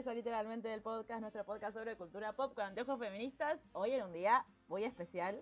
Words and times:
Literalmente 0.00 0.66
del 0.66 0.80
podcast, 0.80 1.20
nuestro 1.20 1.44
podcast 1.44 1.76
sobre 1.76 1.94
cultura 1.94 2.32
pop 2.32 2.54
con 2.54 2.64
anteojos 2.64 2.98
feministas. 2.98 3.60
Hoy 3.74 3.90
en 3.90 4.02
un 4.02 4.14
día 4.14 4.46
muy 4.66 4.82
especial, 4.84 5.38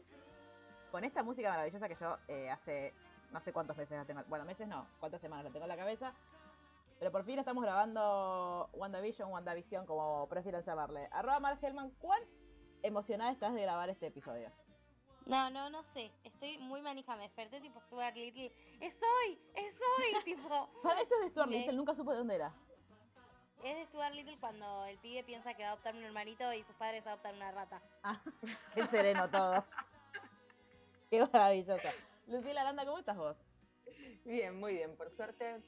con 0.91 1.05
esta 1.05 1.23
música 1.23 1.49
maravillosa 1.51 1.89
que 1.89 1.95
yo 1.95 2.17
eh, 2.27 2.51
hace 2.51 2.93
no 3.31 3.41
sé 3.41 3.53
cuántos 3.53 3.77
meses 3.77 3.97
la 3.97 4.05
tengo, 4.05 4.25
bueno, 4.29 4.45
meses 4.45 4.67
no, 4.67 4.89
cuántas 4.99 5.21
semanas 5.21 5.45
la 5.45 5.53
tengo 5.53 5.65
en 5.65 5.69
la 5.69 5.77
cabeza. 5.77 6.13
Pero 6.99 7.13
por 7.13 7.25
fin 7.25 7.39
estamos 7.39 7.63
grabando 7.63 8.69
WandaVision, 8.73 9.31
WandaVision, 9.31 9.87
como 9.87 10.29
prefieran 10.29 10.63
llamarle. 10.63 11.09
Arroba 11.13 11.39
Mar 11.39 11.57
Hellman, 11.63 11.91
¿cuán 12.01 12.21
emocionada 12.83 13.31
estás 13.31 13.55
de 13.55 13.63
grabar 13.63 13.89
este 13.91 14.09
episodio? 14.09 14.51
No, 15.27 15.51
no, 15.51 15.71
no 15.71 15.85
sé. 15.95 16.11
Estoy 16.25 16.59
muy 16.59 16.83
manija. 16.83 17.15
Me 17.15 17.23
desperté 17.23 17.61
tipo 17.61 17.81
Stuart 17.83 18.17
Little. 18.17 18.53
¡Es 18.81 18.95
hoy! 18.97 19.39
¡Es 19.55 19.75
hoy! 19.77 20.21
tipo. 20.25 20.69
Para 20.83 21.01
esto 21.01 21.15
es 21.15 21.21
de 21.21 21.31
Stuart 21.31 21.49
Little, 21.49 21.75
nunca 21.75 21.95
supe 21.95 22.11
de 22.11 22.19
dónde 22.19 22.35
era. 22.35 22.53
Es 23.65 23.77
de 23.77 23.87
Stuart 23.87 24.15
Little 24.15 24.39
cuando 24.39 24.85
el 24.87 24.99
pibe 24.99 25.25
piensa 25.25 25.55
que 25.55 25.63
va 25.63 25.71
a 25.71 25.73
adoptar 25.73 25.95
un 25.95 26.05
hermanito 26.05 26.53
y 26.53 26.63
sus 26.65 26.77
padres 26.77 27.07
adoptan 27.07 27.37
una 27.37 27.51
rata. 27.51 27.81
Ah, 28.05 28.21
qué 28.75 28.87
sereno 28.87 29.29
todo. 29.29 29.65
Qué 31.11 31.27
maravilloso. 31.33 31.89
Lucila 32.27 32.61
Aranda, 32.61 32.85
¿cómo 32.85 32.99
estás 32.99 33.17
vos? 33.17 33.37
Bien, 34.25 34.55
muy 34.59 34.75
bien, 34.75 34.95
por 34.97 35.11
suerte. 35.11 35.61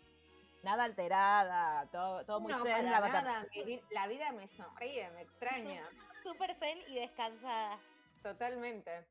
Nada 0.62 0.84
alterada, 0.84 1.86
todo, 1.91 2.24
todo 2.27 2.41
muy 2.41 2.52
no, 2.52 2.62
zen, 2.62 2.72
para 2.72 3.00
la 3.00 3.08
nada, 3.08 3.46
mi 3.64 3.80
la 3.91 4.06
vida 4.06 4.30
me 4.33 4.46
sonríe, 4.46 5.11
me 5.12 5.22
extraña, 5.22 5.88
Súper 6.22 6.55
zen 6.56 6.78
y 6.88 6.96
descansada. 6.96 7.78
totalmente. 8.22 9.06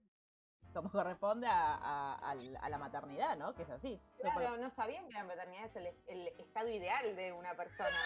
Como 0.73 0.89
corresponde 0.91 1.47
a, 1.47 1.75
a- 1.75 2.29
al- 2.31 2.57
a 2.61 2.69
la 2.69 2.77
maternidad, 2.77 3.35
¿no? 3.37 3.53
Que 3.55 3.63
es 3.63 3.69
así. 3.69 3.99
Claro, 4.21 4.57
no 4.57 4.69
sabían 4.71 5.07
que 5.07 5.13
la 5.13 5.23
maternidad 5.23 5.65
es 5.65 5.75
el, 5.75 5.87
el 6.07 6.27
estado 6.39 6.67
ideal 6.69 7.15
de 7.15 7.31
una 7.33 7.55
persona. 7.55 7.97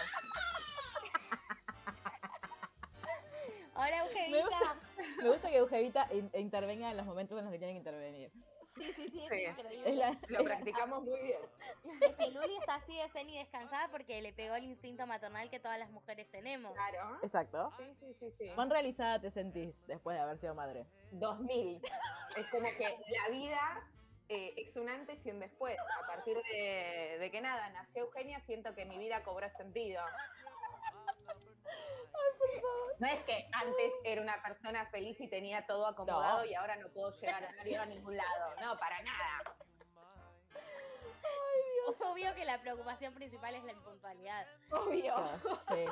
Hola, 3.76 4.04
Me 4.30 4.40
gusta, 4.40 4.76
me 5.22 5.30
gusta 5.30 5.48
que 5.50 5.56
Eugevita 5.56 6.08
in- 6.12 6.30
intervenga 6.34 6.90
en 6.90 6.96
los 6.96 7.06
momentos 7.06 7.36
en 7.38 7.44
los 7.44 7.52
que 7.52 7.58
tiene 7.58 7.72
que 7.74 7.78
intervenir. 7.78 8.30
Sí, 8.76 8.92
sí, 8.94 9.08
sí, 9.08 9.24
es 9.24 9.30
Sí. 9.30 9.44
increíble. 9.44 9.92
La- 9.94 10.18
Lo 10.28 10.44
practicamos 10.44 11.02
muy 11.04 11.20
bien. 11.20 11.38
Es 12.00 12.16
que 12.16 12.30
Luli 12.30 12.56
está 12.58 12.74
así 12.76 12.96
de 12.96 13.08
zen 13.10 13.28
y 13.30 13.38
descansada 13.38 13.88
porque 13.88 14.20
le 14.20 14.32
pegó 14.32 14.54
el 14.56 14.64
instinto 14.64 15.06
maternal 15.06 15.48
que 15.50 15.60
todas 15.60 15.78
las 15.78 15.90
mujeres 15.90 16.28
tenemos. 16.30 16.72
Claro. 16.74 17.18
Exacto. 17.22 17.72
Sí, 17.78 17.84
sí, 18.00 18.14
sí, 18.18 18.32
sí. 18.38 18.50
¿Cuán 18.54 18.70
realizada 18.70 19.20
te 19.20 19.30
sentís 19.30 19.74
después 19.86 20.16
de 20.16 20.22
haber 20.22 20.38
sido 20.38 20.54
madre? 20.54 20.86
2000. 21.12 21.80
Es 22.36 22.46
como 22.50 22.66
que 22.76 22.98
la 23.22 23.28
vida 23.30 23.88
eh, 24.28 24.54
es 24.56 24.74
un 24.76 24.88
antes 24.88 25.24
y 25.24 25.30
un 25.30 25.38
después. 25.38 25.76
A 26.02 26.06
partir 26.06 26.36
de, 26.50 27.18
de 27.20 27.30
que 27.30 27.40
nada, 27.42 27.68
nació 27.70 28.04
Eugenia, 28.04 28.40
siento 28.40 28.74
que 28.74 28.86
mi 28.86 28.98
vida 28.98 29.22
cobró 29.22 29.48
sentido. 29.50 30.02
No 32.98 33.06
es 33.06 33.20
que 33.24 33.48
antes 33.52 33.92
era 34.04 34.22
una 34.22 34.40
persona 34.42 34.86
feliz 34.86 35.20
y 35.20 35.28
tenía 35.28 35.66
todo 35.66 35.86
acomodado 35.86 36.40
No. 36.40 36.44
y 36.46 36.54
ahora 36.54 36.76
no 36.76 36.88
puedo 36.88 37.10
llegar 37.12 37.44
a 37.44 37.52
nadie 37.52 37.76
a 37.76 37.86
ningún 37.86 38.16
lado. 38.16 38.54
No, 38.60 38.78
para 38.78 39.02
nada. 39.02 39.42
Es 41.90 42.00
obvio 42.00 42.34
que 42.34 42.44
la 42.44 42.60
preocupación 42.60 43.12
principal 43.14 43.54
es 43.54 43.64
la 43.64 43.72
impuntualidad. 43.72 44.46
Obvio. 44.70 45.14
Sí. 45.68 45.84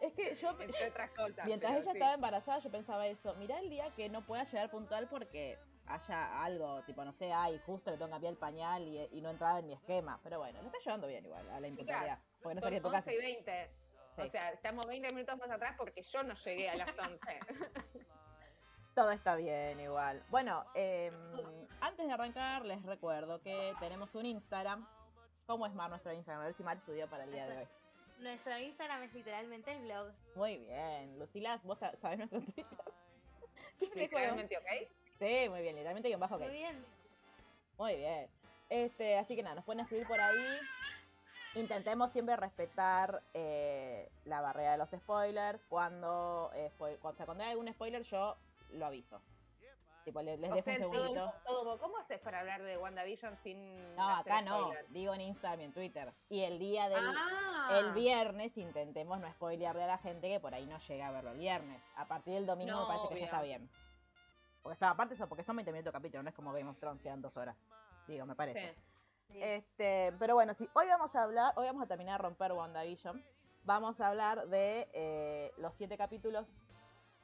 Es 0.00 0.14
que 0.14 0.34
yo, 0.34 0.50
Entre 0.60 0.88
otras 0.88 1.10
cosas. 1.10 1.44
mientras 1.46 1.72
ella 1.72 1.82
sí. 1.82 1.90
estaba 1.90 2.14
embarazada, 2.14 2.58
yo 2.60 2.70
pensaba 2.70 3.06
eso. 3.06 3.34
Mirá 3.34 3.58
el 3.58 3.68
día 3.68 3.90
que 3.96 4.08
no 4.08 4.24
pueda 4.24 4.44
llegar 4.44 4.70
puntual 4.70 5.08
porque 5.08 5.58
haya 5.86 6.42
algo, 6.44 6.82
tipo, 6.84 7.04
no 7.04 7.12
sé, 7.12 7.32
ay, 7.32 7.60
justo 7.66 7.90
le 7.90 7.96
tengo 7.96 8.06
que 8.08 8.12
cambiar 8.12 8.32
el 8.32 8.38
pañal 8.38 8.82
y, 8.86 8.98
y 9.12 9.20
no 9.20 9.30
entraba 9.30 9.58
en 9.58 9.66
mi 9.66 9.74
esquema. 9.74 10.20
Pero 10.22 10.38
bueno, 10.38 10.60
le 10.62 10.66
está 10.68 10.78
llevando 10.78 11.06
bien 11.08 11.24
igual 11.24 11.50
a 11.50 11.60
la 11.60 11.66
impuntualidad. 11.68 12.18
Porque 12.40 12.54
no 12.54 12.60
Son 12.60 12.66
salía 12.66 12.78
de 12.78 12.82
tu 12.84 12.90
casa. 12.90 13.10
11 13.10 13.14
y 13.14 13.18
20. 13.34 13.70
Sí. 14.16 14.22
O 14.22 14.30
sea, 14.30 14.50
estamos 14.50 14.86
20 14.86 15.12
minutos 15.12 15.38
más 15.38 15.50
atrás 15.50 15.74
porque 15.78 16.02
yo 16.02 16.22
no 16.22 16.34
llegué 16.34 16.68
a 16.70 16.76
las 16.76 16.98
11. 16.98 17.18
Todo 18.94 19.12
está 19.12 19.36
bien 19.36 19.78
igual. 19.80 20.22
Bueno, 20.28 20.64
em, 20.74 21.14
antes 21.80 22.06
de 22.06 22.12
arrancar, 22.12 22.64
les 22.66 22.82
recuerdo 22.82 23.40
que 23.40 23.72
tenemos 23.78 24.14
un 24.14 24.26
Instagram. 24.26 24.86
¿Cómo 25.46 25.66
es 25.66 25.72
Mar 25.74 25.90
nuestro 25.90 26.12
Instagram? 26.12 26.42
A 26.42 26.46
ver 26.46 26.54
si 26.54 26.62
Mar 26.64 26.76
estudió 26.76 27.08
para 27.08 27.24
el 27.24 27.32
día 27.32 27.46
de 27.46 27.58
hoy. 27.58 27.68
Nuestro 28.18 28.58
Instagram 28.58 29.02
es 29.04 29.14
literalmente 29.14 29.72
el 29.72 29.82
blog. 29.82 30.12
Muy 30.34 30.58
bien. 30.58 31.18
Lucila, 31.18 31.58
vos 31.64 31.78
sa- 31.78 31.96
sabés 31.96 32.18
nuestro 32.18 32.40
Twitter. 32.44 32.66
Literalmente, 33.94 34.58
¿ok? 34.58 34.66
Sí, 35.18 35.48
muy 35.48 35.62
bien. 35.62 35.74
Literalmente 35.76 36.08
guion 36.08 36.20
bajo 36.20 36.34
ok. 36.34 36.42
Muy 36.42 36.50
bien. 36.52 36.84
Muy 37.78 37.96
bien. 37.96 38.28
Este, 38.68 39.16
así 39.18 39.34
que 39.34 39.42
nada, 39.42 39.54
nos 39.56 39.64
pueden 39.64 39.80
escribir 39.80 40.06
por 40.06 40.20
ahí. 40.20 40.58
Intentemos 41.54 42.12
siempre 42.12 42.36
respetar 42.36 43.22
eh, 43.34 44.08
la 44.24 44.40
barrera 44.40 44.72
de 44.72 44.78
los 44.78 44.90
spoilers. 44.90 45.64
Cuando, 45.66 46.50
eh, 46.54 46.70
cuando, 46.78 46.98
o 47.08 47.12
sea, 47.14 47.26
cuando 47.26 47.42
hay 47.44 47.50
algún 47.50 47.68
spoiler, 47.72 48.02
yo 48.04 48.36
lo 48.70 48.86
aviso. 48.86 49.20
Tipo, 50.04 50.22
le- 50.22 50.38
les 50.38 50.50
O 50.50 50.54
dejo 50.54 50.64
sea, 50.64 50.74
un 50.74 50.92
segundito. 50.92 51.12
todo, 51.44 51.62
todo- 51.62 51.78
¿cómo 51.78 51.98
haces 51.98 52.18
para 52.20 52.40
hablar 52.40 52.62
de 52.62 52.78
WandaVision 52.78 53.36
sin 53.36 53.96
No, 53.96 54.16
acá 54.16 54.40
no. 54.40 54.70
Digo 54.88 55.12
en 55.12 55.20
Instagram 55.20 55.60
y 55.60 55.64
en 55.64 55.72
Twitter. 55.74 56.12
Y 56.30 56.40
el 56.42 56.58
día 56.58 56.88
del 56.88 57.04
Ah, 57.04 57.68
el 57.78 57.92
viernes 57.92 58.56
intentemos 58.56 59.20
no 59.20 59.30
spoilearle 59.32 59.82
a 59.84 59.86
la 59.88 59.98
gente 59.98 60.28
que 60.28 60.40
por 60.40 60.54
ahí 60.54 60.66
no 60.66 60.78
llega 60.78 61.08
a 61.08 61.10
verlo 61.10 61.32
el 61.32 61.38
viernes. 61.38 61.82
A 61.96 62.06
partir 62.06 62.32
del 62.34 62.46
domingo 62.46 62.72
No, 62.72 62.80
me 62.82 62.86
parece 62.94 63.14
que 63.14 63.20
ya 63.20 63.26
está 63.26 63.42
bien. 63.42 63.68
Porque 64.62 64.74
está, 64.74 64.90
aparte 64.90 65.14
eso, 65.14 65.28
porque 65.28 65.42
son 65.44 65.56
20 65.56 65.70
minutos 65.72 65.92
de 65.92 65.98
capítulo, 65.98 66.22
no 66.22 66.28
es 66.30 66.34
como 66.34 66.52
Game 66.52 66.68
of 66.70 66.78
Thrones, 66.78 67.02
quedan 67.02 67.20
dos 67.20 67.36
horas. 67.36 67.56
Digo, 68.06 68.24
me 68.24 68.34
parece. 68.34 68.72
Sí. 68.72 68.80
Este, 69.34 70.12
pero 70.18 70.34
bueno, 70.34 70.54
sí, 70.54 70.68
hoy 70.74 70.86
vamos 70.88 71.14
a 71.14 71.22
hablar, 71.22 71.52
hoy 71.56 71.66
vamos 71.66 71.82
a 71.82 71.86
terminar 71.86 72.20
de 72.20 72.26
romper 72.28 72.52
WandaVision. 72.52 73.22
Vamos 73.64 74.00
a 74.00 74.08
hablar 74.08 74.48
de 74.48 74.88
eh, 74.92 75.52
los 75.58 75.74
siete 75.74 75.96
capítulos 75.96 76.46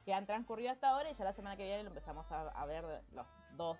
que 0.05 0.13
han 0.13 0.25
transcurrido 0.25 0.71
hasta 0.71 0.89
ahora 0.89 1.09
y 1.09 1.13
ya 1.13 1.23
la 1.25 1.33
semana 1.33 1.57
que 1.57 1.63
viene 1.65 1.83
lo 1.83 1.89
empezamos 1.89 2.31
a, 2.31 2.47
a 2.49 2.65
ver 2.65 3.03
los 3.11 3.25
dos, 3.57 3.77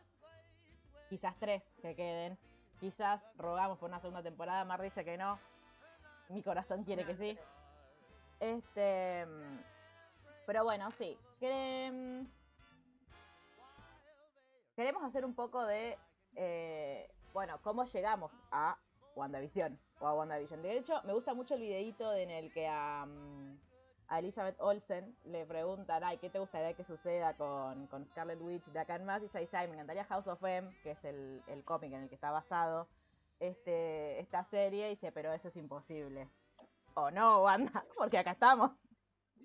quizás 1.09 1.35
tres 1.39 1.63
que 1.81 1.95
queden. 1.95 2.37
Quizás 2.79 3.21
rogamos 3.37 3.79
por 3.79 3.89
una 3.89 3.99
segunda 3.99 4.21
temporada, 4.21 4.63
Mar 4.65 4.81
dice 4.81 5.03
que 5.05 5.17
no. 5.17 5.39
Mi 6.29 6.43
corazón 6.43 6.83
quiere 6.83 7.05
que 7.05 7.15
sí. 7.15 7.37
Este, 8.39 9.25
mm, 9.25 9.59
pero 10.45 10.63
bueno, 10.63 10.91
sí. 10.91 11.17
Quere- 11.39 12.25
Queremos 14.75 15.03
hacer 15.03 15.25
un 15.25 15.33
poco 15.33 15.65
de 15.65 15.97
eh, 16.35 17.09
bueno, 17.37 17.61
cómo 17.61 17.85
llegamos 17.85 18.31
a 18.51 18.79
WandaVision 19.15 19.79
o 19.99 20.07
a 20.07 20.13
WandaVision. 20.15 20.63
De 20.63 20.75
hecho, 20.75 20.99
me 21.03 21.13
gusta 21.13 21.35
mucho 21.35 21.53
el 21.53 21.61
videito 21.61 22.11
en 22.15 22.31
el 22.31 22.51
que 22.51 22.65
a, 22.67 23.05
mm, 23.05 23.59
a 24.07 24.17
Elizabeth 24.17 24.55
Olsen 24.59 25.15
le 25.25 25.45
preguntan, 25.45 26.03
ay, 26.03 26.17
¿qué 26.17 26.31
te 26.31 26.39
gustaría 26.39 26.73
que 26.73 26.83
suceda 26.83 27.35
con, 27.37 27.85
con 27.87 28.07
Scarlet 28.07 28.41
Witch 28.41 28.65
de 28.71 28.79
acá 28.79 28.95
en 28.95 29.05
más? 29.05 29.21
Y 29.21 29.25
ella 29.25 29.39
dice, 29.41 29.55
ay, 29.55 29.67
me 29.67 29.75
encantaría 29.75 30.03
House 30.05 30.25
of 30.25 30.43
M, 30.43 30.67
que 30.81 30.89
es 30.91 31.03
el, 31.05 31.43
el 31.47 31.63
cómic 31.63 31.93
en 31.93 32.01
el 32.03 32.09
que 32.09 32.15
está 32.15 32.31
basado 32.31 32.87
este, 33.39 34.19
esta 34.19 34.43
serie. 34.45 34.87
Y 34.87 34.95
dice, 34.95 35.11
pero 35.11 35.31
eso 35.31 35.49
es 35.49 35.55
imposible. 35.57 36.27
O 36.95 37.11
no, 37.11 37.43
Wanda, 37.43 37.85
porque 37.99 38.17
acá 38.17 38.31
estamos. 38.31 38.71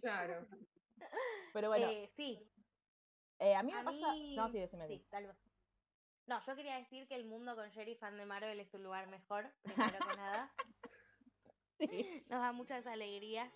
Claro. 0.01 0.47
Pero 1.53 1.69
bueno, 1.69 1.89
Eh, 1.91 2.09
sí, 2.17 2.39
eh, 3.39 3.55
a 3.55 3.63
mí 3.63 3.71
me 3.71 3.81
a 3.81 3.85
pasa... 3.85 4.13
mí- 4.15 4.35
No, 4.35 4.49
sí, 4.49 4.59
decime. 4.61 4.89
sí, 4.89 5.07
tal 5.11 5.27
vez. 5.27 5.37
No, 6.27 6.41
yo 6.47 6.55
quería 6.57 6.77
decir 6.77 7.07
que 7.09 7.15
el 7.15 7.25
mundo 7.25 7.55
con 7.57 7.71
Jerry 7.73 7.97
fan 7.97 8.17
de 8.17 8.27
Marvel 8.27 8.61
es 8.61 8.73
un 8.75 8.83
lugar 8.85 9.07
mejor, 9.09 9.51
primero 9.63 9.99
que 10.09 10.17
nada. 10.17 10.53
Sí. 11.79 12.23
Nos 12.29 12.41
da 12.41 12.53
muchas 12.53 12.87
alegrías. 12.87 13.51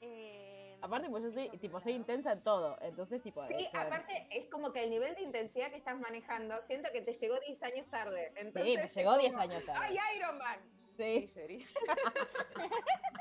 Eh, 0.00 0.76
Aparte, 0.82 1.08
pues 1.08 1.22
yo 1.22 1.30
soy, 1.30 1.50
tipo, 1.58 1.80
soy 1.80 1.92
intensa 1.92 2.32
en 2.32 2.42
todo. 2.42 2.76
Entonces, 2.80 3.22
tipo... 3.22 3.46
Sí, 3.46 3.54
este, 3.64 3.78
aparte 3.78 4.26
es 4.30 4.48
como 4.48 4.72
que 4.72 4.82
el 4.82 4.90
nivel 4.90 5.14
de 5.14 5.22
intensidad 5.22 5.70
que 5.70 5.76
estás 5.76 5.96
manejando, 5.96 6.60
siento 6.62 6.90
que 6.90 7.00
te 7.00 7.12
llegó 7.12 7.38
10 7.38 7.62
años 7.62 7.86
tarde. 7.88 8.32
Entonces, 8.34 8.64
Sí, 8.64 8.76
me 8.76 8.88
llegó 8.88 9.18
10 9.18 9.32
como, 9.32 9.42
años 9.44 9.64
tarde. 9.64 9.98
¡Ay, 10.00 10.16
Iron 10.16 10.38
Man! 10.38 10.58
Sí. 10.96 11.30
Jerry. 11.32 11.64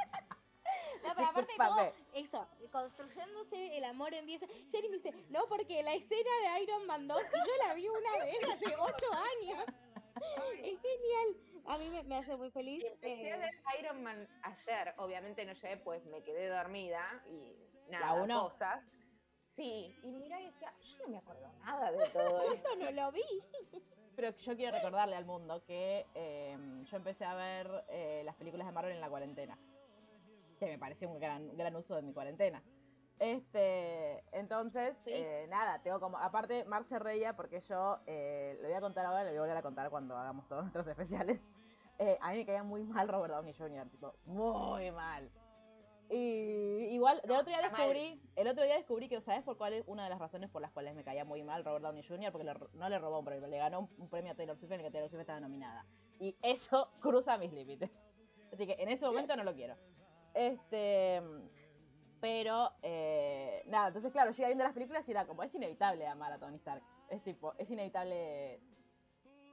Pero 1.20 1.30
aparte 1.30 1.54
Papé. 1.58 1.94
eso, 2.14 2.48
construyéndose 2.72 3.78
el 3.78 3.84
amor 3.84 4.14
en 4.14 4.26
10 4.26 4.42
Jerry 4.72 4.90
me 4.90 4.98
dice, 4.98 5.14
no, 5.30 5.46
porque 5.48 5.84
la 5.84 5.94
escena 5.94 6.30
de 6.56 6.64
Iron 6.64 6.86
Man 6.88 7.08
2, 7.08 7.22
y 7.22 7.38
yo 7.38 7.68
la 7.68 7.74
vi 7.74 7.88
una 7.88 8.12
vez 8.26 8.38
hace 8.54 8.76
8 8.76 9.06
años. 9.14 9.66
Es 10.62 10.78
genial. 10.82 11.38
A 11.66 11.78
mí 11.78 11.90
me, 11.90 12.04
me 12.04 12.18
hace 12.18 12.36
muy 12.36 12.52
feliz. 12.52 12.84
Y 12.84 12.88
empecé 12.88 13.32
a 13.32 13.36
eh, 13.36 13.40
ver 13.40 13.80
Iron 13.80 14.04
Man 14.04 14.28
ayer, 14.44 14.94
obviamente 14.98 15.46
no 15.46 15.54
llegué, 15.54 15.78
pues 15.78 16.04
me 16.08 16.22
quedé 16.24 16.48
dormida 16.50 17.24
y 17.30 17.56
¿La 17.90 18.00
nada, 18.02 18.22
uno? 18.24 18.50
cosas. 18.50 18.84
Sí, 19.56 19.96
y 20.04 20.08
mirá 20.12 20.42
y 20.42 20.46
decía, 20.48 20.74
yo 20.82 21.04
no 21.06 21.08
me 21.12 21.18
acuerdo 21.20 21.50
nada 21.60 21.92
de 21.92 22.10
todo 22.10 22.42
esto. 22.54 22.70
Eso 22.70 22.76
no 22.78 22.92
lo 22.92 23.12
vi. 23.12 23.24
Pero 24.16 24.36
yo 24.38 24.56
quiero 24.58 24.76
recordarle 24.76 25.16
al 25.16 25.26
mundo 25.26 25.64
que 25.64 26.06
eh, 26.14 26.58
yo 26.84 26.98
empecé 26.98 27.24
a 27.24 27.36
ver 27.36 27.86
eh, 27.88 28.22
las 28.26 28.36
películas 28.36 28.68
de 28.68 28.74
Marvel 28.74 28.94
en 28.94 29.02
la 29.02 29.10
cuarentena. 29.10 29.58
Que 30.60 30.66
me 30.68 30.78
pareció 30.78 31.10
un 31.10 31.20
gran, 31.20 31.56
gran 31.58 31.76
uso 31.76 31.96
de 31.96 32.02
mi 32.02 32.14
cuarentena. 32.14 32.62
Este, 33.18 34.24
entonces, 34.32 34.96
Sí. 35.04 35.12
eh, 35.14 35.46
nada, 35.50 35.82
tengo 35.82 36.00
como. 36.00 36.18
Aparte, 36.18 36.64
Mar 36.66 36.86
se 36.86 37.00
reía 37.00 37.36
porque 37.36 37.60
yo 37.62 38.00
eh, 38.08 38.58
lo 38.62 38.68
voy 38.70 38.78
a 38.78 38.82
contar 38.82 39.06
ahora, 39.06 39.24
lo 39.24 39.30
voy 39.30 39.38
a 39.38 39.42
volver 39.42 39.58
a 39.58 39.62
contar 39.62 39.90
cuando 39.90 40.16
hagamos 40.18 40.48
todos 40.48 40.64
nuestros 40.64 40.88
especiales. 40.88 41.40
Eh, 42.02 42.18
a 42.22 42.32
mí 42.32 42.38
me 42.38 42.46
caía 42.46 42.64
muy 42.64 42.82
mal 42.86 43.10
Robert 43.10 43.34
Downey 43.34 43.54
Jr., 43.54 43.90
tipo, 43.90 44.14
muy 44.24 44.90
mal. 44.90 45.30
Y 46.10 46.88
igual, 46.92 47.20
el 47.26 47.32
otro 47.32 47.48
día 47.48 47.58
está 47.60 47.72
mal. 47.72 47.90
descubrí, 47.90 48.22
el 48.38 48.48
otro 48.48 48.64
día 48.64 48.76
descubrí 48.76 49.10
que, 49.10 49.20
¿sabes 49.20 49.44
por 49.44 49.58
cuál 49.58 49.74
es 49.74 49.84
una 49.86 50.06
de 50.06 50.10
las 50.10 50.18
razones 50.18 50.50
por 50.50 50.62
las 50.62 50.72
cuales 50.72 50.96
me 50.96 51.04
caía 51.04 51.26
muy 51.26 51.44
mal 51.44 51.66
Robert 51.66 51.84
Downey 51.84 52.04
Jr.? 52.08 52.32
Porque 52.32 52.46
le 52.46 52.54
no 52.72 52.88
le 52.88 53.00
robó 53.00 53.20
un 53.20 53.26
premio, 53.26 53.48
le 53.50 53.58
ganó 53.58 53.82
un, 53.82 53.90
un 53.98 54.10
premio 54.10 54.32
a 54.32 54.36
Taylor 54.36 54.58
Swift 54.58 54.72
en 54.72 54.80
el 54.80 54.86
que 54.86 54.92
Taylor 54.92 55.10
Swift 55.10 55.20
estaba 55.20 55.42
nominada. 55.42 55.86
Y 56.22 56.38
eso 56.42 56.90
cruza 57.02 57.38
mis 57.38 57.52
límites. 57.52 57.92
Así 58.54 58.66
que 58.66 58.78
en 58.80 58.88
ese 58.88 59.06
momento 59.06 59.36
no 59.36 59.44
lo 59.44 59.54
quiero. 59.54 59.76
Este. 60.40 61.22
Pero, 62.22 62.72
eh, 62.82 63.64
nada, 63.68 63.88
entonces, 63.88 64.12
claro, 64.12 64.32
yo 64.32 64.38
iba 64.42 64.48
viendo 64.50 64.64
las 64.64 64.74
películas 64.74 65.08
y 65.08 65.12
era 65.12 65.26
como, 65.26 65.42
es 65.44 65.54
inevitable 65.56 66.06
amar 66.08 66.34
a 66.34 66.38
Tony 66.40 66.56
Stark. 66.58 66.84
Es 67.10 67.24
tipo, 67.24 67.54
es 67.58 67.70
inevitable 67.70 68.60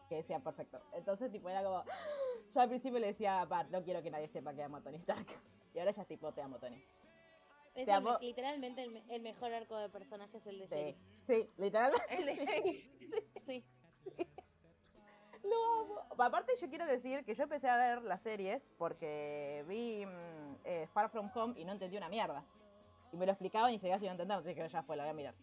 que 0.08 0.22
sea 0.24 0.40
perfecto. 0.40 0.80
Entonces, 0.92 1.30
tipo, 1.30 1.48
era 1.48 1.62
como, 1.62 1.84
yo 2.54 2.60
al 2.60 2.68
principio 2.68 2.98
le 2.98 3.08
decía 3.08 3.40
a 3.42 3.48
Pat, 3.48 3.68
no 3.70 3.82
quiero 3.84 4.02
que 4.02 4.10
nadie 4.10 4.28
sepa 4.28 4.52
que 4.54 4.62
amo 4.64 4.78
a 4.78 4.80
Tony 4.82 4.96
Stark. 4.98 5.26
Y 5.74 5.78
ahora 5.78 5.90
ya 5.92 6.02
es 6.02 6.08
tipo, 6.08 6.32
te 6.32 6.40
amo, 6.40 6.58
Tony. 6.58 6.82
Es 7.74 7.84
Te 7.84 7.92
el 7.92 8.04
literalmente 8.22 8.82
el, 8.82 8.90
me- 8.92 9.04
el 9.14 9.20
mejor 9.20 9.52
arco 9.52 9.76
de 9.76 9.90
personajes 9.90 10.46
el 10.46 10.58
de 10.60 10.66
Sí, 10.68 10.74
Jerry. 10.74 10.96
sí, 11.26 11.50
literalmente. 11.58 12.16
El 12.18 12.24
de 12.26 12.36
Jerry. 12.36 12.90
Sí. 13.44 13.64
Lo 15.48 15.80
amo. 15.80 16.00
Aparte, 16.18 16.52
yo 16.60 16.68
quiero 16.68 16.86
decir 16.86 17.24
que 17.24 17.34
yo 17.34 17.44
empecé 17.44 17.68
a 17.68 17.76
ver 17.76 18.02
las 18.02 18.20
series 18.22 18.62
porque 18.78 19.64
vi 19.68 20.04
mm, 20.06 20.56
eh, 20.64 20.88
Far 20.92 21.10
From 21.10 21.30
Home 21.34 21.58
y 21.60 21.64
no 21.64 21.72
entendí 21.72 21.96
una 21.96 22.08
mierda. 22.08 22.44
Y 23.12 23.16
me 23.16 23.26
lo 23.26 23.32
explicaban 23.32 23.72
y 23.72 23.78
seguía 23.78 23.98
sin 23.98 24.08
entender, 24.08 24.38
así 24.38 24.54
que 24.54 24.68
ya 24.68 24.82
fue, 24.82 24.96
la 24.96 25.04
voy 25.04 25.10
a 25.10 25.14
mirar. 25.14 25.34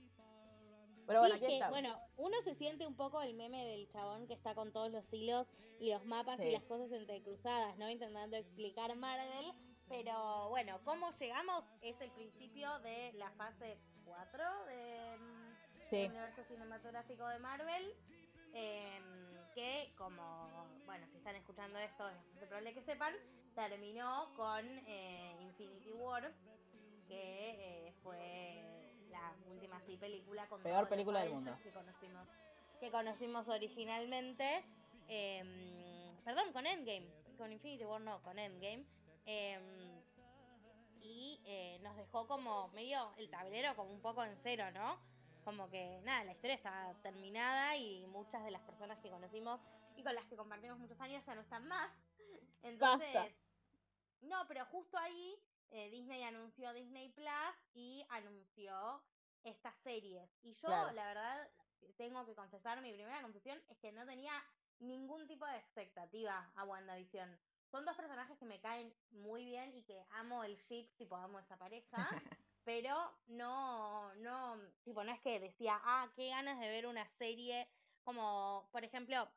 Pero 1.06 1.20
bueno, 1.20 1.36
Sí, 1.36 1.44
aquí 1.44 1.48
que, 1.54 1.58
está. 1.58 1.70
bueno, 1.70 1.98
uno 2.18 2.42
se 2.44 2.56
siente 2.56 2.86
un 2.88 2.96
poco 2.96 3.22
el 3.22 3.34
meme 3.34 3.66
del 3.66 3.90
chabón 3.90 4.26
que 4.28 4.34
está 4.34 4.56
con 4.56 4.72
todos 4.72 4.92
los 4.92 5.04
hilos 5.14 5.48
y 5.80 5.92
los 5.92 6.06
mapas 6.06 6.38
Sí. 6.38 6.46
y 6.48 6.52
las 6.52 6.64
cosas 6.64 6.92
entrecruzadas, 6.92 7.78
¿no? 7.78 7.90
Intentando 7.90 8.38
explicar 8.38 8.96
Marvel. 8.96 9.54
Pero 9.90 10.48
bueno, 10.50 10.80
¿cómo 10.86 11.12
llegamos? 11.20 11.66
Es 11.82 12.00
el 12.00 12.10
principio 12.12 12.80
de 12.80 13.12
la 13.14 13.30
fase 13.32 13.78
4 14.06 14.44
de, 14.66 15.18
mm, 15.18 15.56
Sí. 15.90 15.96
del 15.98 16.12
universo 16.12 16.44
cinematográfico 16.46 17.28
de 17.28 17.40
Marvel. 17.40 17.94
Em, 18.54 19.04
que 19.54 19.94
como, 19.98 20.68
bueno, 20.86 21.06
si 21.12 21.18
están 21.18 21.36
escuchando 21.36 21.78
esto, 21.80 22.10
es 22.10 22.48
probable 22.48 22.74
que 22.74 22.82
sepan, 22.84 23.14
terminó 23.56 24.34
con 24.36 24.66
eh, 24.88 25.36
Infinity 25.42 25.92
War, 25.92 26.32
que 27.08 27.88
eh, 27.88 27.94
fue 28.04 28.92
la 29.12 29.34
última 29.50 29.80
sí, 29.82 29.98
película 29.98 30.48
con 30.48 30.62
Peor 30.64 30.88
película 30.90 31.22
del 31.22 31.34
mundo. 31.34 31.58
que 31.64 31.72
conocimos 31.72 32.28
que 32.80 32.92
conocimos 32.92 33.48
originalmente 33.48 34.64
em, 35.08 36.16
perdón 36.26 36.52
con 36.52 36.66
Endgame 36.66 37.08
con 37.38 37.52
Infinity 37.52 37.86
War 37.86 38.02
no 38.02 38.22
con 38.24 38.40
Endgame 38.40 38.84
em, 39.26 40.02
y 41.02 41.40
eh, 41.46 41.80
nos 41.82 41.96
dejó 41.96 42.28
como 42.28 42.70
medio 42.70 43.12
el 43.18 43.30
tablero 43.30 43.76
como 43.76 43.92
un 43.92 44.02
poco 44.02 44.24
en 44.24 44.36
cero 44.44 44.66
no 44.74 44.98
como 45.44 45.69
que 45.69 46.00
nada 46.04 46.24
la 46.24 46.31
historia 46.34 46.56
está 46.56 46.94
terminada 47.01 47.75
y 47.75 48.06
muchas 48.07 48.44
de 48.44 48.51
las 48.51 48.62
personas 48.63 48.98
que 49.00 49.10
conocimos 49.10 49.60
y 49.95 50.04
con 50.04 50.16
las 50.16 50.25
que 50.25 50.36
compartimos 50.36 50.78
muchos 50.80 51.00
años 51.01 51.24
ya 51.25 51.36
no 51.36 51.42
están 51.42 51.68
más 51.68 51.92
entonces 52.63 53.13
Basta. 53.13 53.36
no, 54.22 54.48
pero 54.48 54.66
justo 54.68 54.98
ahí 54.98 55.36
eh, 55.72 55.90
Disney 55.90 56.24
anunció 56.24 56.72
Disney 56.74 57.10
Plus 57.10 57.30
y 57.74 58.06
anunció 58.10 59.01
estas 59.44 59.75
series. 59.84 60.30
Y 60.44 60.54
yo, 60.54 60.68
Claro. 60.68 60.92
la 60.94 61.06
verdad, 61.07 61.50
tengo 61.98 62.24
que 62.25 62.36
confesar, 62.36 62.80
mi 62.81 62.94
primera 62.94 63.22
confesión 63.22 63.60
es 63.69 63.78
que 63.80 63.92
no 63.92 64.06
tenía 64.06 64.31
ningún 64.80 65.28
tipo 65.28 65.46
de 65.48 65.57
expectativa 65.57 66.51
a 66.56 66.63
WandaVision. 66.63 67.38
Son 67.72 67.84
dos 67.86 67.96
personajes 67.98 68.38
que 68.38 68.46
me 68.46 68.60
caen 68.62 68.94
muy 69.12 69.44
bien 69.46 69.74
y 69.75 69.81
que 69.84 70.06
amo 70.12 70.44
el 70.44 70.56
ship, 70.69 70.88
tipo 70.96 71.16
amo 71.16 71.39
esa 71.39 71.57
pareja, 71.57 71.98
pero 72.65 72.95
no, 73.27 74.13
no, 74.15 74.57
tipo, 74.83 75.04
no 75.04 75.12
es 75.12 75.21
que 75.21 75.39
decía, 75.39 75.80
ah, 75.83 76.12
qué 76.15 76.30
ganas 76.30 76.60
de 76.60 76.68
ver 76.68 76.88
una 76.88 77.07
serie 77.18 77.68
como, 78.04 78.69
por 78.71 78.83
ejemplo, 78.83 79.27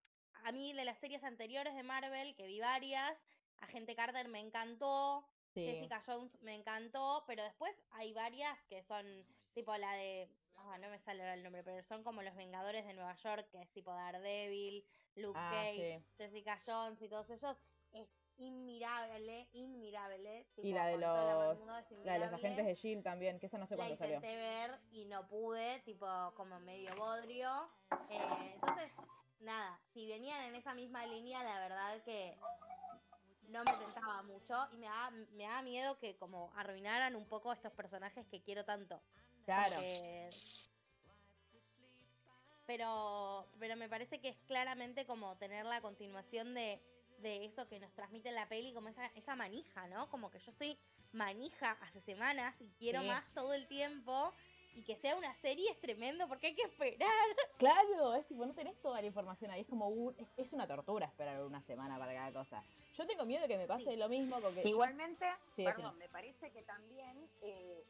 a 0.45 0.53
mí 0.53 0.73
de 0.73 0.85
las 0.85 0.99
series 0.99 1.23
anteriores 1.25 1.75
de 1.75 1.83
Marvel, 1.83 2.35
que 2.37 2.47
vi 2.47 2.61
varias, 2.61 3.17
Agente 3.59 3.95
Carter 3.97 4.29
me 4.29 4.41
encantó, 4.41 5.25
Sí. 5.55 5.65
Jessica 5.65 6.03
Jones 6.05 6.31
me 6.43 6.55
encantó, 6.55 7.25
pero 7.27 7.43
después 7.43 7.75
hay 7.93 8.13
varias 8.13 8.59
que 8.69 8.83
son 8.85 9.27
tipo 9.55 9.75
la 9.77 9.93
de, 9.95 10.29
ah, 10.55 10.77
no 10.79 10.91
me 10.91 10.99
sale 11.01 11.33
el 11.33 11.43
nombre, 11.43 11.63
pero 11.65 11.83
son 11.89 12.05
como 12.05 12.21
los 12.23 12.35
Vengadores 12.37 12.85
de 12.85 12.93
Nueva 12.93 13.17
York, 13.17 13.49
que 13.51 13.63
es 13.63 13.73
tipo 13.73 13.91
Daredevil, 13.91 14.85
Luke 15.15 15.39
Ah, 15.41 15.51
Cage, 15.55 16.01
sí. 16.01 16.07
Jessica 16.19 16.63
Jones 16.67 17.01
y 17.01 17.09
todos 17.09 17.31
ellos. 17.31 17.57
Es 17.93 18.07
inmirable, 18.39 19.49
inmirable. 19.53 20.47
Y 20.59 20.73
la 20.73 20.87
de 20.87 20.99
los, 20.99 21.59
la 22.05 22.13
de 22.15 22.19
los 22.19 22.33
agentes 22.33 22.67
de 22.67 22.75
Shield 22.75 23.03
también, 23.03 23.39
que 23.39 23.47
esa 23.47 23.59
no 23.59 23.67
sé 23.67 23.77
cuándo 23.77 23.97
salió. 23.97 24.17
intenté 24.17 24.37
ver 24.37 24.79
y 24.93 25.05
no 25.07 25.27
pude, 25.29 25.81
tipo 25.81 26.07
como 26.37 26.59
medio 26.61 26.95
bodrio. 26.97 27.69
Eh, 28.11 28.51
entonces, 28.55 28.97
nada, 29.41 29.79
si 29.93 30.07
venían 30.07 30.43
en 30.45 30.55
esa 30.55 30.75
misma 30.75 31.07
línea, 31.07 31.43
la 31.43 31.59
verdad 31.61 32.03
que 32.05 32.37
no 33.49 33.63
me 33.65 33.73
tentaba 33.85 34.23
mucho 34.23 34.69
y 34.73 34.77
me 34.79 34.87
daba, 34.87 35.11
me 35.11 35.45
daba 35.45 35.63
miedo 35.63 35.99
que 35.99 36.17
como 36.17 36.53
arruinaran 36.57 37.15
un 37.17 37.27
poco 37.27 37.53
estos 37.53 37.73
personajes 37.73 38.27
que 38.27 38.43
quiero 38.43 38.65
tanto. 38.65 39.01
Claro. 39.45 39.77
porque- 39.77 40.29
Pero, 42.67 43.47
pero 43.61 43.77
me 43.77 43.89
parece 43.89 44.21
que 44.21 44.31
es 44.31 44.37
claramente 44.49 45.07
como 45.07 45.37
tener 45.37 45.65
la 45.67 45.81
continuación 45.81 46.53
de, 46.55 46.83
de 47.19 47.45
eso 47.47 47.67
que 47.69 47.79
nos 47.81 47.93
transmite 47.95 48.31
la 48.33 48.49
peli, 48.49 48.73
como 48.75 48.89
esa, 48.89 49.07
esa 49.15 49.35
manija, 49.37 49.87
¿no? 49.89 50.09
Como 50.11 50.31
que 50.31 50.39
yo 50.39 50.51
estoy 50.51 50.79
manija 51.13 51.73
hace 51.83 52.01
semanas 52.03 52.55
y 52.61 52.69
quiero 52.79 53.01
Sí. 53.03 53.07
más 53.09 53.25
todo 53.35 53.55
el 53.55 53.67
tiempo 53.69 54.33
y 54.75 54.83
que 54.83 54.97
sea 54.97 55.17
una 55.17 55.35
serie 55.41 55.71
es 55.71 55.81
tremendo 55.81 56.29
porque 56.29 56.49
hay 56.49 56.55
que 56.55 56.63
esperar. 56.65 57.09
Claro, 57.59 58.15
es 58.15 58.27
tipo, 58.27 58.45
no 58.45 58.55
tenés 58.55 58.79
toda 58.83 59.01
la 59.01 59.07
información 59.07 59.51
ahí, 59.51 59.63
es 59.63 59.67
como 59.69 59.89
un- 59.89 60.15
es, 60.19 60.29
es 60.37 60.53
una 60.53 60.67
tortura 60.67 61.07
esperar 61.07 61.43
una 61.43 61.63
semana 61.63 61.99
para 61.99 62.13
cada 62.13 62.33
cosa. 62.33 62.63
Yo 62.99 63.07
tengo 63.07 63.25
miedo 63.25 63.43
de 63.43 63.49
que 63.49 63.57
me 63.57 63.67
pase 63.67 63.91
Sí. 63.91 63.97
lo 63.97 64.09
mismo 64.09 64.41
con 64.41 64.55
que 64.55 64.69
Igualmente, 64.69 65.27
Sí, 65.55 65.65
perdón, 65.65 65.97
me 65.99 66.09
parece 66.09 66.51
que 66.53 66.63
también 66.63 67.29
eh, 67.43 67.85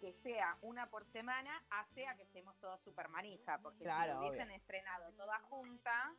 que 0.00 0.12
sea 0.14 0.58
una 0.62 0.90
por 0.90 1.06
semana 1.06 1.62
hace 1.70 2.06
a 2.06 2.16
que 2.16 2.24
estemos 2.24 2.58
todos 2.60 2.80
super 2.82 3.08
manija, 3.08 3.58
porque 3.62 3.84
Claro, 3.84 4.02
si 4.02 4.08
lo 4.10 4.18
obvio. 4.18 4.28
hubiesen 4.30 4.50
estrenado 4.50 5.12
toda 5.12 5.38
junta, 5.40 6.12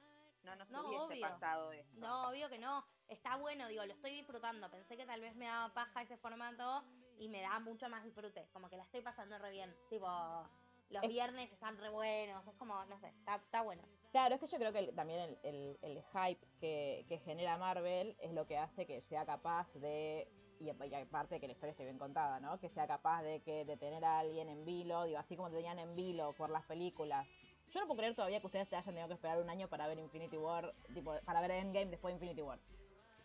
no 0.46 0.56
nos 0.56 0.70
No, 0.70 0.88
hubiese 0.88 1.04
obvio. 1.06 1.22
pasado 1.22 1.72
esto. 1.72 1.98
No, 1.98 2.30
obvio 2.30 2.50
que 2.50 2.60
no. 2.60 2.86
Está 3.08 3.36
bueno, 3.38 3.68
digo, 3.68 3.86
lo 3.86 3.94
estoy 3.94 4.12
disfrutando. 4.12 4.70
Pensé 4.70 4.98
que 4.98 5.06
tal 5.06 5.22
vez 5.22 5.36
me 5.36 5.46
daba 5.46 5.74
paja 5.74 6.02
ese 6.04 6.18
formato 6.18 6.84
y 7.20 7.28
me 7.30 7.42
da 7.42 7.60
mucho 7.60 7.88
más 7.90 8.04
disfrute. 8.04 8.48
Como 8.54 8.70
que 8.70 8.78
la 8.78 8.84
estoy 8.84 9.02
pasando 9.02 9.38
re 9.38 9.52
bien. 9.52 9.76
Tipo, 9.90 10.08
los 10.90 11.04
Es- 11.04 11.10
viernes 11.10 11.52
están 11.52 11.78
re 11.78 11.90
buenos. 11.90 12.46
Es 12.48 12.56
como, 12.56 12.84
no 12.86 13.00
sé, 13.00 13.08
está, 13.10 13.36
está 13.36 13.62
bueno. 13.62 13.84
Claro, 14.12 14.36
es 14.36 14.42
que 14.42 14.48
yo 14.48 14.58
creo 14.58 14.72
que 14.72 14.80
el- 14.80 14.96
también 14.96 15.20
el, 15.22 15.40
el- 15.44 15.80
el 15.82 16.04
hype 16.14 16.46
que, 16.60 17.06
que 17.08 17.20
genera 17.20 17.58
Marvel 17.58 18.16
es 18.20 18.32
lo 18.34 18.46
que 18.48 18.58
hace 18.58 18.86
que 18.86 19.02
sea 19.02 19.26
capaz 19.26 19.68
de, 19.74 20.28
y, 20.60 20.66
y 20.70 20.94
aparte 20.96 21.40
que 21.40 21.48
la 21.48 21.54
historia 21.54 21.72
esté 21.72 21.84
bien 21.84 22.00
contada, 22.00 22.40
¿no? 22.40 22.58
Que 22.60 22.70
sea 22.70 22.88
capaz 22.88 23.24
de 23.24 23.42
que 23.42 23.66
de 23.66 23.76
tener 23.78 24.06
a 24.06 24.20
alguien 24.20 24.48
en 24.50 24.64
vilo, 24.64 25.04
digo, 25.04 25.20
así 25.20 25.36
como 25.36 25.50
te 25.50 25.58
tenían 25.58 25.80
en 25.80 25.96
vilo 25.96 26.34
por 26.34 26.50
las 26.50 26.64
películas. 26.66 27.28
Yo 27.72 27.80
no 27.82 27.88
puedo 27.88 27.98
creer 27.98 28.16
todavía 28.16 28.40
que 28.40 28.46
ustedes 28.48 28.70
te 28.70 28.76
hayan 28.76 28.86
tenido 28.86 29.08
que 29.08 29.14
esperar 29.16 29.40
un 29.42 29.50
año 29.50 29.68
para 29.68 29.88
ver 29.88 30.00
Infinity 30.00 30.38
War, 30.38 30.74
tipo, 30.94 31.20
para 31.26 31.42
ver 31.42 31.52
Endgame 31.52 31.88
después 31.88 32.12
de 32.12 32.16
Infinity 32.16 32.42
War. 32.42 32.60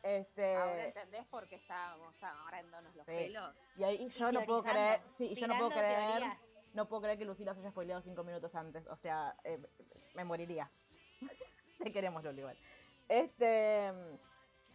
Este, 0.03 0.57
Ahora 0.57 0.87
entendés 0.87 1.25
por 1.27 1.47
qué 1.47 1.57
estábamos 1.57 2.21
agarrándonos 2.23 2.95
los 2.97 3.05
Sí. 3.07 3.13
pelos. 3.13 3.55
y 3.77 3.85
ahí 3.85 4.09
yo 4.09 4.33
no 4.33 4.45
puedo 4.45 4.63
creer, 4.63 5.01
sí, 5.19 5.27
y 5.27 5.35
yo 5.35 5.47
no 5.47 5.55
puedo 5.57 5.71
creer, 5.71 6.09
teorías. 6.11 6.39
no 6.73 6.89
puedo 6.89 7.03
creer 7.03 7.19
que 7.19 7.25
Lucila 7.27 7.53
se 7.55 7.61
haya 7.61 7.71
spoileado 7.71 8.01
cinco 8.03 8.25
minutos 8.25 8.55
antes. 8.55 8.87
O 8.89 8.97
sea, 8.97 9.37
eh, 9.45 9.59
me 10.15 10.25
moriría. 10.25 10.71
Te 11.79 11.93
queremos, 11.93 12.25
igual. 12.25 12.57
Este, 13.09 13.93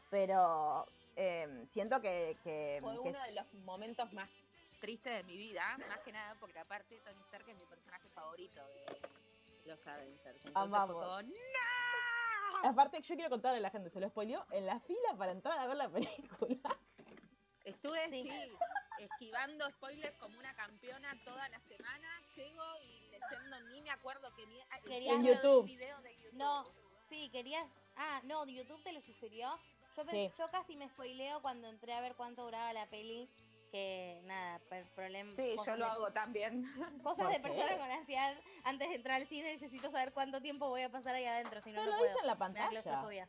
pero 0.10 0.86
eh, 1.15 1.65
siento 1.74 2.00
que, 2.01 2.38
que- 2.43 2.79
Fue 2.81 2.93
que- 2.93 3.00
uno 3.10 3.22
de 3.24 3.31
los 3.31 3.53
momentos 3.65 4.12
más 4.13 4.29
triste 4.79 5.10
de 5.10 5.24
mi 5.24 5.36
vida, 5.38 5.77
más 5.89 6.00
que 6.01 6.12
nada 6.12 6.36
porque 6.39 6.60
aparte 6.60 7.00
Tony 7.03 7.19
Stark 7.22 7.50
es 7.50 7.57
mi 7.57 7.65
personaje 7.65 8.07
favorito 8.10 8.62
de 8.67 8.86
los 9.65 9.86
Avengers. 9.88 10.45
Entonces 10.45 10.74
Amamos. 10.74 10.95
fue 10.95 11.03
como, 11.03 11.22
¡no! 11.24 12.69
Aparte, 12.69 13.01
yo 13.01 13.15
quiero 13.15 13.29
contarle 13.29 13.57
a 13.60 13.62
la 13.62 13.69
gente, 13.69 13.89
se 13.89 14.00
lo 14.00 14.10
spoileó 14.10 14.45
en 14.51 14.65
la 14.65 14.79
fila 14.79 15.15
para 15.17 15.31
entrar 15.31 15.60
a 15.60 15.67
ver 15.67 15.77
la 15.77 15.89
película. 15.89 16.77
Estuve, 17.63 18.10
Sí. 18.12 18.24
sí. 18.24 18.51
esquivando 19.00 19.69
spoilers 19.72 20.15
como 20.17 20.38
una 20.39 20.55
campeona 20.55 21.13
toda 21.25 21.50
la 21.50 21.60
semana. 21.60 22.07
Llego 22.36 22.63
y 22.84 23.10
leyendo, 23.10 23.60
ni 23.72 23.81
me 23.81 23.89
acuerdo 23.91 24.34
que 24.36 24.45
mi... 24.48 24.60
ah, 24.62 24.79
Quería- 24.86 25.13
En 25.13 25.24
YouTube. 25.25 25.65
video 25.65 26.00
de 26.01 26.15
YouTube. 26.15 26.34
No, 26.38 26.65
sí, 27.10 27.29
querías. 27.31 27.67
Ah, 27.98 28.22
no, 28.24 28.45
YouTube 28.45 28.81
te 28.84 28.93
lo 28.93 29.01
sugirió. 29.01 29.60
Yo, 29.98 30.03
Sí. 30.12 30.31
yo 30.38 30.48
casi 30.50 30.75
me 30.75 30.88
spoileo 30.89 31.41
cuando 31.41 31.67
entré 31.67 31.93
a 31.93 32.01
ver 32.01 32.15
cuánto 32.15 32.43
duraba 32.45 32.72
la 32.74 32.86
peli. 32.88 33.29
Que 33.75 34.22
nada, 34.24 34.62
problema. 34.96 35.36
Sí, 35.36 35.58
yo 35.65 35.75
lo 35.75 35.86
hago 35.86 36.10
también. 36.13 36.63
Cosas 37.03 37.25
¿Por 37.25 37.27
de 37.27 37.36
qué? 37.36 37.41
personas 37.41 37.77
con 37.77 37.91
ansiedad. 37.91 38.38
Antes 38.63 38.88
de 38.88 38.96
entrar 38.96 39.20
al 39.22 39.27
cine 39.27 39.51
necesito 39.51 39.91
saber 39.91 40.13
cuánto 40.13 40.41
tiempo 40.41 40.70
voy 40.70 40.84
a 40.84 40.89
pasar 40.89 41.13
ahí 41.13 41.25
adentro. 41.25 41.62
Si 41.62 41.74
no, 41.74 41.82
Pero 41.82 41.91
no 41.91 41.91
lo 41.91 41.98
puedo. 41.98 42.10
dice 42.10 42.22
en 42.22 42.27
la 42.27 42.38
pantalla. 42.38 43.27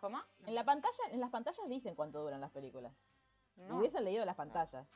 ¿Cómo? 0.00 0.22
En 0.46 0.54
la 0.54 0.64
pantalla, 0.64 1.02
en 1.10 1.20
las 1.20 1.28
pantallas 1.28 1.68
dicen 1.68 1.94
cuánto 1.94 2.22
duran 2.22 2.40
las 2.40 2.50
películas. 2.50 2.94
No. 3.56 3.76
Hubiesen 3.76 4.04
leído 4.04 4.24
las 4.24 4.36
pantallas. 4.36 4.88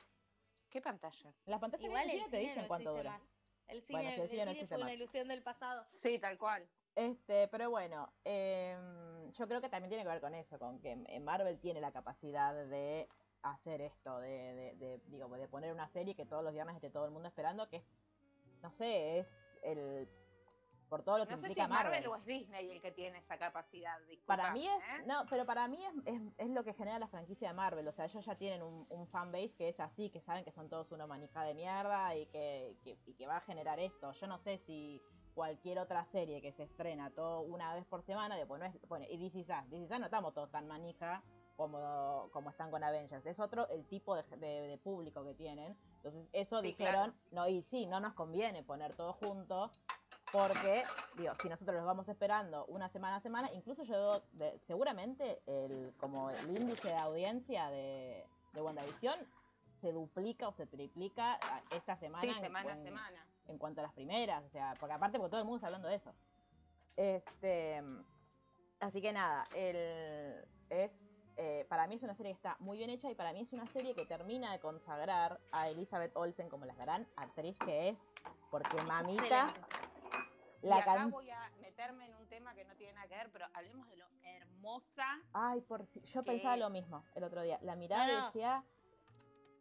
¿Qué 0.71 0.81
pantalla? 0.81 1.29
En 1.45 1.51
las 1.51 1.61
pantallas 1.61 1.85
Igual 1.85 2.05
el 2.05 2.11
cine 2.13 2.25
te 2.25 2.31
cine 2.31 2.41
dicen 2.41 2.63
no 2.63 2.69
cuánto 2.69 2.91
existe 2.93 3.09
dura. 3.09 3.19
más. 3.19 3.29
El 3.69 3.83
cine, 3.83 3.99
Bueno, 3.99 4.11
si 4.11 4.15
el 4.17 4.23
el 4.49 4.57
cine 4.57 4.69
no 4.71 4.77
una 4.85 4.95
ilusión 4.95 5.29
del 5.29 5.43
pasado. 5.43 5.85
Sí, 5.93 6.19
tal 6.19 6.39
cual. 6.39 6.67
Este, 6.97 7.47
pero 7.49 7.69
bueno, 7.69 8.11
em, 8.25 9.31
yo 9.33 9.47
creo 9.47 9.61
que 9.61 9.69
también 9.69 9.91
tiene 9.91 10.03
que 10.05 10.09
ver 10.09 10.21
con 10.23 10.35
eso, 10.35 10.59
con 10.59 10.81
que 10.81 10.97
Marvel 11.21 11.59
tiene 11.61 11.81
la 11.83 11.93
capacidad 11.93 12.55
de 12.55 13.07
hacer 13.43 13.81
esto, 13.81 14.19
de, 14.19 14.29
de, 14.29 14.75
de, 14.77 14.99
digo, 15.07 15.29
de 15.37 15.49
poner 15.49 15.73
una 15.73 15.89
serie 15.89 16.15
que 16.15 16.27
todos 16.27 16.43
los 16.45 16.53
viernes 16.53 16.75
esté 16.77 16.91
todo 16.91 17.05
el 17.07 17.11
mundo 17.11 17.29
esperando, 17.29 17.69
que 17.69 17.77
es, 17.77 17.85
no 18.63 18.71
sé, 18.73 19.19
es 19.21 19.27
el 19.63 20.09
por 20.89 21.05
todo 21.05 21.19
lo 21.19 21.25
que 21.25 21.31
No 21.35 21.37
sé 21.37 21.43
si 21.47 21.53
implica 21.53 21.63
es 21.67 21.71
Marvel 21.71 21.93
Marvel. 21.93 22.09
o 22.11 22.17
es 22.17 22.25
Disney 22.25 22.69
el 22.73 22.83
que 22.83 22.91
tiene 22.91 23.19
esa 23.19 23.39
capacidad. 23.39 23.97
Para 24.27 24.51
mí 24.53 24.67
es, 24.67 24.77
¿eh? 24.77 25.05
no, 25.07 25.25
pero 25.31 25.47
para 25.47 25.69
mí 25.69 25.79
es, 25.87 25.95
es, 26.05 26.21
es 26.37 26.51
lo 26.51 26.65
que 26.65 26.75
genera 26.75 26.99
la 26.99 27.07
franquicia 27.07 27.47
de 27.51 27.55
Marvel. 27.55 27.87
O 27.87 27.93
sea, 27.93 28.07
ellos 28.07 28.25
ya 28.27 28.35
tienen 28.35 28.61
un, 28.65 28.87
un 28.91 29.07
fanbase 29.07 29.55
que 29.57 29.69
es 29.69 29.79
así, 29.79 30.11
que 30.11 30.21
saben 30.23 30.45
que 30.45 30.51
son 30.51 30.69
todos 30.69 30.91
una 30.91 31.07
manija 31.07 31.45
de 31.45 31.55
mierda 31.55 32.17
y 32.17 32.27
que, 32.27 32.77
que- 32.83 32.99
y 33.07 33.15
que 33.15 33.27
va 33.29 33.37
a 33.37 33.41
generar 33.43 33.79
esto. 33.79 34.11
Yo 34.11 34.27
no 34.27 34.39
sé 34.41 34.59
si 34.67 35.01
cualquier 35.33 35.79
otra 35.79 36.05
serie 36.07 36.43
que 36.43 36.53
se 36.55 36.65
estrena 36.65 37.09
todo 37.13 37.43
una 37.43 37.73
vez 37.73 37.87
por 37.87 38.03
semana, 38.03 38.35
después 38.37 38.59
no 38.59 38.67
es, 38.67 38.75
bueno, 38.89 39.07
y 39.09 39.17
DC 39.31 39.45
DC 39.69 39.97
no 40.01 40.07
estamos 40.07 40.35
todos 40.35 40.51
tan 40.51 40.67
manija 40.67 41.23
como, 41.61 42.31
como 42.33 42.49
están 42.49 42.71
con 42.71 42.83
Avengers. 42.83 43.27
Es 43.27 43.39
otro 43.39 43.69
el 43.69 43.85
tipo 43.85 44.17
de, 44.17 44.23
de- 44.39 44.67
de 44.69 44.79
público 44.79 45.23
que 45.25 45.35
tienen. 45.35 45.77
Entonces, 45.97 46.27
eso 46.33 46.61
Sí, 46.61 46.69
dijeron, 46.69 47.11
claro. 47.11 47.13
no, 47.33 47.49
y 47.49 47.61
sí, 47.65 47.85
no 47.85 48.01
nos 48.01 48.15
conviene 48.15 48.63
poner 48.63 48.97
todo 48.97 49.13
junto. 49.13 49.71
Porque, 50.33 50.85
digo, 51.19 51.35
si 51.43 51.49
nosotros 51.51 51.77
los 51.77 51.85
vamos 51.85 52.09
esperando 52.09 52.65
una 52.67 52.89
semana 52.89 53.17
a 53.17 53.21
semana, 53.21 53.51
incluso 53.53 53.83
yo 53.83 54.21
de- 54.33 54.59
seguramente 54.67 55.43
el, 55.47 55.93
como 55.99 56.31
el 56.31 56.57
índice 56.57 56.89
de 56.89 56.97
audiencia 56.97 57.69
de, 57.69 58.25
de 58.55 58.63
WandaVision 58.63 59.19
se 59.83 59.93
duplica 59.93 60.49
o 60.49 60.53
se 60.55 60.67
triplica 60.67 61.35
a- 61.35 61.63
esta 61.73 61.97
semana. 61.99 62.21
Sí, 62.23 62.29
en- 62.29 62.35
semana 62.37 62.71
a 62.71 62.77
en- 62.79 62.85
semana. 62.85 63.27
en 63.49 63.59
cuanto 63.59 63.81
a 63.81 63.85
las 63.85 63.93
primeras, 63.93 64.43
o 64.45 64.49
sea, 64.49 64.75
porque 64.81 64.95
aparte 64.95 65.19
porque 65.19 65.31
todo 65.31 65.41
el 65.41 65.47
mundo 65.47 65.57
está 65.57 65.67
hablando 65.67 65.89
de 65.89 65.97
eso. 65.97 66.15
Este, 66.97 67.83
así 68.79 69.03
que 69.03 69.13
nada, 69.13 69.43
el, 69.55 70.45
es, 70.71 70.93
eh, 71.43 71.65
para 71.71 71.87
mí 71.87 71.95
es 71.95 72.03
una 72.03 72.15
serie 72.15 72.33
que 72.33 72.37
está 72.37 72.57
muy 72.61 72.77
bien 72.77 72.91
hecha 72.91 73.11
y 73.11 73.15
para 73.15 73.33
mí 73.33 73.41
es 73.41 73.53
una 73.55 73.67
serie 73.69 73.95
que 73.95 74.05
termina 74.05 74.53
de 74.53 74.61
consagrar 74.61 75.41
a 75.53 75.71
Elizabeth 75.71 76.15
Olsen 76.15 76.51
como 76.51 76.67
la 76.67 76.75
gran 76.75 77.09
actriz 77.17 77.59
que 77.61 77.89
es, 77.89 77.99
porque 78.51 78.77
mamita, 78.83 79.55
la 80.61 80.77
y 80.77 80.81
acá 80.81 80.95
can- 80.97 81.11
voy 81.11 81.31
a 81.31 81.41
meterme 81.63 82.05
en 82.05 82.15
un 82.17 82.29
tema 82.29 82.55
que 82.55 82.67
no 82.67 82.77
tiene 82.77 82.93
nada 82.93 83.09
que 83.09 83.15
ver, 83.17 83.31
pero 83.33 83.47
hablemos 83.55 83.89
de 83.89 83.97
lo 83.97 84.05
hermosa. 84.23 85.19
Ay, 85.33 85.63
por 85.63 85.87
si- 85.87 86.03
yo 86.03 86.23
¿Qué 86.23 86.33
pensaba 86.33 86.59
lo 86.59 86.67
es? 86.67 86.73
mismo 86.73 87.05
el 87.15 87.25
otro 87.25 87.41
día. 87.43 87.59
La 87.63 87.75
mirada 87.75 88.07
No, 88.07 88.21
no. 88.21 88.27
decía, 88.27 88.63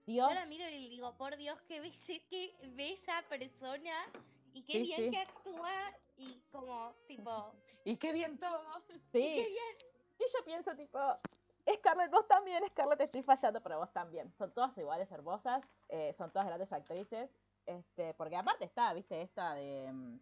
Dios, 0.06 0.28
Yo 0.28 0.34
la 0.36 0.46
miro 0.48 0.68
y 0.68 0.90
digo, 0.90 1.16
por 1.16 1.38
Dios, 1.38 1.62
qué, 1.62 1.82
belle- 1.82 2.24
qué 2.30 2.54
bella 2.76 3.24
persona 3.30 3.94
y 4.54 4.64
qué 4.64 4.74
Sí, 4.74 4.82
bien 4.84 5.04
sí. 5.04 5.12
que 5.12 5.18
actúa 5.18 5.72
y 6.18 6.42
como, 6.52 6.94
tipo, 7.08 7.54
Y 7.86 7.96
qué 7.96 8.12
bien 8.12 8.38
todo. 8.38 8.62
qué 8.88 9.00
sí. 9.14 9.20
bien. 9.36 9.78
Y 10.20 10.24
yo 10.24 10.44
pienso 10.44 10.76
tipo, 10.76 11.00
Scarlett, 11.76 12.12
vos 12.12 12.28
también, 12.28 12.64
Scarlett, 12.70 13.02
estoy 13.02 13.24
fallando, 13.24 13.62
pero 13.62 13.80
vos 13.80 13.92
también. 13.92 14.32
Son 14.38 14.52
todas 14.52 14.78
iguales 14.78 15.12
hermosas, 15.12 15.64
eh, 15.90 16.14
son 16.18 16.32
todas 16.32 16.48
grandes 16.48 16.72
actrices. 16.72 17.30
Este, 17.66 18.14
porque 18.16 18.36
aparte 18.36 18.66
está, 18.66 18.94
viste, 18.94 19.22
esta 19.22 19.54
de. 19.54 19.92
mm, 19.92 20.20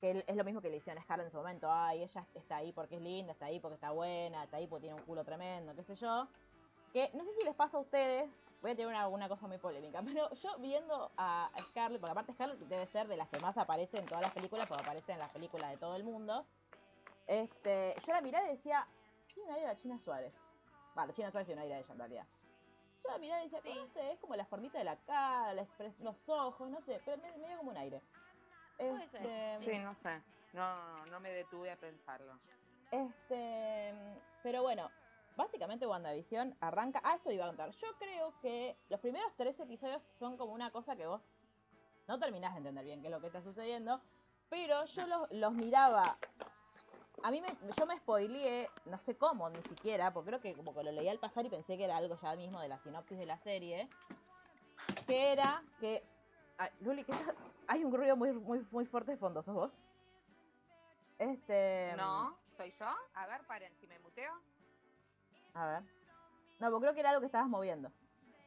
que 0.00 0.24
es 0.26 0.36
lo 0.36 0.44
mismo 0.44 0.60
que 0.60 0.68
le 0.68 0.78
hicieron 0.78 1.00
a 1.00 1.04
Scarlett 1.04 1.26
en 1.26 1.30
su 1.30 1.36
momento. 1.38 1.70
Ay, 1.70 2.02
ella 2.02 2.26
está 2.34 2.56
ahí 2.56 2.72
porque 2.72 2.96
es 2.96 3.02
linda, 3.02 3.32
está 3.32 3.46
ahí 3.46 3.60
porque 3.60 3.76
está 3.76 3.90
buena, 3.92 4.44
está 4.44 4.56
ahí 4.56 4.66
porque 4.66 4.82
tiene 4.86 4.96
un 4.96 5.06
culo 5.06 5.24
tremendo, 5.24 5.74
qué 5.74 5.84
sé 5.84 5.94
yo. 5.94 6.26
Que 6.92 7.10
no 7.14 7.24
sé 7.24 7.32
si 7.32 7.44
les 7.44 7.54
pasa 7.54 7.76
a 7.76 7.80
ustedes, 7.80 8.28
voy 8.60 8.72
a 8.72 8.76
tener 8.76 9.06
una, 9.06 9.28
cosa 9.28 9.46
muy 9.46 9.58
polémica, 9.58 10.02
pero 10.04 10.32
yo 10.34 10.58
viendo 10.58 11.10
a 11.16 11.50
Scarlett, 11.58 12.00
porque 12.00 12.12
aparte 12.12 12.32
Scarlett 12.32 12.58
debe 12.60 12.86
ser 12.86 13.06
de 13.08 13.16
las 13.16 13.28
que 13.28 13.40
más 13.40 13.56
aparece 13.56 13.98
en 13.98 14.06
todas 14.06 14.22
las 14.22 14.32
películas, 14.32 14.66
porque 14.66 14.82
aparece 14.82 15.12
en 15.12 15.18
las 15.18 15.30
películas 15.30 15.70
de 15.70 15.76
todo 15.76 15.96
el 15.96 16.04
mundo. 16.04 16.44
Este, 17.28 17.94
yo 18.04 18.12
la 18.12 18.20
miraba 18.20 18.46
y 18.48 18.56
decía, 18.56 18.86
tiene 19.34 19.48
un 19.48 19.54
aire 19.54 19.66
a 19.66 19.72
la 19.72 19.76
China 19.76 19.98
Suárez. 19.98 20.32
Vale, 20.94 21.12
China 21.14 21.30
Suárez 21.30 21.46
tiene 21.46 21.60
un 21.60 21.62
aire 21.64 21.74
a 21.74 21.78
ella 21.80 21.92
en 21.92 21.98
realidad. 21.98 22.26
Yo 23.04 23.10
la 23.10 23.18
miraba 23.18 23.40
y 23.42 23.48
decía, 23.48 23.60
Sí. 23.62 23.74
no 23.78 23.86
sé, 23.88 24.12
es 24.12 24.18
como 24.20 24.36
la 24.36 24.44
formita 24.44 24.78
de 24.78 24.84
la 24.84 24.96
cara, 24.96 25.54
la 25.54 25.66
los 26.00 26.16
ojos, 26.28 26.68
no 26.70 26.80
sé, 26.82 27.00
pero 27.04 27.16
me, 27.20 27.36
me 27.38 27.48
dio 27.48 27.56
como 27.58 27.70
un 27.70 27.76
aire. 27.76 28.00
Puede 28.76 29.08
ser. 29.08 29.26
Este, 29.26 29.56
Sí, 29.72 29.78
no 29.78 29.94
sé. 29.94 30.22
No, 30.52 30.74
no, 30.74 30.98
no, 30.98 31.06
no 31.06 31.20
me 31.20 31.30
detuve 31.32 31.70
a 31.70 31.76
pensarlo. 31.76 32.38
Este, 32.90 33.94
pero 34.42 34.62
bueno, 34.62 34.90
básicamente 35.36 35.86
WandaVision 35.86 36.56
arranca. 36.60 37.00
Ah, 37.02 37.14
esto 37.16 37.30
iba 37.30 37.44
a 37.46 37.48
contar. 37.48 37.70
Yo 37.70 37.88
creo 37.98 38.38
que 38.40 38.76
los 38.90 39.00
primeros 39.00 39.32
tres 39.36 39.58
episodios 39.58 40.02
son 40.18 40.36
como 40.36 40.52
una 40.52 40.70
cosa 40.70 40.94
que 40.94 41.06
vos 41.06 41.22
no 42.06 42.18
terminás 42.18 42.52
de 42.52 42.58
entender 42.58 42.84
bien 42.84 43.00
qué 43.00 43.08
es 43.08 43.12
lo 43.12 43.20
que 43.20 43.28
está 43.28 43.42
sucediendo. 43.42 44.00
Pero 44.50 44.84
yo 44.84 45.06
los, 45.06 45.30
los 45.32 45.52
miraba. 45.54 46.18
A 47.22 47.30
mí 47.30 47.40
me, 47.40 47.48
yo 47.76 47.86
me 47.86 47.96
spoileé, 47.98 48.68
no 48.86 48.98
sé 48.98 49.16
cómo 49.16 49.48
ni 49.50 49.62
siquiera, 49.62 50.12
porque 50.12 50.30
creo 50.30 50.40
que 50.40 50.54
como 50.54 50.74
que 50.74 50.82
lo 50.82 50.90
leí 50.90 51.08
al 51.08 51.18
pasar 51.18 51.44
y 51.44 51.50
pensé 51.50 51.76
que 51.76 51.84
era 51.84 51.96
algo 51.96 52.18
ya 52.20 52.34
mismo 52.34 52.60
de 52.60 52.68
la 52.68 52.78
sinopsis 52.78 53.18
de 53.18 53.26
la 53.26 53.38
serie. 53.38 53.88
Que 55.06 55.32
era 55.32 55.62
que. 55.78 56.02
Ay, 56.58 56.70
Luli, 56.80 57.04
¿qué 57.04 57.12
Hay 57.68 57.84
un 57.84 57.92
ruido 57.92 58.16
muy, 58.16 58.32
muy, 58.32 58.66
muy 58.70 58.86
fuerte 58.86 59.12
de 59.12 59.16
fondo, 59.18 59.42
¿sos 59.42 59.54
vos? 59.54 59.72
Este. 61.18 61.94
No, 61.96 62.36
soy 62.56 62.72
yo. 62.78 62.86
A 63.14 63.26
ver, 63.26 63.46
paren, 63.46 63.72
si 63.78 63.86
me 63.86 63.98
muteo. 64.00 64.32
A 65.54 65.66
ver. 65.66 65.82
No, 66.58 66.70
porque 66.70 66.84
creo 66.84 66.94
que 66.94 67.00
era 67.00 67.10
algo 67.10 67.20
que 67.20 67.26
estabas 67.26 67.48
moviendo. 67.48 67.92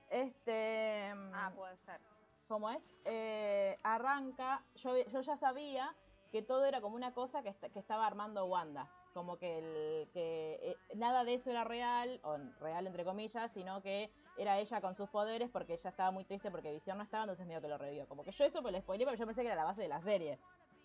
Este. 0.10 1.14
Ah, 1.34 1.52
puede 1.56 1.78
ser. 1.78 2.02
¿Cómo 2.48 2.70
es? 2.70 2.82
Eh, 3.06 3.80
arranca. 3.84 4.62
Yo, 4.76 4.98
yo 4.98 5.22
ya 5.22 5.38
sabía 5.38 5.96
que 6.36 6.42
todo 6.42 6.66
era 6.66 6.82
como 6.82 6.98
una 6.98 7.14
cosa 7.14 7.42
que, 7.44 7.54
que 7.56 7.80
estaba 7.80 8.06
armando 8.06 8.46
Wanda. 8.46 8.90
Como 9.14 9.38
que, 9.38 9.60
el, 9.60 10.10
que 10.12 10.60
eh, 10.62 10.78
nada 10.96 11.24
de 11.24 11.36
eso 11.36 11.50
era 11.50 11.64
real, 11.64 12.20
o 12.24 12.36
real 12.60 12.86
entre 12.88 13.06
comillas, 13.06 13.50
sino 13.54 13.82
que 13.82 14.12
era 14.38 14.58
ella 14.60 14.82
con 14.82 14.96
sus 14.96 15.10
poderes 15.10 15.50
porque 15.50 15.76
ella 15.76 15.90
estaba 15.90 16.12
muy 16.12 16.26
triste 16.26 16.52
porque 16.52 16.74
Visión 16.74 16.98
no 16.98 17.06
estaba, 17.06 17.24
entonces 17.24 17.48
medio 17.48 17.62
que 17.62 17.70
lo 17.70 17.78
revivió. 17.78 18.06
Como 18.10 18.26
que 18.26 18.32
yo 18.34 18.44
eso 18.44 18.62
me 18.62 18.74
lo 18.74 18.82
spoileé, 18.82 19.06
pero 19.06 19.18
yo 19.18 19.26
pensé 19.26 19.44
que 19.44 19.48
era 19.48 19.56
la 19.56 19.64
base 19.64 19.84
de 19.84 19.88
la 19.88 20.02
serie. 20.02 20.38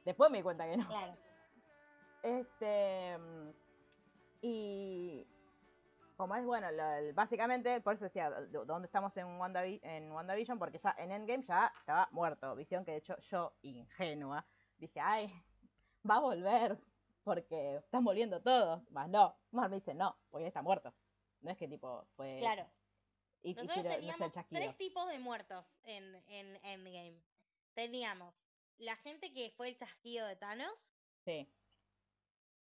Después 0.05 0.31
me 0.31 0.39
di 0.39 0.45
cuenta 0.45 0.67
que 0.67 0.77
no. 0.77 0.87
Claro. 0.87 1.17
Este. 2.23 3.19
Y. 4.43 5.27
Como 6.17 6.37
es, 6.37 6.45
bueno, 6.45 6.71
lo- 6.71 6.93
el- 6.93 7.13
básicamente, 7.15 7.81
por 7.81 7.95
eso 7.95 8.05
decía, 8.05 8.31
¿dónde 8.31 8.87
estamos 8.87 9.17
en, 9.17 9.27
WandaVi- 9.41 9.81
en 9.83 10.13
WandaVision? 10.13 10.59
Porque 10.59 10.79
ya 10.79 10.95
en 10.99 11.11
Endgame 11.13 11.43
ya 11.43 11.73
estaba 11.81 12.09
muerto. 12.13 12.55
Visión 12.55 12.85
que 12.85 12.93
de 12.93 12.99
hecho 12.99 13.17
yo, 13.31 13.53
ingenua, 13.63 14.45
dije, 14.81 15.01
ay, 15.01 15.33
va 16.09 16.17
a 16.17 16.21
volver, 16.21 16.79
porque 17.25 17.77
están 17.77 18.05
volviendo 18.05 18.41
todos. 18.41 18.83
Más 18.91 19.09
no. 19.09 19.37
Más 19.51 19.69
me 19.71 19.77
dice, 19.77 19.95
no, 19.95 20.17
porque 20.31 20.47
está 20.47 20.63
muerto. 20.63 20.95
No 21.41 21.51
es 21.51 21.57
que 21.57 21.69
tipo 21.69 22.07
fue. 22.17 22.39
Claro. 22.41 22.67
Y, 23.43 23.55
Nosotros 23.55 23.79
hicieron, 23.79 24.07
no 24.07 24.19
sé, 24.19 24.25
el 24.25 24.31
teníamos 24.33 24.49
tres 24.51 24.77
tipos 24.77 25.09
de 25.09 25.19
muertos 25.19 25.65
en, 25.85 26.15
en 26.29 26.57
Endgame. 26.65 27.23
Teníamos 27.75 28.35
la 28.79 28.97
gente 28.97 29.33
que 29.33 29.51
fue 29.57 29.69
el 29.69 29.79
chasquido 29.79 30.27
de 30.27 30.37
Thanos, 30.37 30.73
Sí. 31.25 31.49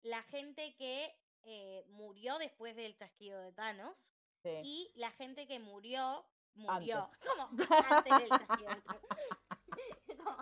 la 0.03 0.23
gente 0.23 0.75
que 0.75 1.13
eh, 1.43 1.85
murió 1.89 2.37
después 2.37 2.75
del 2.75 2.95
chasquido 2.97 3.39
de 3.39 3.51
Thanos 3.53 3.95
Sí. 4.43 4.61
y 4.63 4.91
la 4.95 5.11
gente 5.11 5.47
que 5.47 5.59
murió, 5.59 6.25
murió. 6.55 7.09
¿Cómo? 7.25 7.49
Antes 7.89 8.17
del 8.17 8.29
chasquido 8.29 8.69
de 8.69 8.81
Thanos. 8.81 9.01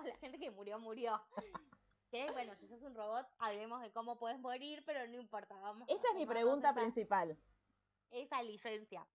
la 0.05 0.15
gente 0.17 0.39
que 0.39 0.51
murió, 0.51 0.79
murió. 0.79 1.21
Que 2.11 2.29
bueno, 2.31 2.55
si 2.55 2.67
sos 2.67 2.81
un 2.83 2.95
robot, 2.95 3.27
hablemos 3.39 3.81
de 3.81 3.91
cómo 3.91 4.17
puedes 4.17 4.39
morir, 4.39 4.83
pero 4.85 5.05
no 5.07 5.15
importa, 5.19 5.55
vamos. 5.59 5.87
Esa 5.89 6.07
es 6.09 6.15
mi 6.15 6.25
pregunta 6.25 6.69
esa- 6.69 6.79
principal. 6.79 7.37
Esa 8.11 8.41
licencia. 8.43 9.05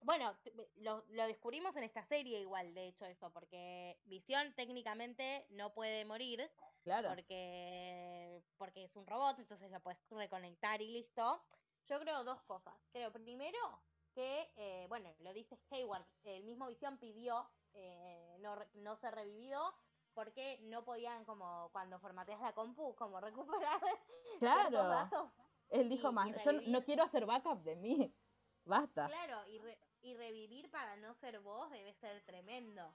Bueno, 0.00 0.36
lo, 0.76 1.02
lo 1.08 1.26
descubrimos 1.26 1.74
en 1.76 1.84
esta 1.84 2.04
serie 2.04 2.40
igual, 2.40 2.74
de 2.74 2.88
hecho, 2.88 3.06
eso, 3.06 3.32
porque 3.32 3.98
Visión 4.04 4.52
técnicamente 4.54 5.46
no 5.50 5.72
puede 5.72 6.04
morir, 6.04 6.50
Claro. 6.82 7.08
porque, 7.08 8.42
porque 8.58 8.84
es 8.84 8.94
un 8.96 9.06
robot, 9.06 9.38
entonces 9.38 9.70
lo 9.70 9.80
puedes 9.80 9.98
reconectar 10.10 10.82
y 10.82 10.88
listo. 10.88 11.42
Yo 11.88 11.98
creo 12.00 12.22
dos 12.22 12.42
cosas. 12.42 12.74
Creo 12.92 13.10
primero 13.12 13.82
que, 14.14 14.50
eh, 14.56 14.84
bueno, 14.90 15.14
lo 15.20 15.32
dice 15.32 15.58
Hayward, 15.70 16.04
el 16.24 16.44
mismo 16.44 16.66
Visión 16.66 16.98
pidió 16.98 17.48
eh, 17.72 18.36
no, 18.40 18.56
no 18.74 18.96
ser 18.96 19.14
revivido 19.14 19.74
porque 20.14 20.58
no 20.62 20.84
podían 20.84 21.24
como 21.24 21.68
cuando 21.72 21.98
formateas 21.98 22.40
la 22.40 22.52
compu 22.52 22.94
como 22.94 23.20
recuperar 23.20 23.80
Claro. 24.38 24.88
datos. 24.88 25.30
Él 25.70 25.88
dijo 25.88 26.10
y- 26.10 26.12
más, 26.14 26.28
y 26.28 26.44
yo 26.44 26.52
no- 26.52 26.84
quiero 26.84 27.02
hacer 27.04 27.26
backup 27.26 27.62
de 27.62 27.76
mí. 27.76 28.14
Basta. 28.64 29.06
Claro, 29.08 29.46
y, 29.48 29.58
re- 29.58 29.78
y 30.02 30.14
revivir 30.14 30.70
para 30.70 30.96
no 30.96 31.14
ser 31.14 31.40
vos 31.40 31.70
debe 31.70 31.92
ser 31.94 32.22
tremendo. 32.24 32.94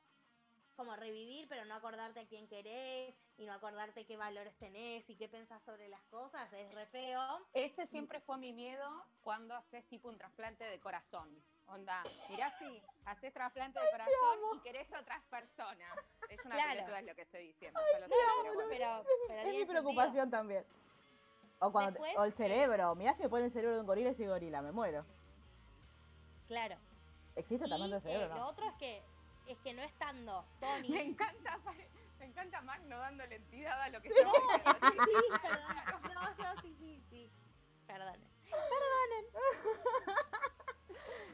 Como 0.75 0.95
revivir, 0.95 1.47
pero 1.49 1.65
no 1.65 1.75
acordarte 1.75 2.21
a 2.21 2.25
quién 2.27 2.47
querés 2.47 3.13
y 3.37 3.45
no 3.45 3.51
acordarte 3.53 4.05
qué 4.05 4.15
valores 4.15 4.55
tenés 4.57 5.07
y 5.09 5.17
qué 5.17 5.27
pensás 5.27 5.61
sobre 5.63 5.89
las 5.89 6.01
cosas, 6.05 6.51
es 6.53 6.73
re 6.73 6.85
feo. 6.87 7.21
Ese 7.53 7.85
siempre 7.85 8.21
fue 8.21 8.37
mi 8.37 8.53
miedo 8.53 8.87
cuando 9.21 9.55
haces 9.55 9.85
tipo 9.89 10.07
un 10.07 10.17
trasplante 10.17 10.63
de 10.63 10.79
corazón. 10.79 11.43
Onda, 11.71 12.03
mirá 12.29 12.49
si 12.57 12.81
haces 13.05 13.31
trasplante 13.33 13.79
de 13.79 13.89
corazón 13.91 14.39
y 14.55 14.59
querés 14.61 14.91
a 14.93 14.99
otras 15.01 15.21
personas. 15.25 15.97
Es 16.29 16.43
una 16.45 16.55
Claro. 16.55 16.71
pelotudez 16.73 17.03
lo 17.05 17.15
que 17.15 17.21
estoy 17.21 17.43
diciendo, 17.47 17.79
yo 17.93 17.99
lo 17.99 18.07
sé, 18.07 18.13
pero 18.41 18.53
bueno. 18.55 18.69
Pero, 18.69 19.03
pero 19.27 19.39
Es 19.41 19.45
mi 19.45 19.51
sentido. 19.59 19.67
preocupación 19.67 20.29
también. 20.31 20.65
O, 21.59 21.71
cuando 21.71 21.99
te- 21.99 22.17
o 22.17 22.23
el 22.23 22.31
eh, 22.31 22.35
cerebro. 22.35 22.95
Mirá 22.95 23.13
si 23.13 23.23
me 23.23 23.29
ponen 23.29 23.45
el 23.45 23.51
cerebro 23.51 23.75
de 23.75 23.81
un 23.81 23.87
gorila 23.87 24.09
y 24.09 24.15
soy 24.15 24.27
gorila, 24.27 24.61
me 24.61 24.71
muero. 24.71 25.05
Claro. 26.47 26.77
¿Existe 27.35 27.67
Y 27.67 27.69
también 27.69 27.91
el 27.91 27.97
eh, 27.97 28.01
cerebro? 28.01 28.29
lo 28.29 28.35
no? 28.35 28.47
otro 28.47 28.67
es 28.67 28.75
que 28.75 29.03
es 29.45 29.57
que 29.59 29.73
no 29.73 29.83
estando 29.83 30.45
Tony. 30.59 30.89
Me 30.89 31.01
encanta, 31.03 31.59
me 32.19 32.25
encanta 32.25 32.61
Magno 32.61 32.97
dándole 32.97 33.35
entidad 33.35 33.79
a 33.81 33.89
lo 33.89 34.01
que 34.01 34.07
estamos 34.15 34.33
diciendo. 34.33 34.79
Sí, 34.81 34.97
Sí, 35.05 35.39
perdón. 35.41 36.13
No, 36.13 36.33
no, 36.35 36.61
sí, 36.61 36.75
sí, 36.79 37.03
sí. 37.09 37.31
Perdón. 37.85 38.19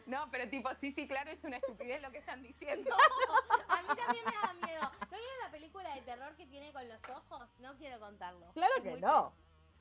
No, 0.05 0.29
pero 0.31 0.47
tipo, 0.49 0.73
sí, 0.75 0.91
sí, 0.91 1.07
claro, 1.07 1.31
es 1.31 1.43
una 1.43 1.57
estupidez 1.57 2.01
lo 2.01 2.11
que 2.11 2.19
están 2.19 2.41
diciendo. 2.43 2.95
A 3.69 3.81
mí 3.81 3.87
también 3.87 4.23
me 4.25 4.31
da 4.31 4.53
miedo. 4.53 4.81
¿No 5.11 5.17
vieron 5.17 5.39
la 5.43 5.51
película 5.51 5.95
de 5.95 6.01
terror 6.01 6.35
que 6.35 6.45
tiene 6.45 6.71
con 6.71 6.87
los 6.87 6.99
ojos? 7.09 7.47
No 7.59 7.75
quiero 7.77 7.99
contarlo. 7.99 8.45
Claro 8.53 8.73
Es 8.77 8.83
que 8.83 8.97
no. 8.97 9.33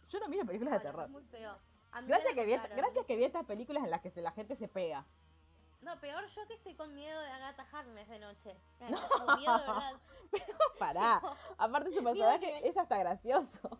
Yo 0.08 0.20
no 0.20 0.28
miro 0.28 0.44
películas 0.46 0.74
de 0.74 0.80
terror. 0.80 1.04
Es 1.04 1.10
muy 1.10 1.22
me 2.02 2.08
Gracias 2.08 2.34
que, 2.34 2.44
vi, 2.44 2.52
contaron. 2.52 2.76
gracias 2.78 3.06
que 3.06 3.16
vi 3.16 3.24
estas 3.24 3.44
películas 3.44 3.84
en 3.84 3.90
las 3.90 4.00
que 4.00 4.10
se- 4.10 4.22
la 4.22 4.32
gente 4.32 4.56
se 4.56 4.66
pega. 4.68 5.04
No, 5.82 6.00
peor 6.00 6.26
yo 6.28 6.46
que 6.46 6.54
estoy 6.54 6.74
con 6.74 6.94
miedo 6.94 7.20
de 7.20 7.28
Agatha 7.30 7.66
Harkness 7.70 8.08
de 8.08 8.18
noche. 8.18 8.50
Eh, 8.80 8.94
como 9.18 9.36
miedo 9.36 9.58
de 9.58 9.66
verdad. 9.66 9.92
Pará. 10.78 11.20
Aparte 11.58 11.92
su 11.92 12.02
personaje 12.02 12.46
nivel. 12.46 12.64
es 12.64 12.76
hasta 12.78 12.96
gracioso. 12.98 13.78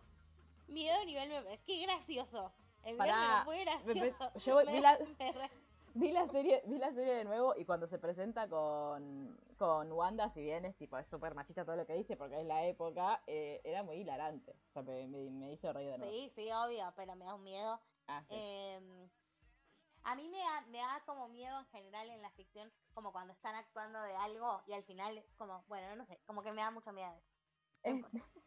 Miedo 0.67 1.01
a 1.01 1.05
nivel. 1.05 1.47
Es 1.47 1.61
que 1.63 1.81
gracioso. 1.81 2.51
El 2.83 2.97
Pará, 2.97 3.41
fue 3.45 3.57
me- 3.57 3.65
me- 3.65 3.93
gracioso. 4.11 4.31
yo 4.39 4.57
vi 4.59 4.73
Me- 4.73 4.81
la- 4.81 4.99
me 5.19 5.31
re- 5.31 5.49
Vi 5.97 6.11
la 6.11 6.27
serie, 6.27 6.61
vi 6.65 6.77
la 6.77 6.91
serie 6.91 7.13
de 7.13 7.23
nuevo 7.23 7.55
y 7.55 7.63
cuando 7.63 7.87
se 7.87 7.97
presenta 7.97 8.49
con, 8.49 9.37
con 9.57 9.89
Wanda, 9.93 10.29
si 10.31 10.41
bien 10.41 10.65
es 10.65 10.75
tipo 10.75 10.97
es 10.97 11.07
súper 11.07 11.33
machista 11.35 11.63
todo 11.63 11.77
lo 11.77 11.85
que 11.85 11.93
dice 11.93 12.17
porque 12.17 12.41
es 12.41 12.45
la 12.45 12.65
época, 12.65 13.23
eh, 13.27 13.61
era 13.63 13.81
muy 13.81 13.97
hilarante. 13.97 14.51
O 14.51 14.73
sea, 14.73 14.81
me, 14.81 15.07
me, 15.07 15.29
me 15.29 15.53
hizo 15.53 15.71
reír 15.71 15.91
de 15.91 15.97
nuevo. 15.97 16.11
Sí, 16.11 16.29
sí, 16.35 16.51
obvio, 16.51 16.91
pero 16.97 17.15
me 17.15 17.23
da 17.23 17.33
un 17.33 17.43
miedo. 17.43 17.79
Ah, 18.07 18.21
sí. 18.27 18.35
Eh, 18.37 19.07
a 20.03 20.15
mí 20.15 20.27
me 20.27 20.37
da, 20.37 20.61
me 20.67 20.79
da 20.79 21.01
como 21.05 21.29
miedo 21.29 21.57
en 21.57 21.65
general 21.67 22.09
en 22.09 22.21
la 22.21 22.29
ficción, 22.31 22.69
como 22.93 23.13
cuando 23.13 23.31
están 23.31 23.55
actuando 23.55 24.01
de 24.01 24.17
algo 24.17 24.63
y 24.67 24.73
al 24.73 24.83
final, 24.83 25.23
como, 25.37 25.63
bueno, 25.69 25.95
no 25.95 26.05
sé, 26.07 26.19
como 26.25 26.43
que 26.43 26.51
me 26.51 26.61
da 26.61 26.71
mucho 26.71 26.91
miedo. 26.91 27.21
Eh, 27.83 28.01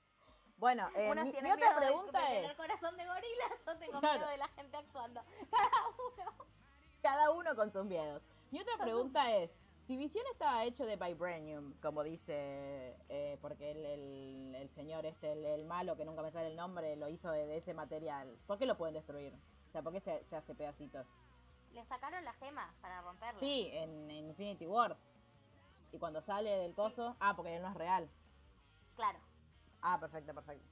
bueno, 0.58 0.86
eh, 0.94 1.14
mi, 1.14 1.50
otra 1.50 1.76
pregunta 1.76 2.20
de 2.20 2.26
es, 2.26 2.42
tener 2.42 2.56
corazón 2.58 2.94
de 2.98 3.06
gorila, 3.06 3.44
yo 3.66 3.78
tengo 3.78 4.00
Claro. 4.00 4.18
miedo 4.18 4.30
de 4.32 4.36
la 4.36 4.48
gente 4.48 4.76
actuando. 4.76 5.22
Cada 5.50 5.70
uno. 6.18 6.57
Cada 7.02 7.30
uno 7.30 7.54
con 7.56 7.70
sus 7.72 7.84
miedos. 7.84 8.22
Mi 8.50 8.60
otra 8.60 8.76
pregunta 8.78 9.34
es, 9.36 9.50
si 9.86 9.96
Visión 9.96 10.24
estaba 10.32 10.64
hecho 10.64 10.84
de 10.84 10.96
Vibranium, 10.96 11.74
como 11.80 12.02
dice, 12.02 12.96
eh, 13.08 13.38
porque 13.40 13.70
el, 13.70 13.84
el, 13.84 14.54
el 14.54 14.68
señor 14.70 15.06
este, 15.06 15.32
el, 15.32 15.44
el 15.44 15.64
malo, 15.64 15.96
que 15.96 16.04
nunca 16.04 16.22
me 16.22 16.30
sale 16.30 16.48
el 16.48 16.56
nombre, 16.56 16.96
lo 16.96 17.08
hizo 17.08 17.30
de, 17.30 17.46
de 17.46 17.56
ese 17.58 17.74
material, 17.74 18.36
¿por 18.46 18.58
qué 18.58 18.66
lo 18.66 18.76
pueden 18.76 18.94
destruir? 18.94 19.32
O 19.68 19.72
sea, 19.72 19.82
¿por 19.82 19.92
qué 19.92 20.00
se, 20.00 20.24
se 20.24 20.36
hace 20.36 20.54
pedacitos? 20.54 21.06
Le 21.72 21.84
sacaron 21.86 22.24
la 22.24 22.32
gema 22.34 22.74
para 22.80 23.00
romperla. 23.02 23.40
Sí, 23.40 23.68
en, 23.72 24.10
en 24.10 24.28
Infinity 24.28 24.66
War. 24.66 24.96
Y 25.92 25.98
cuando 25.98 26.20
sale 26.22 26.50
del 26.50 26.74
coso, 26.74 27.16
ah, 27.20 27.34
porque 27.36 27.56
él 27.56 27.62
no 27.62 27.68
es 27.68 27.74
real. 27.74 28.08
Claro. 28.96 29.18
Ah, 29.80 29.98
perfecto, 30.00 30.34
perfecto. 30.34 30.66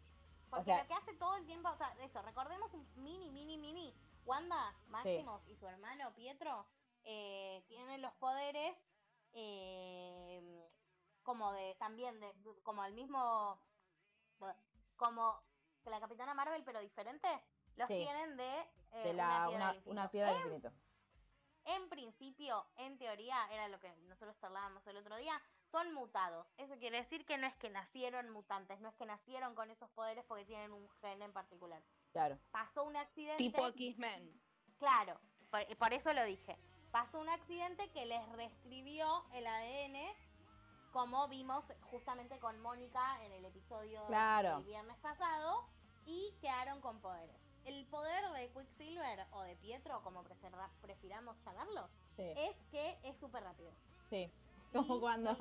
Porque 0.50 0.64
sea- 0.64 0.82
lo 0.82 0.88
que 0.88 0.94
hace 0.94 1.14
todo 1.14 1.36
el 1.36 1.46
tiempo, 1.46 1.68
o 1.70 1.76
sea, 1.76 1.94
eso, 2.02 2.20
recordemos 2.22 2.72
un 2.74 2.86
mini, 2.96 3.30
mini, 3.30 3.56
mini. 3.58 3.94
Wanda, 4.26 4.74
Máximos 4.88 5.42
y 5.48 5.56
su 5.56 5.66
hermano 5.66 6.12
Pietro 6.14 6.66
eh, 7.04 7.64
tienen 7.68 8.02
los 8.02 8.12
poderes 8.14 8.76
eh, 9.32 10.68
como 11.22 11.52
de, 11.52 11.74
también 11.76 12.18
de, 12.20 12.32
como 12.62 12.84
el 12.84 12.92
mismo, 12.94 13.58
como 14.96 15.40
que 15.82 15.90
la 15.90 16.00
Capitana 16.00 16.34
Marvel, 16.34 16.64
pero 16.64 16.80
diferente, 16.80 17.28
los 17.76 17.88
Sí. 17.88 17.94
tienen 17.94 18.36
de, 18.36 18.60
eh, 18.92 19.02
De 19.04 19.12
la, 19.14 19.48
una 19.84 20.10
piedra 20.10 20.32
del 20.32 20.38
infinito. 20.42 20.68
En- 20.68 20.86
en 21.82 21.88
principio, 21.88 22.64
en 22.76 22.96
teoría, 22.96 23.46
era 23.50 23.68
lo 23.68 23.80
que 23.80 23.94
nosotros 24.08 24.36
charlábamos 24.38 24.86
el 24.86 24.96
otro 24.98 25.16
día, 25.16 25.40
son 25.76 25.92
mutados. 25.92 26.46
Eso 26.56 26.74
quiere 26.78 26.98
decir 27.02 27.26
que 27.26 27.36
no 27.36 27.46
es 27.46 27.54
que 27.56 27.68
nacieron 27.68 28.30
mutantes, 28.30 28.80
no 28.80 28.88
es 28.88 28.94
que 28.94 29.04
nacieron 29.04 29.54
con 29.54 29.70
esos 29.70 29.90
poderes 29.90 30.24
porque 30.26 30.46
tienen 30.46 30.72
un 30.72 30.88
gen 31.02 31.20
en 31.20 31.32
particular. 31.34 31.82
Claro. 32.12 32.38
Pasó 32.50 32.84
un 32.84 32.96
accidente. 32.96 33.36
tipo 33.44 33.66
X-Men. 33.68 34.40
Claro, 34.78 35.20
por, 35.50 35.76
por 35.76 35.92
eso 35.92 36.12
lo 36.14 36.24
dije. 36.24 36.56
Pasó 36.92 37.20
un 37.20 37.28
accidente 37.28 37.90
que 37.90 38.06
les 38.06 38.26
reescribió 38.32 39.24
el 39.34 39.46
ADN, 39.46 40.14
como 40.92 41.28
vimos 41.28 41.62
justamente 41.90 42.38
con 42.38 42.58
Mónica 42.60 43.22
en 43.26 43.32
el 43.32 43.44
episodio 43.44 44.02
Claro. 44.06 44.56
del 44.56 44.64
viernes 44.64 44.96
pasado, 44.98 45.66
y 46.06 46.32
quedaron 46.40 46.80
con 46.80 47.00
poderes. 47.02 47.36
El 47.66 47.84
poder 47.88 48.30
de 48.32 48.48
Quicksilver 48.50 49.26
o 49.32 49.42
de 49.42 49.56
Pietro, 49.56 50.00
como 50.02 50.22
prefiramos 50.80 51.36
llamarlo, 51.44 51.88
Sí, 52.16 52.22
es 52.34 52.56
que 52.70 52.98
es 53.02 53.16
súper 53.18 53.42
rápido. 53.42 53.72
sí. 54.08 54.32
Como 54.72 55.00
cuando 55.00 55.36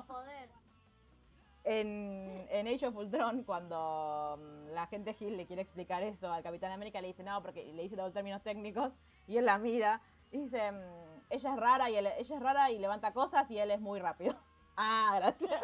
en, 1.64 2.46
en 2.50 2.68
Age 2.68 2.86
of 2.86 2.96
Ultron, 2.96 3.42
cuando 3.42 4.38
mm, 4.38 4.68
la 4.70 4.86
gente 4.86 5.14
Gil 5.14 5.36
le 5.36 5.46
quiere 5.46 5.62
explicar 5.62 6.02
eso 6.02 6.32
al 6.32 6.42
Capitán 6.42 6.70
América, 6.72 7.00
le 7.00 7.08
dice 7.08 7.22
no, 7.24 7.42
porque 7.42 7.64
le 7.72 7.82
dice 7.82 7.96
todos 7.96 8.08
los 8.08 8.14
términos 8.14 8.42
técnicos, 8.42 8.92
y 9.26 9.36
él 9.38 9.46
la 9.46 9.58
mira 9.58 10.00
y 10.30 10.38
dice, 10.38 10.70
mm, 10.70 11.22
ella 11.30 11.54
es 11.54 11.60
rara 11.60 11.90
y 11.90 11.96
él- 11.96 12.06
ella 12.06 12.36
es 12.36 12.42
rara 12.42 12.70
y 12.70 12.78
levanta 12.78 13.12
cosas 13.12 13.50
y 13.50 13.58
él 13.58 13.70
es 13.70 13.80
muy 13.80 14.00
rápido. 14.00 14.36
Ah, 14.78 15.14
gracias. 15.16 15.62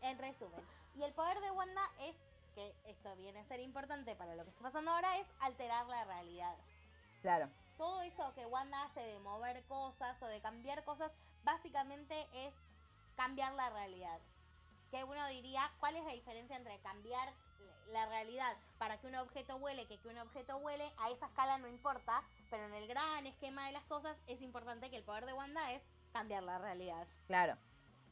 En 0.00 0.16
resumen. 0.18 0.60
Y 0.96 1.02
el 1.02 1.12
poder 1.12 1.40
de 1.40 1.50
Wanda 1.50 1.82
es, 2.02 2.14
que 2.54 2.72
esto 2.86 3.16
viene 3.16 3.40
a 3.40 3.44
ser 3.46 3.58
importante 3.58 4.14
para 4.14 4.36
lo 4.36 4.44
que 4.44 4.50
está 4.50 4.62
pasando 4.62 4.92
ahora, 4.92 5.18
es 5.18 5.26
alterar 5.40 5.86
la 5.88 6.04
realidad. 6.04 6.54
Claro, 7.20 7.48
todo 7.76 8.00
eso 8.02 8.32
que 8.36 8.46
Wanda 8.46 8.80
hace 8.84 9.00
de 9.00 9.18
mover 9.18 9.64
cosas 9.64 10.22
o 10.22 10.26
de 10.26 10.40
cambiar 10.40 10.84
cosas, 10.84 11.10
básicamente 11.46 12.26
es 12.34 12.52
cambiar 13.16 13.54
la 13.54 13.70
realidad. 13.70 14.18
Que 14.90 15.02
uno 15.04 15.26
diría, 15.28 15.72
¿cuál 15.80 15.96
es 15.96 16.04
la 16.04 16.12
diferencia 16.12 16.56
entre 16.56 16.78
cambiar 16.80 17.32
la 17.92 18.04
realidad 18.06 18.56
para 18.78 18.98
que 19.00 19.06
un 19.06 19.14
objeto 19.14 19.56
huele, 19.56 19.86
que 19.86 19.98
que 19.98 20.08
un 20.08 20.18
objeto 20.18 20.56
huele? 20.58 20.92
A 20.98 21.10
esa 21.10 21.26
escala 21.26 21.56
no 21.58 21.68
importa, 21.68 22.22
pero 22.50 22.64
en 22.66 22.74
el 22.74 22.86
gran 22.88 23.26
esquema 23.26 23.66
de 23.66 23.72
las 23.72 23.84
cosas 23.84 24.16
es 24.26 24.42
importante 24.42 24.90
que 24.90 24.96
el 24.96 25.04
poder 25.04 25.24
de 25.24 25.32
Wanda 25.32 25.72
es 25.72 25.82
cambiar 26.12 26.42
la 26.42 26.58
realidad. 26.58 27.06
claro. 27.26 27.56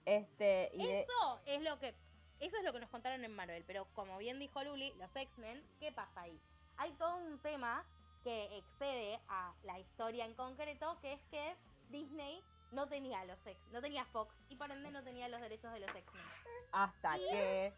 Este, 0.07 0.70
y 0.75 0.87
de- 0.87 1.01
Eso 1.01 1.40
es 1.47 1.62
lo 1.62 1.79
que 1.79 1.94
eso 2.40 2.59
es 2.59 2.64
lo 2.64 2.75
que 2.75 2.81
nos 2.81 2.90
contaron 2.90 3.25
en 3.25 3.35
Marvel, 3.35 3.64
pero 3.66 3.87
como 3.94 4.18
bien 4.18 4.38
dijo 4.38 4.62
Luli, 4.62 4.92
los 4.99 5.09
X-Men, 5.16 5.64
¿qué 5.81 5.92
pasa 5.92 6.20
ahí? 6.23 6.38
Hay 6.77 6.92
todo 6.94 7.16
un 7.16 7.38
tema 7.38 7.87
que 8.23 8.59
excede 8.59 9.18
a 9.29 9.55
la 9.62 9.79
historia 9.79 10.27
en 10.27 10.35
concreto, 10.35 10.99
que 11.01 11.14
es 11.14 11.23
que 11.31 11.57
Disney 11.88 12.44
no 12.74 12.87
tenía 12.88 13.24
los 13.24 13.38
X, 13.46 13.56
no 13.72 13.80
tenía 13.80 14.04
Fox 14.06 14.34
y 14.48 14.56
por 14.56 14.70
ende 14.70 14.90
no 14.90 15.02
tenía 15.02 15.28
los 15.28 15.40
derechos 15.40 15.72
de 15.72 15.80
los 15.80 15.94
X-Men. 15.94 16.24
hasta 16.72 17.16
que 17.16 17.72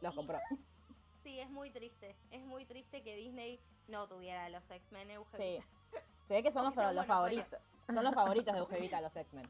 los 0.00 0.14
compró. 0.14 0.38
Sí, 1.22 1.38
es 1.38 1.50
muy 1.50 1.70
triste, 1.70 2.16
es 2.30 2.42
muy 2.42 2.64
triste 2.64 3.02
que 3.02 3.16
Disney 3.16 3.60
no 3.88 4.08
tuviera 4.08 4.48
los 4.48 4.62
X-Men 4.70 5.08
Sí. 5.08 5.14
Eugenia. 5.14 5.66
Se 6.28 6.34
ve 6.34 6.42
que 6.42 6.52
son 6.52 6.64
los, 6.64 6.74
favoritos. 7.06 7.60
Son 7.86 8.04
los 8.04 8.14
favoritos 8.14 8.54
de 8.54 8.60
Eugevita, 8.60 9.00
los 9.00 9.14
X-Men. 9.14 9.48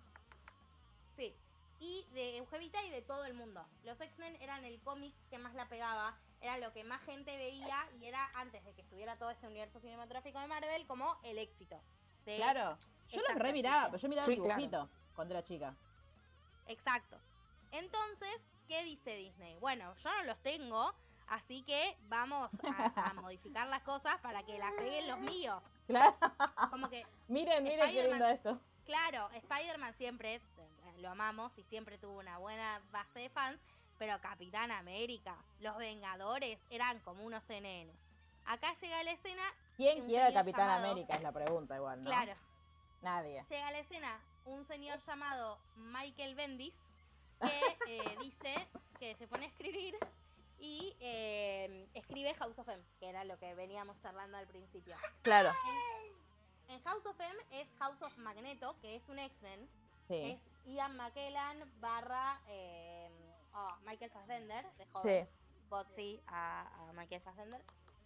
Sí. 1.16 1.34
Y 1.80 2.06
de 2.12 2.38
Eugevita 2.38 2.82
y 2.84 2.90
de 2.90 3.02
todo 3.02 3.24
el 3.24 3.34
mundo. 3.34 3.64
Los 3.84 4.00
X-Men 4.00 4.36
eran 4.40 4.64
el 4.64 4.80
cómic 4.80 5.14
que 5.30 5.38
más 5.38 5.54
la 5.54 5.68
pegaba, 5.68 6.16
era 6.40 6.58
lo 6.58 6.72
que 6.72 6.84
más 6.84 7.02
gente 7.02 7.36
veía 7.36 7.88
y 8.00 8.06
era 8.06 8.30
antes 8.34 8.64
de 8.64 8.72
que 8.74 8.82
estuviera 8.82 9.16
todo 9.16 9.30
este 9.30 9.46
universo 9.46 9.80
cinematográfico 9.80 10.38
de 10.40 10.46
Marvel 10.46 10.86
como 10.86 11.18
el 11.22 11.38
éxito. 11.38 11.80
De 12.24 12.36
Claro, 12.36 12.76
Yo 13.08 13.20
los 13.28 13.38
re 13.38 13.52
miraba, 13.52 13.86
pero 13.90 13.98
yo 13.98 14.08
miraba 14.08 14.26
Sí, 14.26 14.32
el 14.34 14.38
claro. 14.38 14.54
dibujito 14.60 14.88
cuando 15.14 15.34
era 15.34 15.42
chica. 15.44 15.74
Exacto. 16.66 17.18
Entonces, 17.72 18.30
¿qué 18.68 18.82
dice 18.84 19.16
Disney? 19.16 19.58
Bueno, 19.60 19.94
yo 20.02 20.10
no 20.12 20.22
los 20.24 20.38
tengo, 20.42 20.94
así 21.28 21.62
que 21.62 21.96
vamos 22.08 22.50
a, 22.64 23.10
a 23.10 23.12
modificar 23.14 23.66
las 23.68 23.82
cosas 23.82 24.18
para 24.20 24.42
que 24.44 24.58
las 24.58 24.74
peguen 24.74 25.08
los 25.08 25.20
míos. 25.20 25.62
Claro. 25.86 26.16
Como 26.70 26.88
que, 26.88 27.06
miren, 27.28 27.62
miren 27.64 27.90
qué 27.92 28.02
lindo 28.08 28.26
Spider-Man. 28.26 28.30
esto. 28.32 28.60
claro, 28.86 29.28
Spider-Man 29.32 29.94
siempre, 29.98 30.36
eh, 30.36 30.40
lo 30.98 31.10
amamos 31.10 31.52
y 31.58 31.62
siempre 31.64 31.98
tuvo 31.98 32.18
una 32.20 32.38
buena 32.38 32.80
base 32.90 33.18
de 33.20 33.28
fans, 33.30 33.58
pero 33.98 34.18
Capitán 34.20 34.70
América, 34.70 35.36
los 35.60 35.76
Vengadores 35.76 36.58
eran 36.70 36.98
como 37.00 37.24
unos 37.24 37.42
CNN. 37.44 37.90
Acá 38.46 38.74
llega 38.80 39.02
la 39.02 39.12
escena, 39.12 39.42
¿Quién 39.76 40.04
quiere 40.06 40.24
al 40.24 40.34
Capitán 40.34 40.68
llamado- 40.68 40.92
América? 40.92 41.16
Es 41.16 41.22
la 41.22 41.32
pregunta 41.32 41.76
igual, 41.76 42.02
¿no? 42.02 42.10
claro, 42.10 42.34
Nadie. 43.00 43.44
llega 43.48 43.68
a 43.68 43.72
la 43.72 43.78
escena 43.78 44.20
un 44.44 44.66
señor 44.66 44.98
llamado 45.06 45.58
Michael 45.76 46.34
Bendis 46.34 46.74
que 47.40 47.76
eh, 47.88 48.16
dice 48.20 48.66
que 48.98 49.14
se 49.16 49.26
pone 49.26 49.46
a 49.46 49.48
escribir 49.48 49.96
y 50.58 50.96
eh, 51.00 51.88
escribe 51.94 52.34
House 52.34 52.58
of 52.58 52.68
M, 52.68 52.82
que 53.00 53.08
era 53.08 53.24
lo 53.24 53.38
que 53.38 53.54
veníamos 53.54 54.00
charlando 54.00 54.36
al 54.38 54.46
principio. 54.46 54.94
Claro. 55.22 55.50
En, 56.68 56.74
en 56.76 56.82
House 56.84 57.04
of 57.06 57.18
M 57.20 57.36
es 57.50 57.68
House 57.78 58.00
of 58.02 58.16
Magneto, 58.18 58.76
que 58.80 58.96
es 58.96 59.02
un 59.08 59.18
X-Men, 59.18 59.68
Sí. 60.08 60.32
es 60.32 60.40
Ian 60.66 60.96
McKellen 60.96 61.68
barra 61.80 62.40
eh, 62.48 63.08
oh, 63.54 63.76
Michael 63.84 64.10
Fassbender, 64.10 64.64
de 64.76 64.86
joven. 64.86 65.26
Sí. 65.26 65.32
Bot 65.68 65.86
sí 65.96 66.20
a, 66.28 66.88
a 66.88 66.92
Michael 66.92 67.22
Fassbender. 67.22 67.62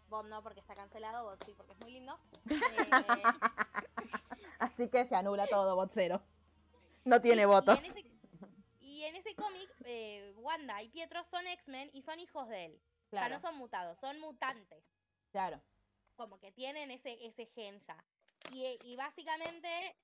Bot 0.08 0.26
no 0.26 0.42
porque 0.42 0.60
está 0.60 0.74
cancelado, 0.74 1.24
Bot 1.24 1.42
sí 1.44 1.52
porque 1.56 1.72
es 1.72 1.78
muy 1.82 1.92
lindo. 1.92 2.18
Eh, 2.50 3.22
Así 4.58 4.88
que 4.88 5.04
se 5.04 5.14
anula 5.14 5.46
todo, 5.46 5.74
bot 5.76 5.90
cero. 5.92 6.22
No 7.04 7.20
tiene 7.20 7.42
y- 7.42 7.44
votos. 7.46 7.78
Y 8.80 9.04
en 9.04 9.16
ese, 9.16 9.34
cómic, 9.34 9.68
eh, 9.84 10.32
Wanda 10.36 10.82
y 10.82 10.88
Pietro 10.88 11.22
son 11.30 11.46
X-Men 11.46 11.90
y 11.92 12.02
son 12.02 12.18
hijos 12.20 12.48
de 12.48 12.66
él. 12.66 12.72
O 12.72 13.10
sea, 13.10 13.20
Claro, 13.20 13.34
no 13.36 13.40
son 13.42 13.56
mutados, 13.56 13.98
son 14.00 14.18
mutantes. 14.20 14.82
claro. 15.30 15.60
Como 16.16 16.38
que 16.40 16.50
tienen 16.52 16.90
ese, 16.90 17.18
ese 17.26 17.44
gen 17.54 17.78
ya. 17.86 18.02
Y, 18.50 18.64
eh, 18.64 18.78
y 18.84 18.96
básicamente, 18.96 19.94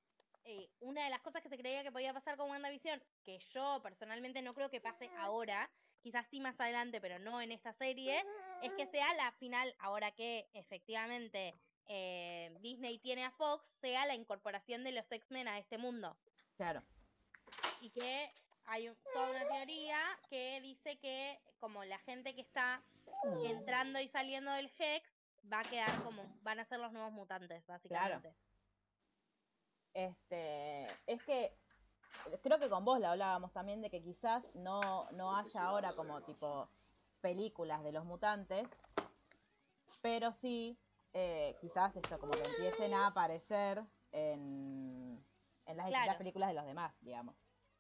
eh, 0.44 0.68
una 0.80 1.04
de 1.04 1.10
las 1.10 1.22
cosas 1.22 1.42
que 1.42 1.48
se 1.48 1.56
creía 1.56 1.82
que 1.82 1.90
podía 1.90 2.12
pasar 2.12 2.36
con 2.36 2.50
WandaVision, 2.50 3.02
que 3.24 3.38
yo 3.38 3.80
personalmente 3.82 4.42
no 4.42 4.52
creo 4.52 4.68
que 4.68 4.82
pase 4.82 5.08
ahora, 5.18 5.70
quizás 6.02 6.26
sí 6.30 6.40
más 6.40 6.58
adelante, 6.60 7.00
pero 7.00 7.18
no 7.18 7.40
en 7.40 7.52
esta 7.52 7.72
serie, 7.74 8.22
es 8.62 8.72
que 8.74 8.86
sea 8.88 9.14
la 9.14 9.32
final, 9.32 9.74
ahora 9.78 10.10
que 10.12 10.48
efectivamente 10.54 11.54
eh, 11.88 12.54
Disney 12.60 12.98
tiene 12.98 13.24
a 13.24 13.30
Fox, 13.32 13.64
sea 13.80 14.06
la 14.06 14.14
incorporación 14.14 14.84
de 14.84 14.92
los 14.92 15.10
X-Men 15.10 15.48
a 15.48 15.58
este 15.58 15.78
mundo. 15.78 16.16
Claro. 16.56 16.82
y 17.80 17.90
que 17.90 18.30
hay 18.66 18.88
un- 18.88 18.96
toda 19.12 19.30
una 19.30 19.44
teoría 19.48 19.98
que 20.30 20.60
dice 20.60 20.96
que 20.98 21.40
como 21.58 21.82
la 21.84 21.98
gente 22.00 22.34
que 22.34 22.42
está 22.42 22.80
entrando 23.44 23.98
y 24.00 24.08
saliendo 24.08 24.52
del 24.52 24.70
Hex 24.78 25.08
va 25.52 25.60
a 25.60 25.64
quedar 25.64 26.02
como 26.04 26.22
van 26.42 26.60
a 26.60 26.64
ser 26.66 26.78
los 26.78 26.92
nuevos 26.92 27.12
mutantes 27.12 27.66
básicamente. 27.66 28.32
Este, 29.94 30.86
es 31.06 31.22
que 31.24 31.52
creo 32.42 32.58
que 32.58 32.68
con 32.68 32.84
vos 32.84 32.98
la 33.00 33.12
hablábamos 33.12 33.52
también 33.52 33.80
de 33.82 33.90
que 33.90 34.02
quizás 34.02 34.44
no, 34.54 35.10
no 35.12 35.36
haya 35.36 35.64
ahora 35.64 35.94
como 35.94 36.22
tipo 36.22 36.68
películas 37.20 37.82
de 37.84 37.92
los 37.92 38.04
mutantes, 38.04 38.68
pero 40.00 40.32
sí 40.32 40.76
eh, 41.12 41.56
quizás 41.60 41.94
esto 41.96 42.18
como 42.18 42.32
que 42.32 42.40
empiecen 42.42 42.94
a 42.94 43.06
aparecer 43.08 43.82
en, 44.12 45.24
en 45.66 45.76
las 45.76 45.86
distintas 45.86 46.04
Claro. 46.04 46.18
películas 46.18 46.48
de 46.48 46.54
los 46.54 46.66
demás, 46.66 46.94
digamos. 47.00 47.34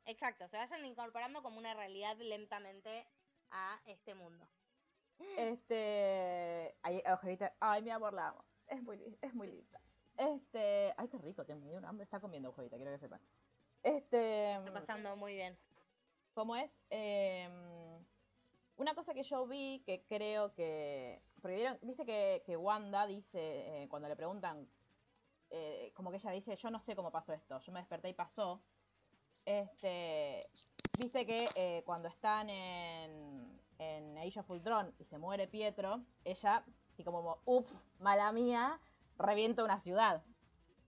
exacto 0.04 0.48
se 0.48 0.56
vayan 0.56 0.84
incorporando 0.84 1.42
como 1.42 1.58
una 1.58 1.74
realidad 1.74 2.16
lentamente 2.18 3.06
a 3.50 3.80
este 3.86 4.14
mundo 4.14 4.46
Este, 5.36 6.74
ay, 6.82 7.02
Ojevita, 7.12 7.52
ay 7.60 7.82
mi 7.82 7.90
amor, 7.90 8.12
la 8.12 8.28
amo. 8.28 8.44
Es 8.66 8.82
muy, 8.82 8.98
es 9.20 9.34
muy 9.34 9.48
linda. 9.48 9.80
Este, 10.16 10.92
ay 10.96 11.08
qué 11.08 11.18
rico, 11.18 11.44
tengo 11.44 11.68
un 11.70 11.84
hambre, 11.84 12.04
está 12.04 12.20
comiendo 12.20 12.50
Ojevita, 12.50 12.76
quiero 12.76 12.92
que 12.92 12.98
sepan. 12.98 13.20
Este, 13.82 14.54
está 14.54 14.72
pasando 14.72 15.16
muy 15.16 15.34
bien 15.34 15.58
¿Cómo 16.34 16.56
es? 16.56 16.70
Eh, 16.88 17.48
una 18.76 18.94
cosa 18.94 19.12
que 19.12 19.22
yo 19.22 19.46
vi 19.46 19.82
que 19.84 20.02
creo 20.08 20.54
que. 20.54 21.22
Porque 21.40 21.56
vieron, 21.56 21.78
viste 21.82 22.06
que, 22.06 22.42
que 22.46 22.56
Wanda 22.56 23.06
dice, 23.06 23.82
eh, 23.82 23.88
cuando 23.88 24.08
le 24.08 24.16
preguntan, 24.16 24.66
eh, 25.50 25.92
como 25.94 26.10
que 26.10 26.16
ella 26.16 26.30
dice, 26.30 26.56
yo 26.56 26.70
no 26.70 26.80
sé 26.80 26.96
cómo 26.96 27.10
pasó 27.10 27.32
esto, 27.32 27.60
yo 27.60 27.72
me 27.72 27.80
desperté 27.80 28.08
y 28.08 28.14
pasó. 28.14 28.62
Este. 29.44 30.48
Viste 30.98 31.26
que 31.26 31.48
eh, 31.54 31.82
cuando 31.84 32.08
están 32.08 32.48
en, 32.48 33.60
en 33.78 34.18
Age 34.18 34.40
of 34.40 34.50
Ultron 34.50 34.94
y 34.98 35.04
se 35.04 35.18
muere 35.18 35.48
Pietro, 35.48 36.02
ella, 36.24 36.64
y 36.96 37.04
como, 37.04 37.38
ups, 37.44 37.78
mala 37.98 38.32
mía, 38.32 38.80
revienta 39.18 39.64
una 39.64 39.80
ciudad. 39.80 40.22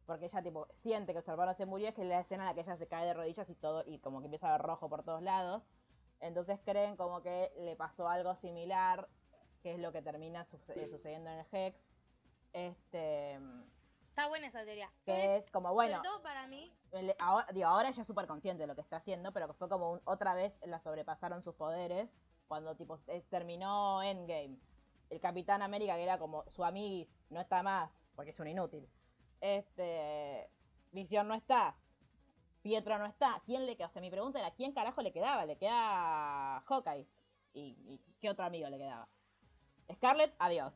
Porque 0.06 0.26
ella 0.26 0.42
tipo 0.42 0.66
siente 0.82 1.14
que 1.14 1.22
su 1.22 1.30
hermano 1.30 1.54
se 1.54 1.64
murió, 1.66 1.88
es 1.88 1.94
que 1.94 2.02
es 2.02 2.08
la 2.08 2.20
escena 2.20 2.42
en 2.44 2.48
la 2.50 2.54
que 2.54 2.60
ella 2.60 2.76
se 2.76 2.86
cae 2.86 3.06
de 3.06 3.14
rodillas 3.14 3.48
y 3.48 3.54
todo, 3.54 3.82
y 3.86 3.98
como 4.00 4.20
que 4.20 4.26
empieza 4.26 4.48
a 4.48 4.52
ver 4.58 4.62
rojo 4.66 4.88
por 4.88 5.02
todos 5.02 5.22
lados. 5.22 5.62
Entonces 6.20 6.60
creen 6.64 6.96
como 6.96 7.22
que 7.22 7.52
le 7.58 7.74
pasó 7.76 8.08
algo 8.08 8.34
similar, 8.36 9.08
que 9.62 9.72
es 9.74 9.78
lo 9.80 9.92
que 9.92 10.02
termina 10.02 10.44
suce- 10.44 10.74
eh, 10.84 10.88
sucediendo 10.88 11.30
en 11.30 11.38
el 11.38 11.46
Hex. 11.50 11.78
Este 12.52 13.38
está 14.08 14.28
buena 14.28 14.46
esa 14.46 14.64
teoría 14.64 14.90
que 15.04 15.36
es 15.36 15.50
como 15.50 15.72
bueno, 15.74 15.96
sobre 15.96 16.08
todo 16.08 16.22
para 16.22 16.46
mí 16.46 16.72
el- 16.92 17.14
ahora, 17.18 17.46
digo, 17.52 17.66
ahora 17.66 17.88
ella 17.88 18.00
es 18.02 18.06
súper 18.06 18.26
consciente 18.26 18.62
de 18.62 18.66
lo 18.68 18.74
que 18.76 18.80
está 18.82 18.98
haciendo, 18.98 19.32
pero 19.32 19.48
que 19.48 19.54
fue 19.54 19.68
como 19.68 19.92
un- 19.92 20.00
otra 20.04 20.34
vez 20.34 20.52
la 20.64 20.78
sobrepasaron 20.80 21.42
sus 21.42 21.54
poderes 21.56 22.08
cuando 22.46 22.76
tipo 22.76 22.98
eh, 23.08 23.24
terminó 23.30 24.02
Endgame. 24.02 24.58
El 25.10 25.20
Capitán 25.20 25.62
América, 25.62 25.96
que 25.96 26.04
era 26.04 26.18
como 26.18 26.44
su 26.48 26.64
amiguis, 26.64 27.08
no 27.30 27.40
está 27.40 27.62
más, 27.62 27.90
porque 28.14 28.30
es 28.30 28.38
un 28.40 28.46
inútil. 28.48 28.88
Este. 29.44 30.48
Visión 30.92 31.28
no 31.28 31.35
está. 31.35 31.76
Pietro 32.62 32.98
no 32.98 33.04
está. 33.04 33.42
¿Quién 33.44 33.66
le 33.66 33.76
queda? 33.76 33.88
O 33.88 33.90
sea, 33.90 34.00
mi 34.00 34.11
pregunta 34.11 34.38
era: 34.38 34.50
¿quién 34.52 34.72
carajo 34.72 35.02
le 35.02 35.12
quedaba? 35.12 35.44
Le 35.44 35.59
queda 35.59 36.61
Hawkeye. 36.61 37.07
¿Y, 37.52 37.76
y 37.87 38.00
qué 38.22 38.30
otro 38.30 38.46
amigo 38.46 38.70
le 38.70 38.78
quedaba? 38.78 39.07
Scarlett, 39.92 40.35
adiós. 40.38 40.72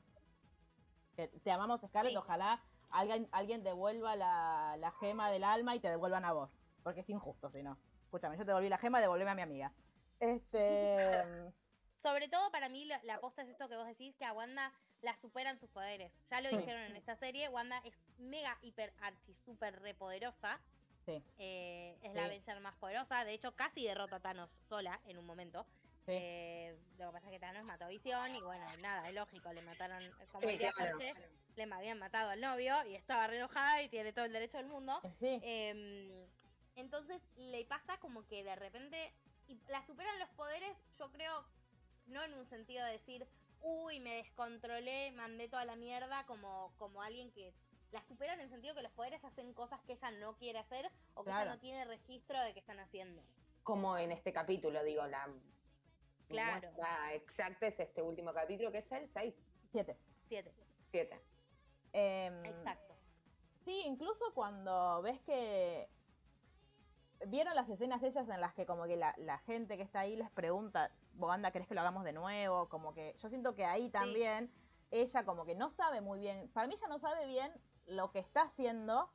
Te 1.16 1.50
amamos, 1.50 1.81
Scarlett. 1.81 2.12
Sí. 2.12 2.18
Ojalá 2.18 2.62
alguien, 2.90 3.26
alguien 3.33 3.64
devuelva 3.64 4.16
la, 4.16 4.76
la 4.78 4.92
gema 4.92 5.31
del 5.31 5.44
alma 5.44 5.74
y 5.74 5.81
te 5.81 5.88
devuelvan 5.88 6.26
a 6.26 6.33
vos. 6.33 6.50
Porque 6.83 7.00
es 7.00 7.09
injusto, 7.09 7.50
si 7.50 7.62
no. 7.62 7.78
Escúchame, 8.04 8.37
yo 8.37 8.44
te 8.44 8.50
devolví 8.50 8.68
la 8.68 8.76
gema, 8.76 9.00
devolveme 9.00 9.31
a 9.31 9.35
mi 9.35 9.42
amiga. 9.42 9.72
Este. 10.20 11.24
Sobre 12.02 12.28
todo 12.28 12.50
para 12.50 12.68
mí 12.68 12.85
la, 12.85 13.02
la 13.04 13.14
aposta 13.14 13.42
es 13.42 13.48
esto 13.48 13.66
que 13.66 13.76
vos 13.76 13.87
decís, 13.87 14.14
que 14.16 14.26
a 14.26 14.35
Wanda 14.35 14.74
la 15.02 15.16
superan 15.20 15.58
sus 15.61 15.70
poderes. 15.70 16.12
Ya 16.30 16.40
lo 16.40 16.50
Sí. 16.50 16.56
dijeron 16.58 16.82
en 16.82 16.96
esta 16.96 17.16
serie, 17.16 17.48
Wanda 17.48 17.80
es 17.84 17.94
mega, 18.18 18.58
hiper, 18.62 18.92
archi, 19.00 19.34
super 19.44 19.80
repoderosa. 19.80 20.61
Sí. 21.06 21.22
Eh, 21.38 21.96
es 22.02 22.14
la 22.14 22.22
Sí. 22.22 22.26
Avenger 22.26 22.61
más 22.61 22.74
poderosa. 22.76 23.24
De 23.24 23.32
hecho, 23.32 23.52
casi 23.54 23.84
derrota 23.84 24.16
a 24.16 24.20
Thanos 24.20 24.50
sola 24.68 25.00
en 25.06 25.18
un 25.18 25.24
momento. 25.26 25.64
Sí. 26.04 26.12
Eh, 26.14 26.76
lo 26.98 27.06
que 27.06 27.12
pasa 27.12 27.26
es 27.26 27.32
que 27.32 27.38
Thanos 27.38 27.64
mató 27.64 27.84
a 27.84 27.88
Visión 27.88 28.34
y 28.34 28.40
bueno, 28.40 28.64
nada, 28.82 29.08
es 29.08 29.14
lógico, 29.14 29.52
le 29.52 29.62
mataron, 29.62 30.02
como 30.32 30.46
diría 30.48 30.72
claro. 30.72 30.98
Le 31.56 31.74
habían 31.74 31.98
matado 31.98 32.30
al 32.30 32.40
novio 32.40 32.84
y 32.87 32.94
estaba 32.94 33.26
re 33.26 33.37
enojada 33.38 33.82
y 33.82 33.88
tiene 33.88 34.12
todo 34.12 34.24
el 34.24 34.32
derecho 34.32 34.58
del 34.58 34.66
mundo. 34.66 35.00
Eh, 35.04 35.11
Sí. 35.18 35.40
Em, 35.42 36.26
entonces 36.76 37.20
le 37.37 37.64
pasa 37.64 37.98
como 37.98 38.26
que 38.28 38.44
de 38.44 38.54
repente 38.56 39.12
y 39.48 39.58
la 39.68 39.84
superan 39.87 40.18
los 40.18 40.28
poderes, 40.30 40.76
yo 40.98 41.11
creo, 41.11 41.44
no 42.06 42.22
en 42.22 42.34
un 42.34 42.48
sentido 42.48 42.84
de 42.87 42.92
decir, 42.92 43.26
uy, 43.62 44.01
me 44.01 44.16
descontrolé, 44.16 45.11
mandé 45.12 45.49
toda 45.49 45.64
la 45.64 45.77
mierda, 45.77 46.25
como, 46.27 46.73
como 46.79 47.03
alguien 47.03 47.31
que 47.33 47.53
la 47.90 48.03
superan 48.05 48.38
en 48.38 48.44
el 48.44 48.51
sentido 48.51 48.75
que 48.75 48.83
los 48.83 48.92
poderes 48.92 49.25
hacen 49.25 49.53
cosas 49.55 49.81
que 49.87 49.94
ella 49.94 50.11
no 50.12 50.37
quiere 50.37 50.59
hacer 50.59 50.90
o 51.14 51.23
que 51.25 51.31
Claro. 51.31 51.44
ella 51.44 51.55
no 51.55 51.61
tiene 51.61 51.85
registro 51.87 52.38
de 52.42 52.53
que 52.53 52.61
están 52.61 52.79
haciendo. 52.81 53.23
Como 53.62 53.97
en 53.99 54.12
este 54.12 54.33
capítulo, 54.33 54.83
digo, 54.85 55.07
la 55.07 55.29
Claro. 56.29 56.71
muestra 56.73 57.14
exacta 57.14 57.66
es 57.66 57.81
este 57.81 58.03
último 58.03 58.33
capítulo, 58.35 58.71
que 58.71 58.79
es 58.79 58.92
el 58.92 59.09
6, 59.09 59.35
Siete. 59.73 59.97
Siete. 60.29 60.53
7. 60.90 61.21
Em, 61.92 62.44
Exacto. 62.44 62.94
Sí, 63.64 63.83
incluso 63.87 64.33
cuando 64.35 65.01
ves 65.03 65.21
que. 65.23 65.88
¿Vieron 67.27 67.55
las 67.57 67.68
escenas 67.68 68.03
esas 68.03 68.29
en 68.29 68.40
las 68.40 68.55
que 68.55 68.64
como 68.64 68.85
que 68.87 68.97
la, 68.97 69.14
la 69.18 69.38
gente 69.40 69.77
que 69.77 69.83
está 69.83 70.01
ahí 70.01 70.16
les 70.16 70.31
pregunta, 70.31 70.90
Boganda, 71.18 71.50
¿crees 71.50 71.66
que 71.68 71.74
lo 71.74 71.81
hagamos 71.81 72.04
de 72.04 72.12
nuevo? 72.12 72.68
Como 72.68 72.94
que 72.94 73.14
yo 73.18 73.28
siento 73.28 73.54
que 73.54 73.64
ahí 73.64 73.90
también 73.90 74.50
ella 74.90 75.24
como 75.24 75.44
que 75.44 75.54
no 75.54 75.70
sabe 75.70 76.00
muy 76.00 76.18
bien, 76.18 76.48
para 76.54 76.66
mí 76.66 76.74
ella 76.74 76.88
no 76.88 76.98
sabe 76.98 77.26
bien 77.26 77.52
lo 77.87 78.11
que 78.11 78.20
está 78.20 78.42
haciendo, 78.42 79.11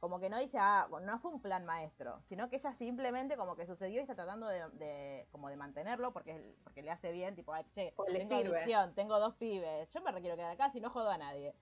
como 0.00 0.20
que 0.20 0.30
no 0.30 0.38
dice, 0.38 0.56
ah, 0.60 0.86
no 1.02 1.18
fue 1.18 1.32
un 1.32 1.42
plan 1.42 1.64
maestro, 1.66 2.20
sino 2.28 2.48
que 2.48 2.56
ella 2.56 2.72
simplemente 2.74 3.36
como 3.36 3.56
que 3.56 3.66
sucedió 3.66 3.98
y 3.98 4.02
está 4.02 4.14
tratando 4.14 4.46
de, 4.46 4.68
de- 4.70 5.26
como 5.32 5.48
de 5.48 5.56
mantenerlo 5.56 6.12
porque, 6.12 6.54
porque 6.62 6.82
le 6.82 6.90
hace 6.90 7.10
bien, 7.10 7.34
tipo, 7.34 7.52
ay, 7.52 7.64
che, 7.74 7.92
Porque 7.96 8.12
le 8.12 8.18
tengo 8.20 8.40
sirve. 8.42 8.92
tengo 8.94 9.18
dos 9.18 9.34
pibes, 9.34 9.90
yo 9.92 10.00
me 10.00 10.12
requiero 10.12 10.36
quedar 10.36 10.52
acá 10.52 10.70
si 10.70 10.80
no 10.80 10.90
jodo 10.90 11.10
a 11.10 11.18
nadie. 11.18 11.54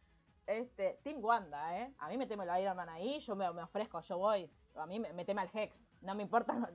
Este, 0.47 1.01
Team 1.03 1.25
Wanda, 1.25 1.77
¿eh? 1.81 1.93
A 1.99 2.09
mí 2.09 2.19
meteme 2.19 2.45
el 2.45 2.63
Iron 2.63 2.77
Man 2.77 2.89
ahí, 2.89 3.19
yo 3.21 3.35
me, 3.35 3.51
me 3.53 3.63
ofrezco, 3.63 4.01
yo 4.03 4.19
voy. 4.19 4.49
A 4.77 4.87
mí 4.87 5.01
me- 5.01 5.13
meteme 5.13 5.41
al 5.41 5.51
Hex. 5.53 5.75
No 6.03 6.15
me 6.15 6.23
importa, 6.23 6.53
no, 6.53 6.69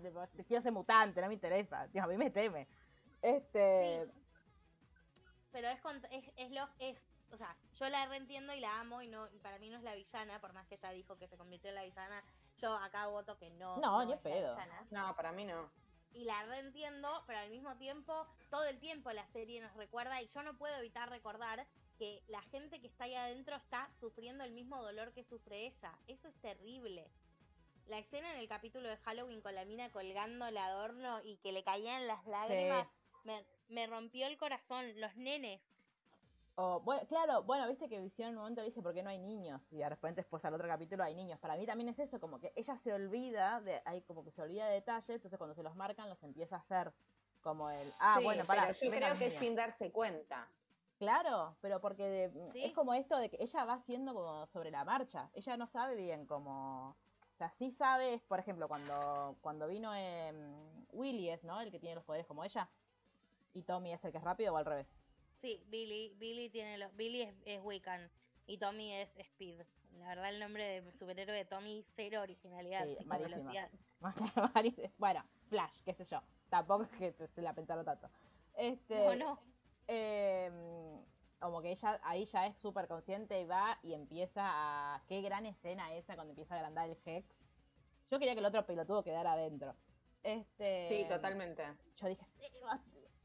quiero 0.46 0.62
ser 0.62 0.72
mutante, 0.74 1.22
no 1.22 1.28
me 1.28 1.36
interesa. 1.36 1.88
Tío, 1.88 2.04
a 2.04 2.08
mí 2.08 2.18
meteme. 2.18 2.68
Este, 3.22 4.08
Pero 5.52 5.68
es, 5.68 5.80
es, 6.12 6.34
es 6.38 6.52
lo 6.52 6.68
es, 6.80 6.98
o 7.32 7.38
sea, 7.38 7.56
yo 7.80 7.90
la 7.90 8.06
reentiendo 8.08 8.54
y 8.54 8.60
la 8.60 8.80
amo 8.80 9.02
y 9.02 9.08
no 9.08 9.28
y 9.32 9.40
para 9.40 9.60
mí 9.60 9.70
no 9.70 9.78
es 9.78 9.84
la 9.84 9.96
villana, 9.96 10.40
por 10.40 10.54
más 10.54 10.68
que 10.68 10.76
ella 10.76 10.92
dijo 10.92 11.18
que 11.18 11.28
se 11.28 11.38
convirtió 11.38 11.70
en 11.70 11.76
la 11.76 11.84
villana, 11.84 12.24
yo 12.58 12.74
acá 12.76 13.08
voto 13.08 13.38
que 13.38 13.50
no. 13.52 13.78
No, 13.78 14.04
ni 14.04 14.12
la 14.12 14.20
pedo. 14.20 14.58
No, 14.90 15.16
para 15.16 15.32
mí 15.32 15.46
no. 15.46 15.70
Y 16.14 16.26
la 16.26 16.44
reentiendo, 16.44 17.24
pero 17.26 17.40
al 17.40 17.50
mismo 17.50 17.76
tiempo, 17.78 18.28
todo 18.50 18.66
el 18.66 18.80
tiempo 18.80 19.12
la 19.12 19.26
serie 19.28 19.62
nos 19.62 19.74
recuerda 19.76 20.22
y 20.22 20.30
yo 20.30 20.44
no 20.44 20.58
puedo 20.58 20.76
evitar 20.76 21.10
recordar 21.10 21.66
que 21.98 22.22
la 22.28 22.42
gente 22.44 22.82
que 22.82 22.88
está 22.88 23.06
ahí 23.06 23.16
adentro 23.16 23.56
está 23.56 23.90
sufriendo 24.00 24.44
el 24.44 24.52
mismo 24.52 24.82
dolor 24.82 25.14
que 25.14 25.24
sufre 25.24 25.68
ella. 25.68 25.98
Eso 26.08 26.28
es 26.28 26.36
terrible. 26.42 27.08
La 27.88 28.00
escena 28.00 28.34
en 28.34 28.40
el 28.40 28.48
capítulo 28.50 28.90
de 28.90 28.98
Halloween 28.98 29.42
con 29.42 29.56
la 29.56 29.66
mina 29.66 29.90
colgando 29.92 30.48
el 30.48 30.58
adorno 30.58 31.22
y 31.24 31.38
que 31.38 31.52
le 31.52 31.64
caían 31.64 32.08
las 32.08 32.26
lágrimas 32.26 32.88
me, 33.24 33.44
me 33.70 33.88
rompió 33.88 34.28
el 34.28 34.38
corazón. 34.38 35.00
Los 35.00 35.16
nenes. 35.16 35.62
o, 36.56 36.80
bueno, 36.82 37.08
claro, 37.08 37.44
bueno, 37.44 37.68
viste 37.68 37.88
que 37.90 38.00
Visión 38.02 38.30
en 38.30 38.36
un 38.36 38.42
momento 38.42 38.62
dice 38.62 38.82
por 38.82 38.94
qué 38.94 39.02
no 39.04 39.10
hay 39.10 39.20
niños 39.20 39.62
y 39.72 39.78
de 39.78 39.90
repente 39.90 40.22
después 40.22 40.44
al 40.46 40.54
otro 40.54 40.68
capítulo 40.68 41.04
hay 41.04 41.16
niños. 41.16 41.40
Para 41.40 41.56
mí 41.56 41.66
también 41.66 41.90
es 41.90 42.00
eso, 42.00 42.20
como 42.20 42.40
que 42.40 42.52
ella 42.56 42.78
se 42.84 42.94
olvida 42.94 43.62
de, 43.62 43.82
hay 43.86 44.02
como 44.02 44.24
que 44.24 44.32
se 44.32 44.42
olvida 44.42 44.68
de 44.68 44.74
detalles, 44.76 45.10
entonces 45.10 45.38
cuando 45.38 45.56
se 45.56 45.64
los 45.64 45.76
marcan 45.76 46.10
los 46.10 46.22
empieza 46.24 46.58
a 46.58 46.60
hacer 46.60 46.92
como 47.42 47.70
el, 47.72 47.92
ah, 48.00 48.16
Sí, 48.20 48.24
bueno, 48.26 48.44
para, 48.46 48.72
yo 48.72 48.92
creo 48.92 49.18
que 49.18 49.28
es 49.28 49.40
sin 49.40 49.56
darse 49.56 49.92
cuenta. 49.92 50.48
Claro, 51.00 51.56
pero 51.62 51.82
porque 51.82 52.04
de- 52.08 52.52
Sí. 52.52 52.64
es 52.66 52.74
como 52.74 52.94
esto 52.94 53.18
de 53.18 53.30
que 53.32 53.38
ella 53.40 53.66
va 53.66 53.74
haciendo 53.76 54.14
como 54.14 54.46
sobre 54.48 54.70
la 54.70 54.86
marcha. 54.86 55.32
Ella 55.34 55.58
no 55.58 55.66
sabe 55.68 55.96
bien 55.96 56.28
cómo. 56.28 56.96
O 57.34 57.38
sea, 57.40 57.50
sí 57.58 57.72
sabe, 57.72 58.22
por 58.28 58.38
ejemplo, 58.40 58.68
cuando, 58.68 59.36
cuando 59.42 59.68
vino 59.68 59.96
em, 59.96 60.86
Willy 60.92 61.30
es, 61.30 61.44
¿no? 61.44 61.60
El 61.60 61.72
que 61.72 61.80
tiene 61.80 61.96
los 61.96 62.04
poderes 62.04 62.28
como 62.28 62.44
ella. 62.44 62.70
Y 63.54 63.64
Tommy 63.64 63.94
es 63.94 64.04
el 64.04 64.12
que 64.12 64.18
es 64.18 64.24
rápido 64.24 64.54
o 64.54 64.58
al 64.58 64.66
revés. 64.66 64.88
Sí, 65.42 65.64
Billy, 65.68 66.14
Billy 66.18 66.50
tiene 66.50 66.78
los, 66.78 66.96
Billy 66.96 67.24
es, 67.24 67.36
es 67.46 67.62
Wiccan 67.64 68.10
y 68.48 68.58
Tommy 68.58 68.94
es 68.94 69.10
Speed. 69.18 69.62
La 69.98 70.08
verdad 70.08 70.30
el 70.30 70.40
nombre 70.40 70.82
de 70.82 70.92
superhéroe 70.94 71.36
de 71.36 71.46
Tommy 71.46 71.84
cero 71.96 72.22
originalidad, 72.22 72.86
Sí, 72.86 72.98
velocidad. 73.06 73.70
Bueno, 74.98 75.24
Flash, 75.50 75.82
qué 75.84 75.94
sé 75.94 76.06
yo. 76.06 76.22
Tampoco 76.50 76.84
es 76.84 76.90
que 76.92 77.12
se 77.28 77.42
la 77.42 77.54
pensaron 77.54 77.86
tanto. 77.86 78.10
Este, 78.56 79.06
No, 79.06 79.16
no. 79.16 79.40
em, 79.88 81.04
como 81.40 81.62
que 81.62 81.72
ella 81.72 82.00
ahí 82.04 82.26
ya 82.26 82.48
es 82.48 82.56
súper 82.58 82.88
consciente 82.88 83.40
y 83.40 83.46
va 83.46 83.80
y 83.84 83.94
empieza 83.94 84.42
a. 84.44 85.04
Qué 85.08 85.22
gran 85.22 85.46
escena 85.46 85.94
esa 85.96 86.16
cuando 86.16 86.32
empieza 86.32 86.54
a 86.56 86.58
agrandar 86.58 86.90
el 86.90 86.98
Hex. 87.06 87.28
Yo 88.10 88.20
quería 88.20 88.34
que 88.34 88.40
el 88.40 88.46
otro 88.46 88.66
pelotudo 88.66 89.04
quedara 89.04 89.34
adentro. 89.34 89.76
Este, 90.24 90.88
Sí, 90.90 91.06
totalmente. 91.08 91.64
Yo 91.98 92.08
dije, 92.08 92.26
"Sí, 92.38 92.46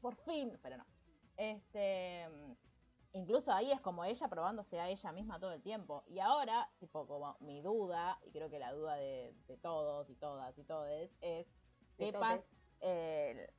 por 0.01 0.15
fin, 0.15 0.57
pero 0.61 0.77
no. 0.77 0.85
Este, 1.37 2.25
incluso 3.13 3.51
ahí 3.51 3.71
es 3.71 3.81
como 3.81 4.03
ella 4.03 4.27
probándose 4.27 4.79
a 4.79 4.89
ella 4.89 5.11
misma 5.11 5.39
todo 5.39 5.53
el 5.53 5.61
tiempo. 5.61 6.03
Y 6.07 6.19
ahora, 6.19 6.69
tipo, 6.79 7.05
como 7.07 7.37
mi 7.39 7.61
duda, 7.61 8.19
y 8.25 8.31
creo 8.31 8.49
que 8.49 8.59
la 8.59 8.71
duda 8.71 8.95
de, 8.95 9.35
de 9.47 9.57
todos 9.57 10.09
y 10.09 10.15
todas 10.15 10.57
y 10.57 10.63
todes, 10.63 11.11
es 11.21 11.47
qué 11.97 12.13
pasa 12.13 12.43
el, 12.81 13.49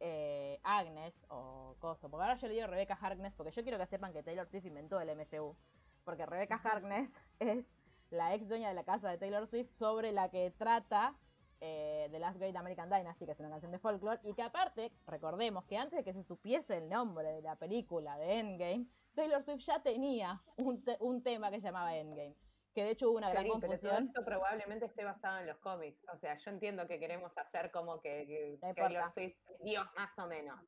eh, 0.00 0.60
Agnes 0.62 1.14
o 1.28 1.76
Coso. 1.78 2.08
Porque 2.08 2.22
ahora 2.22 2.36
yo 2.36 2.48
le 2.48 2.54
digo 2.54 2.66
Rebecca 2.66 2.98
Harkness 3.00 3.34
porque 3.34 3.52
yo 3.52 3.62
quiero 3.62 3.78
que 3.78 3.86
sepan 3.86 4.12
que 4.12 4.22
Taylor 4.22 4.48
Swift 4.48 4.66
inventó 4.66 5.00
el 5.00 5.10
MCU. 5.16 5.56
Porque 6.04 6.26
Rebecca 6.26 6.60
Harkness 6.62 7.10
es 7.40 7.66
la 8.10 8.34
ex 8.34 8.48
dueña 8.48 8.68
de 8.68 8.74
la 8.74 8.84
casa 8.84 9.10
de 9.10 9.18
Taylor 9.18 9.46
Swift 9.46 9.70
sobre 9.76 10.12
la 10.12 10.30
que 10.30 10.50
trata 10.50 11.14
eh, 11.60 12.08
The 12.10 12.18
Last 12.18 12.38
Great 12.38 12.56
American 12.56 12.88
Dynasty, 12.90 13.26
que 13.26 13.32
es 13.32 13.40
una 13.40 13.50
canción 13.50 13.72
de 13.72 13.78
folklore, 13.78 14.20
y 14.24 14.34
que 14.34 14.42
aparte, 14.42 14.92
recordemos 15.06 15.64
que 15.66 15.76
antes 15.76 15.98
de 15.98 16.04
que 16.04 16.12
se 16.12 16.22
supiese 16.22 16.76
el 16.76 16.88
nombre 16.88 17.32
de 17.32 17.42
la 17.42 17.56
película 17.56 18.16
de 18.18 18.38
Endgame, 18.38 18.86
Taylor 19.14 19.42
Swift 19.42 19.64
ya 19.66 19.82
tenía 19.82 20.40
un, 20.56 20.84
te- 20.84 20.96
un 21.00 21.22
tema 21.22 21.50
que 21.50 21.56
se 21.60 21.66
llamaba 21.66 21.96
Endgame. 21.96 22.36
Que 22.74 22.84
de 22.84 22.90
hecho 22.90 23.10
hubo 23.10 23.16
una 23.18 23.30
gran 23.30 23.46
Johnny, 23.48 23.60
pero 23.60 23.72
todo 23.78 23.80
confusión. 23.90 24.06
esto 24.08 24.24
probablemente 24.24 24.84
esté 24.86 25.02
basado 25.04 25.38
en 25.38 25.46
los 25.48 25.58
cómics. 25.58 26.04
O 26.12 26.16
sea, 26.16 26.36
yo 26.36 26.50
entiendo 26.52 26.86
que 26.86 27.00
queremos 27.00 27.36
hacer 27.36 27.72
como 27.72 28.00
que, 28.00 28.26
que 28.26 28.58
No 28.62 28.74
Taylor. 28.74 29.12
Swift 29.14 29.36
es 29.48 29.58
Dios 29.64 29.86
más 29.96 30.16
o 30.18 30.26
menos. 30.28 30.60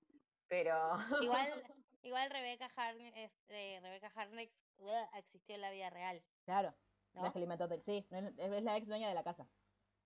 Pero 0.49 0.75
Igual, 1.23 1.63
igual 2.03 2.31
Rebecca 2.31 2.69
Harkness, 2.75 3.15
es, 3.17 3.33
eh, 3.51 3.79
Rebecca 3.81 4.11
Harkness 4.17 4.51
ugh, 4.79 5.09
existió 5.19 5.55
en 5.55 5.61
la 5.61 5.71
vida 5.71 5.91
real, 5.91 6.21
Claro, 6.45 6.75
¿no? 7.15 7.23
la 7.23 7.33
que 7.33 7.39
alimentó 7.39 7.69
Sí, 7.85 8.05
es 8.11 8.63
la 8.65 8.77
ex 8.77 8.89
dueña 8.89 9.09
de 9.09 9.15
la 9.15 9.23
casa. 9.23 9.47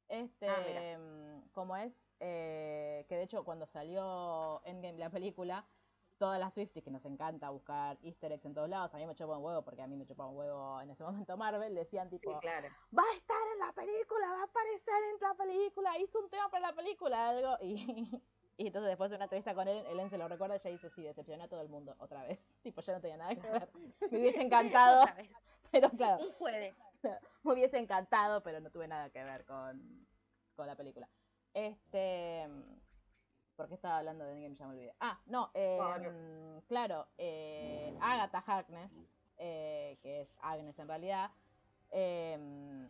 Este, 0.08 0.48
Ah, 0.48 0.62
mira. 0.66 0.98
mm, 0.98 1.48
como 1.52 1.76
es, 1.76 1.92
eh, 2.20 3.06
que 3.08 3.16
de 3.16 3.22
hecho 3.24 3.44
cuando 3.44 3.66
salió 3.66 4.62
Endgame 4.64 4.98
la 4.98 5.10
película, 5.10 5.64
todas 6.18 6.38
las 6.38 6.54
Swifties 6.54 6.84
que 6.84 6.90
nos 6.90 7.04
encanta 7.04 7.50
buscar 7.50 7.98
easter 8.02 8.30
eggs 8.32 8.44
en 8.44 8.54
todos 8.54 8.68
lados, 8.68 8.94
a 8.94 8.98
mí 8.98 9.06
me 9.06 9.14
chupa 9.14 9.36
un 9.36 9.44
huevo 9.44 9.62
porque 9.64 9.82
a 9.82 9.86
mí 9.86 9.96
me 9.96 10.06
chupa 10.06 10.26
un 10.26 10.36
huevo 10.36 10.80
en 10.80 10.90
ese 10.90 11.02
momento 11.04 11.36
Marvel, 11.36 11.74
decían 11.74 12.08
sí, 12.10 12.18
tipo, 12.18 12.38
claro. 12.40 12.68
va 12.96 13.02
a 13.02 13.16
estar 13.16 13.36
en 13.52 13.58
la 13.58 13.72
película, 13.72 14.26
va 14.28 14.40
a 14.42 14.44
aparecer 14.44 14.94
en 15.14 15.20
la 15.20 15.34
película, 15.34 15.98
hizo 15.98 16.20
un 16.20 16.30
tema 16.30 16.48
para 16.50 16.68
la 16.70 16.76
película, 16.76 17.28
algo, 17.30 17.56
y, 17.62 17.74
y 18.56 18.66
entonces 18.68 18.88
después 18.90 19.10
de 19.10 19.16
una 19.16 19.24
entrevista 19.24 19.54
con 19.54 19.66
él, 19.68 19.84
Ellen 19.86 20.10
se 20.10 20.18
lo 20.18 20.28
recuerda 20.28 20.54
y 20.56 20.58
ella 20.60 20.70
dice, 20.70 20.90
sí, 20.90 21.02
decepcioné 21.02 21.44
a 21.44 21.48
todo 21.48 21.60
el 21.62 21.68
mundo, 21.68 21.96
otra 21.98 22.22
vez, 22.24 22.38
tipo, 22.62 22.80
ya 22.80 22.92
no 22.94 23.00
tenía 23.00 23.16
nada 23.16 23.34
que 23.34 23.50
ver, 23.50 23.68
me 24.10 24.18
hubiese 24.20 24.42
encantado, 24.42 25.04
pero 25.74 25.90
claro, 25.90 26.24
Un 26.24 26.32
jueves. 26.34 26.74
me 27.42 27.52
hubiese 27.52 27.78
encantado, 27.78 28.42
pero 28.42 28.60
no 28.60 28.70
tuve 28.70 28.86
nada 28.88 29.10
que 29.10 29.22
ver 29.24 29.44
con, 29.44 30.06
con 30.56 30.66
la 30.66 30.76
película. 30.76 31.08
Este. 31.52 32.48
¿Por 33.56 33.68
qué 33.68 33.74
estaba 33.74 33.98
hablando 33.98 34.24
de 34.24 34.32
Endgame? 34.32 34.56
Ya 34.56 34.66
me 34.66 34.72
olvidé. 34.74 34.94
Ah, 35.00 35.20
no, 35.26 35.50
eh, 35.54 35.78
Bueno. 35.80 36.62
claro, 36.66 37.06
eh, 37.18 37.96
Agatha 38.00 38.42
Harkness, 38.44 38.90
eh, 39.38 39.96
que 40.02 40.22
es 40.22 40.28
Agnes 40.42 40.76
en 40.78 40.88
realidad, 40.88 41.30
eh, 41.92 42.88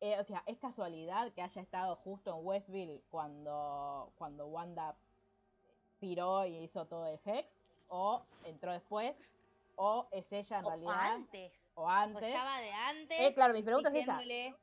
eh, 0.00 0.18
o 0.20 0.24
sea, 0.24 0.42
es 0.46 0.58
casualidad 0.58 1.32
que 1.32 1.40
haya 1.40 1.62
estado 1.62 1.96
justo 1.96 2.30
en 2.38 2.46
Westville 2.46 3.02
cuando, 3.10 4.12
cuando 4.18 4.46
Wanda 4.48 4.96
piró 5.98 6.44
y 6.44 6.58
hizo 6.58 6.86
todo 6.86 7.06
el 7.06 7.18
Hex, 7.24 7.48
o 7.88 8.22
entró 8.44 8.72
después, 8.72 9.16
o 9.80 10.08
es 10.10 10.30
ella 10.32 10.58
en 10.58 10.64
O 10.64 10.68
realidad, 10.70 11.12
antes. 11.14 11.52
o 11.74 11.82
O 11.82 11.88
antes. 11.88 12.22
estaba 12.24 12.60
de 12.60 12.72
antes. 12.72 13.20
Eh, 13.20 13.34
claro, 13.34 13.54
mi 13.54 13.62
pregunta 13.62 13.88
es 13.90 13.94
esa. 14.02 14.20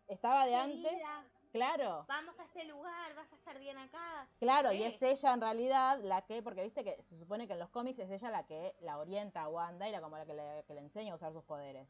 Estaba 0.08 0.45
de 0.45 0.56
antes, 0.56 0.91
"Querida, 0.91 1.25
claro, 1.54 2.06
Vamos 2.08 2.38
a 2.38 2.43
este 2.43 2.65
lugar, 2.65 3.15
vas 3.15 3.32
a 3.32 3.36
estar 3.38 3.58
bien 3.58 3.78
acá. 3.78 4.28
claro, 4.39 4.73
y 4.73 4.84
es 4.84 5.01
ella 5.01 5.34
en 5.34 5.41
realidad 5.41 5.99
la 6.01 6.25
que, 6.25 6.43
porque 6.43 6.63
viste 6.63 6.84
que 6.84 7.01
se 7.04 7.17
supone 7.17 7.47
que 7.47 7.54
en 7.54 7.60
los 7.60 7.69
cómics 7.69 7.99
es 7.99 8.12
ella 8.12 8.30
la 8.30 8.45
que 8.45 8.75
la 8.82 8.97
orienta 8.99 9.43
a 9.43 9.47
Wanda 9.47 9.88
y 9.88 9.91
la 9.93 10.01
como 10.01 10.17
la 10.17 10.25
que 10.25 10.34
le, 10.34 10.63
que 10.67 10.73
le 10.73 10.82
enseña 10.82 11.13
a 11.13 11.15
usar 11.15 11.32
sus 11.32 11.45
poderes. 11.45 11.88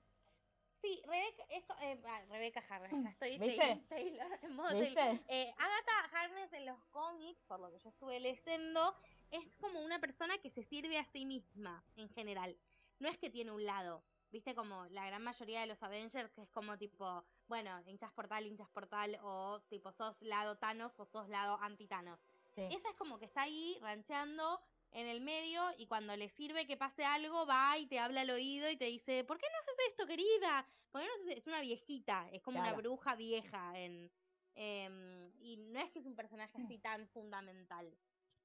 Sí, 0.82 1.02
Rebeca, 1.08 1.44
es, 1.50 1.64
eh, 1.82 2.00
ah, 2.06 2.22
Harkness, 2.70 3.04
ya 3.04 3.10
estoy 3.10 3.38
¿Viste? 3.40 3.86
Taylor-. 3.90 4.74
¿Viste? 4.76 5.24
Eh, 5.30 5.52
Agatha 5.58 6.10
Harkness 6.14 6.54
en 6.54 6.66
los 6.68 6.78
cómics, 6.92 7.42
por 7.48 7.60
lo 7.60 7.72
que 7.72 7.80
yo 7.80 7.90
estuve 7.90 8.20
leyendo, 8.20 8.94
es 9.32 9.56
como 9.58 9.84
una 9.84 9.98
persona 10.00 10.38
que 10.38 10.52
se 10.52 10.64
sirve 10.66 11.00
a 11.00 11.06
sí 11.06 11.26
misma 11.26 11.84
en 11.96 12.08
general. 12.10 12.56
No 13.00 13.10
es 13.10 13.18
que 13.18 13.30
tiene 13.30 13.52
un 13.52 13.66
lado, 13.66 14.04
viste 14.32 14.54
como 14.54 14.86
la 14.88 15.06
gran 15.06 15.24
mayoría 15.24 15.62
de 15.62 15.68
los 15.68 15.82
Avengers 15.82 16.32
que 16.34 16.42
es 16.42 16.50
como 16.50 16.78
tipo, 16.78 17.24
bueno, 17.48 17.82
hinchas 17.86 18.12
por 18.12 18.28
tal, 18.28 18.46
hinchas 18.46 18.70
por 18.70 18.88
tal, 18.88 19.18
o 19.22 19.62
tipo 19.70 19.92
sos 19.94 20.22
lado 20.22 20.58
Thanos 20.58 20.92
o 21.00 21.06
sos 21.06 21.30
lado 21.30 21.58
anti-Thanos. 21.62 22.20
Sí. 22.54 22.62
Ella 22.62 22.90
es 22.90 22.98
como 22.98 23.18
que 23.18 23.26
está 23.26 23.44
ahí 23.44 23.78
rancheando 23.82 24.62
en 24.92 25.08
el 25.08 25.22
medio 25.22 25.62
y 25.78 25.88
cuando 25.88 26.16
le 26.16 26.30
sirve 26.30 26.66
que 26.68 26.78
pase 26.78 27.04
algo 27.04 27.46
va 27.46 27.78
y 27.78 27.86
te 27.88 28.00
habla 28.00 28.22
al 28.22 28.30
oído 28.30 28.70
y 28.70 28.78
te 28.78 28.86
dice, 28.86 29.24
¿por 29.24 29.38
qué 29.38 29.46
no 29.52 29.60
haces 29.60 29.92
esto, 29.92 30.08
querida? 30.08 30.68
¿Por 30.92 31.02
qué 31.02 31.08
no 31.08 31.14
haces 31.14 31.38
Es 31.38 31.48
una 31.48 31.62
viejita, 31.62 32.30
es 32.32 32.42
como 32.42 32.60
una 32.60 32.74
bruja 32.74 33.16
vieja 33.16 33.78
en... 33.78 34.12
em, 34.54 35.32
y 35.42 35.58
no 35.58 35.80
es 35.80 35.92
que 35.92 36.00
es 36.00 36.06
un 36.06 36.16
personaje 36.16 36.58
así 36.62 36.78
tan 36.78 37.08
fundamental. 37.10 37.94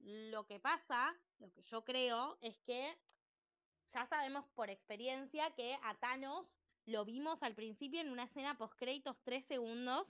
Lo 0.00 0.44
que 0.46 0.58
pasa, 0.58 1.14
lo 1.38 1.50
que 1.52 1.62
yo 1.62 1.84
creo, 1.84 2.36
es 2.40 2.56
que 2.60 2.96
ya 3.92 4.06
sabemos 4.06 4.44
por 4.54 4.70
experiencia 4.70 5.50
que 5.54 5.76
a 5.82 5.94
Thanos 5.94 6.46
lo 6.86 7.04
vimos 7.04 7.42
al 7.42 7.54
principio 7.54 8.00
en 8.00 8.10
una 8.10 8.24
escena 8.24 8.56
post 8.56 8.74
créditos 8.76 9.16
tres 9.24 9.44
segundos. 9.46 10.06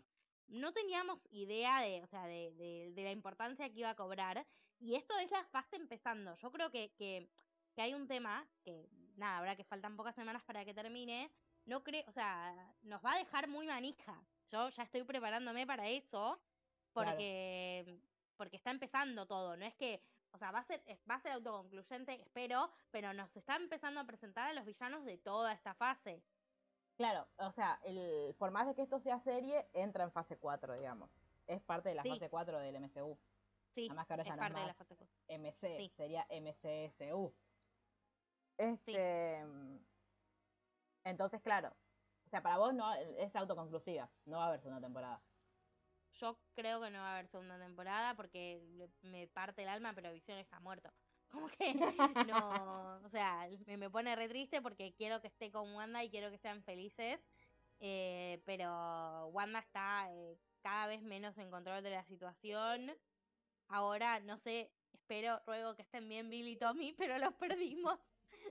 No 0.49 0.73
teníamos 0.73 1.19
idea 1.31 1.81
de, 1.83 2.03
o 2.03 2.07
sea, 2.09 2.27
de, 2.27 2.53
de- 2.53 2.93
de 2.93 3.05
la 3.05 3.13
importancia 3.13 3.69
que 3.69 3.79
iba 3.81 3.91
a 3.91 3.95
cobrar. 3.97 4.47
Y 4.79 4.95
esto 4.95 5.17
es 5.19 5.31
la 5.31 5.45
fase 5.47 5.77
empezando. 5.77 6.35
Yo 6.37 6.51
creo 6.51 6.71
que, 6.71 6.91
que, 6.97 7.29
que 7.75 7.83
hay 7.83 7.95
un 7.95 8.09
tema 8.09 8.47
que, 8.65 8.89
nada, 9.17 9.39
ahora 9.39 9.57
que 9.57 9.65
faltan 9.65 9.97
pocas 9.97 10.15
semanas 10.15 10.43
para 10.45 10.65
que 10.65 10.75
termine, 10.75 11.31
no 11.67 11.83
creo, 11.85 12.03
o 12.09 12.13
sea, 12.13 12.75
nos 12.83 13.05
va 13.05 13.13
a 13.15 13.19
dejar 13.19 13.47
muy 13.49 13.67
manija. 13.67 14.25
Yo 14.51 14.69
ya 14.71 14.83
estoy 14.83 15.05
preparándome 15.05 15.67
para 15.67 15.89
eso 15.89 16.41
Claro. 16.93 17.11
porque, 17.13 18.01
porque 18.37 18.57
está 18.57 18.71
empezando 18.71 19.27
todo. 19.27 19.57
No 19.57 19.65
es 19.67 19.75
que 19.77 20.01
o 20.33 20.39
sea, 20.39 20.51
va 20.53 20.61
a 20.61 20.65
ser, 20.65 20.83
va 21.11 21.17
a 21.17 21.21
ser 21.21 21.33
autoconcluyente, 21.33 22.21
espero, 22.23 22.71
pero 22.91 23.13
nos 23.13 23.35
está 23.37 23.57
empezando 23.57 24.01
a 24.01 24.05
presentar 24.05 24.49
a 24.51 24.53
los 24.53 24.65
villanos 24.65 25.05
de 25.05 25.19
toda 25.19 25.53
esta 25.53 25.75
fase. 25.75 26.23
Claro, 26.97 27.27
o 27.39 27.51
sea, 27.53 27.81
el, 27.85 28.35
por 28.39 28.51
más 28.51 28.67
de 28.67 28.75
que 28.75 28.83
esto 28.83 29.01
sea 29.01 29.21
serie, 29.21 29.69
entra 29.73 30.05
en 30.05 30.13
fase 30.13 30.37
4, 30.39 30.75
digamos. 30.75 31.11
Es 31.47 31.63
parte 31.63 31.89
de 31.89 31.95
la 31.95 32.03
Sí. 32.03 32.11
fase 32.11 32.29
4 32.29 32.59
del 32.59 32.77
MCU. 32.77 33.19
Sí, 33.75 33.87
Además 33.89 34.07
que 34.07 34.13
ahora 34.13 34.23
es 34.23 34.29
ya 34.29 34.37
no 34.37 34.43
es 34.43 34.49
parte 34.49 34.61
de 34.61 34.67
la 34.67 34.75
fase 34.75 34.97
4. 34.97 35.17
MC, 35.29 35.77
Sí. 35.79 35.93
sería 35.97 36.27
MCSU. 36.29 37.35
Este, 38.59 39.45
Entonces, 41.05 41.41
claro, 41.41 41.75
o 42.27 42.29
sea, 42.29 42.43
para 42.43 42.59
vos 42.59 42.75
no 42.75 42.93
es 42.93 43.35
autoconclusiva, 43.35 44.11
no 44.27 44.37
va 44.37 44.45
a 44.45 44.49
haber 44.49 44.61
segunda 44.61 44.83
temporada. 44.87 45.23
Yo 46.19 46.39
creo 46.55 46.81
que 46.81 46.91
no 46.91 46.99
va 46.99 47.11
a 47.11 47.13
haber 47.15 47.29
segunda 47.29 47.59
temporada 47.59 48.15
porque 48.15 48.61
me 49.03 49.29
parte 49.29 49.63
el 49.63 49.69
alma, 49.69 49.93
pero 49.95 50.13
Visión 50.13 50.39
está 50.39 50.61
muerto. 50.61 50.91
Como 51.31 51.49
que 51.49 51.75
no, 52.27 53.01
o 53.05 53.09
sea, 53.11 53.49
me, 53.67 53.77
me 53.77 53.89
pone 53.89 54.17
re 54.17 54.29
triste 54.29 54.61
porque 54.61 54.93
quiero 54.95 55.21
que 55.21 55.29
esté 55.29 55.53
con 55.53 55.73
Wanda 55.75 56.03
y 56.03 56.11
quiero 56.11 56.31
que 56.31 56.39
sean 56.39 56.63
felices, 56.65 57.21
eh, 57.79 58.43
pero 58.45 59.29
Wanda 59.29 59.61
está 59.61 60.09
eh, 60.13 60.37
cada 60.61 60.89
vez 60.89 61.03
menos 61.03 61.39
en 61.39 61.51
control 61.51 61.83
de 61.85 61.91
la 61.91 62.05
situación. 62.05 62.93
Ahora, 63.69 64.19
no 64.21 64.39
sé, 64.39 64.73
espero, 64.93 65.41
ruego 65.47 65.77
que 65.77 65.83
estén 65.83 66.09
bien 66.09 66.31
Bill 66.31 66.49
y 66.49 66.57
Tommy, 66.57 66.93
pero 66.95 67.17
los 67.19 67.33
perdimos. 67.39 67.99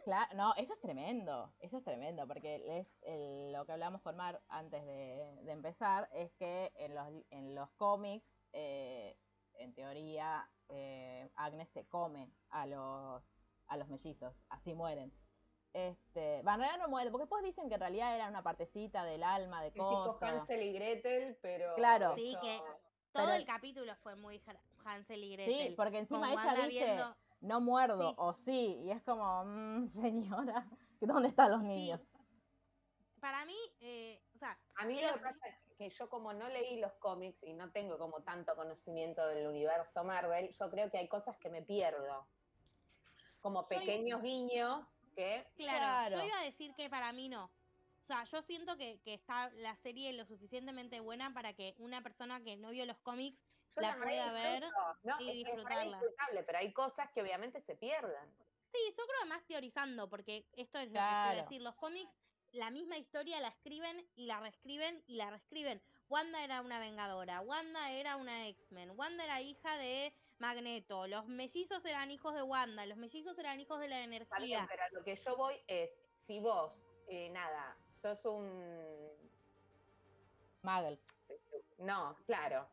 Claro, 0.09 0.35
no, 0.35 0.53
eso 0.55 0.73
es 0.73 0.81
tremendo, 0.81 1.53
eso 1.59 1.77
es 1.77 1.83
tremendo, 1.83 2.25
porque 2.27 2.79
es 2.79 2.87
el- 3.03 3.51
lo 3.53 3.63
que 3.67 3.73
hablamos 3.73 4.01
con 4.01 4.15
Mar 4.15 4.41
antes 4.47 4.83
de, 4.83 5.37
de 5.43 5.51
empezar 5.51 6.09
es 6.13 6.31
que 6.33 6.71
en 6.77 6.95
los, 6.95 7.07
en 7.29 7.53
los 7.53 7.69
cómics, 7.77 8.25
eh, 8.51 9.15
en 9.53 9.75
teoría, 9.75 10.49
eh, 10.69 11.29
Agnes 11.35 11.69
se 11.69 11.85
come 11.87 12.31
a 12.49 12.65
los, 12.65 13.23
a 13.67 13.77
los 13.77 13.87
mellizos, 13.87 14.33
así 14.49 14.73
mueren. 14.73 15.13
Este, 15.73 16.41
va, 16.41 16.55
en 16.55 16.61
realidad 16.61 16.79
no 16.81 16.89
mueren, 16.89 17.11
porque 17.11 17.25
después 17.25 17.43
dicen 17.43 17.69
que 17.69 17.75
en 17.75 17.81
realidad 17.81 18.15
era 18.15 18.29
una 18.29 18.41
partecita 18.41 19.03
del 19.05 19.21
alma, 19.23 19.61
de 19.61 19.67
Es 19.67 19.73
tipo 19.75 19.87
cosas. 20.17 20.23
Hansel 20.39 20.63
y 20.63 20.73
Gretel, 20.73 21.37
pero. 21.39 21.75
Claro. 21.75 22.15
Sí, 22.15 22.35
que 22.41 22.57
todo 23.11 23.25
Pero- 23.25 23.33
el 23.33 23.45
capítulo 23.45 23.95
fue 23.97 24.15
muy 24.15 24.41
Hansel 24.85 25.23
y 25.23 25.33
Gretel. 25.33 25.67
Sí, 25.67 25.73
porque 25.75 25.99
encima 25.99 26.31
ella 26.33 26.53
dice, 26.67 26.67
viendo- 26.85 27.15
no 27.41 27.61
muerdo, 27.61 28.09
Sí. 28.09 28.15
o 28.17 28.33
sí, 28.33 28.77
y 28.83 28.91
es 28.91 29.01
como, 29.03 29.43
"Mm, 29.45 29.87
señora, 30.05 30.67
¿dónde 31.01 31.29
están 31.29 31.51
los 31.51 31.61
Sí, 31.61 31.67
niños? 31.67 32.01
Para 33.19 33.45
mí, 33.45 33.57
eh, 33.81 34.21
o 34.35 34.37
sea, 34.39 34.57
A 34.77 34.85
mí 34.85 35.01
lo 35.01 35.13
que 35.13 35.19
pasa 35.19 35.47
es 35.47 35.55
que 35.77 35.89
yo 35.89 36.09
como 36.09 36.31
no 36.33 36.47
leí 36.47 36.79
los 36.79 36.93
cómics 36.99 37.43
y 37.43 37.53
no 37.53 37.69
tengo 37.71 37.97
como 37.97 38.21
tanto 38.23 38.55
conocimiento 38.55 39.25
del 39.27 39.47
universo 39.47 40.03
Marvel, 40.05 40.53
yo 40.57 40.69
creo 40.69 40.89
que 40.89 40.97
hay 40.99 41.07
cosas 41.09 41.37
que 41.37 41.49
me 41.49 41.61
pierdo. 41.61 42.27
Como 43.41 43.63
Soy- 43.67 43.77
pequeños 43.79 44.21
guiños 44.21 44.85
que 45.15 45.45
claro, 45.57 45.79
Claro. 46.09 46.17
yo 46.17 46.25
iba 46.27 46.39
a 46.39 46.43
decir 46.45 46.73
que 46.75 46.89
para 46.89 47.11
mí 47.11 47.27
no. 47.29 47.45
O 47.45 48.05
sea, 48.07 48.23
yo 48.23 48.41
siento 48.41 48.75
que, 48.77 48.99
que 49.01 49.13
está 49.13 49.49
la 49.51 49.75
serie 49.77 50.13
lo 50.13 50.25
suficientemente 50.25 50.99
buena 51.01 51.33
para 51.33 51.53
que 51.53 51.75
una 51.77 52.01
persona 52.01 52.41
que 52.41 52.55
no 52.57 52.69
vio 52.69 52.85
los 52.85 52.97
cómics 52.99 53.37
La 53.81 53.95
pueda 53.95 54.31
ver 54.31 54.63
y 54.63 54.67
es, 54.67 55.19
es 55.19 55.19
re 55.19 55.33
disfrutarla. 55.33 55.97
disfrutable, 55.97 56.43
pero 56.43 56.57
hay 56.59 56.73
cosas 56.73 57.09
que 57.11 57.21
obviamente 57.21 57.61
se 57.61 57.75
pierden. 57.75 58.33
Sí, 58.71 58.77
yo 58.97 59.03
creo 59.07 59.25
más 59.27 59.43
teorizando, 59.47 60.09
porque 60.09 60.45
esto 60.53 60.77
es 60.79 60.87
lo 60.91 60.99
que 60.99 61.05
quiero 61.25 61.41
decir. 61.43 61.61
Los 61.61 61.75
cómics, 61.75 62.11
la 62.51 62.69
misma 62.69 62.97
historia 62.97 63.39
la 63.39 63.47
escriben 63.49 64.07
y 64.15 64.25
la 64.27 64.39
reescriben 64.39 65.03
y 65.07 65.15
la 65.15 65.29
reescriben. 65.29 65.81
Wanda 66.07 66.43
era 66.43 66.61
una 66.61 66.79
vengadora, 66.79 67.41
Wanda 67.41 67.91
era 67.91 68.15
una 68.15 68.47
X-Men, 68.47 68.91
Wanda 68.95 69.23
era 69.23 69.41
hija 69.41 69.77
de 69.77 70.11
Magneto, 70.39 71.05
los 71.07 71.27
mellizos 71.27 71.85
eran 71.85 72.09
hijos 72.11 72.33
de 72.33 72.41
Wanda, 72.41 72.85
los 72.87 72.97
mellizos 72.97 73.37
eran 73.37 73.59
hijos 73.59 73.79
de 73.79 73.87
la 73.89 74.03
Está 74.03 74.39
bien, 74.39 74.59
energía. 74.59 74.67
pero 74.69 74.83
a 74.83 74.89
lo 74.89 75.03
que 75.03 75.15
yo 75.15 75.35
voy 75.35 75.61
es, 75.67 75.91
si 76.15 76.39
vos, 76.39 76.83
eh, 77.07 77.29
nada, 77.29 77.77
sos 78.01 78.23
un 78.25 79.11
Magel. 80.63 80.99
No, 81.77 82.15
claro. 82.25 82.67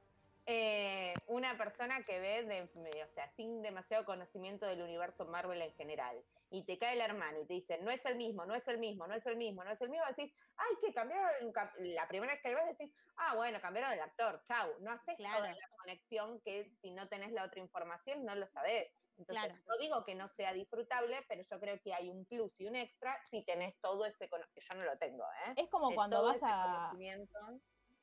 Eh, 0.49 1.13
una 1.27 1.59
persona 1.59 2.05
que 2.05 2.21
ve, 2.21 2.45
de, 2.45 3.03
o 3.05 3.09
sea, 3.13 3.29
sin 3.35 3.63
demasiado 3.63 4.05
conocimiento 4.05 4.65
del 4.67 4.81
universo 4.81 5.27
Marvel 5.27 5.61
en 5.61 5.75
general, 5.75 6.25
y 6.51 6.65
te 6.65 6.79
cae 6.79 6.95
el 6.95 7.01
hermano 7.01 7.41
y 7.41 7.47
te 7.47 7.55
dice, 7.55 7.79
no 7.79 7.91
es 7.91 8.07
el 8.07 8.17
mismo, 8.17 8.47
no 8.47 8.55
es 8.55 8.69
el 8.69 8.79
mismo, 8.79 9.09
no 9.09 9.15
es 9.17 9.27
el 9.27 9.37
mismo, 9.37 9.65
no 9.65 9.73
es 9.73 9.81
el 9.81 9.91
mismo, 9.91 10.07
decís, 10.07 10.33
ay, 10.57 10.75
que 10.81 10.95
cambiaron, 10.95 11.53
la 11.79 12.07
primera 12.07 12.33
vez 12.35 12.43
que 12.43 12.51
lo 12.53 12.59
ves 12.59 12.79
decís, 12.79 12.95
ah, 13.17 13.35
bueno, 13.35 13.61
cambiaron 13.61 13.93
el 13.93 14.01
actor, 14.01 14.41
chau, 14.47 14.79
no 14.81 14.93
haces 14.93 15.17
Claro. 15.17 15.39
toda 15.39 15.51
la 15.53 15.69
conexión 15.79 16.41
que 16.43 16.71
si 16.81 16.93
no 16.93 17.09
tenés 17.09 17.33
la 17.33 17.45
otra 17.45 17.59
información 17.61 18.25
no 18.25 18.37
lo 18.37 18.47
sabés. 18.47 18.93
Entonces, 19.19 19.49
Claro. 19.49 19.55
no 19.67 19.77
digo 19.79 20.05
que 20.05 20.15
no 20.15 20.29
sea 20.29 20.53
disfrutable, 20.53 21.25
pero 21.27 21.43
yo 21.43 21.59
creo 21.59 21.81
que 21.83 21.93
hay 21.95 22.11
un 22.11 22.25
plus 22.27 22.61
y 22.61 22.67
un 22.67 22.77
extra 22.77 23.19
si 23.31 23.43
tenés 23.45 23.75
todo 23.81 24.05
ese 24.05 24.29
conocimiento, 24.29 24.55
que 24.55 24.61
yo 24.61 24.75
no 24.79 24.85
lo 24.85 24.99
tengo, 24.99 25.25
¿eh? 25.25 25.55
Es 25.57 25.71
como 25.71 25.89
De 25.89 25.95
cuando 25.97 26.23
vas 26.23 26.39
a 26.43 26.63
conocimiento. 26.63 27.39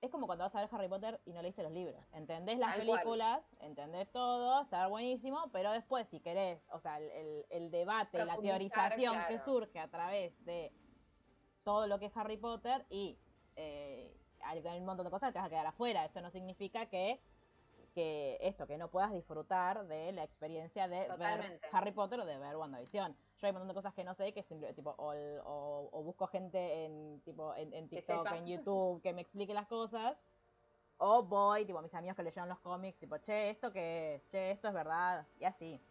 Es 0.03 0.11
como 0.11 0.27
cuando 0.27 0.43
vas 0.43 0.53
a 0.55 0.59
ver 0.59 0.69
Harry 0.71 0.87
Potter 0.89 1.19
y 1.25 1.33
no 1.33 1.41
leíste 1.41 1.63
los 1.63 1.71
libros. 1.71 2.03
Entendés 2.13 2.59
las 2.59 2.75
cual. 2.75 2.87
películas, 2.99 3.41
entendés 3.61 4.11
todo, 4.11 4.61
está 4.63 4.87
buenísimo, 4.87 5.49
pero 5.51 5.71
después 5.71 6.07
si 6.09 6.19
querés, 6.19 6.61
o 6.71 6.79
sea, 6.79 6.97
el, 6.97 7.09
el- 7.11 7.45
el 7.49 7.71
debate 7.71 8.17
la 8.25 8.35
teorización 8.49 9.13
que 9.27 9.39
surge 9.45 9.79
a 9.79 9.87
través 9.87 10.45
de 10.45 10.71
todo 11.63 11.87
lo 11.87 11.99
que 11.99 12.07
es 12.07 12.17
Harry 12.17 12.37
Potter 12.37 12.85
y 12.89 13.17
eh, 13.55 14.13
hay 14.43 14.59
un 14.79 14.85
montón 14.85 15.05
de 15.05 15.11
cosas 15.11 15.29
que 15.29 15.33
te 15.33 15.39
vas 15.39 15.47
a 15.47 15.49
quedar 15.49 15.67
afuera. 15.67 16.03
Eso 16.05 16.21
no 16.21 16.29
significa 16.31 16.85
que 16.87 17.21
que 17.93 18.39
esto, 18.41 18.65
que 18.65 18.75
no 18.79 18.89
puedas 18.89 19.13
disfrutar 19.13 19.85
de 19.85 20.11
la 20.13 20.23
experiencia 20.23 20.87
de 20.87 21.07
ver. 21.15 21.59
Harry 21.71 21.91
Potter 21.91 22.19
o 22.19 22.25
de 22.25 22.39
ver 22.39 22.55
WandaVision. 22.57 23.15
Yo 23.43 23.47
hay 23.47 23.51
un 23.51 23.55
montón 23.55 23.67
de 23.67 23.73
cosas 23.73 23.93
que 23.93 24.05
no 24.05 24.15
sé, 24.15 24.31
que 24.33 24.41
siempre, 24.43 24.73
tipo, 24.73 24.91
o, 24.97 25.11
o- 25.43 25.89
o 25.91 26.01
busco 26.03 26.27
gente 26.27 26.85
en, 26.85 27.19
tipo, 27.25 27.53
en, 27.55 27.73
en 27.73 27.89
TikTok, 27.89 28.31
en 28.31 28.47
YouTube, 28.47 29.01
que 29.01 29.11
me 29.11 29.19
explique 29.21 29.53
las 29.53 29.67
cosas. 29.67 30.15
O 30.97 31.23
voy, 31.23 31.65
tipo, 31.65 31.81
mis 31.81 31.93
amigos 31.93 32.15
que 32.15 32.23
leyeron 32.23 32.47
los 32.47 32.59
cómics, 32.59 32.97
tipo, 32.99 33.17
che, 33.17 33.49
esto 33.49 33.73
que 33.73 34.15
es, 34.15 34.29
che, 34.29 34.51
esto 34.51 34.69
es 34.69 34.73
verdad, 34.73 35.27
y 35.41 35.43
así. 35.43 35.81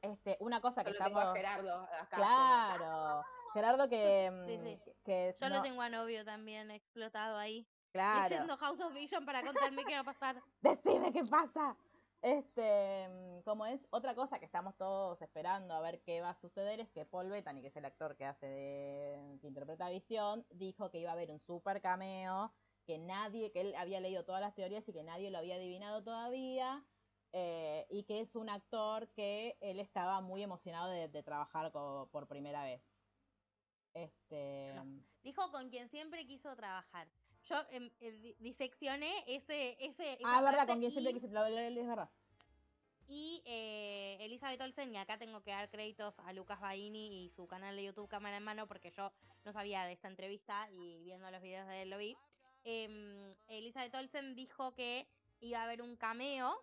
Este, 0.00 0.36
una 0.40 0.60
cosa 0.60 0.82
que 0.82 0.92
Yo 0.92 0.98
lo 0.98 1.04
tengo 1.04 1.20
a 1.20 1.22
estamos. 1.22 1.36
Gerardo 1.38 1.82
acá. 2.00 2.16
Claro. 2.16 3.24
Gerardo 3.52 3.88
que. 3.88 4.44
Sí, 4.48 4.58
mm, 4.58 4.64
sí. 4.64 4.80
que- 4.84 4.94
que 5.04 5.36
Yo 5.40 5.48
no- 5.50 5.56
lo 5.56 5.62
tengo 5.62 5.82
a 5.82 5.88
novio 5.88 6.24
también 6.24 6.72
explotado 6.72 7.38
ahí, 7.38 7.64
Claro. 7.92 8.28
leyendo 8.28 8.56
House 8.56 8.80
of 8.80 8.92
Vision 8.92 9.24
para 9.24 9.44
contarme 9.44 9.84
qué 9.84 9.94
va 9.94 10.00
a 10.00 10.04
pasar. 10.04 10.42
Decime 10.62 11.12
qué 11.12 11.22
pasa. 11.26 11.76
Este, 12.22 13.08
mm, 13.08 13.42
como 13.42 13.66
es 13.66 13.80
otra 13.90 14.14
cosa 14.14 14.38
que 14.38 14.44
estamos 14.44 14.76
todos 14.76 15.20
esperando 15.20 15.74
a 15.74 15.80
ver 15.80 16.00
qué 16.02 16.20
va 16.20 16.30
a 16.30 16.40
suceder 16.40 16.78
es 16.78 16.88
que 16.90 17.04
Paul 17.04 17.28
Bettany, 17.28 17.60
que 17.60 17.68
es 17.68 17.76
el 17.76 17.84
actor 17.84 18.16
que 18.16 18.24
hace 18.24 18.46
de 18.46 19.38
que 19.40 19.48
interpreta 19.48 19.90
Visión, 19.90 20.46
dijo 20.50 20.90
que 20.90 21.00
iba 21.00 21.10
a 21.10 21.14
haber 21.14 21.32
un 21.32 21.40
super 21.40 21.80
cameo, 21.80 22.52
que 22.86 22.98
nadie, 22.98 23.50
que 23.50 23.62
él 23.62 23.74
había 23.76 24.00
leído 24.00 24.24
todas 24.24 24.40
las 24.40 24.54
teorías 24.54 24.88
y 24.88 24.92
que 24.92 25.02
nadie 25.02 25.32
lo 25.32 25.38
había 25.38 25.56
adivinado 25.56 26.04
todavía, 26.04 26.84
eh, 27.32 27.86
y 27.90 28.04
que 28.04 28.20
es 28.20 28.36
un 28.36 28.48
actor 28.50 29.08
que 29.14 29.56
él 29.60 29.80
estaba 29.80 30.20
muy 30.20 30.42
emocionado 30.42 30.90
de, 30.90 31.22
trabajar 31.24 31.72
por 31.72 32.28
primera 32.28 32.62
vez. 32.64 32.82
Este, 33.94 34.74
Dijo 35.22 35.50
con 35.50 35.70
quien 35.70 35.88
siempre 35.90 36.26
quiso 36.26 36.54
trabajar. 36.56 37.08
Yo 37.52 37.58
em, 37.70 37.90
eh, 38.00 38.12
di- 38.12 38.34
diseccioné 38.38 39.24
ese, 39.26 39.76
ese 39.78 40.18
ah, 40.24 40.40
verdad, 40.40 40.66
con 40.66 40.78
quien 40.80 40.90
siempre 40.90 41.10
y- 41.10 41.14
quise 41.20 41.28
lo- 41.28 41.44
es 41.46 41.86
verdad. 41.86 42.08
Y 43.08 43.42
eh, 43.44 44.16
Elizabeth 44.20 44.58
Olsen, 44.62 44.94
y 44.94 44.96
acá 44.96 45.18
tengo 45.18 45.42
que 45.42 45.50
dar 45.50 45.68
créditos 45.68 46.18
a 46.20 46.32
Lucas 46.32 46.60
Baini 46.60 47.24
y 47.26 47.30
su 47.36 47.46
canal 47.46 47.76
de 47.76 47.84
YouTube 47.84 48.08
Cámara 48.08 48.38
en 48.38 48.42
Mano, 48.42 48.66
porque 48.66 48.90
yo 48.90 49.12
no 49.44 49.52
sabía 49.52 49.84
de 49.84 49.92
esta 49.92 50.08
entrevista 50.08 50.66
y 50.70 51.02
viendo 51.02 51.30
los 51.30 51.42
videos 51.42 51.66
de 51.68 51.82
él 51.82 51.90
lo 51.90 51.98
vi. 51.98 52.16
Em, 52.64 53.34
Elizabeth 53.48 53.94
Olsen 53.96 54.34
dijo 54.34 54.72
que 54.72 55.06
iba 55.40 55.60
a 55.60 55.64
haber 55.64 55.82
un 55.82 55.96
cameo 55.96 56.56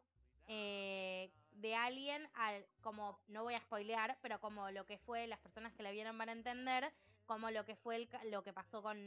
eh, 0.48 1.30
de 1.52 1.76
alguien, 1.76 2.28
al, 2.34 2.66
como, 2.82 3.20
no 3.28 3.44
voy 3.44 3.54
a 3.54 3.60
spoilear, 3.60 4.18
pero 4.24 4.40
como 4.40 4.72
lo 4.72 4.88
que 4.88 4.98
fue, 4.98 5.28
las 5.28 5.38
personas 5.40 5.72
que 5.76 5.84
la 5.84 5.92
vieron 5.92 6.18
van 6.18 6.30
a 6.30 6.32
entender, 6.32 6.92
como 7.30 7.52
lo 7.52 7.64
que 7.64 7.76
fue 7.76 7.96
el, 7.96 8.10
lo 8.32 8.42
que 8.42 8.54
pasó 8.54 8.82
con, 8.82 8.98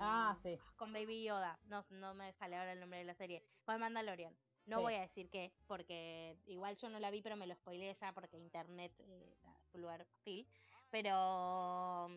Ah, 0.00 0.36
sí. 0.42 0.58
con 0.74 0.92
Baby 0.92 1.22
Yoda. 1.22 1.56
No, 1.66 1.84
no 1.90 2.14
me 2.14 2.32
sale 2.32 2.56
ahora 2.56 2.72
el 2.72 2.80
nombre 2.80 2.98
de 2.98 3.04
la 3.04 3.14
serie. 3.14 3.44
Con 3.64 3.78
Mandalorian. 3.78 4.36
No 4.66 4.78
Sí. 4.78 4.82
voy 4.82 4.94
a 4.94 5.02
decir 5.02 5.30
qué, 5.30 5.52
porque 5.68 6.36
igual 6.46 6.76
yo 6.78 6.88
no 6.88 6.98
la 6.98 7.12
vi, 7.12 7.22
pero 7.22 7.36
me 7.36 7.46
lo 7.46 7.54
spoileé 7.54 7.94
ya 8.00 8.12
porque 8.12 8.36
internet 8.38 8.92
eh, 8.98 9.36
lugar 9.74 10.00
hostil. 10.02 10.48
Pero 10.90 12.10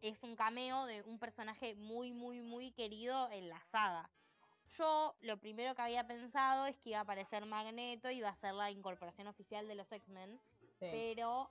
es 0.00 0.20
un 0.24 0.34
cameo 0.34 0.86
de 0.86 1.02
un 1.02 1.20
personaje 1.20 1.76
muy, 1.76 2.12
muy, 2.12 2.40
muy 2.40 2.72
querido 2.72 3.30
en 3.30 3.48
la 3.48 3.62
saga. 3.70 4.10
Yo 4.76 5.14
lo 5.20 5.38
primero 5.38 5.76
que 5.76 5.82
había 5.82 6.04
pensado 6.04 6.66
es 6.66 6.76
que 6.80 6.90
iba 6.90 6.98
a 6.98 7.02
aparecer 7.02 7.46
Magneto 7.46 8.10
y 8.10 8.18
iba 8.18 8.28
a 8.30 8.36
ser 8.40 8.54
la 8.54 8.72
incorporación 8.72 9.28
oficial 9.28 9.68
de 9.68 9.76
los 9.76 9.90
X-Men. 9.92 10.40
sí. 10.80 10.88
Pero 10.90 11.48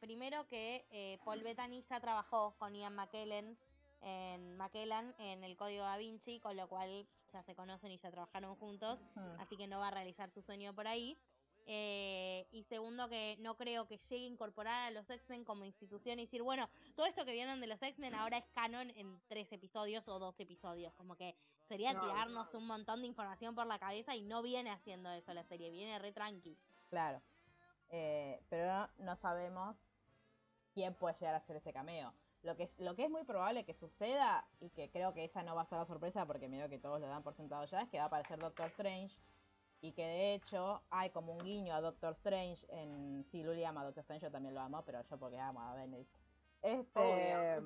primero 0.00 0.46
que 0.46 0.86
eh, 0.90 1.18
Paul 1.24 1.42
Bettany 1.42 1.82
ya 1.88 2.00
trabajó 2.00 2.54
con 2.58 2.74
Ian 2.74 2.94
McKellen 2.94 3.56
en 4.02 4.56
McKellan 4.56 5.14
en 5.18 5.42
el 5.44 5.56
Código 5.56 5.82
Da 5.84 5.96
Vinci, 5.96 6.38
con 6.40 6.56
lo 6.56 6.68
cual 6.68 7.06
ya 7.32 7.42
se 7.42 7.54
conocen 7.54 7.90
y 7.90 7.98
ya 7.98 8.10
trabajaron 8.10 8.54
juntos, 8.56 8.98
Mm. 9.16 9.40
así 9.40 9.56
que 9.56 9.66
no 9.66 9.80
va 9.80 9.88
a 9.88 9.90
realizar 9.90 10.30
su 10.30 10.42
sueño 10.42 10.72
por 10.74 10.86
ahí. 10.86 11.16
eh, 11.70 12.46
y 12.50 12.62
segundo 12.64 13.10
que 13.10 13.36
no 13.40 13.54
creo 13.54 13.86
que 13.86 13.98
llegue 14.08 14.24
a 14.24 14.28
incorporar 14.30 14.86
a 14.86 14.90
los 14.90 15.10
X-Men 15.10 15.44
como 15.44 15.66
institución 15.66 16.18
y 16.18 16.24
decir, 16.24 16.42
bueno, 16.42 16.66
todo 16.96 17.04
esto 17.04 17.26
que 17.26 17.32
vieron 17.32 17.60
de 17.60 17.66
los 17.66 17.82
X-Men 17.82 18.14
ahora 18.14 18.38
es 18.38 18.46
canon 18.54 18.88
en 18.96 19.20
tres 19.28 19.52
episodios 19.52 20.08
o 20.08 20.18
dos 20.18 20.34
episodios, 20.40 20.94
como 20.94 21.14
que 21.14 21.34
sería 21.68 21.92
No, 21.92 22.00
tirarnos 22.00 22.54
un 22.54 22.66
montón 22.66 23.02
de 23.02 23.08
información 23.08 23.54
por 23.54 23.66
la 23.66 23.78
cabeza 23.78 24.16
y 24.16 24.22
no 24.22 24.40
viene 24.40 24.70
haciendo 24.70 25.10
eso 25.12 25.34
la 25.34 25.44
serie, 25.44 25.70
viene 25.70 25.98
re 25.98 26.10
tranqui. 26.10 26.56
Claro. 26.88 27.20
Eh, 27.90 28.40
pero 28.48 28.88
no 29.00 29.16
sabemos 29.16 29.76
quién 30.78 30.94
puede 30.94 31.16
llegar 31.18 31.34
a 31.34 31.38
hacer 31.38 31.56
ese 31.56 31.72
cameo. 31.72 32.12
Lo 32.44 32.54
que, 32.54 32.62
es, 32.62 32.70
lo 32.78 32.94
que 32.94 33.04
es 33.04 33.10
muy 33.10 33.24
probable 33.24 33.64
que 33.64 33.74
suceda, 33.74 34.46
y 34.60 34.70
que 34.70 34.88
creo 34.90 35.12
que 35.12 35.24
esa 35.24 35.42
no 35.42 35.56
va 35.56 35.62
a 35.62 35.66
ser 35.66 35.76
la 35.78 35.86
sorpresa 35.86 36.24
porque 36.24 36.48
miro 36.48 36.68
que 36.68 36.78
todos 36.78 37.00
lo 37.00 37.08
dan 37.08 37.24
por 37.24 37.34
sentado 37.34 37.64
ya, 37.64 37.82
es 37.82 37.88
que 37.88 37.98
va 37.98 38.04
a 38.04 38.06
aparecer 38.06 38.38
Doctor 38.38 38.66
Strange. 38.66 39.12
Y 39.80 39.90
que 39.92 40.06
de 40.06 40.34
hecho 40.34 40.80
hay 40.90 41.10
como 41.10 41.32
un 41.32 41.38
guiño 41.38 41.74
a 41.74 41.80
Doctor 41.80 42.12
Strange 42.12 42.64
en. 42.68 43.24
Sí, 43.30 43.42
Luli 43.42 43.64
ama 43.64 43.80
a 43.80 43.84
Doctor 43.86 44.02
Strange, 44.02 44.26
yo 44.26 44.30
también 44.30 44.54
lo 44.54 44.60
amo, 44.60 44.84
pero 44.84 45.02
yo 45.02 45.18
porque 45.18 45.38
amo 45.38 45.60
a 45.60 45.74
Benedict. 45.74 46.10
Este. 46.62 47.60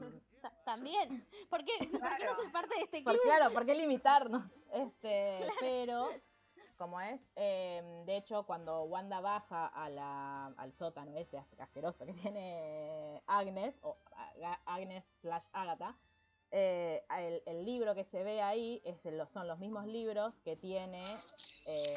También, 0.64 1.26
¿por 1.50 1.64
qué, 1.64 1.72
¿por 1.78 1.86
qué 1.90 1.98
no 1.98 2.16
Claro. 2.16 2.36
soy 2.36 2.48
parte 2.50 2.74
de 2.76 2.82
este 2.82 3.04
club? 3.04 3.16
Por, 3.16 3.22
claro, 3.22 3.52
¿por 3.52 3.66
qué 3.66 3.74
limitarnos? 3.74 4.42
Este, 4.72 5.46
pero, 5.60 6.08
como 6.82 7.00
es, 7.00 7.20
eh, 7.36 8.02
de 8.06 8.16
hecho, 8.16 8.44
cuando 8.44 8.82
Wanda 8.82 9.20
baja 9.20 9.68
a 9.68 9.88
la, 9.88 10.46
al 10.56 10.72
sótano 10.72 11.16
ese 11.16 11.38
asqueroso 11.60 12.04
que 12.04 12.12
tiene 12.12 13.22
Agnes, 13.28 13.72
o 13.82 13.96
Agnes 14.66 15.04
slash 15.20 15.44
Agatha, 15.52 15.96
eh, 16.50 17.04
el, 17.18 17.40
el 17.46 17.64
libro 17.64 17.94
que 17.94 18.02
se 18.02 18.24
ve 18.24 18.42
ahí 18.42 18.82
es 18.84 19.00
son 19.32 19.46
los 19.46 19.60
mismos 19.60 19.86
libros 19.86 20.34
que 20.44 20.56
tiene, 20.56 21.04
eh, 21.66 21.96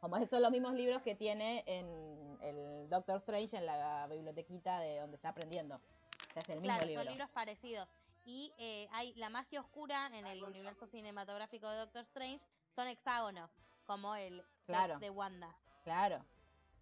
como 0.00 0.16
son 0.26 0.40
los 0.40 0.50
mismos 0.50 0.72
libros 0.72 1.02
que 1.02 1.14
tiene 1.14 1.62
en 1.66 2.38
el 2.40 2.88
Doctor 2.88 3.18
Strange 3.18 3.54
en 3.58 3.66
la 3.66 4.06
bibliotequita 4.06 4.80
de 4.80 5.00
donde 5.00 5.16
está 5.16 5.28
aprendiendo. 5.28 5.74
O 5.76 6.32
sea, 6.32 6.40
es 6.42 6.48
el 6.48 6.60
mismo 6.62 6.74
Claro, 6.74 6.86
libro. 6.86 7.02
son 7.02 7.12
libros 7.12 7.30
parecidos. 7.32 7.86
Y 8.24 8.50
eh, 8.58 8.88
hay 8.92 9.12
la 9.14 9.28
magia 9.28 9.60
oscura 9.60 10.06
en 10.06 10.26
el 10.26 10.42
universo 10.42 10.86
cinematográfico 10.86 11.68
de 11.68 11.76
Doctor 11.78 12.02
Strange, 12.02 12.42
son 12.76 12.86
hexágonos, 12.88 13.50
como 13.86 14.14
el 14.14 14.44
Claro. 14.66 14.98
de 14.98 15.10
Wanda. 15.10 15.52
Claro. 15.82 16.24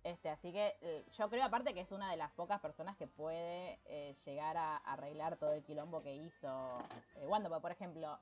Este, 0.03 0.29
así 0.29 0.53
que 0.53 0.77
eh, 0.83 1.07
yo 1.17 1.31
creo 1.31 1.45
aparte 1.45 1.73
que 1.73 1.81
es 1.81 1.91
una 1.91 2.11
de 2.11 2.19
las 2.19 2.31
pocas 2.33 2.61
personas 2.61 2.95
que 2.99 3.07
puede 3.07 3.79
eh, 3.87 4.15
llegar 4.27 4.55
a 4.59 4.77
arreglar 4.79 5.39
todo 5.39 5.55
el 5.55 5.63
quilombo 5.65 6.03
que 6.03 6.15
hizo 6.15 6.79
eh, 7.17 7.27
Wanda. 7.27 7.49
Porque, 7.49 7.63
por 7.63 7.71
ejemplo, 7.73 8.19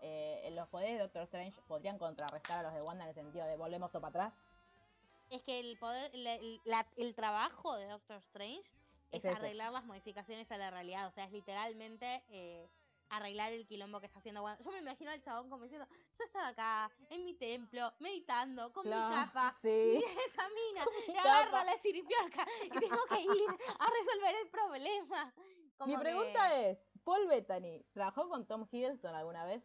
los 0.53 0.69
poderes 0.69 0.95
de 0.95 0.99
Doctor 1.01 1.23
Strange 1.23 1.61
podrían 1.67 1.99
contrarrestar 1.99 2.61
a 2.61 2.63
los 2.63 2.75
de 2.75 2.83
Wanda 2.83 3.03
en 3.05 3.09
el 3.09 3.15
sentido 3.17 3.45
de 3.47 3.57
volvemos 3.57 3.91
todo 3.91 4.01
para 4.03 4.27
atrás. 4.27 4.33
Es 5.31 5.43
que 5.43 5.59
el 5.59 5.77
poder, 5.79 6.15
la- 6.15 6.35
el, 6.35 6.61
la- 6.65 6.87
el 6.97 7.15
trabajo 7.17 7.75
de 7.77 7.87
Doctor 7.89 8.19
Strange 8.19 8.71
es, 9.11 9.25
Es 9.25 9.35
arreglar 9.35 9.73
las 9.73 9.85
modificaciones 9.85 10.51
a 10.53 10.59
la 10.59 10.71
realidad. 10.71 11.09
O 11.09 11.11
sea, 11.13 11.25
es 11.25 11.33
literalmente 11.33 12.23
eh, 12.31 12.69
arreglar 13.17 13.53
el 13.53 13.67
quilombo 13.67 14.01
que 14.01 14.07
está 14.07 14.19
haciendo 14.19 14.43
Wanda. 14.43 14.63
Yo 14.65 14.71
me 14.73 14.79
imagino 14.79 15.11
al 15.11 15.21
chabón 15.23 15.51
como 15.51 15.65
diciendo, 15.65 15.87
yo 16.19 16.25
estaba 16.25 16.49
acá, 16.49 16.91
en 17.11 17.25
mi 17.25 17.35
templo, 17.35 17.93
meditando, 18.01 18.73
con 18.73 18.85
Claro, 18.85 19.09
mi 19.09 19.15
capa. 19.27 19.55
sí. 19.61 19.69
Y 20.03 20.19
esa 20.29 20.49
mina 20.49 20.85
me 21.09 21.19
agarra 21.19 21.65
la 21.65 21.79
chiripiorca 21.81 22.47
y 22.65 22.69
tengo 22.71 23.05
que 23.09 23.21
ir 23.21 23.51
a 23.79 23.87
resolver 23.91 24.35
el 24.43 24.49
problema. 24.51 25.35
Mi 25.87 25.97
pregunta 25.97 26.49
que- 26.49 26.71
es, 26.71 26.79
¿Paul 27.05 27.27
Bettany 27.27 27.85
trabajó 27.93 28.29
con 28.29 28.47
Tom 28.47 28.67
Hiddleston 28.71 29.15
alguna 29.15 29.45
vez? 29.45 29.63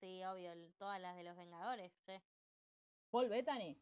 Sí, 0.00 0.24
obvio, 0.24 0.52
todas 0.78 0.98
las 1.00 1.14
de 1.16 1.22
los 1.24 1.36
Vengadores, 1.36 1.92
sí. 2.06 2.14
¿Paul 3.10 3.28
Bettany? 3.28 3.76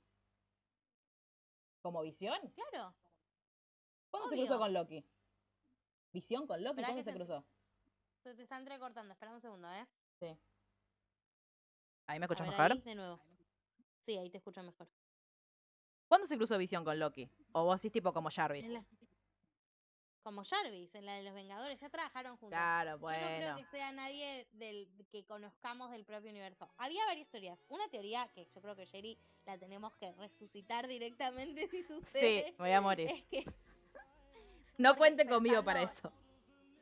¿Como 1.82 2.02
visión? 2.02 2.36
Claro. 2.54 2.92
¿Cuándo 4.10 4.28
se 4.28 4.34
Obvio. 4.34 4.46
cruzó 4.46 4.58
con 4.58 4.72
Loki? 4.72 5.04
¿Visión 6.12 6.46
con 6.46 6.62
Loki? 6.64 6.80
Esperá 6.80 6.88
¿Cuándo 6.88 7.04
que 7.04 7.04
se 7.04 7.10
se- 7.12 7.16
cruzó? 7.24 7.44
Se 8.28 8.34
te 8.34 8.42
está 8.42 8.58
entrecortando, 8.58 9.14
espera 9.14 9.32
un 9.32 9.40
segundo, 9.40 9.72
¿eh? 9.72 9.86
¿Ahí 12.06 12.18
me 12.18 12.26
escuchas 12.26 12.46
ver, 12.46 12.50
mejor? 12.58 12.72
ahí, 12.72 12.80
de 12.82 12.94
nuevo. 12.94 13.20
Sí, 14.04 14.18
ahí 14.18 14.28
te 14.28 14.36
escucho 14.36 14.62
mejor. 14.62 14.86
¿Cuándo 16.08 16.26
se 16.26 16.36
cruzó 16.36 16.58
Visión 16.58 16.84
con 16.84 16.98
Loki? 16.98 17.30
¿O 17.52 17.64
vos 17.64 17.80
decís 17.80 17.90
tipo 17.92 18.12
como 18.12 18.30
Jarvis? 18.30 18.66
La- 18.68 18.84
Como 20.22 20.44
Jarvis, 20.44 20.94
en 20.94 21.06
la 21.06 21.14
de 21.14 21.22
los 21.22 21.32
Vengadores, 21.34 21.80
ya 21.80 21.88
trabajaron 21.88 22.32
juntos. 22.36 22.50
Claro, 22.50 22.90
Yo 22.92 22.96
no 22.96 23.00
bueno. 23.02 23.36
creo 23.38 23.56
que 23.56 23.64
sea 23.70 23.92
nadie 23.92 24.46
del 24.52 24.90
que 25.10 25.24
conozcamos 25.24 25.90
del 25.90 26.04
propio 26.04 26.28
universo. 26.30 26.68
Había 26.76 27.06
varias 27.06 27.28
teorías. 27.30 27.58
Una 27.68 27.88
teoría 27.88 28.28
que 28.34 28.44
yo 28.54 28.60
creo 28.60 28.76
que 28.76 28.84
Jerry 28.86 29.18
la 29.46 29.56
tenemos 29.56 29.96
que 29.96 30.12
resucitar 30.12 30.86
directamente 30.86 31.66
si 31.70 31.82
Sí, 31.82 31.84
sucede. 31.88 32.50
me 32.52 32.56
voy 32.58 32.72
a 32.72 32.80
morir. 32.82 33.08
Es 33.10 33.24
que 33.24 33.44
No 34.76 34.90
porque 34.90 34.98
cuente 34.98 35.26
conmigo 35.26 35.64
para 35.64 35.82
eso. 35.82 36.12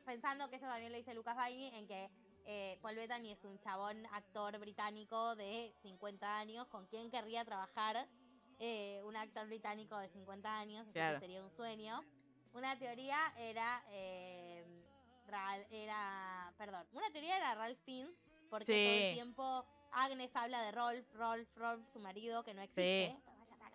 Pensando 0.07 0.49
que 0.49 0.55
eso 0.55 0.65
también 0.65 0.91
lo 0.91 0.97
dice 0.97 1.13
Lucas 1.13 1.35
Baini, 1.35 1.67
en 1.67 1.85
que 1.85 2.09
eh, 2.45 2.79
Paul 2.81 2.95
Bettany 2.95 3.31
es 3.33 3.43
un 3.43 3.59
chabón 3.59 4.05
actor 4.13 4.57
británico 4.57 5.35
de 5.35 5.75
50 5.81 6.39
años, 6.39 6.65
con 6.67 6.87
quien 6.87 7.11
querría 7.11 7.43
trabajar 7.43 8.07
eh, 8.59 9.01
un 9.03 9.15
actor 9.17 9.45
británico 9.47 9.97
de 9.97 10.07
50 10.09 10.57
años, 10.59 10.87
Claro. 10.93 11.19
sería 11.19 11.43
un 11.43 11.51
sueño. 11.51 12.01
Una 12.53 12.79
teoría 12.79 13.19
era, 13.37 13.83
eh, 13.89 14.63
era, 15.71 16.53
perdón, 16.57 16.87
una 16.93 17.11
teoría 17.11 17.35
era 17.37 17.53
Ralph 17.53 17.77
Fiennes, 17.83 18.15
porque 18.49 18.65
todo 18.65 18.93
el 18.93 19.09
Sí. 19.09 19.13
tiempo 19.13 19.65
Agnes 19.91 20.31
habla 20.33 20.61
de 20.63 20.71
Rolf, 20.71 21.05
Rolf, 21.15 21.49
Rolf, 21.57 21.85
su 21.91 21.99
marido, 21.99 22.43
que 22.43 22.53
no 22.53 22.61
existe, 22.61 23.13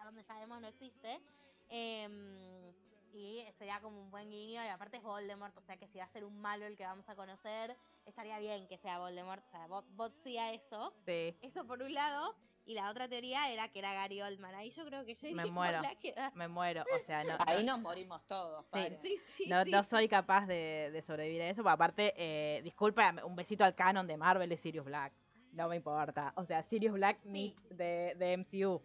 donde 0.05 0.24
sabemos 0.24 0.61
no 0.61 0.66
existe. 0.66 1.20
Em, 1.68 2.72
y 3.12 3.44
sería 3.58 3.80
como 3.80 4.00
un 4.00 4.10
buen 4.10 4.30
guiño, 4.30 4.62
y 4.64 4.68
aparte 4.68 4.96
es 4.96 5.02
Voldemort, 5.02 5.56
o 5.56 5.62
sea 5.62 5.76
que 5.76 5.86
si 5.88 5.98
va 5.98 6.04
a 6.04 6.08
ser 6.08 6.24
un 6.24 6.40
malo 6.40 6.66
el 6.66 6.76
que 6.76 6.84
vamos 6.84 7.08
a 7.08 7.14
conocer, 7.14 7.76
estaría 8.06 8.38
bien 8.38 8.66
que 8.68 8.78
sea 8.78 8.98
Voldemort, 8.98 9.44
o 9.46 9.50
sea, 9.50 9.66
Bot, 9.66 9.84
Bot 9.90 10.14
sí 10.24 10.38
a 10.38 10.52
eso. 10.52 10.92
Sí, 11.06 11.36
Eso 11.42 11.66
por 11.66 11.82
un 11.82 11.92
lado, 11.94 12.34
y 12.64 12.74
la 12.74 12.90
otra 12.90 13.08
teoría 13.08 13.50
era 13.52 13.68
que 13.68 13.80
era 13.80 13.92
Gary 13.92 14.22
Oldman, 14.22 14.54
ahí 14.54 14.70
yo 14.70 14.84
creo 14.86 15.04
que 15.04 15.14
Jenny 15.16 15.34
Me 15.34 15.46
muero. 15.46 15.82
la 15.82 15.94
queda. 15.96 16.30
me 16.34 16.46
muero. 16.48 16.84
O 16.94 16.98
sea, 17.06 17.24
no, 17.24 17.36
Ahí 17.46 17.64
no, 17.64 17.72
nos 17.72 17.80
morimos 17.82 18.24
todos, 18.26 18.64
Sí. 18.66 18.70
padre. 18.70 18.98
Sí, 19.02 19.20
sí, 19.36 19.46
no, 19.48 19.64
sí. 19.64 19.70
no 19.70 19.82
soy 19.82 20.08
capaz 20.08 20.46
de, 20.46 20.90
de 20.92 21.02
sobrevivir 21.02 21.42
a 21.42 21.48
eso. 21.48 21.62
pero 21.62 21.70
aparte, 21.70 22.14
eh, 22.16 22.62
disculpa, 22.62 23.14
un 23.24 23.34
besito 23.36 23.64
al 23.64 23.74
canon 23.74 24.06
de 24.06 24.16
Marvel 24.16 24.50
es 24.52 24.60
Sirius 24.60 24.84
Black. 24.86 25.12
No 25.52 25.68
me 25.68 25.76
importa. 25.76 26.32
O 26.36 26.44
sea, 26.46 26.62
Sirius 26.62 26.94
Black 26.94 27.22
meet 27.24 27.54
de, 27.68 28.14
de 28.16 28.36
MCU. 28.38 28.80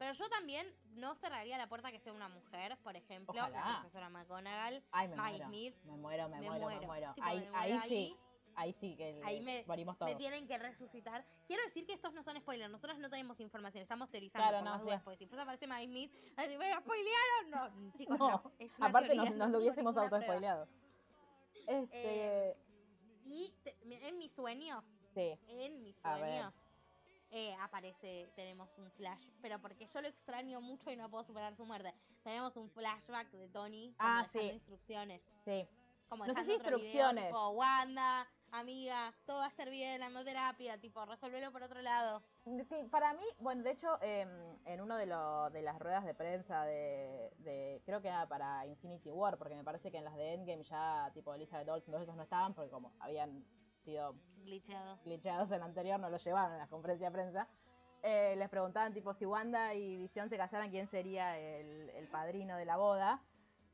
Pero 0.00 0.14
yo 0.14 0.30
también 0.30 0.66
no 0.94 1.14
cerraría 1.16 1.58
la 1.58 1.68
puerta 1.68 1.92
que 1.92 2.00
sea 2.00 2.14
una 2.14 2.26
mujer, 2.30 2.78
por 2.82 2.96
ejemplo, 2.96 3.34
la 3.34 3.80
profesora 3.80 4.08
McGonagall. 4.08 4.82
Ay, 4.92 5.08
me 5.08 5.14
Mike 5.16 5.28
muero. 5.30 5.46
Smith, 5.48 5.74
Me 5.84 5.96
muero, 5.98 6.28
me, 6.30 6.40
me 6.40 6.46
muero, 6.48 6.66
me 6.80 6.86
muero. 6.86 7.14
Ahí, 7.20 7.46
me 7.52 7.82
sí. 7.82 8.16
Ahí 8.56 8.72
sí 8.80 8.96
que 8.96 9.20
Ahí 9.24 9.40
me- 9.42 9.62
morimos 9.66 9.94
Me 10.00 10.06
todos. 10.06 10.16
tienen 10.16 10.46
que 10.48 10.56
resucitar. 10.56 11.22
Quiero 11.46 11.62
decir 11.64 11.84
que 11.86 11.92
estos 11.92 12.14
no 12.14 12.22
son 12.22 12.36
spoilers. 12.40 12.70
Nosotros 12.72 12.98
no 12.98 13.10
tenemos 13.10 13.38
información. 13.40 13.82
Estamos 13.82 14.08
teorizando 14.10 14.48
Claro, 14.48 14.64
por 14.64 14.72
no, 14.72 14.78
sí. 14.78 14.84
dudas. 14.86 15.02
Porque 15.02 15.18
si 15.18 15.24
después 15.26 15.42
aparece 15.42 15.66
Mike 15.66 15.86
Smith, 15.86 16.12
a 16.38 16.42
decir, 16.44 16.58
¿me 16.58 16.74
spoilearon? 16.80 17.50
No, 17.50 17.92
chicos, 17.98 18.18
No. 18.18 18.30
no. 18.30 18.52
Es 18.58 18.70
una 18.78 18.86
Aparte 18.86 19.14
nos, 19.14 19.26
nos 19.26 19.36
no 19.36 19.48
lo 19.48 19.58
hubiésemos 19.58 19.96
auto-spoileado. 19.98 20.66
Este, 21.66 22.56
Y 23.26 23.52
te- 23.62 23.76
en 24.08 24.16
mis 24.18 24.32
sueños, 24.32 24.82
sí. 25.14 25.38
en 25.46 25.82
mis 25.82 25.94
A 26.04 26.14
ver. 26.16 26.20
sueños, 26.20 26.54
eh, 27.30 27.54
aparece, 27.60 28.28
tenemos 28.34 28.68
un 28.78 28.90
flash. 28.92 29.22
Pero 29.42 29.58
porque 29.60 29.86
yo 29.86 30.00
lo 30.00 30.08
extraño 30.08 30.60
mucho 30.60 30.90
y 30.90 30.96
no 30.96 31.08
puedo 31.10 31.24
superar 31.24 31.54
su 31.56 31.64
muerte. 31.64 31.94
Tenemos 32.24 32.56
un 32.56 32.68
flashback 32.70 33.30
de 33.30 33.48
Tony. 33.48 33.94
como 33.98 34.08
Ah, 34.10 34.26
sí. 34.32 34.38
instrucciones. 34.40 35.22
Sí. 35.44 35.66
Como 36.08 36.26
No 36.26 36.34
sé 36.34 36.40
si 36.40 36.46
video, 36.46 36.56
instrucciones. 36.58 37.26
tipo, 37.26 37.48
Wanda, 37.50 38.26
amiga, 38.50 39.14
todo 39.26 39.38
va 39.38 39.44
a 39.44 39.48
estar 39.48 39.70
bien, 39.70 40.02
ando 40.02 40.24
terapia, 40.24 40.76
tipo, 40.80 41.04
resolverlo 41.06 41.52
por 41.52 41.62
otro 41.62 41.80
lado. 41.82 42.20
Para 42.90 43.14
mí, 43.14 43.22
bueno, 43.38 43.62
de 43.62 43.70
hecho, 43.70 43.96
em, 44.02 44.28
en 44.64 44.80
uno 44.80 44.96
de, 44.96 45.06
lo- 45.06 45.50
de 45.50 45.62
las 45.62 45.78
ruedas 45.78 46.04
de 46.04 46.12
prensa 46.14 46.64
de, 46.64 47.30
de- 47.38 47.80
creo 47.86 48.02
que 48.02 48.08
era 48.08 48.26
para 48.26 48.66
Infinity 48.66 49.12
War, 49.12 49.38
porque 49.38 49.54
me 49.54 49.62
parece 49.62 49.92
que 49.92 49.98
en 49.98 50.04
las 50.04 50.16
de 50.16 50.34
Endgame 50.34 50.64
ya, 50.64 51.10
tipo, 51.14 51.32
Elizabeth 51.32 51.68
Olsen, 51.68 51.92
todos 51.92 52.02
esos 52.02 52.16
no 52.16 52.24
estaban, 52.24 52.54
porque 52.54 52.70
como 52.72 52.92
habían 52.98 53.44
sido 53.80 54.14
Glitchado. 54.44 54.98
glitchados 55.04 55.50
en 55.52 55.60
la 55.60 55.66
anterior, 55.66 55.98
no 56.00 56.08
lo 56.10 56.16
llevaron 56.18 56.52
a 56.52 56.58
las 56.58 56.68
conferencias 56.68 57.12
de 57.12 57.18
prensa. 57.18 57.48
Eh, 58.02 58.34
les 58.36 58.48
preguntaban, 58.48 58.94
tipo, 58.94 59.12
si 59.14 59.26
Wanda 59.26 59.74
y 59.74 59.96
Visión 59.98 60.28
se 60.30 60.36
casaran, 60.38 60.70
¿quién 60.70 60.88
sería 60.88 61.38
el, 61.38 61.90
el 61.90 62.08
padrino 62.08 62.56
de 62.56 62.64
la 62.64 62.76
boda? 62.78 63.22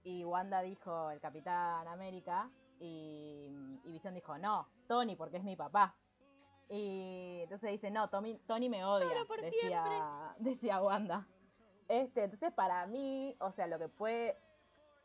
Y 0.03 0.25
Wanda 0.25 0.63
dijo, 0.63 1.11
el 1.11 1.21
Capitán 1.21 1.87
América, 1.87 2.51
y, 2.81 3.49
y 3.85 3.93
Visión 3.93 4.15
dijo, 4.15 4.37
no, 4.39 4.69
Tony, 4.89 5.15
porque 5.17 5.37
es 5.39 5.45
mi 5.45 5.57
papá. 5.57 5.95
Y 6.69 7.41
entonces 7.45 7.71
dice, 7.71 7.91
no, 7.91 8.09
Tommy- 8.11 8.41
Tony 8.47 8.69
me 8.69 8.85
odia, 8.85 9.07
por 9.29 9.41
decía, 9.41 10.35
decía 10.39 10.83
Wanda. 10.83 11.27
Este, 11.89 12.25
entonces 12.25 12.53
para 12.53 12.85
mí, 12.87 13.37
o 13.39 13.53
sea, 13.53 13.69
lo 13.69 13.79
que 13.79 13.89
fue, 13.89 14.37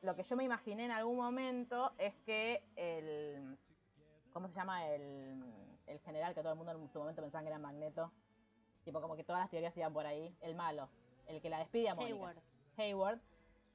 lo 0.02 0.16
que 0.16 0.24
yo 0.24 0.36
me 0.36 0.44
imaginé 0.44 0.86
en 0.86 0.92
algún 0.92 1.18
momento 1.18 1.92
es 2.00 2.16
que 2.26 2.64
el, 2.76 3.56
¿cómo 4.34 4.48
se 4.48 4.56
llama? 4.56 4.88
El, 4.88 5.44
el 5.88 6.00
general 6.00 6.34
que 6.34 6.42
todo 6.42 6.54
el 6.54 6.58
mundo 6.58 6.72
en 6.72 6.90
su 6.90 7.00
momento 7.00 7.22
pensaba 7.22 7.44
que 7.44 7.50
era 7.50 7.60
Magneto. 7.60 8.12
Tipo, 8.84 9.02
como 9.02 9.16
que 9.16 9.24
todas 9.24 9.42
las 9.42 9.50
teorías 9.50 9.76
iban 9.78 9.94
por 9.94 10.06
ahí. 10.06 10.36
El 10.42 10.56
malo. 10.56 10.90
el 11.28 11.42
que 11.42 11.50
la 11.50 11.60
despide 11.60 11.90
a 11.90 11.96
Mónica. 11.96 12.16
Hayward. 12.16 12.38
Hayward, 12.78 13.20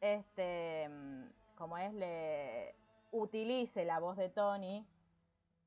este, 0.01 0.89
mm, 0.89 1.25
como 1.57 1.79
es, 1.79 1.93
le 1.95 2.75
utilice 3.13 3.85
la 3.85 3.99
voz 3.99 4.17
de 4.17 4.29
Tony 4.29 4.85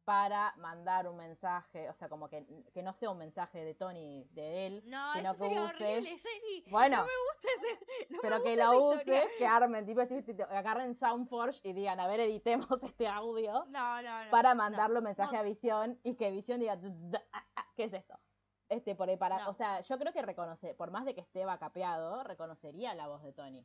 para 0.10 0.56
mandar 0.58 1.08
un 1.08 1.18
mensaje, 1.18 1.88
o 1.88 1.94
sea, 1.94 2.10
como 2.10 2.28
que, 2.30 2.44
que 2.74 2.82
no 2.82 2.94
sea 2.94 3.12
un 3.12 3.20
mensaje 3.20 3.64
de 3.64 3.76
Tony 3.76 4.24
de 4.32 4.66
él, 4.66 4.84
No, 4.90 5.14
sino 5.14 5.30
eso 5.34 5.38
que 5.40 5.44
sería 5.46 5.64
use, 5.66 5.76
horrible, 5.76 6.18
Jenny. 6.18 6.64
bueno, 6.72 6.98
No 6.98 7.04
me 7.04 7.12
gusta 7.28 7.48
ese. 7.56 8.08
no 8.10 8.18
me 8.18 8.22
pero 8.24 8.42
que 8.44 8.56
lo 8.56 8.88
use, 8.88 8.98
historia. 9.02 9.24
que 9.38 9.46
armen, 9.46 9.86
tipo, 9.86 10.08
tipo, 10.08 10.24
tipo, 10.24 10.44
agarren 10.46 10.96
Soundforge 10.96 11.60
y 11.64 11.74
digan, 11.74 12.00
a 12.00 12.08
ver, 12.08 12.22
editemos 12.22 12.68
este 12.96 13.08
audio 13.08 13.66
No, 13.68 14.02
no, 14.02 14.24
no. 14.26 14.32
para 14.32 14.56
no. 14.56 14.64
mandarlo 14.64 15.00
mensaje 15.04 15.38
a 15.38 15.44
Visión 15.44 16.00
y 16.04 16.16
que 16.16 16.32
Visión 16.32 16.60
diga, 16.60 16.76
"D- 16.76 16.90
d- 16.90 17.22
ah, 17.32 17.46
ah, 17.58 17.68
¿qué 17.76 17.84
es 17.84 17.94
esto? 17.94 18.20
Este, 18.68 18.96
por 18.96 19.10
ahí 19.10 19.18
para, 19.18 19.48
o 19.48 19.54
sea, 19.54 19.82
yo 19.82 20.00
creo 20.00 20.12
que 20.12 20.24
reconoce, 20.24 20.74
por 20.74 20.90
más 20.90 21.06
de 21.06 21.14
que 21.14 21.22
esté 21.22 21.46
vacapeado, 21.46 22.24
reconocería 22.24 22.96
la 22.96 23.08
voz 23.08 23.22
de 23.22 23.32
Tony. 23.34 23.64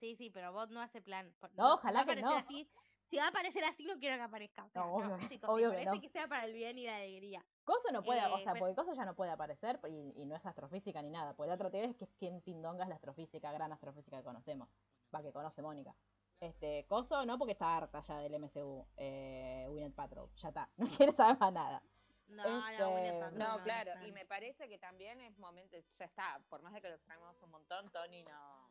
Sí, 0.00 0.16
sí, 0.16 0.28
pero 0.28 0.52
vos 0.52 0.68
no 0.68 0.82
hace 0.82 1.00
plan. 1.00 1.34
No, 1.54 1.74
ojalá 1.74 2.04
que 2.04 2.16
no. 2.16 2.36
así- 2.36 2.70
si 3.10 3.16
va 3.16 3.24
a 3.24 3.28
aparecer 3.28 3.64
así, 3.64 3.84
no 3.84 3.98
quiero 3.98 4.16
que 4.16 4.22
aparezca. 4.22 4.64
O 4.64 4.68
sea, 4.70 4.82
No, 4.82 4.88
no, 4.88 4.94
obvio 5.14 5.18
que- 5.18 5.28
chicos, 5.28 5.50
obvio 5.50 5.70
que 5.70 5.76
parece 5.76 5.94
no. 5.94 6.00
que 6.00 6.08
sea 6.08 6.28
para 6.28 6.44
el 6.44 6.52
bien 6.52 6.78
y 6.78 6.86
la 6.86 6.96
alegría. 6.96 7.44
Coso 7.64 7.90
no 7.92 8.02
puede, 8.02 8.20
o 8.24 8.38
Eh, 8.38 8.44
sea, 8.44 8.52
pero- 8.52 8.66
porque 8.66 8.74
Coso 8.76 8.94
ya 8.94 9.04
no 9.04 9.14
puede 9.14 9.30
aparecer 9.30 9.80
y, 9.88 10.12
y 10.16 10.24
no 10.26 10.36
es 10.36 10.44
astrofísica 10.46 11.02
ni 11.02 11.10
nada. 11.10 11.34
Porque 11.34 11.48
la 11.48 11.54
otra 11.54 11.70
teoría 11.70 11.90
es 11.90 11.96
que 11.96 12.04
es 12.04 12.10
quien 12.18 12.40
pindonga 12.42 12.84
es 12.84 12.88
la 12.88 12.94
astrofísica, 12.96 13.52
gran 13.52 13.72
astrofísica 13.72 14.18
que 14.18 14.24
conocemos. 14.24 14.68
Va, 15.14 15.22
que 15.22 15.32
conoce 15.32 15.62
Mónica. 15.62 15.94
Este, 16.40 16.86
Coso 16.86 17.24
no 17.26 17.36
porque 17.38 17.52
está 17.52 17.76
harta 17.76 18.00
ya 18.00 18.18
del 18.20 18.34
MCU, 18.34 18.86
eh, 18.96 19.66
Winnet 19.70 19.94
Patrol. 19.94 20.30
Ya 20.36 20.48
está, 20.48 20.68
no 20.76 20.86
quiere 20.88 21.12
saber 21.12 21.38
más 21.38 21.52
nada. 21.52 21.82
No, 22.28 22.44
Este, 22.68 22.82
no, 22.82 23.30
No, 23.32 23.56
no 23.58 23.64
claro, 23.64 23.92
y 24.06 24.12
me 24.12 24.26
parece 24.26 24.68
que 24.68 24.78
también 24.78 25.18
es 25.22 25.38
momento, 25.38 25.78
ya 25.98 26.04
está, 26.04 26.38
por 26.50 26.60
más 26.62 26.74
de 26.74 26.82
que 26.82 26.88
lo 26.90 26.94
extrañamos 26.96 27.42
un 27.42 27.50
montón, 27.50 27.90
Tony 27.90 28.22
no... 28.22 28.68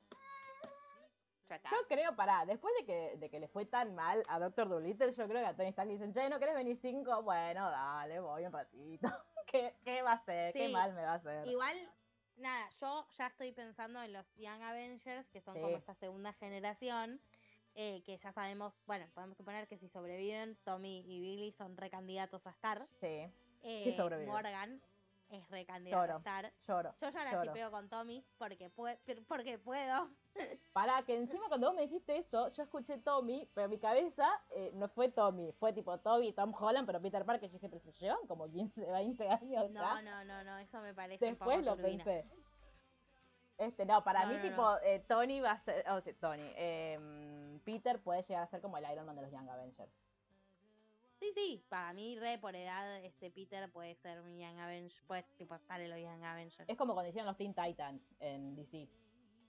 Está. 1.57 1.69
Yo 1.71 1.87
creo, 1.87 2.15
pará, 2.15 2.45
después 2.45 2.73
de 2.79 2.85
que, 2.85 3.17
de 3.17 3.29
que 3.29 3.39
le 3.39 3.47
fue 3.47 3.65
tan 3.65 3.93
mal 3.95 4.23
a 4.27 4.39
Doctor 4.39 4.69
Dolittle, 4.69 5.13
yo 5.13 5.27
creo 5.27 5.41
que 5.41 5.45
a 5.47 5.55
Tony 5.55 5.69
Stark 5.69 5.87
le 5.87 5.93
dicen, 5.95 6.13
che, 6.13 6.29
¿no 6.29 6.39
querés 6.39 6.55
venir 6.55 6.77
cinco? 6.81 7.21
Bueno, 7.23 7.69
dale, 7.69 8.19
voy 8.19 8.45
un 8.45 8.51
ratito. 8.53 9.07
¿Qué, 9.47 9.75
qué 9.83 10.01
va 10.01 10.11
a 10.11 10.15
hacer? 10.15 10.53
¿Qué 10.53 10.67
Sí. 10.67 10.73
mal 10.73 10.93
me 10.93 11.01
va 11.03 11.11
a 11.13 11.15
hacer? 11.15 11.47
Igual, 11.47 11.75
nada, 12.37 12.69
yo 12.81 13.05
ya 13.17 13.27
estoy 13.27 13.51
pensando 13.51 14.01
en 14.01 14.13
los 14.13 14.25
Young 14.35 14.61
Avengers, 14.61 15.27
que 15.29 15.41
son 15.41 15.55
Sí. 15.55 15.61
como 15.61 15.77
esta 15.77 15.95
segunda 15.95 16.33
generación, 16.33 17.19
eh, 17.75 18.01
que 18.05 18.17
ya 18.17 18.31
sabemos, 18.33 18.73
bueno, 18.85 19.05
podemos 19.13 19.37
suponer 19.37 19.67
que 19.67 19.77
si 19.77 19.87
sobreviven, 19.89 20.55
Tommy 20.63 20.99
y 21.07 21.21
Billy 21.21 21.51
son 21.51 21.77
recandidatos 21.77 22.45
a 22.47 22.49
estar. 22.51 22.87
Sí, 22.99 23.31
Eh, 23.63 23.91
sobreviven. 23.95 24.31
Morgan 24.33 24.81
es 25.29 25.49
recandidato 25.49 26.13
a 26.13 26.17
estar. 26.17 26.53
lloro. 26.67 26.95
Yo 27.01 27.09
ya 27.09 27.23
la 27.23 27.43
shipeo 27.43 27.71
con 27.71 27.89
Tommy 27.89 28.23
porque, 28.37 28.69
porque 29.27 29.57
puedo. 29.59 30.09
Pará, 30.73 31.03
que 31.03 31.17
encima 31.17 31.47
cuando 31.47 31.67
vos 31.67 31.75
me 31.75 31.81
dijiste 31.83 32.17
esto, 32.17 32.49
yo 32.49 32.63
escuché 32.63 32.97
Tommy, 32.99 33.49
pero 33.53 33.67
mi 33.69 33.79
cabeza 33.79 34.27
eh, 34.51 34.71
no 34.73 34.87
fue 34.89 35.09
Tommy, 35.09 35.51
fue 35.53 35.73
tipo 35.73 35.97
Toby, 35.99 36.33
Tom 36.33 36.53
Holland, 36.57 36.85
pero 36.85 37.01
Peter 37.01 37.25
Parker. 37.25 37.49
Yo 37.49 37.53
dije, 37.53 37.69
pero 37.69 37.81
se 37.81 37.91
llevan 37.93 38.25
como 38.27 38.49
15, 38.49 38.85
20 38.91 39.27
años 39.29 39.71
No, 39.71 39.81
ya. 39.81 40.01
no, 40.01 40.23
no, 40.25 40.43
no, 40.43 40.57
eso 40.59 40.79
me 40.81 40.93
parece 40.93 41.25
un 41.25 41.31
Después 41.31 41.57
poco 41.59 41.69
lo 41.69 41.75
turbina. 41.75 42.03
pensé. 42.03 42.29
Este, 43.57 43.85
no, 43.87 44.03
para 44.03 44.23
No, 44.25 44.29
mí, 44.29 44.35
no, 44.37 44.41
tipo, 44.43 44.61
no. 44.61 44.77
eh, 44.83 45.03
Tony 45.07 45.39
va 45.41 45.51
a 45.53 45.59
ser. 45.59 45.83
oh, 45.89 45.99
sí, 46.01 46.13
Tony. 46.13 46.43
em, 46.55 47.59
Peter 47.61 47.99
puede 48.03 48.21
llegar 48.21 48.43
a 48.43 48.47
ser 48.47 48.61
como 48.61 48.77
el 48.77 48.85
Iron 48.91 49.05
Man 49.07 49.15
de 49.15 49.23
los 49.23 49.31
Young 49.31 49.49
Avengers. 49.49 49.91
Sí, 51.19 51.31
sí, 51.33 51.65
para 51.67 51.93
mí, 51.93 52.17
re 52.19 52.37
por 52.37 52.55
edad, 52.55 53.03
este 53.03 53.31
Peter 53.31 53.71
puede 53.71 53.95
ser 53.95 54.21
un 54.21 54.37
Young 54.37 54.59
Avenger, 54.59 55.03
puede 55.07 55.23
tipo, 55.37 55.55
estar 55.55 55.81
en 55.81 55.89
los 55.89 55.99
Young 55.99 56.23
Avengers. 56.23 56.69
Es 56.69 56.77
como 56.77 56.93
cuando 56.93 57.09
hicieron 57.09 57.27
los 57.27 57.37
Teen 57.37 57.53
Titans 57.55 58.01
en 58.19 58.55
DC. 58.55 58.87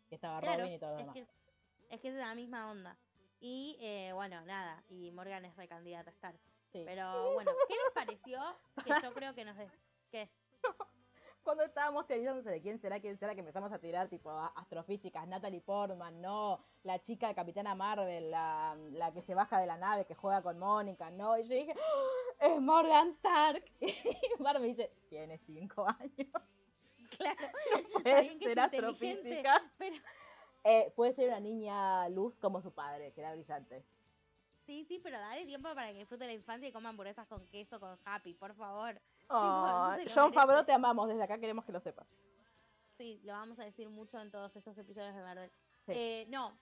Que 0.08 0.14
estaba 0.14 0.40
Claro, 0.40 0.60
Robin 0.62 0.72
y 0.74 0.78
todo 0.78 0.90
lo 0.92 0.96
es 0.96 1.00
demás. 1.00 1.14
que, 1.14 1.94
es 1.94 2.00
que 2.00 2.08
es 2.08 2.14
la 2.14 2.34
misma 2.34 2.70
onda. 2.70 2.96
Y 3.40 3.76
eh, 3.80 4.12
bueno, 4.14 4.40
nada, 4.46 4.82
y 4.88 5.10
Morgan 5.12 5.44
es 5.44 5.54
recandidata 5.56 6.10
a 6.10 6.12
estar. 6.14 6.34
Sí. 6.72 6.82
Pero 6.86 7.34
bueno, 7.34 7.50
¿qué 7.68 7.74
les 7.74 7.92
pareció? 7.94 8.40
Que 8.84 8.90
yo 9.02 9.12
creo 9.12 9.34
que 9.34 9.44
nos... 9.44 9.56
de- 9.56 9.70
que 10.10 10.28
Cuando 11.42 11.64
estábamos 11.64 12.06
teorizando 12.06 12.42
sobre 12.42 12.60
quién 12.60 12.78
será, 12.78 13.00
quién 13.00 13.16
será, 13.18 13.32
que 13.34 13.40
empezamos 13.40 13.72
a 13.72 13.78
tirar 13.78 14.08
tipo 14.08 14.30
a- 14.30 14.48
astrofísicas, 14.56 15.26
Natalie 15.26 15.62
Portman, 15.62 16.20
no, 16.20 16.60
la 16.82 16.98
chica 17.02 17.28
de 17.28 17.34
Capitana 17.34 17.74
Marvel, 17.74 18.30
la, 18.30 18.76
la 18.92 19.12
que 19.12 19.22
se 19.22 19.34
baja 19.34 19.58
de 19.58 19.66
la 19.66 19.78
nave, 19.78 20.04
que 20.04 20.14
juega 20.14 20.42
con 20.42 20.58
Mónica, 20.58 21.10
no, 21.10 21.38
y 21.38 21.44
yo 21.44 21.54
dije, 21.54 21.74
"¡Ah! 21.74 22.46
es 22.46 22.60
Morgan 22.60 23.08
Stark. 23.10 23.64
Y 23.80 24.42
Mar 24.42 24.60
me 24.60 24.66
dice, 24.66 24.92
tiene 25.08 25.38
cinco 25.38 25.86
años, 25.88 26.28
claro, 27.16 27.36
puede 28.02 28.28
que 28.28 28.34
es 28.34 28.38
ser 28.42 28.60
astrofísica. 28.60 29.72
pero 29.78 29.96
Eh, 30.64 30.92
puede 30.94 31.14
ser 31.14 31.28
una 31.28 31.40
niña 31.40 32.08
luz 32.10 32.38
como 32.38 32.60
su 32.60 32.72
padre, 32.74 33.12
que 33.14 33.20
era 33.22 33.32
brillante. 33.32 33.84
sí, 34.66 34.84
sí, 34.84 35.00
pero 35.02 35.18
dale 35.18 35.46
tiempo 35.46 35.74
para 35.74 35.92
que 35.92 36.00
disfrute 36.00 36.26
la 36.26 36.32
infancia 36.34 36.68
y 36.68 36.72
coma 36.72 36.90
hamburguesas 36.90 37.26
con 37.26 37.46
queso, 37.48 37.80
con 37.80 37.98
happy, 38.04 38.34
por 38.34 38.54
favor. 38.54 39.00
Oh, 39.30 39.94
John 40.14 40.32
Favreau, 40.32 40.64
te 40.64 40.72
amamos, 40.72 41.08
desde 41.08 41.22
acá 41.22 41.38
queremos 41.38 41.64
que 41.64 41.72
lo 41.72 41.80
sepas. 41.80 42.06
Sí, 42.96 43.20
lo 43.24 43.32
vamos 43.32 43.58
a 43.58 43.64
decir 43.64 43.88
mucho 43.88 44.18
en 44.20 44.30
todos 44.30 44.54
estos 44.56 44.76
episodios 44.76 45.14
de 45.14 45.22
Marvel. 45.22 45.50
Sí. 45.86 45.92
Eh, 45.94 46.26
no, 46.28 46.58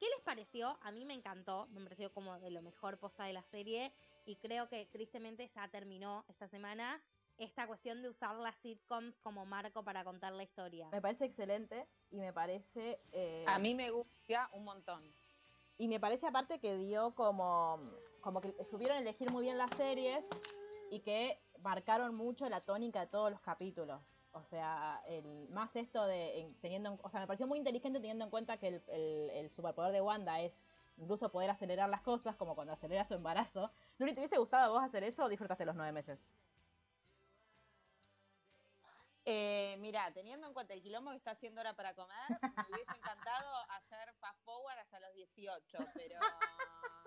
¿qué 0.00 0.06
les 0.08 0.20
pareció? 0.24 0.78
A 0.82 0.90
mí 0.90 1.04
me 1.04 1.14
encantó, 1.14 1.66
me 1.68 1.80
pareció 1.82 2.12
como 2.12 2.38
de 2.40 2.50
lo 2.50 2.62
mejor 2.62 2.98
posta 2.98 3.24
de 3.24 3.32
la 3.32 3.42
serie 3.44 3.92
y 4.24 4.36
creo 4.36 4.68
que 4.68 4.86
tristemente 4.86 5.48
ya 5.54 5.68
terminó 5.68 6.24
esta 6.28 6.48
semana 6.48 7.00
esta 7.38 7.66
cuestión 7.66 8.00
de 8.02 8.08
usar 8.08 8.34
las 8.36 8.56
sitcoms 8.62 9.14
como 9.22 9.44
marco 9.44 9.84
para 9.84 10.02
contar 10.04 10.32
la 10.32 10.42
historia. 10.42 10.88
Me 10.90 11.02
parece 11.02 11.26
excelente 11.26 11.86
y 12.10 12.16
me 12.16 12.32
parece... 12.32 12.98
eh, 13.12 13.44
A 13.46 13.58
mí 13.58 13.74
me 13.74 13.90
gusta 13.90 14.48
un 14.54 14.64
montón. 14.64 15.02
Y 15.76 15.86
me 15.86 16.00
parece 16.00 16.26
aparte 16.26 16.58
que 16.58 16.78
dio 16.78 17.14
como, 17.14 17.78
como 18.22 18.40
que 18.40 18.54
supieron 18.70 18.96
elegir 18.96 19.30
muy 19.30 19.42
bien 19.42 19.58
las 19.58 19.70
series 19.76 20.24
y 20.90 21.00
que 21.00 21.38
marcaron 21.70 22.14
mucho 22.14 22.48
la 22.48 22.60
tónica 22.60 23.00
de 23.00 23.06
todos 23.08 23.28
los 23.30 23.40
capítulos. 23.40 24.00
O 24.32 24.42
sea, 24.44 25.02
el, 25.08 25.48
más 25.48 25.74
esto 25.74 26.04
de 26.06 26.40
en- 26.40 26.54
teniendo, 26.60 26.90
en- 26.92 27.00
o 27.02 27.10
sea, 27.10 27.18
me 27.20 27.26
pareció 27.26 27.46
muy 27.48 27.58
inteligente 27.58 27.98
teniendo 27.98 28.24
en 28.24 28.30
cuenta 28.30 28.56
que 28.56 28.68
el, 28.68 28.82
el- 28.88 29.30
el 29.30 29.50
superpoder 29.50 29.92
de 29.92 30.00
Wanda 30.00 30.40
es 30.40 30.52
incluso 30.96 31.28
poder 31.30 31.50
acelerar 31.50 31.88
las 31.88 32.02
cosas, 32.02 32.36
como 32.36 32.54
cuando 32.54 32.72
acelera 32.72 33.04
su 33.04 33.14
embarazo. 33.14 33.70
Luli, 33.98 34.14
¿te 34.14 34.20
hubiese 34.20 34.38
gustado 34.38 34.64
a 34.66 34.68
vos 34.78 34.84
hacer 34.88 35.02
eso 35.04 35.24
o 35.24 35.28
disfrutaste 35.28 35.64
los 35.66 35.74
nueve 35.74 35.90
meses? 35.92 36.18
Eh, 39.24 39.76
mira, 39.80 40.12
teniendo 40.12 40.46
en 40.46 40.54
cuenta 40.54 40.72
el 40.72 40.80
quilombo 40.82 41.10
que 41.10 41.16
está 41.16 41.32
haciendo 41.32 41.60
ahora 41.60 41.74
para 41.74 41.94
comer, 41.94 42.28
me 42.42 42.74
hubiese 42.74 42.96
encantado 42.96 43.48
hacer 43.70 44.12
fast 44.20 44.40
forward 44.44 44.78
hasta 44.78 45.00
los 45.00 45.12
18, 45.14 45.78
pero 45.94 46.20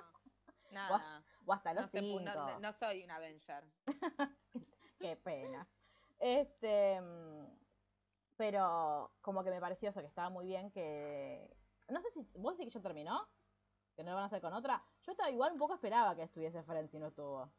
nada. 0.71 1.23
O 1.45 1.53
hasta 1.53 1.73
los 1.73 1.83
No, 1.83 1.87
se 1.89 2.01
pu- 2.01 2.19
cinco. 2.19 2.33
no- 2.35 2.59
no 2.59 2.73
soy 2.73 3.03
un 3.03 3.11
Avenger. 3.11 3.63
Qué 4.99 5.15
pena. 5.17 5.67
Este, 6.19 6.99
mm, 7.01 7.45
pero 8.35 9.11
como 9.21 9.43
que 9.43 9.49
me 9.51 9.59
pareció 9.59 9.89
eso, 9.89 9.99
que 10.01 10.07
estaba 10.07 10.29
muy 10.29 10.45
bien 10.45 10.71
que... 10.71 11.55
No 11.89 12.01
sé 12.01 12.11
si... 12.11 12.21
¿Vos 12.35 12.57
decís 12.57 12.71
que 12.73 12.77
ya 12.79 12.83
terminó? 12.83 13.27
¿Que 13.95 14.03
no 14.03 14.11
lo 14.11 14.15
van 14.15 14.23
a 14.23 14.27
hacer 14.27 14.41
con 14.41 14.53
otra? 14.53 14.83
Yo 15.03 15.11
estaba 15.11 15.29
igual 15.29 15.53
un 15.53 15.59
poco 15.59 15.73
esperaba 15.73 16.15
que 16.15 16.23
estuviese 16.23 16.63
Friends 16.63 16.93
y 16.93 16.99
no 16.99 17.07
estuvo. 17.07 17.51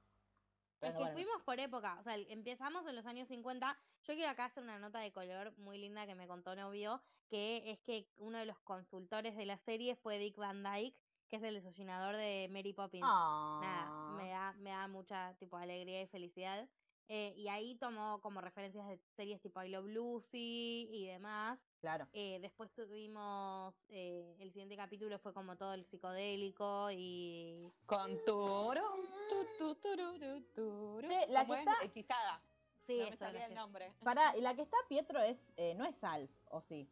Pero 0.79 0.93
Es 0.93 0.97
que 0.97 1.01
bueno. 1.03 1.13
fuimos 1.15 1.43
por 1.43 1.61
época, 1.61 1.99
o 2.01 2.03
sea, 2.03 2.17
empezamos 2.17 2.87
en 2.87 2.97
los 2.97 3.05
años 3.05 3.29
50. 3.29 3.79
Yo 4.05 4.15
quiero 4.15 4.31
acá 4.31 4.47
hacer 4.47 4.63
una 4.63 4.79
nota 4.79 5.01
de 5.01 5.13
color 5.13 5.53
muy 5.59 5.77
linda 5.77 6.07
que 6.07 6.15
me 6.15 6.27
contó 6.27 6.57
Novio, 6.57 7.03
que 7.29 7.71
es 7.71 7.81
que 7.81 8.09
uno 8.17 8.39
de 8.39 8.47
los 8.47 8.59
consultores 8.61 9.37
de 9.37 9.45
la 9.45 9.59
serie 9.59 9.97
fue 9.97 10.19
Dick 10.19 10.37
Van 10.37 10.63
Dyke, 10.63 10.97
que 11.31 11.37
es 11.37 11.43
el 11.45 11.55
desayunador 11.55 12.17
de 12.17 12.49
Mary 12.51 12.73
Poppins. 12.73 13.03
Nada, 13.03 13.87
Ah, 13.89 14.15
me 14.17 14.29
da, 14.29 14.53
me 14.55 14.71
da 14.71 14.89
mucha 14.89 15.35
tipo 15.39 15.57
alegría 15.57 16.03
y 16.03 16.07
felicidad. 16.09 16.69
Eh, 17.09 17.33
y 17.37 17.49
ahí 17.49 17.75
tomó 17.77 18.21
como 18.21 18.41
referencias 18.41 18.87
de 18.87 18.99
series 19.17 19.41
tipo 19.41 19.61
I 19.63 19.69
Love 19.69 19.87
Lucy 19.87 20.89
y 20.91 21.07
demás. 21.07 21.59
claro. 21.81 22.07
Eh, 22.13 22.39
después 22.41 22.71
tuvimos, 22.73 23.75
eh, 23.89 24.37
el 24.39 24.51
siguiente 24.53 24.77
capítulo 24.77 25.19
fue 25.19 25.33
como 25.33 25.57
todo 25.57 25.75
el 25.75 25.85
psicodélico 25.87 26.89
y... 26.93 27.73
Con 27.87 28.17
turu, 28.25 28.81
tu, 29.29 29.47
tu, 29.59 29.75
tururu, 29.77 30.41
turu. 30.55 31.09
Sí, 31.09 31.17
la 31.31 31.41
¿Cómo 31.43 31.55
que 31.55 31.61
es? 31.63 31.67
está- 31.67 31.85
Hechizada. 31.85 32.43
Sí, 32.87 32.99
no 32.99 33.11
me 33.11 33.17
salía 33.17 33.47
el 33.47 33.55
nombre. 33.55 33.93
Pará, 34.05 34.37
y 34.37 34.41
la 34.41 34.55
que 34.55 34.63
está 34.63 34.77
Pietro 34.89 35.21
es 35.21 35.53
eh, 35.57 35.75
no 35.77 35.85
es 35.87 36.03
Alf, 36.03 36.31
¿o 36.51 36.61
sí? 36.61 36.89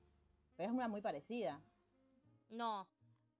Pero 0.56 0.68
es 0.70 0.74
una 0.74 0.86
muy 0.88 1.00
parecida. 1.00 1.60
No, 2.50 2.88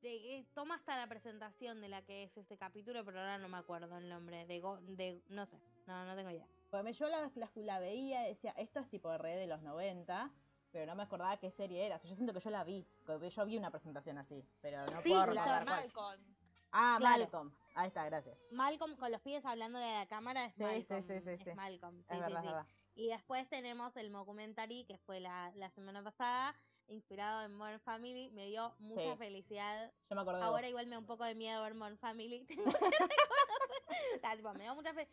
de- 0.03 0.38
eh, 0.38 0.46
toma 0.55 0.76
hasta 0.76 0.96
la 0.96 1.07
presentación 1.09 1.80
de 1.80 1.88
la 1.88 2.03
que 2.03 2.24
es 2.24 2.36
este 2.36 2.57
capítulo, 2.57 3.05
pero 3.05 3.18
ahora 3.20 3.38
no 3.38 3.49
me 3.49 3.59
acuerdo 3.59 3.96
el 3.99 4.09
nombre. 4.09 4.46
De, 4.46 4.61
Go- 4.61 4.80
de 4.80 5.22
no 5.28 5.46
sé, 5.46 5.59
no, 5.86 6.05
no 6.05 6.14
tengo 6.16 6.30
idea. 6.30 6.46
Porque 6.70 6.84
me- 6.84 6.92
yo 6.92 7.09
la, 7.09 7.30
la, 7.34 7.51
la 7.55 7.78
veía 7.80 8.26
y 8.28 8.34
decía, 8.34 8.53
esto 8.57 8.80
es 8.80 8.88
tipo 8.90 9.11
de 9.11 9.18
red 9.18 9.36
de 9.38 9.46
los 9.46 9.62
90, 9.62 10.30
pero 10.70 10.86
no 10.86 10.94
me 10.94 11.03
acordaba 11.03 11.36
qué 11.38 11.51
serie 11.51 11.86
era. 11.86 11.96
O 11.96 11.99
sea, 11.99 12.11
yo 12.11 12.16
siento 12.16 12.32
que 12.34 12.40
yo 12.40 12.51
la 12.51 12.64
vi, 12.64 12.86
que 13.07 13.30
yo 13.30 13.44
vi 13.46 13.57
una 13.57 13.70
presentación 13.70 14.18
así, 14.18 14.44
pero 14.61 14.78
no 14.86 15.01
Sí, 15.03 15.09
puedo 15.11 15.26
la 15.26 15.32
recordar 15.32 15.64
La 15.64 15.76
de. 15.76 15.82
Malcolm. 15.82 16.24
Ah, 16.70 16.96
Claro. 16.99 17.18
Malcolm. 17.18 17.53
Ahí 17.74 17.88
está, 17.88 18.05
gracias. 18.05 18.36
Malcolm 18.53 18.96
con 18.96 19.11
los 19.11 19.20
pibes 19.22 19.44
hablándole 19.46 19.84
a 19.86 20.01
la 20.01 20.07
cámara 20.07 20.44
es 20.44 20.55
Sí, 20.55 20.59
sí, 20.59 20.64
Malcolm. 20.64 21.03
sí, 21.07 21.20
sí, 21.24 21.30
es 21.30 21.40
sí. 21.44 21.51
Malcolm. 21.55 21.96
sí, 21.96 22.07
es 22.11 22.14
sí, 22.16 22.20
verdad, 22.20 22.42
verdad. 22.44 22.66
Y 22.94 23.09
después 23.09 23.49
tenemos 23.49 23.96
el 23.96 24.11
documentary 24.12 24.84
que 24.84 24.99
fue 24.99 25.20
la, 25.20 25.53
la 25.55 25.70
semana 25.70 26.03
pasada, 26.03 26.55
inspirado 26.89 27.43
en 27.45 27.55
Modern 27.55 27.80
Family. 27.80 28.30
Me 28.30 28.47
dio 28.47 28.74
mucha 28.78 29.12
Sí. 29.12 29.18
felicidad. 29.18 29.93
Yo 30.11 30.16
me 30.16 30.24
de 30.24 30.43
Ahora 30.43 30.68
igual 30.68 30.86
me 30.86 30.93
da 30.93 30.99
un 30.99 31.07
poco 31.07 31.24
de 31.24 31.34
miedo 31.34 31.62
ver 31.62 31.74
Modern 31.74 31.99
Family. 31.99 32.47
Está, 34.14 34.32
tipo, 34.36 34.53
me 34.55 34.72
mucha 34.74 34.93
fe. 34.95 35.09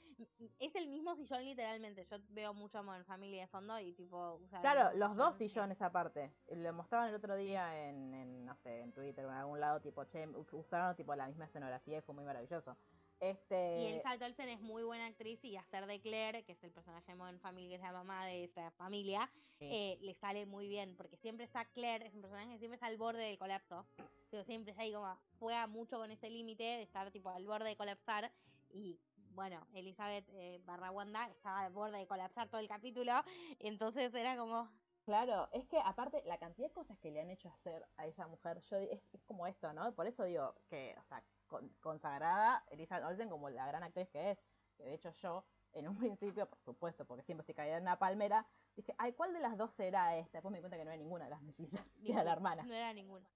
Es 0.59 0.75
el 0.75 0.87
mismo 0.87 1.15
sillón 1.15 1.43
literalmente. 1.43 2.05
Yo 2.09 2.17
veo 2.29 2.53
mucho 2.53 2.83
Modern 2.83 3.05
Family 3.05 3.37
de 3.39 3.47
fondo 3.47 3.79
y 3.79 3.93
tipo... 3.93 4.35
usan 4.35 4.61
Claro, 4.61 4.91
el 4.91 4.99
los 4.99 5.15
dos 5.15 5.35
sillones 5.37 5.81
aparte. 5.81 6.33
Lo 6.49 6.73
mostraban 6.73 7.09
el 7.09 7.15
otro 7.15 7.35
día 7.35 7.87
en, 7.89 8.13
en, 8.13 8.45
no 8.45 8.55
sé, 8.57 8.81
en 8.81 8.93
Twitter 8.93 9.25
o 9.25 9.29
en 9.29 9.35
algún 9.37 9.59
lado, 9.59 9.81
tipo, 9.81 10.03
che, 10.05 10.27
usaron 10.51 10.95
tipo 10.95 11.15
la 11.15 11.27
misma 11.27 11.45
escenografía 11.45 11.97
y 11.97 12.01
fue 12.01 12.15
muy 12.15 12.23
maravilloso. 12.23 12.75
Este, 13.19 13.79
Y 13.79 13.85
Elizabeth 13.87 14.21
Olsen 14.21 14.49
es 14.49 14.59
muy 14.59 14.83
buena 14.83 15.05
actriz 15.07 15.43
y 15.43 15.55
hacer 15.55 15.85
de 15.87 15.99
Claire, 16.01 16.43
que 16.43 16.51
es 16.51 16.63
el 16.63 16.71
personaje 16.71 17.11
de 17.11 17.15
Modern 17.15 17.39
Family, 17.39 17.69
que 17.69 17.75
es 17.75 17.81
la 17.81 17.93
mamá 17.93 18.25
de 18.25 18.43
esta 18.43 18.71
familia, 18.71 19.29
Sí. 19.57 19.69
eh, 19.71 19.97
le 20.01 20.13
sale 20.15 20.45
muy 20.45 20.67
bien, 20.67 20.95
porque 20.97 21.17
siempre 21.17 21.45
está 21.45 21.65
Claire, 21.65 22.07
es 22.07 22.13
un 22.13 22.21
personaje 22.21 22.51
que 22.51 22.59
siempre 22.59 22.75
está 22.75 22.87
al 22.87 22.97
borde 22.97 23.23
del 23.23 23.37
colapso, 23.37 23.85
pero 24.29 24.43
siempre 24.43 24.71
está 24.71 24.83
ahí 24.83 24.93
como, 24.93 25.17
juega 25.39 25.65
mucho 25.67 25.97
con 25.97 26.11
ese 26.11 26.29
límite 26.29 26.63
de 26.63 26.81
estar 26.83 27.09
tipo 27.11 27.29
al 27.29 27.45
borde 27.45 27.69
de 27.69 27.77
colapsar, 27.77 28.31
y 28.73 28.99
bueno, 29.31 29.65
Elizabeth 29.73 30.25
eh, 30.33 30.61
barra 30.65 30.91
Wanda 30.91 31.27
estaba 31.29 31.61
al 31.61 31.71
borde 31.71 31.97
de 31.99 32.07
colapsar 32.07 32.49
todo 32.49 32.59
el 32.59 32.67
capítulo, 32.67 33.13
entonces 33.59 34.13
era 34.13 34.35
como, 34.37 34.69
Claro, 35.05 35.47
es 35.51 35.67
que 35.67 35.79
aparte 35.79 36.23
la 36.25 36.39
cantidad 36.39 36.67
de 36.67 36.73
cosas 36.73 36.97
que 36.97 37.11
le 37.11 37.21
han 37.21 37.29
hecho 37.29 37.47
hacer 37.49 37.85
a 37.97 38.07
esa 38.07 38.25
mujer, 38.27 38.59
yo 38.61 38.77
es, 38.77 38.99
es 39.13 39.23
como 39.23 39.45
esto, 39.45 39.71
¿no? 39.71 39.93
Por 39.93 40.07
eso 40.07 40.23
digo 40.23 40.55
que, 40.67 40.95
o 40.99 41.03
sea, 41.03 41.23
con- 41.47 41.69
consagrada 41.79 42.63
Elizabeth 42.71 43.05
Olsen 43.05 43.29
como 43.29 43.49
la 43.51 43.67
gran 43.67 43.83
actriz 43.83 44.09
que 44.09 44.31
es. 44.31 44.39
Que 44.77 44.83
de 44.83 44.93
hecho 44.95 45.11
yo, 45.11 45.45
en 45.73 45.87
un 45.87 45.95
principio, 45.99 46.49
por 46.49 46.59
supuesto, 46.59 47.05
porque 47.05 47.23
siempre 47.23 47.43
estoy 47.43 47.53
caída 47.53 47.77
en 47.77 47.83
una 47.83 47.99
palmera, 47.99 48.47
dije, 48.75 48.95
ay, 48.97 49.13
¿cuál 49.13 49.31
de 49.33 49.41
las 49.41 49.57
dos 49.57 49.71
será 49.73 50.17
esta? 50.17 50.39
Después 50.39 50.51
me 50.51 50.57
di 50.57 50.61
cuenta 50.63 50.77
que 50.77 50.85
no 50.85 50.89
era 50.91 50.97
ninguna 50.97 51.25
de 51.25 51.29
las 51.29 51.41
mellizas, 51.43 51.81
que 52.03 52.11
era 52.11 52.23
la 52.23 52.33
hermana. 52.33 52.63
no 52.63 52.73
era 52.73 52.91
ninguna. 52.91 53.29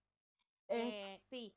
Eh, 0.70 0.90
Eh, 1.16 1.22
sí, 1.30 1.54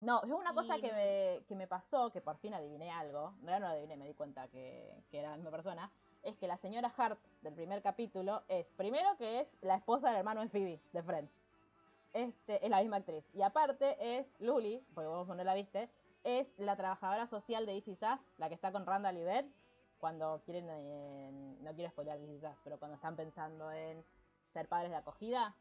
no, 0.00 0.24
yo 0.26 0.36
una 0.36 0.52
cosa 0.54 0.76
y- 0.76 0.80
que 0.82 0.92
me, 0.92 1.44
que 1.46 1.54
me 1.56 1.66
pasó, 1.66 2.10
que 2.12 2.20
por 2.20 2.36
fin 2.36 2.52
adiviné 2.54 2.90
algo, 2.90 3.32
realidad 3.42 3.60
no 3.60 3.66
lo 3.66 3.72
adiviné, 3.72 3.96
me 3.96 4.06
di 4.06 4.14
cuenta 4.14 4.46
que, 4.48 5.02
que 5.10 5.18
era 5.18 5.30
la 5.30 5.36
misma 5.36 5.50
persona, 5.50 5.90
es 6.22 6.36
que 6.36 6.46
la 6.46 6.56
señora 6.58 6.92
Hart 6.96 7.18
del 7.42 7.54
primer 7.54 7.82
capítulo 7.82 8.42
es, 8.48 8.66
primero 8.76 9.16
que 9.16 9.40
es 9.40 9.48
la 9.60 9.76
esposa 9.76 10.08
del 10.08 10.18
hermano 10.18 10.40
de 10.40 10.48
Phoebe, 10.48 10.80
de 10.92 11.02
Friends. 11.02 11.32
Este, 12.12 12.64
es 12.64 12.70
la 12.70 12.80
misma 12.80 12.96
actriz. 12.96 13.24
Y 13.34 13.42
aparte 13.42 14.18
es 14.18 14.26
Luli, 14.40 14.82
porque 14.94 15.08
vos 15.08 15.28
no 15.28 15.44
la 15.44 15.54
viste, 15.54 15.88
es 16.24 16.46
la 16.58 16.76
trabajadora 16.76 17.26
social 17.26 17.66
de 17.66 17.74
Easy 17.74 17.94
Sass, 17.94 18.20
la 18.38 18.48
que 18.48 18.54
está 18.54 18.72
con 18.72 18.86
Randall 18.86 19.16
y 19.16 19.24
Beth, 19.24 19.46
cuando 19.98 20.42
quieren, 20.44 20.66
eh, 20.70 21.56
no 21.60 21.74
quiero 21.74 21.90
spoilear 21.90 22.18
Easy 22.18 22.38
Sass, 22.40 22.56
pero 22.64 22.78
cuando 22.78 22.96
están 22.96 23.16
pensando 23.16 23.70
en 23.70 24.04
ser 24.52 24.68
padres 24.68 24.90
de 24.90 24.96
acogida, 24.96 25.54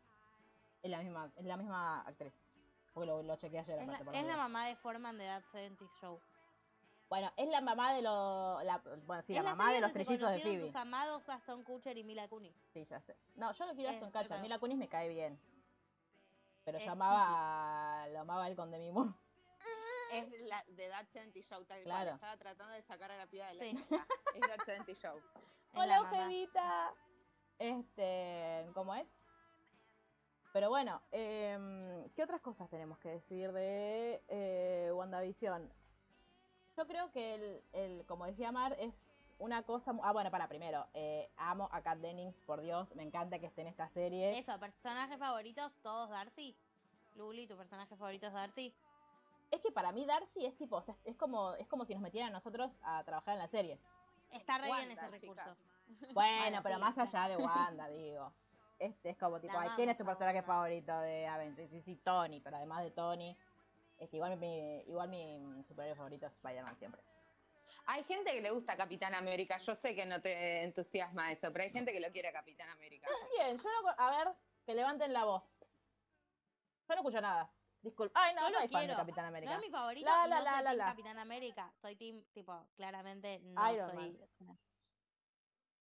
es 0.82 0.92
la 0.92 1.00
misma, 1.00 1.32
es 1.36 1.46
la 1.46 1.58
misma 1.58 2.02
actriz. 2.02 2.34
Porque 2.94 3.08
lo, 3.08 3.22
lo 3.24 3.36
chequeé 3.36 3.60
ayer 3.60 3.80
es, 3.80 3.88
la, 3.88 3.98
es 4.14 4.26
la 4.26 4.38
mamá 4.38 4.68
de 4.68 4.76
Foreman 4.78 5.18
de 5.18 5.26
That 5.26 5.44
70 5.52 5.86
Show. 6.02 6.20
Bueno, 7.10 7.32
es 7.38 7.48
la 7.48 7.62
mamá 7.62 7.94
de 7.94 8.02
los. 8.02 8.64
La, 8.66 8.82
bueno, 9.06 9.24
sí, 9.24 9.36
Es 9.36 9.42
la 9.44 9.52
mamá 9.56 9.72
de 9.72 9.80
los 9.82 9.94
trillizos 9.94 10.30
de 10.32 10.40
Phoebe. 10.42 10.66
tus 10.68 10.76
amados 10.76 11.28
Aston 11.30 11.64
Kutcher 11.64 11.98
y 11.98 12.04
Mila 12.04 12.28
Kunis. 12.28 12.54
Sí, 12.74 12.86
ya 12.86 13.00
sé. 13.02 13.16
No, 13.36 13.52
yo 13.54 13.66
lo 13.66 13.74
quiero 13.76 13.92
Es 13.92 13.96
Aston 14.04 14.12
verdad. 14.12 14.42
Mila 14.42 14.60
Kunis 14.60 14.78
me 14.78 14.90
cae 14.90 15.08
bien. 15.08 15.40
Pero 16.66 16.80
Es 16.80 16.86
yo 16.86 16.92
amaba 16.92 18.04
a, 18.04 18.08
lo 18.10 18.20
amaba 18.20 18.44
a 18.44 18.48
él 18.50 18.56
con 18.58 18.70
Demi 18.72 18.92
Moore. 18.92 19.12
Es 20.12 20.30
la 20.50 20.64
de 20.68 20.90
That 20.90 21.06
70 21.08 21.40
Show 21.42 21.64
tal 21.66 21.82
Claro. 21.84 22.04
cual. 22.06 22.16
Estaba 22.16 22.38
tratando 22.38 22.74
de 22.74 22.82
sacar 22.82 23.10
a 23.12 23.18
la 23.18 23.28
piba 23.28 23.46
de 23.48 23.54
la 23.56 23.64
Sí. 23.64 23.86
Es 24.36 24.42
That 24.42 24.66
70 24.66 24.94
Show. 24.96 25.18
La 25.74 25.82
Hola. 25.82 26.02
Ojevita. 26.02 26.94
Este, 27.60 28.66
¿cómo 28.74 28.96
es? 28.96 29.08
Pero 30.54 30.70
bueno, 30.70 31.02
em, 31.12 32.10
¿qué 32.16 32.24
otras 32.24 32.42
cosas 32.42 32.70
tenemos 32.70 32.98
que 33.00 33.10
decir 33.10 33.52
de 33.52 34.24
eh, 34.28 34.92
WandaVision? 34.94 35.72
Yo 36.78 36.86
creo 36.88 37.12
que 37.12 37.34
el, 37.36 37.62
el, 37.74 38.06
como 38.06 38.28
decía 38.28 38.52
Mar, 38.52 38.76
es 38.80 38.94
una 39.40 39.64
cosa... 39.64 39.94
mu- 39.94 40.04
Ah, 40.04 40.12
bueno, 40.14 40.30
para 40.30 40.48
primero, 40.48 40.86
eh, 40.94 41.28
amo 41.36 41.68
a 41.72 41.82
Kat 41.82 41.98
Dennings, 41.98 42.36
por 42.46 42.62
Dios, 42.62 42.88
me 42.96 43.02
encanta 43.02 43.40
que 43.40 43.48
esté 43.48 43.62
en 43.62 43.68
esta 43.70 43.90
serie. 43.90 44.38
Eso, 44.38 44.60
personajes 44.60 45.18
favoritos, 45.18 45.72
todos 45.82 46.10
Darcy. 46.12 46.56
Luli, 47.16 47.48
tu 47.48 47.58
personaje 47.58 47.96
favorito 47.96 48.28
es 48.28 48.34
Darcy. 48.34 48.74
Es 49.50 49.60
que 49.62 49.72
para 49.72 49.92
mí 49.92 50.06
Darcy 50.06 50.46
es 50.46 50.56
tipo, 50.58 50.76
o 50.76 50.82
sea, 50.84 50.96
es 51.04 51.16
como, 51.16 51.54
es 51.56 51.66
como 51.68 51.84
si 51.86 51.94
nos 51.94 52.04
metieran 52.04 52.30
a 52.30 52.34
nosotros 52.34 52.70
a 52.84 53.04
trabajar 53.04 53.34
en 53.34 53.40
la 53.40 53.48
serie. 53.48 53.80
Está 54.32 54.60
re 54.60 54.68
bien 54.72 54.92
ese 54.92 55.08
recurso. 55.08 55.42
chicas. 55.42 55.58
Bueno, 56.14 56.14
Bueno, 56.14 56.60
pero 56.64 56.76
sí, 56.76 56.82
más 56.82 56.98
allá 56.98 57.30
de 57.30 57.38
Wanda, 57.38 57.88
digo. 57.88 58.32
Este 58.78 59.10
es 59.10 59.18
como 59.18 59.40
tipo, 59.40 59.58
ay, 59.58 59.70
¿quién 59.76 59.90
es 59.90 59.98
tu 59.98 60.06
personaje 60.06 60.44
favorito 60.44 61.00
de 61.00 61.26
Avengers? 61.26 61.72
Sí, 61.72 61.82
sí, 61.82 61.96
Tony, 62.04 62.40
pero 62.42 62.58
además 62.58 62.84
de 62.84 62.92
Tony, 62.92 63.36
es 63.98 64.10
que 64.10 64.18
igual 64.18 64.38
mi, 64.38 64.80
igual 64.82 65.10
mi 65.10 65.64
superhéroe 65.64 65.96
favorito 65.96 66.26
es 66.28 66.34
Spider-Man 66.34 66.78
siempre. 66.78 67.02
Hay 67.86 68.04
gente 68.04 68.32
que 68.34 68.42
le 68.42 68.52
gusta 68.52 68.76
Capitán 68.76 69.16
América. 69.16 69.58
Yo 69.58 69.74
sé 69.76 69.96
que 69.96 70.06
no 70.06 70.22
te 70.22 70.64
entusiasma 70.64 71.32
eso, 71.32 71.52
pero 71.52 71.64
hay 71.64 71.72
gente 71.72 71.92
que 71.92 72.00
lo 72.00 72.12
quiere 72.12 72.28
a 72.30 72.34
Capitán 72.34 72.70
América. 72.70 73.08
Bien, 73.38 73.58
yo 73.58 73.64
no, 73.82 73.90
a 73.98 74.10
ver, 74.10 74.36
que 74.66 74.74
levanten 74.76 75.14
la 75.14 75.24
voz. 75.26 75.44
Yo 76.88 76.96
no 76.96 77.02
escucho 77.02 77.22
nada. 77.22 77.52
Disculpa. 77.82 78.20
Ay, 78.22 78.36
no, 78.36 78.50
Yo 78.50 78.60
no 78.60 78.68
fan 78.70 78.88
de. 78.88 78.96
Capitán 78.96 79.24
No 79.24 79.28
América. 79.30 79.54
es 79.56 79.62
mi 79.62 79.70
favorito, 79.70 80.10
La, 80.10 80.26
y 80.26 80.30
la, 80.30 80.38
no 80.40 80.44
la, 80.44 80.52
soy 80.52 80.64
la, 80.64 80.70
team 80.70 80.78
la. 80.78 80.86
Capitán 80.86 81.20
América. 81.20 81.74
Soy 81.82 81.96
team, 81.96 82.24
tipo, 82.34 82.68
claramente 82.76 83.40
no 83.44 83.72
Iron 83.74 83.92
soy... 83.92 84.20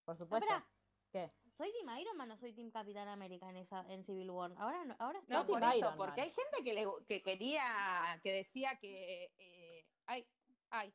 Por 0.05 0.17
supuesto. 0.17 0.47
espera. 0.47 0.67
¿Qué? 1.11 1.33
¿Soy 1.57 1.73
Team 1.73 1.99
Iron 1.99 2.17
Man 2.17 2.31
o 2.33 2.37
soy 2.37 2.53
Team 2.53 2.71
Capitán 2.71 3.09
América 3.09 3.49
en 3.49 3.57
esa 3.57 3.81
en 3.89 4.05
Civil 4.05 4.31
War? 4.31 4.53
Ahora 4.59 4.85
no, 4.85 4.95
ahora 4.99 5.21
No, 5.29 5.47
por 5.47 5.61
Team 5.61 5.71
eso, 5.71 5.79
Iron 5.79 5.97
porque 5.97 6.21
Man. 6.21 6.29
hay 6.29 6.31
gente 6.31 6.65
que, 6.65 6.75
le, 6.75 6.87
que 7.09 7.23
quería, 7.23 8.21
que 8.23 8.33
decía 8.33 8.79
que... 8.79 9.31
eh, 9.39 9.87
ay, 10.07 10.27
ay. 10.71 10.93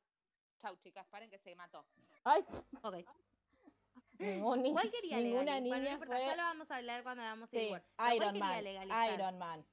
Chau, 0.61 0.75
chicas, 0.77 1.07
paren 1.07 1.29
que 1.31 1.39
se 1.39 1.55
mató. 1.55 1.83
Ay, 2.23 2.45
Ok. 2.83 2.95
ningún 4.19 4.71
¿Cuál 4.73 4.91
quería 4.91 5.17
ninguna 5.17 5.59
legalizar? 5.59 5.61
Bueno, 5.61 5.75
no 5.75 5.79
niña 5.79 5.91
importa, 5.93 6.15
fue... 6.15 6.25
ya 6.27 6.35
lo 6.35 6.43
vamos 6.43 6.69
a 6.71 6.75
hablar 6.75 7.01
cuando 7.03 7.23
hagamos 7.23 7.49
Civil 7.49 7.65
Sí, 7.65 7.71
War. 7.71 7.81
Pero 7.81 7.95
¿cuál 7.97 8.15
Iron 8.15 8.33
quería 8.33 8.85
Man. 8.85 9.13
Iron 9.15 9.37
Man. 9.39 9.65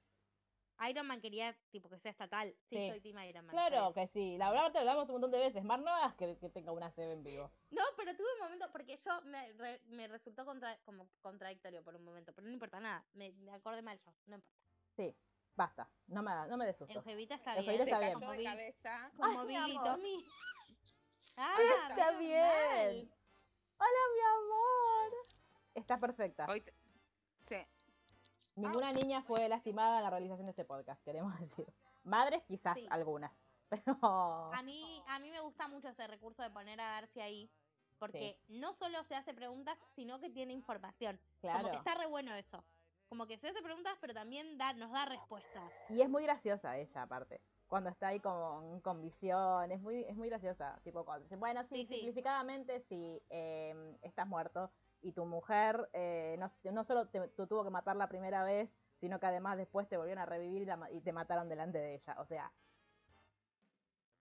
Iron 0.88 1.06
Man 1.06 1.20
quería 1.20 1.56
tipo 1.70 1.88
que 1.88 1.98
sea 1.98 2.10
estatal. 2.12 2.54
Sí, 2.70 2.76
Sí. 2.76 2.88
soy 2.90 3.00
Team 3.00 3.18
Iron 3.24 3.46
Man. 3.46 3.54
está 3.56 3.68
Claro 3.68 3.92
que 3.92 4.06
sí. 4.08 4.36
La 4.38 4.50
verdad 4.50 4.70
te 4.72 4.78
hablamos 4.78 5.06
un 5.08 5.12
montón 5.14 5.30
de 5.32 5.38
veces. 5.38 5.64
Mar, 5.64 5.80
no 5.80 5.90
hagas 5.90 6.14
que, 6.14 6.36
que 6.38 6.48
tenga 6.50 6.72
una 6.72 6.90
CB 6.90 7.12
en 7.12 7.24
vivo. 7.24 7.50
No, 7.70 7.82
pero 7.96 8.14
tuve 8.16 8.26
un 8.34 8.40
momento, 8.40 8.70
porque 8.70 9.00
yo 9.04 9.20
me, 9.22 9.52
re- 9.54 9.80
me 9.86 10.06
resultó 10.08 10.44
contra- 10.44 10.78
como 10.84 11.08
contradictorio 11.20 11.82
por 11.82 11.96
un 11.96 12.04
momento, 12.04 12.32
pero 12.32 12.46
no 12.46 12.52
importa 12.52 12.78
nada, 12.80 13.04
me, 13.14 13.32
me 13.32 13.52
acordé 13.52 13.82
mal 13.82 13.98
yo, 13.98 14.12
no 14.26 14.36
importa. 14.36 14.56
Sí, 14.96 15.14
basta. 15.56 15.90
No 16.06 16.22
me, 16.22 16.30
no 16.48 16.56
me 16.56 16.66
des 16.66 16.76
susto. 16.76 16.92
Eugevita 16.94 17.34
está 17.34 17.56
Eugevita 17.56 17.72
bien. 17.72 17.84
Se 17.84 17.84
está 17.90 17.98
bien. 17.98 18.12
cayó 18.12 18.20
Como 18.26 18.32
de 18.38 18.44
cabeza. 18.44 19.12
Como 19.16 19.44
Billy. 19.46 19.74
Tommy. 19.84 20.24
Ah, 21.36 21.54
Está 21.88 22.06
menos 22.06 22.18
bien. 22.20 22.42
mal. 22.42 23.10
Hola, 23.78 24.00
mi 24.14 24.20
amor. 24.20 25.12
Está 25.74 26.00
perfecta. 26.00 26.46
Hoy 26.48 26.60
te- 26.60 26.74
Sí. 27.46 27.56
Ninguna 28.58 28.92
niña 28.92 29.22
fue 29.22 29.48
lastimada 29.48 29.98
en 29.98 30.04
la 30.04 30.10
realización 30.10 30.46
de 30.46 30.50
este 30.50 30.64
podcast, 30.64 31.02
queremos 31.04 31.32
decir. 31.40 31.66
Madres 32.04 32.42
quizás 32.44 32.74
Sí. 32.74 32.86
algunas, 32.90 33.32
pero... 33.68 33.96
A 34.52 34.62
mí, 34.62 35.02
a 35.06 35.18
mí 35.18 35.30
me 35.30 35.40
gusta 35.40 35.68
mucho 35.68 35.88
ese 35.88 36.06
recurso 36.06 36.42
de 36.42 36.50
poner 36.50 36.80
a 36.80 36.84
Darcy 37.00 37.20
ahí, 37.20 37.50
porque 37.98 38.38
no 38.48 38.72
solo 38.74 39.02
se 39.04 39.14
hace 39.14 39.34
preguntas, 39.34 39.76
sino 39.94 40.20
que 40.20 40.30
tiene 40.30 40.52
información. 40.52 41.18
Como 41.40 41.52
Claro. 41.52 41.70
que 41.70 41.76
está 41.76 41.94
re 41.94 42.06
bueno 42.06 42.34
eso. 42.34 42.64
Como 43.08 43.26
que 43.26 43.38
se 43.38 43.48
hace 43.48 43.62
preguntas, 43.62 43.96
pero 44.00 44.12
también 44.14 44.58
da, 44.58 44.72
nos 44.74 44.92
da 44.92 45.06
respuestas. 45.06 45.72
Y 45.88 46.02
es 46.02 46.08
muy 46.10 46.22
graciosa 46.24 46.76
ella, 46.76 47.02
aparte. 47.02 47.40
Cuando 47.66 47.90
está 47.90 48.08
ahí 48.08 48.20
con, 48.20 48.80
con 48.80 49.00
visión, 49.00 49.70
es 49.72 49.80
muy, 49.80 50.02
es 50.04 50.14
muy 50.16 50.28
graciosa. 50.28 50.78
Tipo, 50.84 51.04
cuando 51.04 51.24
dice, 51.24 51.36
bueno, 51.36 51.62
sí, 51.64 51.68
Sí, 51.76 51.86
sí. 51.86 51.94
simplificadamente, 51.94 52.80
si 52.82 53.20
eh, 53.30 53.96
estás 54.02 54.26
muerto 54.26 54.70
y 55.02 55.12
tu 55.12 55.24
mujer 55.24 55.88
eh, 55.92 56.36
no, 56.38 56.50
no 56.72 56.84
solo 56.84 57.08
te, 57.08 57.20
tuvo 57.28 57.64
que 57.64 57.70
matar 57.70 57.96
la 57.96 58.08
primera 58.08 58.42
vez, 58.42 58.70
sino 58.96 59.20
que 59.20 59.26
además 59.26 59.56
después 59.56 59.88
te 59.88 59.96
volvieron 59.96 60.22
a 60.22 60.26
revivir 60.26 60.62
y, 60.62 60.64
la 60.64 60.90
y 60.92 61.00
te 61.00 61.12
mataron 61.12 61.48
delante 61.48 61.78
de 61.78 61.94
ella. 61.94 62.16
O 62.18 62.26
sea, 62.26 62.52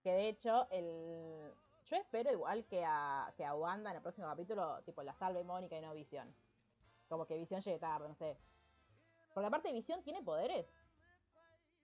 que 0.02 0.12
de 0.12 0.28
hecho, 0.28 0.68
el... 0.70 1.52
yo 1.86 1.96
espero 1.96 2.32
igual 2.32 2.64
que 2.66 2.84
a, 2.84 3.32
que 3.36 3.44
a 3.44 3.54
Wanda 3.54 3.90
en 3.90 3.96
el 3.96 4.02
próximo 4.02 4.28
capítulo, 4.28 4.82
tipo, 4.84 5.02
la 5.02 5.14
salve 5.14 5.42
Mónica 5.44 5.76
y 5.76 5.80
no 5.80 5.92
Visión. 5.94 6.34
Como 7.08 7.26
que 7.26 7.36
Visión 7.36 7.60
llegue 7.60 7.78
tarde, 7.78 8.08
no 8.08 8.14
sé. 8.14 8.38
Porque 9.34 9.46
aparte 9.46 9.72
Visión 9.72 10.02
tiene 10.02 10.22
poderes 10.22 10.66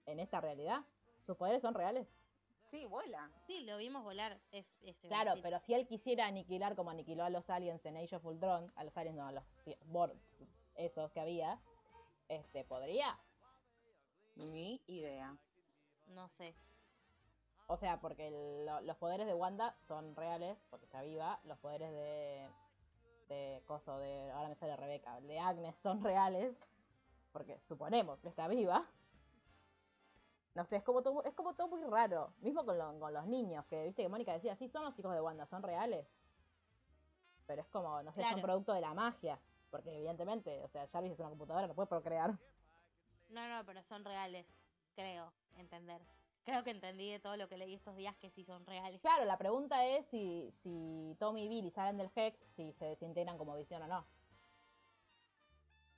en 0.06 0.20
esta 0.20 0.40
realidad. 0.40 0.84
Sus 1.22 1.36
poderes 1.36 1.62
son 1.62 1.74
reales. 1.74 2.06
Sí, 2.64 2.86
vuela. 2.86 3.30
Sí, 3.46 3.60
lo 3.64 3.76
vimos 3.76 4.02
volar. 4.02 4.40
Es, 4.50 4.66
es 4.82 4.96
Claro, 5.08 5.34
pero 5.42 5.60
si 5.60 5.74
él 5.74 5.86
quisiera 5.86 6.26
aniquilar 6.26 6.74
como 6.74 6.90
aniquiló 6.90 7.24
a 7.24 7.30
los 7.30 7.48
aliens 7.50 7.84
en 7.84 7.96
Age 7.96 8.16
of 8.16 8.24
Ultron, 8.24 8.72
a 8.74 8.84
los 8.84 8.96
aliens 8.96 9.16
no, 9.16 9.26
a 9.26 9.32
los 9.32 9.44
Borg, 9.86 10.14
esos 10.74 11.10
que 11.12 11.20
había, 11.20 11.60
este, 12.28 12.64
podría. 12.64 13.18
Ni 14.36 14.80
idea. 14.86 15.36
No 16.06 16.28
sé. 16.30 16.54
O 17.66 17.76
sea, 17.76 18.00
porque 18.00 18.28
el- 18.28 18.66
lo- 18.66 18.80
los 18.80 18.96
poderes 18.96 19.26
de 19.26 19.34
Wanda 19.34 19.76
son 19.86 20.16
reales, 20.16 20.58
porque 20.70 20.86
está 20.86 21.02
viva. 21.02 21.40
Los 21.44 21.58
poderes 21.58 21.90
de 21.92 22.48
de 23.28 23.62
coso 23.66 23.98
de, 24.00 24.30
ahora 24.32 24.50
me 24.50 24.54
sale 24.54 24.76
Rebeca, 24.76 25.18
de 25.22 25.38
Agnes 25.38 25.74
son 25.82 26.04
reales, 26.04 26.54
porque 27.32 27.58
suponemos 27.68 28.20
que 28.20 28.28
está 28.28 28.48
viva. 28.48 28.86
No 30.54 30.64
sé, 30.64 30.76
es 30.76 30.84
como 30.84 31.02
todo, 31.02 31.24
es 31.24 31.34
como 31.34 31.54
todo 31.54 31.68
muy 31.68 31.82
raro. 31.90 32.32
Mismo 32.40 32.64
con, 32.64 32.78
lo- 32.78 32.98
con 33.00 33.12
los 33.12 33.26
niños, 33.26 33.64
que 33.66 33.84
viste 33.86 34.02
que 34.02 34.08
Mónica 34.08 34.32
decía, 34.32 34.54
sí, 34.56 34.68
son 34.68 34.84
los 34.84 34.94
chicos 34.94 35.12
de 35.12 35.20
Wanda, 35.20 35.46
son 35.46 35.62
reales. 35.62 36.06
Pero 37.46 37.62
es 37.62 37.68
como, 37.68 38.02
no 38.02 38.12
sé, 38.12 38.20
son 38.22 38.28
Claro. 38.30 38.42
producto 38.42 38.72
de 38.72 38.80
la 38.80 38.94
magia. 38.94 39.38
Porque 39.70 39.94
evidentemente, 39.96 40.62
o 40.62 40.68
sea, 40.68 40.86
Jarvis 40.86 41.12
es 41.12 41.18
una 41.18 41.30
computadora, 41.30 41.66
no 41.66 41.74
puede 41.74 41.88
procrear. 41.88 42.38
No, 43.30 43.48
no, 43.48 43.64
pero 43.66 43.82
son 43.82 44.04
reales, 44.04 44.46
creo, 44.94 45.32
entender. 45.56 46.00
Creo 46.44 46.62
que 46.62 46.70
entendí 46.70 47.10
de 47.10 47.18
todo 47.18 47.36
lo 47.36 47.48
que 47.48 47.56
leí 47.56 47.74
estos 47.74 47.96
días 47.96 48.14
que 48.18 48.30
sí 48.30 48.44
son 48.44 48.64
reales. 48.66 49.00
Claro, 49.00 49.24
la 49.24 49.36
pregunta 49.38 49.84
es 49.84 50.06
si, 50.06 50.52
si 50.62 51.16
Tommy 51.18 51.46
y 51.46 51.48
Billy 51.48 51.70
salen 51.70 51.96
del 51.96 52.10
Hex, 52.14 52.38
si 52.54 52.72
se 52.74 52.84
desintegran 52.84 53.38
como 53.38 53.56
visión 53.56 53.82
o 53.82 53.88
no. 53.88 54.06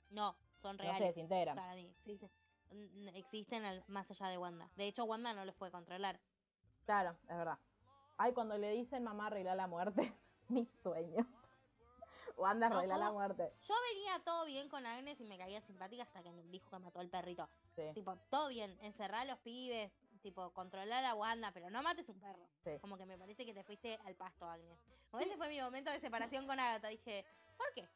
No, 0.09 0.35
son 0.61 0.77
No 0.77 0.83
se 0.83 0.89
reales. 0.89 1.07
desintegran. 1.09 1.55
para 1.55 1.75
mí, 1.75 1.93
sí, 2.05 2.17
sí. 2.17 2.27
Existen 3.13 3.65
al- 3.65 3.83
más 3.87 4.09
allá 4.11 4.27
de 4.27 4.37
Wanda. 4.37 4.69
De 4.75 4.87
hecho, 4.87 5.03
Wanda 5.05 5.33
no 5.33 5.45
los 5.45 5.55
puede 5.55 5.71
controlar. 5.71 6.19
Claro, 6.85 7.17
es 7.27 7.37
verdad. 7.37 7.57
Ay, 8.17 8.33
cuando 8.33 8.57
le 8.57 8.71
dicen 8.71 9.03
mamá 9.03 9.27
arregla 9.27 9.55
la 9.55 9.67
muerte, 9.67 10.13
mi 10.49 10.65
sueño. 10.83 11.25
Wanda 12.37 12.69
No, 12.69 12.77
arregla 12.77 12.97
la 12.97 13.11
muerte. 13.11 13.51
Yo 13.67 13.73
venía 13.93 14.19
todo 14.23 14.45
bien 14.45 14.69
con 14.69 14.85
Agnes 14.85 15.19
y 15.19 15.25
me 15.25 15.37
caía 15.37 15.59
simpática 15.61 16.03
hasta 16.03 16.21
que 16.21 16.31
nos 16.31 16.49
dijo 16.51 16.69
que 16.69 16.77
mató 16.79 16.99
al 16.99 17.09
perrito. 17.09 17.49
Sí, 17.75 17.81
Tipo, 17.95 18.15
todo 18.29 18.49
bien, 18.49 18.77
encerrar 18.81 19.21
a 19.21 19.25
los 19.25 19.39
pibes, 19.39 19.91
tipo, 20.21 20.51
controlar 20.51 21.03
a 21.05 21.15
Wanda, 21.15 21.51
pero 21.51 21.69
no 21.71 21.81
mates 21.81 22.07
un 22.09 22.19
perro. 22.19 22.47
sí. 22.63 22.77
Como 22.79 22.95
que 22.97 23.05
me 23.07 23.17
parece 23.17 23.43
que 23.45 23.53
te 23.55 23.63
fuiste 23.63 23.97
al 24.05 24.15
pasto, 24.15 24.45
Agnes. 24.47 24.79
Como 25.09 25.23
ese 25.23 25.35
fue 25.37 25.47
mi 25.49 25.59
momento 25.59 25.89
de 25.89 25.99
separación 25.99 26.45
con 26.45 26.59
Agatha. 26.59 26.89
Dije, 26.89 27.25
¿por 27.57 27.73
qué? 27.73 27.87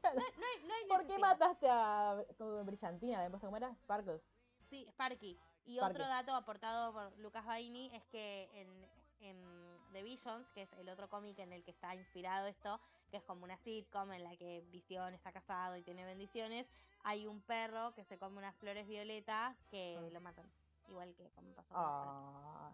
Claro. 0.00 0.16
No, 0.18 0.22
no 0.38 0.46
hay, 0.46 0.68
no 0.68 0.74
hay 0.74 0.84
¿Por 0.86 1.06
qué 1.06 1.18
mataste 1.18 1.68
a 1.70 2.24
como 2.38 2.64
Brillantina? 2.64 3.22
¿Le 3.22 3.30
puesto 3.30 3.46
cómo 3.46 3.56
era? 3.56 3.74
Sparkles. 3.82 4.22
Sí, 4.68 4.86
Sparky. 4.90 5.38
Y 5.66 5.76
Sparky. 5.76 5.94
otro 5.94 6.08
dato 6.08 6.34
aportado 6.34 6.92
por 6.92 7.18
Lucas 7.18 7.44
Baini 7.44 7.90
es 7.94 8.04
que 8.06 8.48
en, 8.54 8.88
en 9.20 9.78
The 9.92 10.02
Visions, 10.02 10.48
que 10.54 10.62
es 10.62 10.72
el 10.74 10.88
otro 10.88 11.08
cómic 11.08 11.38
en 11.38 11.52
el 11.52 11.62
que 11.64 11.70
está 11.72 11.94
inspirado 11.94 12.46
esto, 12.46 12.80
que 13.10 13.16
es 13.18 13.22
como 13.24 13.44
una 13.44 13.56
sitcom 13.58 14.12
en 14.12 14.24
la 14.24 14.36
que 14.36 14.62
Visión 14.70 15.12
está 15.14 15.32
casado 15.32 15.76
y 15.76 15.82
tiene 15.82 16.04
bendiciones, 16.04 16.66
hay 17.02 17.26
un 17.26 17.40
perro 17.42 17.92
que 17.94 18.04
se 18.04 18.18
come 18.18 18.38
unas 18.38 18.54
flores 18.56 18.86
violetas 18.86 19.56
que 19.70 19.98
Mm. 20.00 20.12
lo 20.14 20.20
matan. 20.20 20.46
Igual 20.88 21.14
que 21.14 21.28
como 21.30 21.52
pasó. 21.54 21.74
Ah, 21.76 22.72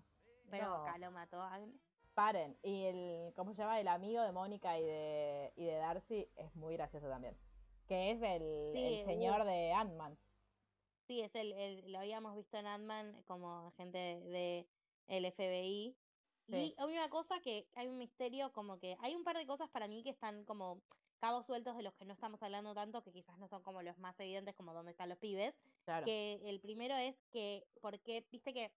Pero 0.50 0.68
no. 0.68 0.74
acá 0.86 0.98
lo 0.98 1.10
mató 1.10 1.42
Agnes. 1.42 1.80
Paren. 2.16 2.56
Y 2.62 2.84
el, 2.86 3.32
¿cómo 3.36 3.52
se 3.52 3.62
llama? 3.62 3.78
El 3.78 3.88
amigo 3.88 4.22
de 4.22 4.32
Mónica 4.32 4.78
y 4.78 4.82
de, 4.82 5.52
y 5.54 5.66
de 5.66 5.74
Darcy 5.76 6.26
es 6.36 6.54
muy 6.56 6.74
gracioso 6.74 7.08
también. 7.08 7.36
Que 7.86 8.10
es 8.12 8.22
el, 8.22 8.72
Sí, 8.72 8.82
el 8.84 9.02
uh. 9.02 9.06
señor 9.06 9.44
de 9.44 9.72
Ant-Man. 9.72 10.18
Sí, 11.06 11.20
es 11.20 11.32
el, 11.34 11.52
el- 11.52 11.92
lo 11.92 11.98
habíamos 12.00 12.34
visto 12.34 12.56
en 12.56 12.66
Ant-Man 12.66 13.22
como 13.26 13.68
agente 13.68 13.98
de, 13.98 14.20
de 14.30 14.66
el 15.08 15.30
FBI. 15.30 15.94
Sí. 16.48 16.56
Y 16.56 16.74
hay 16.78 16.92
una 16.92 17.10
cosa 17.10 17.38
que 17.40 17.66
hay 17.74 17.86
un 17.86 17.98
misterio, 17.98 18.50
como 18.52 18.78
que 18.78 18.96
hay 19.00 19.14
un 19.14 19.22
par 19.22 19.36
de 19.36 19.46
cosas 19.46 19.68
para 19.68 19.86
mí 19.86 20.02
que 20.02 20.10
están 20.10 20.44
como 20.46 20.80
cabos 21.18 21.44
sueltos 21.46 21.76
de 21.76 21.82
los 21.82 21.94
que 21.94 22.04
no 22.06 22.12
estamos 22.14 22.42
hablando 22.42 22.74
tanto, 22.74 23.02
que 23.02 23.12
quizás 23.12 23.36
no 23.38 23.46
son 23.48 23.62
como 23.62 23.82
los 23.82 23.98
más 23.98 24.18
evidentes, 24.20 24.54
como 24.54 24.72
dónde 24.72 24.92
están 24.92 25.08
los 25.10 25.18
pibes. 25.18 25.54
Claro. 25.84 26.04
Que 26.06 26.40
el 26.44 26.60
primero 26.60 26.96
es 26.96 27.14
que, 27.30 27.64
porque, 27.80 28.24
viste 28.32 28.52
que 28.54 28.70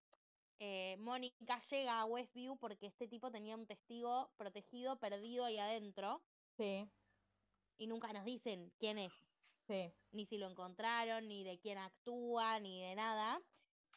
eh, 0.60 0.98
Mónica 1.00 1.62
llega 1.70 2.00
a 2.02 2.06
Westview 2.06 2.58
porque 2.58 2.88
este 2.88 3.08
tipo 3.08 3.32
tenía 3.32 3.56
un 3.56 3.66
testigo 3.66 4.30
protegido, 4.38 4.98
perdido 5.00 5.46
ahí 5.46 5.58
adentro, 5.58 6.22
Sí, 6.58 6.86
y 7.78 7.88
nunca 7.88 8.12
nos 8.12 8.26
dicen 8.26 8.72
quién 8.78 8.98
es 8.98 9.14
sí. 9.68 9.92
ni 10.12 10.26
si 10.26 10.38
lo 10.38 10.50
encontraron, 10.50 11.28
ni 11.28 11.44
de 11.44 11.58
quién 11.60 11.78
actúa, 11.78 12.60
ni 12.60 12.82
de 12.82 12.96
nada. 12.96 13.42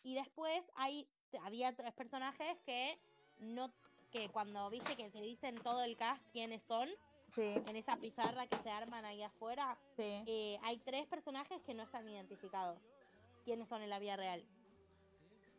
Y 0.04 0.14
después 0.14 0.62
hay, 0.76 1.08
había 1.42 1.74
tres 1.74 1.92
personajes 1.94 2.58
que 2.64 2.98
no, 3.38 3.72
que 4.12 4.28
cuando 4.28 4.68
viste 4.70 4.94
que 4.96 5.10
te 5.10 5.20
dicen 5.20 5.56
todo 5.62 5.82
el 5.82 5.96
cast 5.96 6.22
quiénes 6.32 6.62
son, 6.64 6.88
Sí, 7.34 7.54
en 7.66 7.76
esa 7.76 7.96
pizarra 7.96 8.46
que 8.46 8.58
se 8.58 8.68
arman 8.68 9.06
ahí 9.06 9.22
afuera, 9.22 9.78
sí. 9.96 10.22
eh, 10.26 10.58
hay 10.62 10.76
tres 10.80 11.06
personajes 11.06 11.62
que 11.62 11.72
no 11.72 11.82
están 11.84 12.06
identificados. 12.06 12.78
¿Quiénes 13.44 13.68
son 13.70 13.80
en 13.82 13.88
la 13.88 13.98
vida 13.98 14.16
real? 14.16 14.44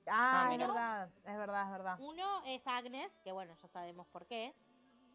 Ah, 0.08 0.44
es 0.46 0.50
mira. 0.58 0.68
verdad, 0.68 1.10
es 1.26 1.38
verdad, 1.38 1.64
es 1.66 1.72
verdad. 1.72 1.98
Uno 2.00 2.44
es 2.46 2.62
Agnes, 2.68 3.12
que 3.24 3.32
bueno, 3.32 3.54
ya 3.62 3.68
sabemos 3.70 4.08
por 4.08 4.26
qué. 4.28 4.54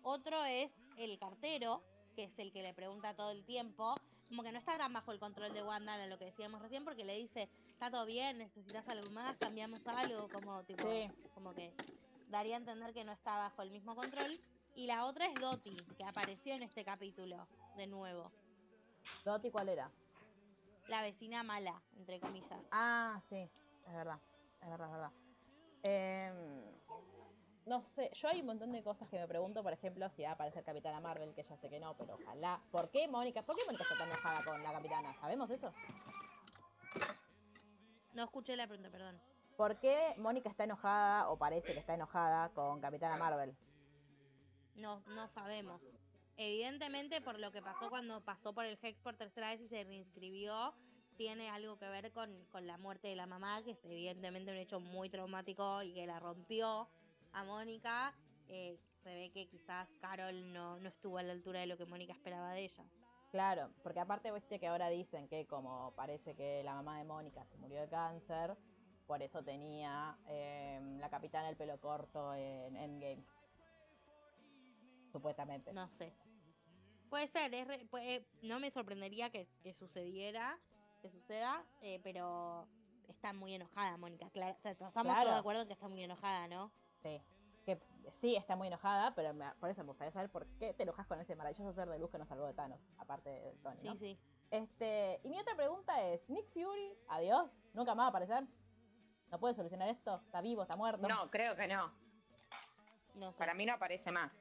Otro 0.03 0.45
es 0.45 0.71
el 0.97 1.19
cartero, 1.19 1.83
que 2.17 2.25
es 2.25 2.39
el 2.39 2.53
que 2.53 2.63
le 2.63 2.73
pregunta 2.75 3.15
todo 3.15 3.31
el 3.31 3.45
tiempo. 3.45 3.93
Como 4.29 4.43
que 4.43 4.53
no 4.53 4.59
está 4.59 4.77
tan 4.79 4.93
bajo 4.93 5.13
el 5.13 5.19
control 5.19 5.53
de 5.55 5.63
Wanda, 5.63 6.07
lo 6.07 6.19
que 6.19 6.27
decíamos 6.27 6.61
recién, 6.61 6.85
porque 6.85 7.05
le 7.05 7.15
dice, 7.17 7.49
está 7.69 7.91
todo 7.91 8.05
bien, 8.05 8.39
necesitas 8.39 8.87
algo 8.89 9.11
más, 9.11 9.37
cambiamos 9.39 9.87
algo, 9.87 10.29
como 10.29 10.63
tipo, 10.65 10.83
Sí. 10.91 11.11
como 11.35 11.55
que 11.55 11.73
daría 12.29 12.57
a 12.57 12.59
entender 12.59 12.93
que 12.93 13.05
no 13.05 13.13
está 13.13 13.37
bajo 13.37 13.63
el 13.63 13.71
mismo 13.71 13.95
control. 13.95 14.39
Y 14.77 14.87
la 14.87 15.07
otra 15.07 15.27
es 15.27 15.35
Dottie, 15.41 15.77
que 15.97 16.05
apareció 16.05 16.55
en 16.55 16.63
este 16.63 16.85
capítulo, 16.85 17.47
de 17.77 17.87
nuevo. 17.87 18.31
Doti, 19.25 19.51
¿cuál 19.51 19.71
era? 19.71 19.91
La 20.89 21.03
vecina 21.03 21.43
mala, 21.43 21.83
entre 21.99 22.21
comillas. 22.21 22.61
Ah, 22.71 23.21
sí, 23.29 23.37
es 23.87 23.93
verdad, 23.93 24.19
es 24.63 24.69
verdad, 24.69 24.87
es 24.87 24.93
verdad. 24.93 25.13
Em, 25.83 26.79
no 27.67 27.83
sé, 27.95 28.11
yo 28.15 28.29
hay 28.29 28.41
un 28.41 28.47
montón 28.47 28.73
de 28.73 28.83
cosas 28.83 29.09
que 29.09 29.19
me 29.19 29.29
pregunto, 29.29 29.63
por 29.63 29.73
ejemplo, 29.73 30.09
si 30.11 30.23
va 30.23 30.31
a 30.31 30.33
aparecer 30.33 30.65
Capitana 30.65 31.01
Marvel, 31.01 31.35
que 31.35 31.45
ya 31.45 31.57
sé 31.57 31.69
que 31.69 31.79
no, 31.79 31.97
pero 31.97 32.15
ojalá. 32.15 32.57
¿Por 32.71 32.91
qué 32.91 33.07
Mónica? 33.09 33.43
¿Por 33.43 33.57
qué 33.57 33.63
Mónica 33.67 33.85
está 33.85 33.97
tan 33.99 34.09
enojada 34.09 34.45
con 34.45 34.63
la 34.63 34.73
Capitana? 34.73 35.13
¿Sabemos 35.21 35.51
eso? 35.51 35.73
No 38.15 38.25
escuché 38.25 38.57
la 38.57 38.67
pregunta, 38.67 38.91
perdón. 38.91 39.21
¿Por 39.57 39.79
qué 39.81 40.15
Mónica 40.17 40.49
está 40.49 40.65
enojada 40.65 41.29
o 41.31 41.37
parece 41.37 41.73
que 41.73 41.79
está 41.79 41.95
enojada 41.95 42.49
con 42.51 42.81
Capitana 42.81 43.17
Marvel? 43.17 43.57
No, 44.75 45.03
no 45.09 45.29
sabemos. 45.29 45.83
Evidentemente, 46.37 47.21
por 47.21 47.39
lo 47.39 47.51
que 47.51 47.61
pasó 47.61 47.91
cuando 47.91 48.21
pasó 48.21 48.55
por 48.55 48.65
el 48.65 48.79
Hex 48.81 49.01
por 49.01 49.17
tercera 49.17 49.49
vez 49.51 49.61
y 49.61 49.69
se 49.69 49.83
reinscribió, 49.83 50.73
tiene 51.19 51.51
algo 51.51 51.77
que 51.79 51.89
ver 51.89 52.13
con, 52.13 52.31
con 52.53 52.67
la 52.67 52.79
muerte 52.79 53.09
de 53.09 53.17
la 53.17 53.27
mamá, 53.27 53.63
que 53.65 53.73
es 53.73 53.85
evidentemente 53.85 54.51
un 54.53 54.57
hecho 54.57 54.79
muy 54.81 55.11
traumático 55.11 55.83
y 55.83 55.93
que 55.93 56.07
la 56.07 56.19
rompió 56.21 56.89
a 57.33 57.45
Mónica. 57.45 58.15
Eh, 58.49 58.79
se 59.03 59.13
ve 59.15 59.31
que 59.35 59.47
quizás 59.49 59.89
Carol 60.01 60.53
no, 60.53 60.79
no 60.79 60.89
estuvo 60.89 61.19
a 61.19 61.23
la 61.23 61.33
altura 61.33 61.61
de 61.61 61.67
lo 61.67 61.77
que 61.77 61.85
Mónica 61.85 62.13
esperaba 62.15 62.53
de 62.53 62.65
ella. 62.65 62.85
Claro, 63.33 63.71
porque 63.83 64.01
aparte 64.01 64.33
viste 64.33 64.59
que 64.59 64.69
ahora 64.69 64.89
dicen 64.89 65.29
que 65.29 65.45
como 65.47 65.93
parece 65.97 66.35
que 66.35 66.63
la 66.65 66.75
mamá 66.75 66.99
de 66.99 67.05
Mónica 67.05 67.45
se 67.45 67.57
murió 67.59 67.81
de 67.81 67.89
cáncer, 67.89 68.57
por 69.07 69.21
eso 69.23 69.43
tenía 69.43 70.17
em, 70.27 70.99
la 70.99 71.11
capitana 71.11 71.49
el 71.51 71.57
pelo 71.57 71.79
corto 71.81 72.33
en 72.35 72.77
Endgame. 72.77 73.25
Supuestamente. 75.13 75.73
No 75.73 75.89
sé. 75.99 76.13
Puede 77.11 77.29
ser, 77.29 77.53
es 77.55 77.67
re- 77.67 77.87
puede- 77.87 78.25
no 78.43 78.61
me 78.61 78.71
sorprendería 78.71 79.31
que, 79.31 79.47
que 79.63 79.73
sucediera, 79.75 80.59
que 81.01 81.11
suceda, 81.11 81.65
eh, 81.83 82.01
pero 82.03 82.67
está 83.09 83.33
muy 83.33 83.55
enojada 83.55 83.97
Mónica. 83.97 84.29
Claro, 84.31 84.57
o 84.59 84.63
sea, 84.63 84.73
estamos 84.73 84.93
Claro. 84.95 85.23
todos 85.23 85.35
de 85.35 85.41
acuerdo 85.41 85.63
en 85.63 85.69
que 85.69 85.75
está 85.75 85.89
muy 85.89 86.03
enojada, 86.03 86.49
¿no? 86.49 86.71
Sí. 87.03 87.21
Que 87.65 87.79
sí, 88.21 88.35
está 88.37 88.57
muy 88.57 88.69
enojada, 88.69 89.15
pero 89.15 89.33
me- 89.35 89.55
por 89.61 89.71
eso 89.71 89.83
me 89.83 89.89
gustaría 89.89 90.13
saber 90.13 90.31
por 90.31 90.47
qué 90.59 90.73
te 90.75 90.83
enojas 90.85 91.07
con 91.07 91.21
ese 91.21 91.37
maravilloso 91.37 91.73
ser 91.75 91.89
de 91.89 91.99
luz 91.99 92.11
que 92.11 92.19
nos 92.19 92.29
salvó 92.29 92.47
de 92.47 92.55
Thanos, 92.55 92.81
aparte 92.99 93.29
de 93.31 93.53
Tony, 93.63 93.81
Sí, 93.83 93.87
¿no? 93.89 93.97
sí. 93.97 94.19
Este, 94.51 95.21
y 95.23 95.29
mi 95.31 95.39
otra 95.39 95.55
pregunta 95.55 96.01
es, 96.03 96.27
Nick 96.31 96.47
Fury, 96.55 96.95
adiós, 97.09 97.51
nunca 97.75 97.95
más 97.95 98.05
va 98.05 98.07
a 98.07 98.11
aparecer. 98.11 98.45
¿No 99.31 99.39
puede 99.39 99.55
solucionar 99.55 99.89
esto? 99.91 100.23
¿Está 100.25 100.41
vivo? 100.41 100.63
¿Está 100.63 100.75
muerto? 100.77 101.07
No, 101.07 101.31
creo 101.31 101.55
que 101.55 101.69
no. 101.69 101.93
No 103.15 103.33
sé. 103.33 103.39
Para 103.39 103.53
mí 103.53 103.67
no 103.67 103.75
aparece 103.75 104.11
más. 104.11 104.41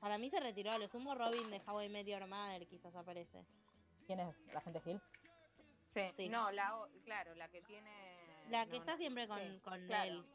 Para 0.00 0.16
mí 0.16 0.30
se 0.30 0.40
retiró. 0.40 0.72
A 0.72 0.78
lo 0.78 0.88
sumo 0.88 1.14
Robin 1.14 1.50
de 1.50 1.60
How 1.66 1.82
I 1.82 1.88
Met 1.90 2.06
Your 2.06 2.26
Mother 2.26 2.66
quizás 2.66 2.94
aparece. 2.96 3.44
¿Quién 4.06 4.20
es 4.20 4.34
la 4.54 4.62
gente 4.62 4.80
Gil? 4.80 4.98
Sí. 5.90 6.02
Sí. 6.16 6.28
No, 6.28 6.52
la, 6.52 6.76
o- 6.78 6.88
claro, 7.04 7.34
la 7.34 7.48
que 7.48 7.62
tiene. 7.62 7.90
La 8.48 8.64
que 8.66 8.72
no, 8.72 8.76
está 8.78 8.92
no. 8.92 8.98
siempre 8.98 9.26
con, 9.26 9.38
Sí, 9.40 9.60
con 9.64 9.86
claro. 9.86 10.10
él. 10.12 10.26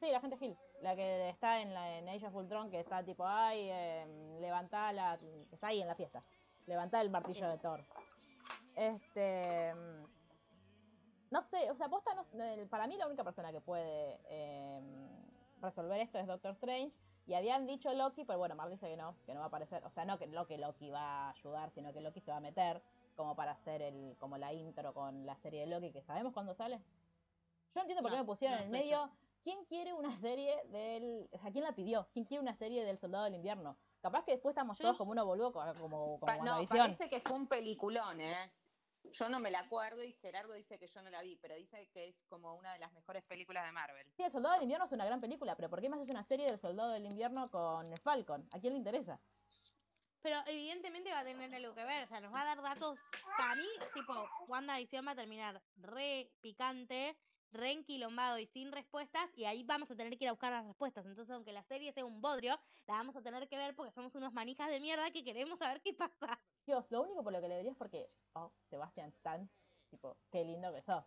Sí, 0.00 0.10
la 0.10 0.20
gente 0.20 0.36
Gil, 0.38 0.56
la 0.80 0.96
que 0.96 1.28
está 1.28 1.60
en 1.60 1.74
la 1.74 1.98
en 1.98 2.08
Age 2.08 2.26
of 2.26 2.34
Ultron, 2.34 2.70
que 2.70 2.80
está 2.80 3.04
tipo, 3.04 3.24
ay, 3.26 3.68
eh, 3.70 4.36
levantá 4.40 4.90
la, 4.92 5.18
está 5.52 5.68
ahí 5.68 5.80
en 5.82 5.86
la 5.86 5.94
fiesta, 5.94 6.22
levantá 6.66 7.00
el 7.02 7.10
martillo 7.10 7.44
Sí. 7.46 7.52
de 7.52 7.58
Thor. 7.58 7.84
Este, 8.74 9.74
mm, 9.74 10.06
no 11.30 11.42
sé, 11.42 11.70
o 11.70 11.74
sea, 11.76 11.88
posta, 11.88 12.14
no- 12.14 12.68
para 12.68 12.86
mí 12.86 12.96
la 12.96 13.06
única 13.06 13.22
persona 13.22 13.52
que 13.52 13.60
puede 13.60 14.18
eh, 14.30 14.80
resolver 15.60 16.00
esto 16.00 16.18
es 16.18 16.26
Doctor 16.26 16.52
Strange, 16.52 16.92
y 17.26 17.34
habían 17.34 17.66
dicho 17.66 17.92
Loki, 17.92 18.24
pero 18.24 18.38
bueno, 18.38 18.56
Mar 18.56 18.68
dice 18.70 18.88
que 18.88 18.96
no, 18.96 19.14
que 19.24 19.34
no 19.34 19.40
va 19.40 19.44
a 19.44 19.48
aparecer, 19.48 19.84
o 19.84 19.90
sea, 19.90 20.04
no 20.04 20.18
que 20.18 20.26
no 20.26 20.46
que 20.46 20.58
Loki 20.58 20.90
va 20.90 21.28
a 21.28 21.30
ayudar, 21.30 21.70
sino 21.70 21.92
que 21.92 22.00
Loki 22.00 22.20
se 22.20 22.30
va 22.32 22.38
a 22.38 22.40
meter 22.40 22.82
como 23.14 23.34
para 23.36 23.52
hacer 23.52 23.82
el, 23.82 24.16
como 24.18 24.38
la 24.38 24.52
intro 24.52 24.92
con 24.94 25.26
la 25.26 25.36
serie 25.36 25.60
de 25.60 25.66
Loki, 25.66 25.92
que 25.92 26.02
sabemos 26.02 26.32
cuándo 26.32 26.54
sale. 26.54 26.78
Yo 26.78 27.76
no 27.76 27.80
entiendo 27.82 28.02
por 28.02 28.10
qué 28.12 28.18
me 28.18 28.24
pusieron 28.24 28.56
no 28.58 28.62
en 28.64 28.66
el 28.66 28.72
medio 28.72 29.10
¿Quién 29.42 29.64
quiere 29.64 29.92
una 29.92 30.16
serie 30.18 30.54
del... 30.66 31.28
O 31.32 31.38
sea, 31.38 31.50
¿quién 31.50 31.64
la 31.64 31.74
pidió? 31.74 32.06
¿Quién 32.12 32.24
quiere 32.24 32.40
una 32.40 32.54
serie 32.54 32.84
del 32.84 32.96
Soldado 32.98 33.24
del 33.24 33.34
Invierno? 33.34 33.76
Capaz 34.00 34.24
que 34.24 34.32
después 34.32 34.52
estamos 34.52 34.78
Yo- 34.78 34.82
todos 34.84 34.98
como 34.98 35.10
uno 35.10 35.26
boludo, 35.26 35.52
como, 35.52 35.74
como, 35.74 36.20
Pa- 36.20 36.36
no, 36.38 36.64
parece 36.68 37.10
que 37.10 37.20
fue 37.20 37.32
un 37.32 37.48
peliculón, 37.48 38.20
¿eh? 38.20 38.52
Yo 39.10 39.28
no 39.28 39.40
me 39.40 39.50
la 39.50 39.58
acuerdo 39.60 40.04
y 40.04 40.12
Gerardo 40.12 40.52
dice 40.52 40.78
que 40.78 40.86
yo 40.86 41.02
no 41.02 41.10
la 41.10 41.22
vi, 41.22 41.34
pero 41.36 41.56
dice 41.56 41.88
que 41.92 42.06
es 42.06 42.22
como 42.28 42.54
una 42.54 42.72
de 42.72 42.78
las 42.78 42.92
mejores 42.92 43.26
películas 43.26 43.64
de 43.66 43.72
Marvel. 43.72 44.06
Sí, 44.16 44.22
El 44.22 44.30
Soldado 44.30 44.54
del 44.54 44.62
Invierno 44.62 44.86
es 44.86 44.92
una 44.92 45.04
gran 45.04 45.20
película, 45.20 45.56
pero 45.56 45.68
¿por 45.68 45.80
qué 45.80 45.88
me 45.88 45.96
haces 45.96 46.08
una 46.08 46.22
serie 46.22 46.46
del 46.46 46.60
Soldado 46.60 46.90
del 46.90 47.04
Invierno 47.06 47.50
con 47.50 47.92
el 47.92 47.98
Falcon? 47.98 48.48
¿A 48.52 48.60
quién 48.60 48.74
le 48.74 48.78
interesa? 48.78 49.18
Pero 50.22 50.36
evidentemente 50.46 51.10
va 51.10 51.20
a 51.20 51.24
tener 51.24 51.52
algo 51.54 51.74
que 51.74 51.84
ver, 51.84 52.04
o 52.04 52.06
sea, 52.06 52.20
nos 52.20 52.32
va 52.32 52.42
a 52.42 52.44
dar 52.44 52.62
datos. 52.62 52.98
Para 53.36 53.56
mí, 53.56 53.66
tipo, 53.92 54.14
WandaVision 54.46 55.06
va 55.06 55.12
a 55.12 55.16
terminar 55.16 55.60
re 55.76 56.30
picante, 56.40 57.16
re 57.50 57.72
enquilombado 57.72 58.38
y 58.38 58.46
sin 58.46 58.70
respuestas, 58.72 59.28
y 59.36 59.44
ahí 59.44 59.64
vamos 59.64 59.90
a 59.90 59.96
tener 59.96 60.16
que 60.16 60.24
ir 60.24 60.28
a 60.28 60.32
buscar 60.32 60.52
las 60.52 60.64
respuestas. 60.64 61.04
Entonces, 61.06 61.34
aunque 61.34 61.52
la 61.52 61.64
serie 61.64 61.92
sea 61.92 62.04
un 62.04 62.20
bodrio, 62.20 62.58
la 62.86 62.94
vamos 62.94 63.16
a 63.16 63.22
tener 63.22 63.48
que 63.48 63.56
ver 63.56 63.74
porque 63.74 63.92
somos 63.92 64.14
unos 64.14 64.32
manijas 64.32 64.70
de 64.70 64.80
mierda 64.80 65.10
que 65.10 65.24
queremos 65.24 65.58
saber 65.58 65.80
qué 65.82 65.92
pasa. 65.92 66.38
Dios, 66.66 66.86
lo 66.90 67.02
único 67.02 67.22
por 67.22 67.32
lo 67.32 67.40
que 67.40 67.48
le 67.48 67.56
vería 67.56 67.72
es 67.72 67.76
porque, 67.76 68.08
oh, 68.34 68.52
Sebastian 68.70 69.10
Stan, 69.10 69.50
tipo, 69.90 70.16
qué 70.30 70.44
lindo 70.44 70.72
que 70.72 70.82
sos. 70.82 71.04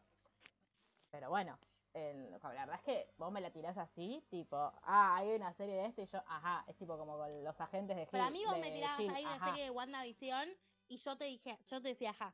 Pero 1.09 1.29
bueno, 1.29 1.57
el- 1.95 2.31
la 2.31 2.49
verdad 2.49 2.75
es 2.75 2.81
que 2.83 3.13
vos 3.17 3.31
me 3.31 3.41
la 3.41 3.51
tirás 3.51 3.77
así, 3.77 4.25
tipo, 4.29 4.55
ah, 4.57 5.15
hay 5.17 5.35
una 5.35 5.53
serie 5.53 5.75
de 5.75 5.85
este 5.87 6.03
y 6.03 6.05
yo, 6.05 6.19
ajá, 6.27 6.65
es 6.67 6.77
tipo 6.77 6.97
como 6.97 7.17
con 7.17 7.43
los 7.43 7.59
agentes 7.61 7.95
de 7.97 8.03
Pero 8.11 8.23
a 8.23 8.29
Hill- 8.29 8.31
mí 8.31 8.43
vos 8.45 8.57
me 8.59 8.71
tirabas 8.71 9.07
ahí 9.09 9.23
una 9.25 9.35
ajá. 9.35 9.45
serie 9.45 9.63
de 9.65 9.69
WandaVision 9.71 10.49
y 10.87 10.97
yo 10.97 11.17
te 11.17 11.25
dije, 11.25 11.57
yo 11.67 11.81
te 11.81 11.89
decía, 11.89 12.11
ajá. 12.11 12.33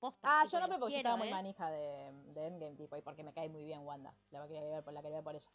Posta, 0.00 0.28
Ah, 0.30 0.44
yo 0.50 0.60
no, 0.60 0.68
pero 0.68 0.80
porque 0.80 0.92
yo 0.94 0.98
estaba 0.98 1.16
muy 1.16 1.28
¿eh? 1.28 1.30
manija 1.30 1.70
de, 1.70 2.12
de 2.34 2.46
Endgame, 2.46 2.76
tipo, 2.76 2.96
y 2.96 3.02
porque 3.02 3.22
me 3.24 3.32
cae 3.32 3.48
muy 3.48 3.64
bien 3.64 3.80
Wanda. 3.86 4.14
La 4.30 4.46
quería 4.46 4.62
ver 4.62 4.84
por, 4.84 4.92
la 4.92 5.02
quería 5.02 5.18
ver 5.18 5.24
por 5.24 5.34
ella. 5.36 5.50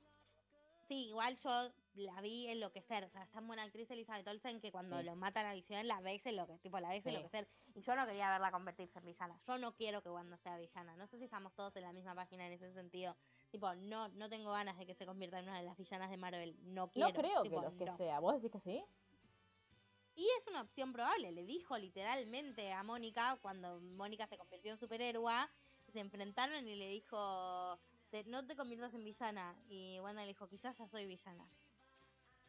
Sí, 0.88 1.08
igual 1.08 1.38
yo 1.38 1.72
la 1.96 2.20
vi 2.22 2.48
enloquecer. 2.48 3.06
O 3.06 3.10
sea, 3.10 3.24
es 3.24 3.32
tan 3.32 3.48
buena 3.48 3.64
actriz 3.64 3.90
Elizabeth 3.90 4.28
Olsen 4.28 4.60
que 4.60 4.72
cuando 4.72 5.00
Sí. 5.00 5.06
lo 5.06 5.16
matan 5.16 5.46
a 5.46 5.54
Visión 5.54 5.88
la 5.88 6.02
ves 6.02 6.26
enloquecer, 6.26 6.62
tipo, 6.62 6.80
la 6.80 6.90
ves 6.90 7.04
Sí. 7.04 7.10
enloquecer. 7.10 7.48
Y 7.76 7.82
yo 7.82 7.96
no 7.96 8.06
quería 8.06 8.30
verla 8.30 8.52
convertirse 8.52 9.00
en 9.00 9.06
villana. 9.06 9.40
Yo 9.48 9.58
no 9.58 9.74
quiero 9.76 10.04
que 10.04 10.10
Wanda 10.10 10.38
sea 10.38 10.58
villana. 10.58 10.96
No 10.98 11.08
sé 11.08 11.18
si 11.18 11.24
estamos 11.26 11.54
todos 11.56 11.76
en 11.78 11.84
la 11.84 11.94
misma 11.94 12.14
página 12.16 12.46
en 12.48 12.54
ese 12.54 12.74
sentido. 12.74 13.16
Tipo, 13.52 13.74
no, 13.76 14.10
no 14.10 14.30
tengo 14.30 14.52
ganas 14.52 14.78
de 14.78 14.86
que 14.86 14.96
se 14.96 15.06
convierta 15.06 15.40
en 15.40 15.46
una 15.46 15.58
de 15.60 15.64
las 15.66 15.78
villanas 15.78 16.10
de 16.10 16.18
Marvel. 16.18 16.56
No 16.74 16.90
quiero. 16.90 17.10
No 17.10 17.14
creo 17.16 17.44
tipo, 17.44 17.62
que 17.62 17.66
lo 17.70 17.78
que 17.78 17.86
no. 17.86 17.98
sea. 17.98 18.20
¿Vos 18.20 18.42
decís 18.42 18.52
que 18.52 18.60
sí? 18.70 18.84
Y 20.16 20.28
es 20.40 20.48
una 20.48 20.62
opción 20.62 20.92
probable. 20.94 21.32
Le 21.32 21.46
dijo 21.46 21.78
literalmente 21.78 22.72
a 22.72 22.84
Mónica 22.84 23.40
cuando 23.42 23.80
Mónica 23.80 24.28
se 24.28 24.38
convirtió 24.38 24.72
en 24.74 24.78
superhéroe. 24.78 25.48
Se 25.92 26.00
enfrentaron 26.00 26.68
y 26.68 26.76
le 26.76 26.88
dijo: 26.90 27.80
"Te- 28.14 28.24
No 28.26 28.46
te 28.46 28.56
conviertas 28.56 28.94
en 28.94 29.04
villana. 29.04 29.56
Y 29.68 30.00
Wanda 30.00 30.22
le 30.22 30.28
dijo: 30.28 30.48
Quizás 30.48 30.78
ya 30.78 30.88
soy 30.88 31.08
villana. 31.08 31.48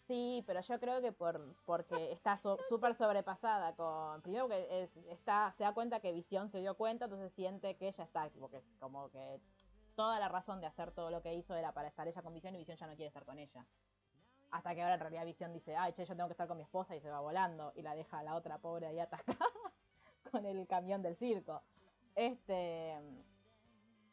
Sí, 0.07 0.45
pero 0.47 0.61
yo 0.61 0.79
creo 0.79 1.01
que 1.01 1.11
por 1.12 1.41
porque 1.65 2.12
está 2.12 2.37
súper 2.37 2.95
sobrepasada 2.95 3.75
con... 3.75 4.21
Primero 4.21 4.47
que 4.47 4.83
es, 4.83 4.95
está, 5.09 5.55
se 5.57 5.65
da 5.65 5.73
cuenta 5.73 6.01
que 6.01 6.12
Visión 6.12 6.51
se 6.51 6.59
dio 6.59 6.77
cuenta, 6.77 7.07
entonces 7.07 7.33
siente 7.33 7.79
que 7.79 7.89
ella 7.89 8.05
está, 8.05 8.29
como 8.29 8.51
que, 8.51 8.62
como 8.79 9.11
que 9.11 9.41
toda 9.97 10.19
la 10.19 10.29
razón 10.29 10.61
de 10.61 10.67
hacer 10.67 10.91
todo 10.93 11.11
lo 11.11 11.23
que 11.23 11.33
hizo 11.33 11.55
era 11.57 11.73
para 11.73 11.89
estar 11.89 12.07
ella 12.07 12.21
con 12.21 12.35
Visión 12.35 12.55
y 12.55 12.59
Visión 12.59 12.77
ya 12.77 12.87
no 12.87 12.97
quiere 12.97 13.09
estar 13.09 13.25
con 13.25 13.39
ella. 13.39 13.65
Hasta 14.51 14.75
que 14.75 14.83
ahora 14.83 14.95
en 14.97 15.01
realidad 15.01 15.25
Visión 15.25 15.55
dice, 15.55 15.75
ay, 15.75 15.95
che, 15.95 16.05
yo 16.05 16.15
tengo 16.15 16.29
que 16.29 16.35
estar 16.35 16.49
con 16.49 16.59
mi 16.59 16.65
esposa 16.65 16.95
y 16.95 17.01
se 17.01 17.09
va 17.09 17.21
volando 17.21 17.73
y 17.75 17.81
la 17.81 17.95
deja 17.95 18.19
a 18.19 18.23
la 18.23 18.35
otra 18.35 18.59
pobre 18.59 18.87
ahí 18.87 19.01
atascada 19.01 19.39
con 20.31 20.45
el 20.45 20.67
camión 20.67 21.01
del 21.03 21.17
circo. 21.17 21.62
Este... 22.15 23.01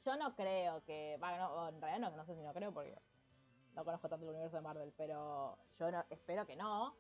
Yo 0.06 0.16
no 0.18 0.36
creo 0.36 0.84
que... 0.86 1.18
Bueno, 1.20 1.38
no, 1.38 1.70
en 1.70 1.82
realidad 1.82 2.10
no, 2.10 2.18
no 2.18 2.26
sé 2.26 2.36
si 2.36 2.42
no 2.42 2.54
creo 2.54 2.74
porque 2.74 2.98
no 3.76 3.86
conozco 3.86 4.10
tanto 4.10 4.26
el 4.26 4.32
universo 4.32 4.58
de 4.58 4.62
Marvel, 4.64 4.94
pero 4.98 5.58
yo 5.80 5.92
no, 5.92 6.04
espero 6.10 6.46
que 6.46 6.56
no. 6.56 6.96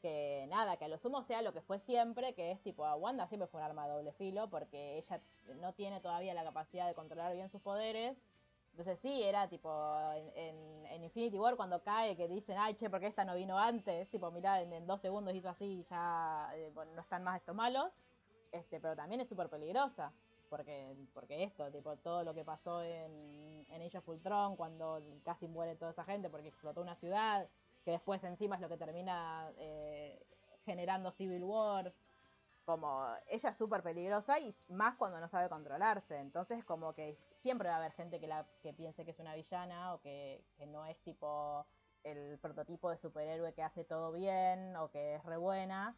Que 0.00 0.46
nada, 0.48 0.76
que 0.76 0.86
a 0.86 0.88
lo 0.88 0.98
sumo 0.98 1.22
sea 1.22 1.42
lo 1.42 1.52
que 1.52 1.60
fue 1.62 1.78
siempre, 1.80 2.34
que 2.34 2.50
es 2.50 2.60
tipo, 2.62 2.84
a 2.84 2.96
Wanda 2.96 3.28
siempre 3.28 3.46
fue 3.46 3.60
un 3.60 3.66
arma 3.66 3.86
de 3.86 3.92
doble 3.92 4.12
filo, 4.14 4.50
porque 4.50 4.98
ella 4.98 5.20
no 5.60 5.74
tiene 5.74 6.00
todavía 6.00 6.34
la 6.34 6.42
capacidad 6.42 6.88
de 6.88 6.94
controlar 6.94 7.32
bien 7.34 7.48
sus 7.50 7.60
poderes. 7.62 8.16
Entonces 8.72 8.98
sí, 9.00 9.22
era 9.22 9.48
tipo, 9.48 9.70
en, 10.34 10.86
en- 10.86 11.04
Infinity 11.04 11.38
War 11.38 11.56
cuando 11.56 11.82
cae, 11.82 12.16
que 12.16 12.26
dicen, 12.26 12.56
ay, 12.58 12.74
che, 12.74 12.88
porque 12.90 13.06
esta 13.06 13.24
no 13.24 13.34
vino 13.34 13.58
antes? 13.58 14.08
Tipo, 14.10 14.30
mirá, 14.30 14.60
en, 14.62 14.86
dos 14.86 15.00
segundos 15.00 15.34
hizo 15.34 15.48
así 15.50 15.80
y 15.80 15.84
ya 15.84 16.50
eh, 16.54 16.72
no 16.74 17.00
están 17.00 17.22
más 17.22 17.36
estos 17.38 17.54
malos. 17.54 17.92
Este, 18.50 18.80
pero 18.80 18.96
también 18.96 19.20
es 19.20 19.28
súper 19.28 19.48
peligrosa. 19.48 20.12
Porque, 20.52 20.94
porque 21.14 21.44
esto, 21.44 21.70
tipo, 21.70 21.96
todo 21.96 22.24
lo 22.24 22.34
que 22.34 22.44
pasó 22.44 22.82
en, 22.82 23.64
en 23.70 23.80
Age 23.80 23.96
of 23.96 24.06
Ultron, 24.06 24.54
cuando 24.54 25.00
casi 25.24 25.48
muere 25.48 25.76
toda 25.76 25.92
esa 25.92 26.04
gente 26.04 26.28
porque 26.28 26.48
explotó 26.48 26.82
una 26.82 26.94
ciudad, 26.96 27.48
que 27.86 27.92
después 27.92 28.22
encima 28.22 28.56
es 28.56 28.60
lo 28.60 28.68
que 28.68 28.76
termina 28.76 29.50
eh, 29.56 30.22
generando 30.66 31.10
Civil 31.12 31.42
War. 31.42 31.94
Como 32.66 33.02
ella 33.28 33.48
es 33.48 33.56
súper 33.56 33.82
peligrosa 33.82 34.40
y 34.40 34.54
más 34.68 34.94
cuando 34.96 35.20
no 35.20 35.28
sabe 35.30 35.48
controlarse. 35.48 36.18
Entonces, 36.18 36.62
como 36.66 36.92
que 36.92 37.16
siempre 37.40 37.70
va 37.70 37.76
a 37.76 37.78
haber 37.78 37.92
gente 37.92 38.20
que, 38.20 38.26
la, 38.26 38.46
que 38.62 38.74
piense 38.74 39.06
que 39.06 39.12
es 39.12 39.18
una 39.20 39.34
villana 39.34 39.94
o 39.94 40.02
que, 40.02 40.44
que 40.58 40.66
no 40.66 40.84
es 40.84 40.98
tipo 40.98 41.64
el 42.04 42.38
prototipo 42.40 42.90
de 42.90 42.98
superhéroe 42.98 43.54
que 43.54 43.62
hace 43.62 43.84
todo 43.84 44.12
bien 44.12 44.76
o 44.76 44.90
que 44.90 45.14
es 45.14 45.24
re 45.24 45.38
buena, 45.38 45.96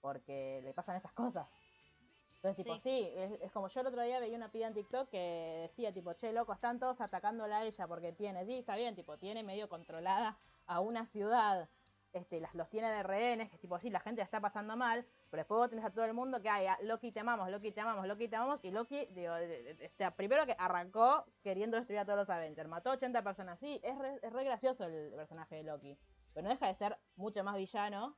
porque 0.00 0.62
le 0.64 0.72
pasan 0.72 0.96
estas 0.96 1.12
cosas. 1.12 1.46
Entonces, 2.42 2.64
tipo, 2.64 2.74
Sí. 2.74 2.80
sí, 2.82 3.12
es, 3.14 3.40
es 3.40 3.52
como 3.52 3.68
yo 3.68 3.80
el 3.82 3.86
otro 3.86 4.02
día 4.02 4.18
veía 4.18 4.36
una 4.36 4.50
piba 4.50 4.66
en 4.66 4.74
TikTok 4.74 5.08
que 5.10 5.68
decía, 5.68 5.92
tipo, 5.92 6.12
che, 6.14 6.32
loco, 6.32 6.52
están 6.52 6.80
todos 6.80 7.00
atacándola 7.00 7.58
a 7.58 7.64
ella 7.64 7.86
porque 7.86 8.12
tiene, 8.12 8.44
sí, 8.44 8.58
está 8.58 8.74
bien, 8.74 8.96
tipo, 8.96 9.16
tiene 9.16 9.44
medio 9.44 9.68
controlada 9.68 10.36
a 10.66 10.80
una 10.80 11.06
ciudad, 11.06 11.68
este, 12.12 12.40
las, 12.40 12.52
los 12.56 12.68
tiene 12.68 12.90
de 12.90 13.04
rehenes, 13.04 13.48
que 13.48 13.58
tipo, 13.58 13.78
sí, 13.78 13.90
la 13.90 14.00
gente 14.00 14.18
la 14.18 14.24
está 14.24 14.40
pasando 14.40 14.76
mal, 14.76 15.06
pero 15.30 15.42
después 15.42 15.56
vos 15.56 15.70
tenés 15.70 15.84
a 15.84 15.90
todo 15.90 16.04
el 16.04 16.14
mundo 16.14 16.42
que, 16.42 16.48
ay, 16.48 16.66
a 16.66 16.78
Loki 16.82 17.12
te 17.12 17.20
amamos, 17.20 17.48
Loki 17.48 17.70
te 17.70 17.80
amamos, 17.80 18.08
Loki 18.08 18.26
te 18.26 18.34
amamos, 18.34 18.58
y 18.64 18.72
Loki, 18.72 19.06
digo, 19.06 19.36
este, 19.36 20.10
primero 20.10 20.44
que 20.44 20.56
arrancó 20.58 21.24
queriendo 21.44 21.76
destruir 21.76 22.00
a 22.00 22.04
todos 22.04 22.18
los 22.18 22.28
Avengers, 22.30 22.68
mató 22.68 22.90
80 22.90 23.22
personas, 23.22 23.60
sí, 23.60 23.80
es 23.84 23.96
re, 23.96 24.18
es 24.20 24.32
re 24.32 24.42
gracioso 24.42 24.84
el 24.84 25.12
personaje 25.12 25.54
de 25.54 25.62
Loki, 25.62 25.96
pero 26.34 26.42
no 26.42 26.50
deja 26.50 26.66
de 26.66 26.74
ser 26.74 26.98
mucho 27.14 27.44
más 27.44 27.54
villano 27.54 28.16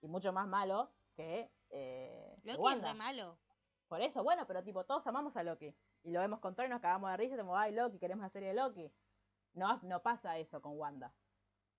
y 0.00 0.08
mucho 0.08 0.32
más 0.32 0.46
malo 0.48 0.90
que, 1.14 1.50
eh, 1.70 2.36
que 2.42 2.48
Loki 2.48 2.50
es 2.52 2.58
Wanda. 2.58 2.92
re 2.92 2.98
malo. 2.98 3.38
Por 3.88 4.00
eso, 4.00 4.22
bueno, 4.24 4.46
pero 4.46 4.62
tipo, 4.64 4.84
todos 4.84 5.06
amamos 5.06 5.36
a 5.36 5.42
Loki. 5.42 5.74
Y 6.02 6.10
lo 6.12 6.20
vemos 6.20 6.40
con 6.40 6.54
y 6.58 6.68
nos 6.68 6.80
cagamos 6.80 7.10
de 7.10 7.16
risa 7.16 7.36
decimos, 7.36 7.56
ay, 7.58 7.72
Loki, 7.72 7.98
queremos 7.98 8.22
la 8.22 8.30
serie 8.30 8.48
de 8.48 8.54
Loki. 8.54 8.92
No, 9.54 9.78
no 9.82 10.02
pasa 10.02 10.36
eso 10.38 10.60
con 10.60 10.78
Wanda. 10.78 11.14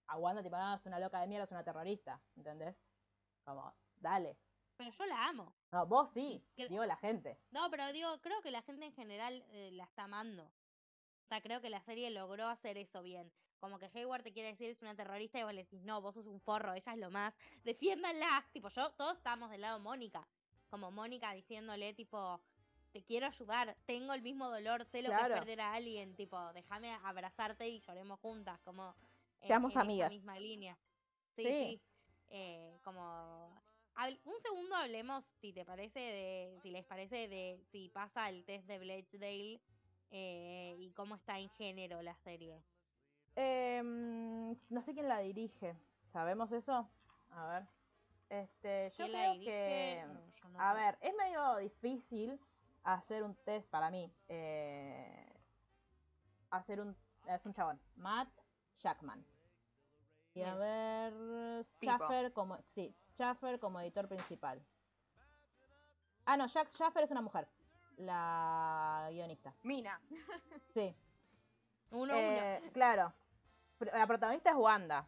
A 0.08 0.18
Wanda, 0.18 0.42
tipo, 0.44 0.56
no, 0.56 0.76
es 0.76 0.86
una 0.86 1.00
loca 1.00 1.20
de 1.20 1.28
mierda, 1.28 1.46
es 1.46 1.52
una 1.52 1.64
terrorista, 1.64 2.22
¿entendés? 2.36 2.76
Como, 3.44 3.76
dale. 3.96 4.38
Pero 4.78 4.92
yo 4.92 5.06
la 5.06 5.28
amo. 5.28 5.56
No, 5.72 5.86
vos 5.88 6.10
sí, 6.12 6.46
Que- 6.56 6.68
digo 6.68 6.86
la 6.86 6.96
gente. 6.98 7.40
No, 7.52 7.70
pero 7.72 7.92
digo, 7.92 8.20
creo 8.22 8.42
que 8.42 8.52
la 8.52 8.62
gente 8.62 8.86
en 8.86 8.94
general 8.94 9.44
eh, 9.50 9.72
la 9.74 9.84
está 9.86 10.04
amando. 10.04 10.52
O 11.26 11.28
sea, 11.28 11.42
creo 11.42 11.60
que 11.60 11.70
la 11.72 11.82
serie 11.82 12.10
logró 12.12 12.48
hacer 12.48 12.78
eso 12.78 13.02
bien. 13.02 13.32
Como 13.60 13.80
que 13.80 13.90
Hayward 13.94 14.22
te 14.24 14.32
quiere 14.32 14.50
decir 14.50 14.70
es 14.70 14.82
una 14.82 14.96
terrorista 14.96 15.40
y 15.40 15.44
vos 15.44 15.54
le 15.54 15.64
decís, 15.64 15.82
no, 15.82 16.00
vos 16.02 16.14
sos 16.14 16.28
un 16.28 16.40
forro, 16.40 16.74
ella 16.76 16.94
es 16.94 17.00
lo 17.00 17.10
más. 17.10 17.34
Defiéndanla. 17.64 18.46
Tipo, 18.54 18.70
yo, 18.70 18.92
todos 18.92 19.18
estábamos 19.18 19.50
del 19.50 19.62
lado 19.62 19.80
Mónica. 19.80 20.28
Como 20.70 20.92
Mónica 20.92 21.34
diciéndole, 21.34 21.94
tipo, 21.96 22.40
te 22.92 23.02
quiero 23.04 23.26
ayudar, 23.26 23.76
tengo 23.88 24.14
el 24.14 24.22
mismo 24.22 24.50
dolor, 24.52 24.86
sé 24.86 25.02
lo 25.02 25.10
que 25.10 25.16
Claro. 25.16 25.34
es 25.34 25.40
perder 25.40 25.62
a 25.62 25.74
alguien, 25.74 26.16
tipo, 26.16 26.38
déjame 26.54 26.92
abrazarte 27.04 27.68
y 27.68 27.80
lloremos 27.80 28.20
juntas, 28.20 28.60
como 28.62 28.96
en- 29.42 29.48
Seamos 29.48 29.72
en 29.72 29.80
esa 29.80 29.82
amigas. 29.82 30.10
misma 30.12 30.40
línea. 30.40 30.78
Sí, 31.36 31.44
Sí. 31.44 31.50
sí. 31.50 31.82
Eh, 32.30 32.78
como 32.84 33.60
un 34.26 34.42
segundo 34.42 34.76
hablemos, 34.76 35.24
si 35.42 35.54
te 35.54 35.66
parece, 35.66 36.00
de, 36.00 36.60
si 36.62 36.70
les 36.70 36.86
parece, 36.86 37.28
de 37.28 37.60
si 37.72 37.90
pasa 37.90 38.30
el 38.30 38.44
test 38.46 38.66
de 38.68 38.78
Blechdale 38.80 39.60
eh, 40.18 40.76
y 40.80 40.92
cómo 40.94 41.16
está 41.16 41.38
en 41.40 41.50
género 41.50 42.02
la 42.02 42.16
serie. 42.16 42.64
Em, 43.36 44.52
no 44.70 44.82
sé 44.82 44.94
quién 44.94 45.10
la 45.10 45.20
dirige. 45.20 45.76
¿Sabemos 46.14 46.52
eso? 46.54 46.90
A 47.32 47.48
ver. 47.48 47.68
Este, 48.30 48.92
yo 48.98 49.06
¿Quién 49.06 49.12
la 49.12 49.20
creo 49.20 49.32
dirige? 49.34 49.52
que. 49.52 50.04
No, 50.08 50.20
yo 50.42 50.50
no 50.50 50.60
A 50.62 50.74
ver, 50.74 50.98
es 51.02 51.14
medio 51.16 51.58
difícil 51.58 52.40
hacer 52.84 53.24
un 53.24 53.36
test 53.36 53.68
para 53.70 53.90
mí. 53.92 54.12
eh, 54.30 55.34
hacer 56.50 56.80
un. 56.80 56.96
Es 57.28 57.46
un 57.46 57.54
chabón. 57.54 57.80
Matt 57.96 58.30
Jackman. 58.80 59.26
Y 60.34 60.42
a 60.44 60.56
ver. 60.56 61.66
Schaffer 61.82 62.32
como. 62.34 62.58
Sí, 62.74 62.96
Schaffer 63.16 63.60
como 63.60 63.80
editor 63.82 64.08
principal. 64.08 64.64
Ah, 66.26 66.38
no, 66.38 66.48
Jack 66.48 66.70
Schaffer 66.70 67.04
es 67.04 67.12
una 67.12 67.22
mujer. 67.22 67.48
La 67.98 69.08
guionista. 69.12 69.54
Mina. 69.64 70.00
Sí. 70.74 70.96
Uno 71.92 72.14
uno. 72.14 72.16
Eh, 72.18 72.70
claro. 72.74 73.14
La 73.94 74.08
protagonista 74.08 74.50
es 74.52 74.56
Wanda. 74.56 75.08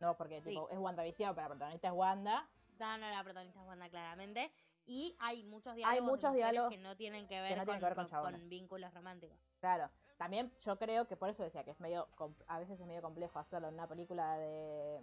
No, 0.00 0.16
porque 0.16 0.40
Sí. 0.42 0.50
tipo, 0.50 0.68
es 0.70 0.78
WandaVision, 0.78 1.34
pero 1.34 1.44
la 1.44 1.48
protagonista 1.54 1.88
es 1.88 1.94
Wanda. 1.94 2.48
No, 2.78 2.98
no, 2.98 3.10
la 3.10 3.22
protagonista 3.24 3.60
es 3.60 3.66
Wanda, 3.66 3.88
claramente. 3.88 4.52
Y 4.86 5.16
hay 5.20 5.42
muchos 5.44 5.74
diálogos, 5.74 6.08
muchos 6.10 6.32
que 6.70 6.78
no 6.78 6.96
tienen 6.96 7.26
que 7.28 7.40
ver, 7.40 7.56
no 7.58 7.64
tienen 7.64 7.66
con, 7.66 7.78
que 7.78 7.84
ver 7.84 7.94
con 7.94 8.04
con- 8.04 8.10
chabones. 8.10 8.40
con 8.40 8.48
vínculos 8.48 8.94
románticos. 8.94 9.38
Claro. 9.60 9.90
También 10.16 10.52
yo 10.60 10.78
creo 10.78 11.06
que 11.06 11.16
por 11.16 11.28
eso 11.28 11.42
decía 11.42 11.62
que 11.64 11.72
es 11.72 11.80
medio. 11.80 12.08
com- 12.16 12.34
A 12.46 12.58
veces 12.58 12.80
es 12.80 12.86
medio 12.86 13.02
complejo 13.02 13.38
hacerlo 13.38 13.68
en 13.68 13.74
una 13.74 13.86
película 13.86 14.36
de, 14.38 15.00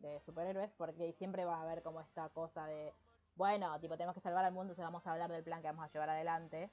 de 0.00 0.20
superhéroes, 0.20 0.70
porque 0.76 1.12
siempre 1.14 1.44
va 1.44 1.56
a 1.56 1.62
haber 1.62 1.82
como 1.82 2.00
esta 2.00 2.28
cosa 2.30 2.66
de, 2.66 2.92
bueno, 3.38 3.78
tipo, 3.80 3.96
tenemos 3.96 4.14
que 4.14 4.20
salvar 4.20 4.44
al 4.44 4.52
mundo, 4.52 4.74
se 4.74 4.82
vamos 4.82 5.06
a 5.06 5.12
hablar 5.12 5.30
del 5.30 5.44
plan 5.44 5.62
que 5.62 5.68
vamos 5.68 5.84
a 5.84 5.92
llevar 5.92 6.10
adelante. 6.10 6.70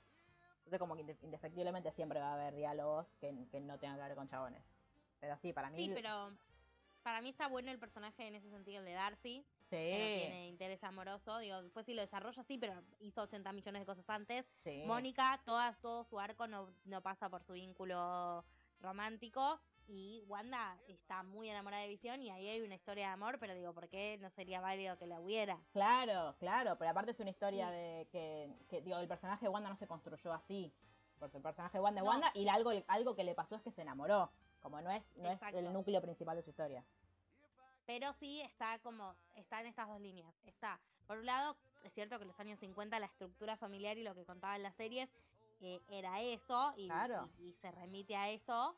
Entonces, 0.57 0.79
como 0.79 0.95
que 0.95 1.03
inde- 1.03 1.17
indefectiblemente 1.21 1.91
siempre 1.91 2.19
va 2.19 2.31
a 2.31 2.33
haber 2.33 2.55
diálogos 2.55 3.05
que, 3.21 3.47
que 3.51 3.59
no 3.59 3.77
tengan 3.77 3.97
que 3.97 4.03
ver 4.03 4.15
con 4.15 4.27
chabones. 4.27 4.63
Pero 5.19 5.37
sí, 5.37 5.53
para 5.53 5.69
mí. 5.69 5.77
Sí, 5.77 5.91
pero 5.93 6.31
para 7.03 7.21
mí 7.21 7.29
está 7.29 7.47
bueno 7.47 7.71
el 7.71 7.77
personaje 7.77 8.27
en 8.27 8.33
ese 8.33 8.49
sentido, 8.49 8.79
el 8.79 8.85
de 8.85 8.93
Darcy, 8.93 9.45
Sí, 9.69 9.75
que 9.77 9.99
no 9.99 10.05
tiene 10.19 10.47
interés 10.47 10.83
amoroso. 10.83 11.37
Digo, 11.37 11.61
después 11.61 11.85
sí 11.85 11.93
lo 11.93 12.01
desarrolla, 12.01 12.43
sí, 12.43 12.57
pero 12.57 12.81
hizo 12.99 13.21
80 13.21 13.53
millones 13.53 13.81
de 13.81 13.85
cosas 13.85 14.09
antes. 14.09 14.43
sí. 14.63 14.81
Mónica, 14.87 15.39
toda, 15.45 15.73
todo 15.83 16.03
su 16.05 16.19
arco 16.19 16.47
no, 16.47 16.69
no 16.85 17.01
pasa 17.01 17.29
por 17.29 17.43
su 17.43 17.53
vínculo 17.53 18.43
romántico. 18.81 19.59
Y 19.87 20.23
Wanda 20.27 20.77
está 20.87 21.21
muy 21.23 21.49
enamorada 21.49 21.83
de 21.83 21.89
Visión 21.89 22.21
y 22.21 22.31
ahí 22.31 22.47
hay 22.47 22.61
una 22.61 22.73
historia 22.75 23.07
de 23.07 23.13
amor, 23.13 23.37
pero 23.39 23.53
digo, 23.53 23.71
¿por 23.73 23.87
qué 23.87 24.17
no 24.19 24.29
sería 24.31 24.59
válido 24.59 24.97
que 24.97 25.05
la 25.05 25.19
hubiera? 25.21 25.59
Claro, 25.73 26.35
claro, 26.39 26.75
pero 26.77 26.89
aparte 26.91 27.11
es 27.11 27.19
una 27.19 27.29
historia 27.29 27.67
Sí. 27.69 27.73
de 27.75 28.07
que, 28.11 28.49
que, 28.67 28.81
digo, 28.81 28.97
el 28.97 29.07
personaje 29.07 29.45
de 29.45 29.49
Wanda 29.49 29.69
no 29.69 29.75
se 29.77 29.87
construyó 29.87 30.33
así. 30.33 30.73
Porque 31.19 31.37
el 31.37 31.43
personaje 31.43 31.77
de 31.77 31.81
Wanda 31.83 32.01
No. 32.01 32.09
Wanda 32.09 32.31
y 32.33 32.47
algo, 32.49 32.71
algo 32.87 33.15
que 33.15 33.23
le 33.23 33.35
pasó 33.35 33.55
es 33.55 33.61
que 33.61 33.71
se 33.71 33.81
enamoró. 33.83 34.31
Como 34.61 34.81
no 34.81 34.89
es, 34.91 35.03
no 35.17 35.29
es 35.29 35.39
el 35.53 35.71
núcleo 35.71 36.01
principal 36.01 36.35
de 36.35 36.41
su 36.43 36.49
historia. 36.49 36.83
Pero 37.85 38.11
sí 38.13 38.41
está 38.41 38.79
como, 38.79 39.13
está 39.35 39.61
en 39.61 39.67
estas 39.67 39.87
dos 39.87 40.01
líneas. 40.01 40.33
Está, 40.45 40.79
por 41.05 41.19
un 41.19 41.25
lado, 41.27 41.55
es 41.83 41.93
cierto 41.93 42.17
que 42.17 42.23
en 42.23 42.29
los 42.29 42.39
años 42.39 42.59
50 42.59 42.99
la 42.99 43.05
estructura 43.05 43.55
familiar 43.57 43.95
y 43.99 44.03
lo 44.03 44.15
que 44.15 44.25
contaban 44.25 44.63
las 44.63 44.75
series 44.75 45.07
eh, 45.61 45.79
era 45.89 46.19
eso 46.21 46.73
y, 46.75 46.87
Claro. 46.87 47.29
y- 47.37 47.49
y 47.49 47.53
se 47.61 47.71
remite 47.71 48.15
a 48.15 48.29
eso. 48.31 48.75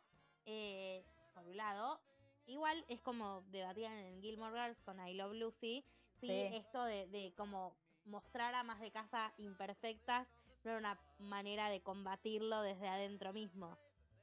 Eh, 0.47 1.03
por 1.35 1.45
un 1.45 1.55
lado, 1.57 1.99
igual 2.47 2.83
es 2.87 2.99
como 3.01 3.41
debatían 3.51 3.93
en 3.93 4.21
Gilmore 4.21 4.59
Girls 4.59 4.81
con 4.83 5.05
I 5.05 5.13
Love 5.13 5.33
Lucy, 5.35 5.83
sí, 6.19 6.27
Sí. 6.27 6.49
esto 6.55 6.83
de, 6.85 7.05
de 7.07 7.33
como 7.35 7.75
mostrar 8.05 8.55
amas 8.55 8.79
de 8.79 8.89
casa 8.89 9.33
imperfectas 9.37 10.27
no 10.63 10.71
era 10.71 10.79
una 10.79 10.99
manera 11.19 11.69
de 11.69 11.81
combatirlo 11.81 12.61
desde 12.61 12.87
adentro 12.87 13.33
mismo. 13.33 13.77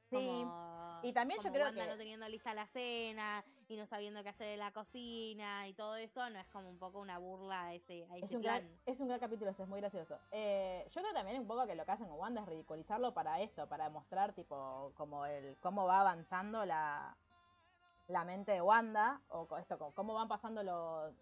Sí, 0.09 0.15
Como- 0.15 0.74
y 1.05 1.13
también 1.13 1.39
yo 1.41 1.51
creo 1.51 1.65
Wanda 1.65 1.83
que- 1.83 1.89
no 1.91 1.97
teniendo 1.97 2.27
lista 2.27 2.53
la 2.53 2.67
cena 2.67 3.43
y 3.67 3.77
no 3.77 3.85
sabiendo 3.87 4.21
qué 4.23 4.29
hacer 4.29 4.47
en 4.49 4.59
la 4.59 4.71
cocina 4.71 5.67
y 5.67 5.73
todo 5.73 5.95
eso, 5.95 6.29
no 6.29 6.39
es 6.39 6.47
como 6.47 6.69
un 6.69 6.77
poco 6.77 6.99
una 6.99 7.17
burla 7.17 7.65
a 7.65 7.73
ese, 7.73 8.05
a 8.11 8.17
Es 8.17 8.23
ese 8.23 8.35
un, 8.37 8.41
plan. 8.41 8.61
gran, 8.61 8.79
es 8.85 8.99
un 8.99 9.07
gran 9.07 9.19
capítulo, 9.19 9.51
ese, 9.51 9.63
es 9.63 9.69
muy 9.69 9.79
gracioso. 9.79 10.17
Eh, 10.31 10.85
yo 10.89 11.01
creo 11.01 11.13
también 11.13 11.41
un 11.41 11.47
poco 11.47 11.65
que 11.65 11.75
lo 11.75 11.85
que 11.85 11.91
hacen 11.91 12.07
con 12.07 12.19
Wanda 12.19 12.41
es 12.41 12.47
ridiculizarlo 12.47 13.13
para 13.13 13.39
esto, 13.41 13.67
para 13.67 13.85
demostrar 13.85 14.33
tipo 14.33 14.91
como 14.95 15.25
el 15.25 15.57
cómo 15.61 15.85
va 15.85 16.01
avanzando 16.01 16.65
la, 16.65 17.15
la 18.07 18.23
mente 18.25 18.51
de 18.51 18.61
Wanda, 18.61 19.21
o 19.29 19.47
esto, 19.57 19.77
cómo 19.95 20.13
van 20.13 20.27
pasando 20.27 20.63
los... 20.63 21.13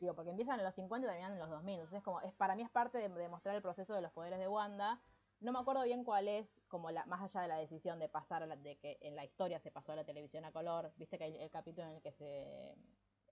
Digo, 0.00 0.14
porque 0.16 0.30
empiezan 0.30 0.58
en 0.58 0.64
los 0.64 0.74
50 0.74 1.06
y 1.06 1.10
terminan 1.10 1.32
en 1.34 1.38
los 1.38 1.48
2000, 1.48 1.74
entonces 1.74 1.98
es 1.98 2.02
como, 2.04 2.20
es, 2.22 2.32
para 2.32 2.56
mí 2.56 2.62
es 2.62 2.70
parte 2.70 2.98
de 2.98 3.08
demostrar 3.08 3.54
el 3.54 3.62
proceso 3.62 3.94
de 3.94 4.02
los 4.02 4.10
poderes 4.10 4.38
de 4.40 4.48
Wanda. 4.48 4.98
No 5.42 5.50
me 5.52 5.58
acuerdo 5.58 5.82
bien 5.82 6.04
cuál 6.04 6.28
es, 6.28 6.46
como 6.68 6.90
la, 6.92 7.04
más 7.06 7.20
allá 7.20 7.42
de 7.42 7.48
la 7.48 7.56
decisión 7.56 7.98
de 7.98 8.08
pasar, 8.08 8.44
a 8.44 8.46
la- 8.46 8.54
de 8.56 8.76
que 8.76 8.96
en 9.00 9.16
la 9.16 9.24
historia 9.24 9.58
se 9.58 9.72
pasó 9.72 9.92
a 9.92 9.96
la 9.96 10.04
televisión 10.04 10.44
a 10.44 10.52
color, 10.52 10.92
viste 10.96 11.18
que 11.18 11.24
hay 11.24 11.36
el 11.36 11.50
capítulo 11.50 11.88
en 11.88 11.94
el 11.96 12.02
que 12.02 12.12
se 12.12 12.76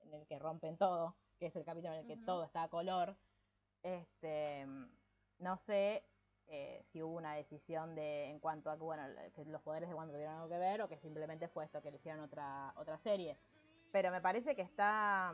en 0.03 0.15
el 0.15 0.27
que 0.27 0.39
rompen 0.39 0.77
todo, 0.77 1.15
que 1.39 1.47
es 1.47 1.57
el 1.57 1.65
capítulo 1.65 1.93
en 1.95 2.01
el 2.01 2.07
que 2.07 2.17
todo 2.17 2.43
está 2.43 2.65
a 2.65 2.69
color. 2.69 3.17
Este, 3.83 4.67
no 5.39 5.57
sé 5.59 6.03
eh, 6.49 6.83
si 6.91 7.01
hubo 7.01 7.17
una 7.17 7.35
decisión 7.35 7.95
de 7.95 8.25
en 8.31 8.41
cuanto 8.41 8.71
a 8.71 8.77
que 8.77 8.83
bueno, 8.83 9.05
que 9.37 9.45
los 9.45 9.63
poderes 9.63 9.89
de 9.89 9.95
Wanda 9.95 10.13
tuvieron 10.13 10.35
algo 10.35 10.49
que 10.49 10.59
ver 10.59 10.83
o 10.83 10.89
que 10.89 10.99
simplemente 10.99 11.47
fue 11.49 11.65
esto 11.65 11.81
que 11.81 11.89
eligieron 11.91 12.21
otra 12.25 12.73
otra 12.77 12.99
serie. 12.99 13.37
Pero 13.93 14.11
me 14.11 14.21
parece 14.21 14.57
que 14.57 14.63
está 14.63 15.33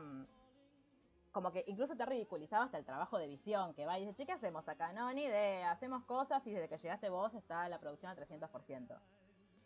como 1.31 1.51
que 1.51 1.63
incluso 1.67 1.95
te 1.95 2.03
ha 2.03 2.05
ridiculizado 2.05 2.63
hasta 2.63 2.77
el 2.77 2.85
trabajo 2.85 3.17
de 3.17 3.27
visión, 3.27 3.73
que 3.73 3.85
va 3.85 3.97
y 3.99 4.05
dice, 4.05 4.15
che, 4.15 4.25
¿qué 4.25 4.31
hacemos 4.33 4.67
acá? 4.67 4.91
No, 4.93 5.11
ni 5.13 5.23
idea, 5.23 5.71
hacemos 5.71 6.03
cosas 6.05 6.45
y 6.47 6.51
desde 6.51 6.69
que 6.69 6.77
llegaste 6.77 7.09
vos 7.09 7.33
está 7.33 7.67
la 7.69 7.79
producción 7.79 8.11
al 8.11 8.17
300%. 8.17 8.99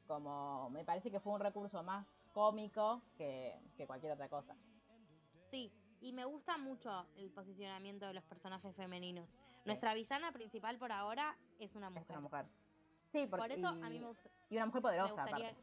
Como 0.07 0.69
me 0.69 0.83
parece 0.83 1.11
que 1.11 1.19
fue 1.19 1.33
un 1.33 1.39
recurso 1.39 1.83
más 1.83 2.05
cómico 2.33 3.01
que, 3.17 3.57
que 3.77 3.87
cualquier 3.87 4.13
otra 4.13 4.27
cosa. 4.27 4.55
Sí, 5.49 5.71
y 6.01 6.13
me 6.13 6.25
gusta 6.25 6.57
mucho 6.57 7.05
el 7.15 7.29
posicionamiento 7.31 8.07
de 8.07 8.13
los 8.13 8.23
personajes 8.23 8.75
femeninos. 8.75 9.29
Nuestra 9.65 9.93
villana 9.93 10.31
principal 10.31 10.77
por 10.77 10.91
ahora 10.91 11.37
es 11.59 11.75
una 11.75 11.89
mujer. 11.89 12.03
Es 12.03 12.09
una 12.09 12.21
mujer. 12.21 12.45
Sí, 13.11 13.27
porque, 13.27 13.43
Por 13.43 13.51
eso 13.51 13.61
y, 13.61 13.83
a 13.83 13.89
mí 13.89 13.99
me, 13.99 14.07
gusta, 14.07 14.29
y 14.49 14.55
una 14.55 14.65
mujer 14.65 14.81
poderosa, 14.81 15.23
gustaría... 15.23 15.53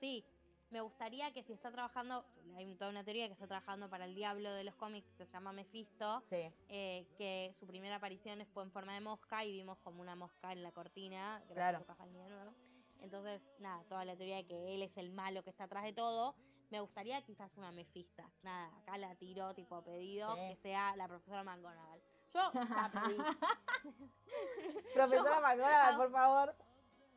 Sí, 0.00 0.24
me 0.70 0.80
gustaría 0.80 1.32
que 1.32 1.42
si 1.42 1.52
está 1.52 1.70
trabajando, 1.70 2.24
hay 2.56 2.74
toda 2.76 2.90
una 2.90 3.04
teoría 3.04 3.26
que 3.26 3.32
está 3.32 3.46
trabajando 3.46 3.88
para 3.88 4.04
el 4.04 4.14
diablo 4.14 4.52
de 4.52 4.64
los 4.64 4.74
cómics 4.76 5.10
que 5.16 5.24
se 5.26 5.32
llama 5.32 5.52
Mephisto, 5.52 6.22
Sí, 6.28 6.52
eh, 6.68 7.06
que 7.16 7.54
su 7.58 7.66
primera 7.66 7.96
aparición 7.96 8.44
fue 8.52 8.62
en 8.64 8.70
forma 8.70 8.94
de 8.94 9.00
mosca 9.00 9.44
y 9.44 9.52
vimos 9.52 9.78
como 9.78 10.00
una 10.02 10.14
mosca 10.14 10.52
en 10.52 10.62
la 10.62 10.72
cortina, 10.72 11.42
Claro. 11.52 11.78
a 11.78 11.80
Lucas 11.80 11.98
Valnier, 11.98 12.30
¿no? 12.30 12.54
Entonces, 13.00 13.40
nada, 13.60 13.82
toda 13.88 14.04
la 14.04 14.16
teoría 14.16 14.36
de 14.36 14.46
que 14.46 14.74
él 14.74 14.82
es 14.82 14.96
el 14.96 15.10
malo 15.10 15.42
que 15.44 15.50
está 15.50 15.64
atrás 15.64 15.84
de 15.84 15.92
todo. 15.92 16.34
Me 16.70 16.80
gustaría 16.80 17.22
quizás 17.22 17.50
una 17.56 17.70
mefista. 17.72 18.28
Nada, 18.42 18.76
acá 18.78 18.98
la 18.98 19.14
tiro 19.14 19.54
tipo 19.54 19.82
pedido 19.82 20.34
Sí. 20.34 20.40
que 20.48 20.56
sea 20.62 20.96
la 20.96 21.06
profesora 21.08 21.44
McGonagall. 21.44 22.02
Yo 22.34 22.50
la 22.52 22.90
pedí. 22.92 23.16
Profesora 24.94 25.40
McGonagall, 25.40 25.96
por 25.96 26.10
favor. 26.12 26.54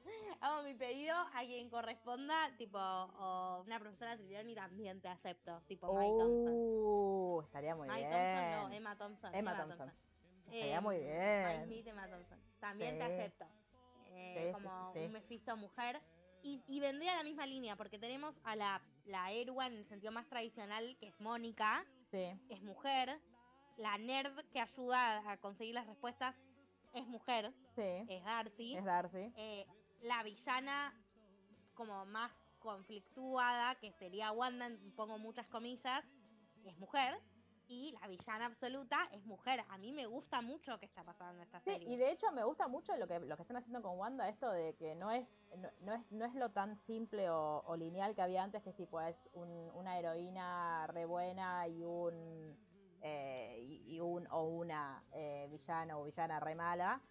Hago 0.41 0.63
mi 0.63 0.73
pedido 0.73 1.15
a 1.15 1.41
quien 1.41 1.69
corresponda, 1.69 2.49
tipo, 2.57 2.79
o 2.79 3.61
una 3.65 3.79
profesora 3.79 4.17
Triliani 4.17 4.55
también 4.55 4.99
te 5.01 5.07
acepto, 5.07 5.61
tipo 5.67 5.93
Mike 5.93 6.15
Thompson. 6.17 6.53
Uh, 6.53 7.41
estaría 7.43 7.75
muy 7.75 7.87
Mike 7.87 7.99
bien. 8.07 8.11
Thompson, 8.11 8.69
no, 8.69 8.75
Emma 8.75 8.97
Thompson. 8.97 9.35
Emma 9.35 9.57
Thompson. 9.57 9.91
Estaría 10.47 10.81
muy 10.81 10.97
bien. 10.97 11.45
Mike 11.47 11.65
Smith, 11.65 11.87
Emma 11.87 12.07
Thompson. 12.07 12.39
También 12.59 12.97
te 12.97 13.03
acepto. 13.03 13.45
Eh, 14.13 14.47
Sí, 14.47 14.53
como 14.53 14.93
sí, 14.93 14.99
un 15.05 15.11
Mephisto 15.13 15.55
mujer. 15.57 16.01
Y, 16.43 16.61
y 16.67 16.79
vendría 16.79 17.13
a 17.13 17.17
la 17.17 17.23
misma 17.23 17.45
línea, 17.45 17.75
porque 17.75 17.99
tenemos 17.99 18.35
a 18.43 18.55
la, 18.55 18.81
la 19.05 19.31
héroe 19.31 19.65
en 19.67 19.73
el 19.77 19.85
sentido 19.85 20.11
más 20.11 20.27
tradicional, 20.27 20.97
que 20.99 21.07
es 21.09 21.19
Mónica, 21.19 21.85
Sí, 22.11 22.25
es 22.49 22.61
mujer. 22.61 23.19
La 23.77 23.97
nerd 23.97 24.43
que 24.51 24.59
ayuda 24.59 25.31
a 25.31 25.37
conseguir 25.37 25.75
las 25.75 25.87
respuestas 25.87 26.35
es 26.93 27.07
mujer, 27.07 27.53
sí. 27.75 28.05
es 28.09 28.23
Darcy. 28.25 28.75
Es 28.75 28.83
Darcy. 28.83 29.31
Eh, 29.37 29.65
la 30.01 30.23
villana 30.23 30.93
como 31.73 32.05
más 32.05 32.31
conflictuada, 32.59 33.75
que 33.75 33.91
sería 33.93 34.31
Wanda, 34.31 34.69
pongo 34.95 35.17
muchas 35.17 35.47
comillas, 35.47 36.03
es 36.65 36.77
mujer. 36.77 37.17
Y 37.67 37.93
la 38.01 38.07
villana 38.09 38.47
absoluta 38.47 39.07
es 39.13 39.23
mujer. 39.23 39.63
A 39.69 39.77
mí 39.77 39.93
me 39.93 40.05
gusta 40.05 40.41
mucho 40.41 40.77
que 40.77 40.85
está 40.85 41.05
pasando 41.05 41.35
en 41.35 41.43
esta 41.43 41.61
Sí, 41.61 41.71
serie. 41.71 41.89
y 41.93 41.95
de 41.95 42.11
hecho 42.11 42.29
me 42.33 42.43
gusta 42.43 42.67
mucho 42.67 42.95
lo 42.97 43.07
que, 43.07 43.17
lo 43.21 43.37
que 43.37 43.43
están 43.43 43.55
haciendo 43.55 43.81
con 43.81 43.97
Wanda, 43.97 44.27
esto 44.27 44.49
de 44.51 44.75
que 44.75 44.93
no 44.95 45.09
es, 45.09 45.25
no, 45.57 45.69
no 45.79 45.93
es, 45.93 46.11
no 46.11 46.25
es 46.25 46.35
lo 46.35 46.49
tan 46.51 46.75
simple 46.75 47.29
o, 47.29 47.63
o 47.65 47.75
lineal 47.77 48.13
que 48.13 48.21
había 48.23 48.43
antes, 48.43 48.61
que 48.61 48.71
es 48.71 48.75
tipo, 48.75 48.99
es 48.99 49.15
un- 49.31 49.71
una 49.73 49.97
heroína 49.97 50.85
re 50.87 51.05
buena 51.05 51.65
y 51.69 51.81
un, 51.81 52.57
eh, 53.03 53.59
y, 53.61 53.95
y 53.95 53.99
un 54.01 54.27
o 54.31 54.43
una 54.43 55.05
eh, 55.13 55.47
villana 55.49 55.97
o 55.97 56.03
villana 56.03 56.41
re 56.41 56.55
mala, 56.55 57.01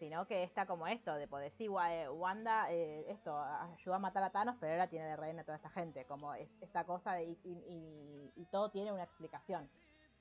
sino 0.00 0.26
que 0.26 0.42
está 0.42 0.64
como 0.66 0.86
esto, 0.86 1.14
de 1.14 1.28
poder 1.28 1.52
decir, 1.52 1.68
"Wa- 1.68 1.94
eh, 1.94 2.08
Wanda, 2.08 2.72
eh, 2.72 3.04
esto, 3.12 3.38
ayudó 3.38 3.94
a 3.94 3.98
matar 3.98 4.22
a 4.22 4.30
Thanos, 4.30 4.56
pero 4.58 4.72
ahora 4.72 4.88
tiene 4.88 5.04
de 5.04 5.16
reina 5.16 5.42
a 5.42 5.44
toda 5.44 5.56
esta 5.56 5.68
gente, 5.68 6.06
como 6.06 6.32
es 6.34 6.48
esta 6.62 6.84
cosa 6.84 7.12
de, 7.12 7.24
y, 7.24 7.38
y- 7.44 8.32
y- 8.34 8.46
todo 8.46 8.70
tiene 8.70 8.92
una 8.92 9.04
explicación. 9.04 9.70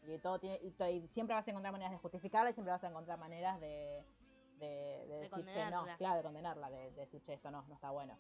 Y 0.06 0.18
todo 0.20 0.38
tiene, 0.38 0.60
y, 0.62 1.08
siempre 1.08 1.34
vas 1.34 1.48
a 1.48 1.52
encontrar 1.52 1.72
maneras 1.72 1.94
de 1.94 1.98
justificarla 1.98 2.50
y 2.50 2.54
siempre 2.54 2.72
vas 2.74 2.84
a 2.84 2.90
encontrar 2.90 3.18
maneras 3.20 3.60
de, 3.62 4.04
de, 4.60 5.06
de 5.08 5.20
decir, 5.22 5.46
che, 5.46 5.70
no, 5.72 5.86
claro, 5.98 6.18
de 6.18 6.24
condenarla, 6.24 6.70
de, 6.70 6.92
de 6.92 7.02
decir, 7.06 7.22
che, 7.24 7.34
esto 7.36 7.50
no, 7.50 7.62
no 7.64 7.74
está 7.76 7.90
bueno. 7.90 8.18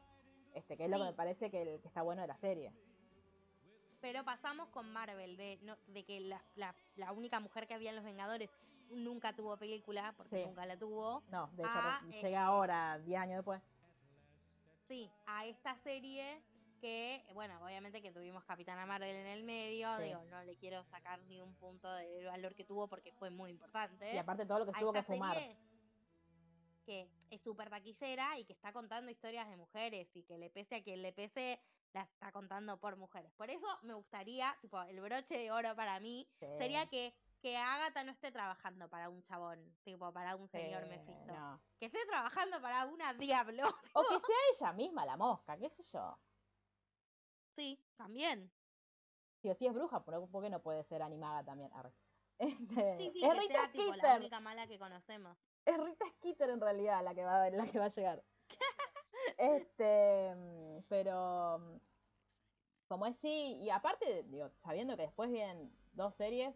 Este, 0.54 0.78
que 0.78 0.86
es 0.86 0.90
lo 0.90 0.96
que 0.98 1.04
Sí. 1.04 1.10
me 1.10 1.14
parece 1.16 1.52
que, 1.52 1.62
el- 1.62 1.82
que 1.82 1.88
está 1.90 2.02
bueno 2.04 2.22
de 2.22 2.28
la 2.30 2.38
serie. 2.38 2.74
Pero 4.02 4.24
pasamos 4.24 4.70
con 4.70 4.90
Marvel, 4.94 5.36
de, 5.36 5.60
no- 5.64 5.78
de 5.88 6.06
que 6.06 6.22
la, 6.22 6.42
la- 6.56 6.74
la 6.96 7.12
única 7.12 7.42
mujer 7.42 7.68
que 7.68 7.74
había 7.74 7.90
en 7.90 7.98
Los 7.98 8.06
Vengadores 8.06 8.50
nunca 8.90 9.34
tuvo 9.36 9.58
película, 9.58 10.14
porque 10.18 10.38
Sí. 10.38 10.46
nunca 10.46 10.66
la 10.66 10.78
tuvo. 10.78 11.24
No, 11.30 11.48
de 11.54 11.64
hecho, 11.64 11.80
eh, 12.12 12.22
llega 12.22 12.46
ahora, 12.46 13.00
10 13.00 13.20
años 13.20 13.38
después. 13.38 13.62
Sí, 14.88 15.10
a 15.28 15.46
esta 15.46 15.76
serie 15.84 16.42
que, 16.82 17.24
bueno, 17.34 17.60
obviamente 17.64 18.02
que 18.02 18.12
tuvimos 18.12 18.44
Capitana 18.46 18.86
Marvel 18.86 19.16
en 19.16 19.28
el 19.28 19.44
medio, 19.44 19.96
Sí. 19.98 20.04
digo, 20.06 20.24
no 20.26 20.44
le 20.44 20.56
quiero 20.56 20.84
sacar 20.86 21.20
ni 21.24 21.42
un 21.42 21.54
punto 21.56 21.92
del 21.94 22.26
valor 22.26 22.56
que 22.56 22.64
tuvo 22.64 22.88
porque 22.88 23.12
fue 23.14 23.30
muy 23.30 23.52
importante. 23.52 24.14
Y 24.14 24.18
aparte 24.18 24.46
todo 24.46 24.60
lo 24.60 24.66
que 24.66 24.72
a 24.76 24.80
tuvo 24.80 24.94
que 24.94 25.04
fumar. 25.04 25.38
que 26.86 27.08
es 27.30 27.40
súper 27.42 27.70
taquillera 27.70 28.40
y 28.40 28.46
que 28.46 28.54
está 28.54 28.74
contando 28.74 29.12
historias 29.12 29.48
de 29.48 29.56
mujeres 29.58 30.08
y 30.16 30.24
que 30.24 30.40
le 30.40 30.50
pese 30.50 30.74
a 30.78 30.82
quien 30.82 31.04
le 31.04 31.14
pese, 31.14 31.60
las 31.94 32.10
está 32.10 32.32
contando 32.32 32.78
por 32.78 32.96
mujeres. 32.96 33.32
Por 33.38 33.52
eso 33.52 33.68
me 33.84 33.94
gustaría, 33.94 34.58
tipo, 34.60 34.82
el 34.82 35.00
broche 35.00 35.38
de 35.38 35.52
oro 35.52 35.76
para 35.76 36.00
mí 36.00 36.28
Sí, 36.40 36.48
sería 36.58 36.88
que, 36.88 37.14
que 37.40 37.58
Agatha 37.58 38.04
no 38.04 38.12
esté 38.12 38.32
trabajando 38.32 38.90
para 38.90 39.10
un 39.10 39.24
chabón, 39.24 39.60
tipo, 39.84 40.12
para 40.12 40.36
un 40.36 40.48
señor 40.50 40.84
sí, 40.84 40.90
Mephisto. 40.90 41.34
no. 41.34 41.62
Que 41.80 41.86
esté 41.86 42.06
trabajando 42.06 42.62
para 42.62 42.86
una 42.86 43.14
Diablo. 43.14 43.64
O 43.94 44.04
que 44.04 44.20
sea 44.20 44.36
ella 44.54 44.74
misma 44.74 45.06
la 45.06 45.18
mosca, 45.18 45.58
qué 45.58 45.70
sé 45.70 45.84
yo. 45.84 46.18
Sí, 47.56 47.80
también. 47.98 48.52
Sí 49.42 49.50
o 49.50 49.56
sí 49.56 49.68
es 49.68 49.74
bruja, 49.74 50.04
¿por 50.04 50.44
qué 50.44 50.50
no 50.50 50.62
puede 50.62 50.84
ser 50.84 51.02
animada 51.02 51.44
también? 51.44 51.72
Este, 52.40 52.98
Sí, 52.98 53.12
sí, 53.12 53.22
es 53.22 53.34
que 53.34 53.40
Rita 53.42 53.54
sea 53.54 53.72
tipo 53.72 53.96
la 53.96 54.16
única 54.16 54.40
mala 54.40 54.66
que 54.66 54.80
conocemos. 54.80 55.38
Es 55.66 55.78
Rita 55.78 56.06
Skeeter 56.12 56.50
en 56.50 56.62
realidad 56.62 57.04
la 57.04 57.14
que 57.14 57.26
va 57.26 57.44
a, 57.44 57.50
la 57.50 57.68
que 57.68 57.80
va 57.80 57.86
a 57.86 57.90
llegar. 57.90 58.24
este, 59.38 60.34
pero 60.88 61.82
como 62.88 63.06
es 63.06 63.18
sí, 63.18 63.58
y 63.62 63.70
aparte, 63.70 64.24
digo, 64.24 64.50
sabiendo 64.56 64.96
que 64.96 65.04
después 65.04 65.30
vienen 65.30 65.72
dos 65.92 66.16
series 66.16 66.56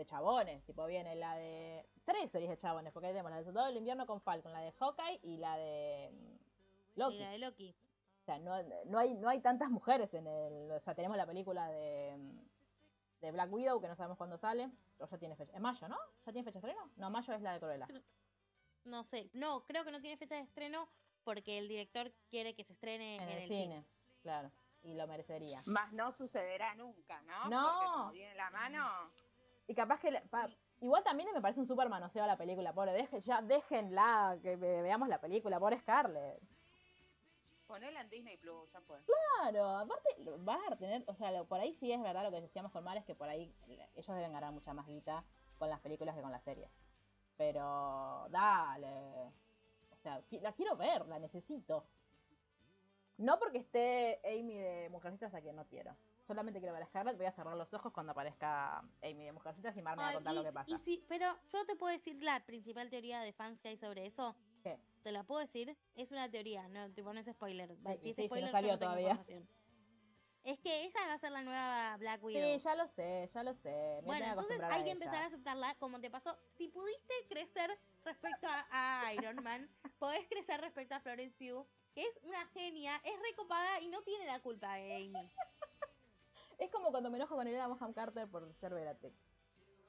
de 0.00 0.06
chabones, 0.06 0.64
tipo 0.64 0.86
viene 0.86 1.14
la 1.14 1.36
de 1.36 1.86
tres 2.04 2.30
series 2.30 2.50
de 2.50 2.56
chabones, 2.56 2.92
porque 2.92 3.08
ahí 3.08 3.12
tenemos 3.12 3.30
la 3.30 3.38
de 3.38 3.44
Soldado 3.44 3.66
del 3.66 3.76
Invierno 3.76 4.06
con 4.06 4.20
Falcon, 4.20 4.52
la 4.52 4.60
de 4.60 4.72
Hawkeye 4.72 5.20
y 5.22 5.36
la 5.36 5.56
de 5.56 6.10
mm, 6.12 6.98
Loki. 6.98 7.16
Y 7.16 7.20
la 7.20 7.30
de 7.30 7.38
Loki. 7.38 7.74
O 8.20 8.24
sea, 8.24 8.38
no, 8.38 8.62
no 8.86 8.98
hay, 8.98 9.14
no 9.14 9.28
hay 9.28 9.40
tantas 9.40 9.70
mujeres 9.70 10.12
en 10.14 10.26
el. 10.26 10.70
O 10.72 10.80
sea, 10.80 10.94
tenemos 10.94 11.16
la 11.16 11.26
película 11.26 11.68
de, 11.68 12.16
mm, 12.16 13.20
de 13.20 13.32
Black 13.32 13.52
Widow, 13.52 13.80
que 13.80 13.88
no 13.88 13.96
sabemos 13.96 14.18
cuándo 14.18 14.38
sale. 14.38 14.70
O 14.98 15.06
ya 15.06 15.18
tiene 15.18 15.36
fecha. 15.36 15.56
¿En 15.56 15.62
mayo, 15.62 15.88
no? 15.88 15.96
¿Ya 16.26 16.32
tiene 16.32 16.44
fecha 16.44 16.60
de 16.60 16.68
estreno? 16.68 16.90
No, 16.96 17.10
mayo 17.10 17.32
es 17.32 17.42
la 17.42 17.52
de 17.54 17.60
Cruella. 17.60 17.88
No 18.84 19.04
sé, 19.04 19.30
no, 19.34 19.64
creo 19.64 19.84
que 19.84 19.92
no 19.92 20.00
tiene 20.00 20.16
fecha 20.16 20.36
de 20.36 20.42
estreno 20.42 20.88
porque 21.24 21.58
el 21.58 21.68
director 21.68 22.10
quiere 22.30 22.54
que 22.54 22.64
se 22.64 22.72
estrene 22.72 23.16
En 23.16 23.28
el 23.28 23.48
cine, 23.48 23.84
claro. 24.22 24.50
Y 24.82 24.94
lo 24.94 25.06
merecería. 25.06 25.62
Más 25.66 25.92
no 25.92 26.10
sucederá 26.12 26.74
nunca, 26.74 27.20
¿no? 27.22 27.48
No. 27.50 27.72
Porque 27.72 27.92
como 27.92 28.10
viene 28.12 28.34
la 28.34 28.50
mano. 28.50 29.10
Y 29.70 29.74
capaz 29.76 30.00
que. 30.00 30.10
pa- 30.30 30.48
igual 30.80 31.04
también 31.04 31.28
me 31.32 31.40
parece 31.40 31.60
un 31.60 31.66
super 31.68 31.88
manoseo 31.88 32.26
la 32.26 32.36
película, 32.36 32.72
pobre. 32.72 32.92
Deje, 32.92 33.20
ya, 33.20 33.40
déjenla, 33.40 34.36
que 34.42 34.56
ve- 34.56 34.82
veamos 34.82 35.08
la 35.08 35.20
película, 35.20 35.60
pobre 35.60 35.78
Scarlett. 35.78 36.40
Ponela 37.68 38.00
en 38.00 38.10
Disney 38.10 38.36
Plus, 38.36 38.68
ya 38.72 38.80
fue. 38.80 38.98
Claro, 39.04 39.68
aparte 39.78 40.08
vas 40.38 40.58
a 40.72 40.76
tener, 40.76 41.04
o 41.06 41.14
sea, 41.14 41.30
lo- 41.30 41.44
por 41.46 41.60
ahí 41.60 41.72
sí 41.74 41.92
es 41.92 42.02
verdad 42.02 42.24
lo 42.24 42.32
que 42.32 42.40
decíamos 42.40 42.72
con 42.72 42.82
Mar, 42.82 42.96
es 42.96 43.04
que 43.04 43.14
por 43.14 43.28
ahí 43.28 43.54
ellos 43.94 44.08
deben 44.08 44.32
ganar 44.32 44.52
mucha 44.52 44.74
más 44.74 44.88
guita 44.88 45.22
con 45.56 45.70
las 45.70 45.78
películas 45.78 46.16
que 46.16 46.22
con 46.22 46.32
las 46.32 46.42
series. 46.42 46.68
Pero 47.36 48.26
dale. 48.30 49.30
O 49.92 49.96
sea, 50.02 50.20
la 50.40 50.52
quiero 50.52 50.76
ver, 50.76 51.06
la 51.06 51.20
necesito. 51.20 51.84
No 53.20 53.38
porque 53.38 53.58
esté 53.58 54.18
Amy 54.24 54.56
de 54.56 54.88
Mujercitas 54.88 55.34
a 55.34 55.42
quien 55.42 55.54
no 55.54 55.66
quiero. 55.66 55.94
Solamente 56.26 56.58
quiero 56.58 56.72
ver 56.72 56.84
a 56.84 56.86
Scarlett, 56.86 57.18
voy 57.18 57.26
a 57.26 57.32
cerrar 57.32 57.54
los 57.54 57.72
ojos 57.74 57.92
cuando 57.92 58.12
aparezca 58.12 58.78
Amy 59.02 59.26
de 59.26 59.32
Mujercitas 59.32 59.76
y 59.76 59.82
Mar 59.82 59.98
me 59.98 60.04
va 60.04 60.08
a 60.08 60.12
contar 60.14 60.32
y- 60.32 60.36
lo 60.36 60.42
que 60.42 60.52
pasa. 60.52 60.70
y 60.74 60.78
sí, 60.78 61.04
pero 61.06 61.36
yo 61.52 61.66
te 61.66 61.76
puedo 61.76 61.92
decir 61.92 62.22
la 62.22 62.40
principal 62.46 62.88
teoría 62.88 63.20
de 63.20 63.34
fans 63.34 63.60
que 63.60 63.68
hay 63.68 63.76
sobre 63.76 64.06
eso. 64.06 64.34
¿Qué? 64.62 64.78
Te 65.02 65.12
la 65.12 65.24
puedo 65.24 65.40
decir, 65.42 65.76
es 65.96 66.10
una 66.12 66.30
teoría, 66.30 66.66
no, 66.68 66.90
tipo, 66.92 67.12
no 67.12 67.20
es 67.20 67.26
spoiler. 67.26 67.70
y 67.70 67.74
Si 67.74 68.10
es 68.10 68.16
sí, 68.16 68.28
si 68.32 68.40
no 68.40 68.50
salió 68.50 68.72
no 68.72 68.78
todavía. 68.78 69.22
Es 70.42 70.58
que 70.60 70.84
ella 70.84 71.00
va 71.06 71.12
a 71.12 71.18
ser 71.18 71.32
la 71.32 71.42
nueva 71.42 71.96
Black 71.98 72.24
Widow. 72.24 72.40
Sí, 72.58 72.64
ya 72.64 72.74
lo 72.74 72.88
sé, 72.88 73.28
ya 73.34 73.42
lo 73.42 73.52
sé. 73.52 73.98
Me 74.00 74.06
Bueno, 74.06 74.24
entonces 74.24 74.60
hay 74.62 74.84
que 74.84 74.90
empezar 74.92 75.22
a 75.22 75.26
aceptarla 75.26 75.74
como 75.74 76.00
te 76.00 76.10
pasó. 76.10 76.38
Si 76.56 76.68
pudiste 76.68 77.12
crecer 77.28 77.70
respecto 78.02 78.46
a, 78.46 79.04
a 79.04 79.12
Iron 79.12 79.42
Man, 79.42 79.68
podés 79.98 80.26
crecer 80.28 80.62
respecto 80.62 80.94
a 80.94 81.00
Florence 81.00 81.36
Pugh, 81.36 81.66
que 81.94 82.02
es 82.06 82.16
una 82.22 82.46
genia, 82.48 83.00
es 83.04 83.20
recopada 83.20 83.80
y 83.80 83.88
no 83.88 84.02
tiene 84.02 84.26
la 84.26 84.40
culpa 84.40 84.74
de 84.74 84.96
Amy. 84.96 85.12
Es 86.58 86.70
como 86.70 86.90
cuando 86.90 87.08
me 87.08 87.16
enojo 87.16 87.36
con 87.36 87.46
Elena 87.46 87.68
Bonham 87.68 87.94
Carter 87.94 88.28
por 88.28 88.52
ser 88.56 88.74
Bellatrix. 88.74 89.16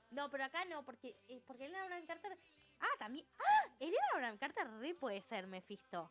No, 0.10 0.30
pero 0.30 0.45
acá 0.45 0.64
no, 0.64 0.86
porque, 0.86 1.18
eh, 1.28 1.41
porque 1.45 1.66
Elena 1.66 1.84
Bonham 1.84 2.06
Carter... 2.06 2.38
Ah, 2.80 2.97
también... 2.97 3.26
Ah, 3.38 3.74
Elena 3.78 4.06
Bonham 4.14 4.38
Carter 4.38 4.72
re 4.80 4.95
puede 4.95 5.22
ser 5.24 5.47
Mephisto. 5.47 6.10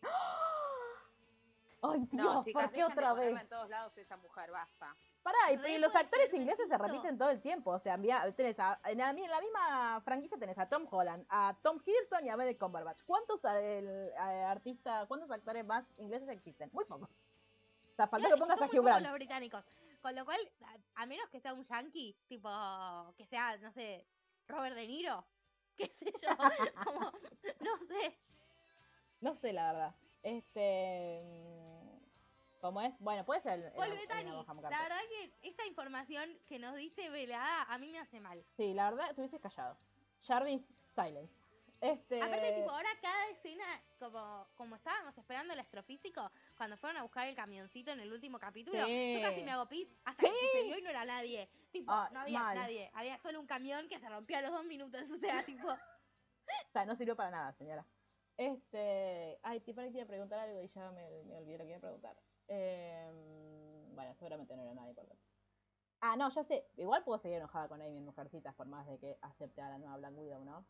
Ay, 1.82 2.00
Dios, 2.10 2.12
No, 2.12 2.42
chicas, 2.42 2.62
¿por 2.64 2.72
qué 2.72 2.78
de 2.78 2.84
otra 2.84 3.12
vez? 3.12 3.38
en 3.38 3.48
todos 3.50 3.68
lados 3.68 3.98
esa 3.98 4.16
mujer, 4.16 4.50
basta. 4.50 4.96
Pará, 5.28 5.52
y, 5.70 5.78
los 5.78 5.94
actores 5.94 6.32
ingleses 6.32 6.66
se 6.68 6.78
repiten 6.78 7.18
todo 7.18 7.28
el 7.28 7.42
tiempo. 7.42 7.72
O 7.72 7.78
sea, 7.78 7.94
envía- 7.96 8.32
tenés 8.34 8.58
a- 8.58 8.80
en, 8.86 8.96
la, 8.96 9.12
mi- 9.12 9.24
en 9.24 9.30
la 9.30 9.40
misma 9.42 10.00
franquicia 10.02 10.38
tenés 10.38 10.56
a 10.58 10.68
Tom 10.70 10.86
Holland, 10.90 11.26
a 11.28 11.54
Tom 11.62 11.78
Hiddleston 11.84 12.24
y 12.24 12.30
a 12.30 12.36
Benedict 12.36 12.58
Cumberbatch. 12.60 13.02
¿Cuántos 13.04 13.40
eh, 13.44 14.10
artistas, 14.46 15.06
cuántos 15.06 15.30
actores 15.30 15.66
más 15.66 15.84
ingleses 15.98 16.30
existen? 16.30 16.70
Muy 16.72 16.86
pocos. 16.86 17.10
O 17.10 17.94
sea, 17.94 18.08
falta 18.08 18.28
que 18.28 18.36
pongas 18.38 18.58
a 18.62 18.66
Hugh 18.66 18.82
Grant. 18.84 19.04
los 19.04 19.12
británicos. 19.12 19.64
Con 20.00 20.14
lo 20.14 20.24
cual, 20.24 20.40
a, 20.94 21.02
a 21.02 21.06
menos 21.06 21.28
que 21.28 21.40
sea 21.40 21.52
un 21.52 21.66
yankee, 21.66 22.16
tipo, 22.28 22.48
que 23.18 23.26
sea, 23.26 23.58
no 23.58 23.70
sé, 23.72 24.06
Robert 24.46 24.76
De 24.76 24.86
Niro, 24.86 25.26
qué 25.76 25.88
sé 25.98 26.10
yo, 26.22 26.30
como, 26.84 27.00
no 27.00 27.78
sé. 27.86 28.18
No 29.20 29.34
sé, 29.34 29.52
la 29.52 29.72
verdad. 29.72 29.94
Este... 30.22 31.77
¿Cómo 32.60 32.80
es? 32.82 32.92
Bueno, 32.98 33.24
puede 33.24 33.40
ser 33.40 33.58
la 33.60 33.70
verdad 33.70 35.00
que 35.08 35.32
esta 35.48 35.64
información 35.66 36.36
que 36.46 36.58
nos 36.58 36.74
diste 36.76 37.08
velada 37.08 37.62
a 37.64 37.78
mí 37.78 37.90
me 37.92 38.00
hace 38.00 38.20
mal. 38.20 38.44
Sí, 38.56 38.74
la 38.74 38.90
verdad, 38.90 39.08
estuvieses 39.10 39.40
callado. 39.40 39.76
Jarvis 40.26 40.62
Silence. 40.94 41.32
Este... 41.80 42.20
Aparte, 42.20 42.52
tipo, 42.54 42.70
ahora 42.70 42.88
cada 43.00 43.28
escena, 43.28 43.64
como, 44.00 44.48
como 44.56 44.74
estábamos 44.74 45.16
esperando 45.16 45.52
el 45.54 45.60
astrofísico, 45.60 46.28
cuando 46.56 46.76
fueron 46.76 46.96
a 46.96 47.02
buscar 47.04 47.28
el 47.28 47.36
camioncito 47.36 47.92
en 47.92 48.00
el 48.00 48.12
último 48.12 48.40
capítulo, 48.40 48.84
Sí. 48.84 49.14
yo 49.14 49.28
casi 49.28 49.42
me 49.42 49.52
hago 49.52 49.66
pis 49.68 49.88
hasta 50.04 50.22
que 50.24 50.28
Sí. 50.32 50.46
sucedió 50.46 50.78
y 50.78 50.82
no 50.82 50.90
era 50.90 51.04
nadie. 51.04 51.48
Tipo, 51.70 51.92
Ah, 51.92 52.08
no 52.12 52.20
había 52.20 52.40
mal. 52.40 52.56
nadie. 52.56 52.90
Había 52.94 53.16
solo 53.18 53.38
un 53.38 53.46
camión 53.46 53.88
que 53.88 54.00
se 54.00 54.08
rompió 54.08 54.38
a 54.38 54.42
los 54.42 54.50
dos 54.50 54.64
minutos. 54.64 55.00
O 55.08 55.18
sea, 55.18 55.44
tipo, 55.44 55.68
O 56.66 56.70
sea, 56.72 56.84
no 56.84 56.96
sirvió 56.96 57.14
para 57.14 57.30
nada, 57.30 57.52
señora. 57.52 57.84
Este. 58.36 59.38
Ay, 59.42 59.60
que 59.60 59.70
iba 59.70 59.82
a 59.84 60.06
preguntar 60.06 60.40
algo 60.40 60.62
y 60.62 60.68
ya 60.68 60.90
me, 60.90 61.22
me 61.24 61.36
olvidé 61.36 61.58
lo 61.58 61.64
que 61.64 61.70
iba 61.70 61.76
a 61.78 61.80
preguntar. 61.80 62.16
Em, 62.48 63.94
bueno, 63.94 64.14
seguramente 64.14 64.56
no 64.56 64.62
era 64.62 64.74
nada 64.74 64.88
importante. 64.88 65.22
Ah, 66.00 66.16
no, 66.16 66.28
ya 66.30 66.44
sé. 66.44 66.66
Igual 66.76 67.04
puedo 67.04 67.18
seguir 67.18 67.38
enojada 67.38 67.68
con 67.68 67.82
Amy 67.82 67.96
en 67.98 68.04
Mujercitas 68.04 68.54
por 68.54 68.66
más 68.66 68.86
de 68.86 68.98
que 68.98 69.18
acepte 69.22 69.60
a 69.60 69.70
la 69.70 69.78
nueva 69.78 69.96
Black 69.96 70.16
Widow, 70.16 70.44
¿no? 70.44 70.66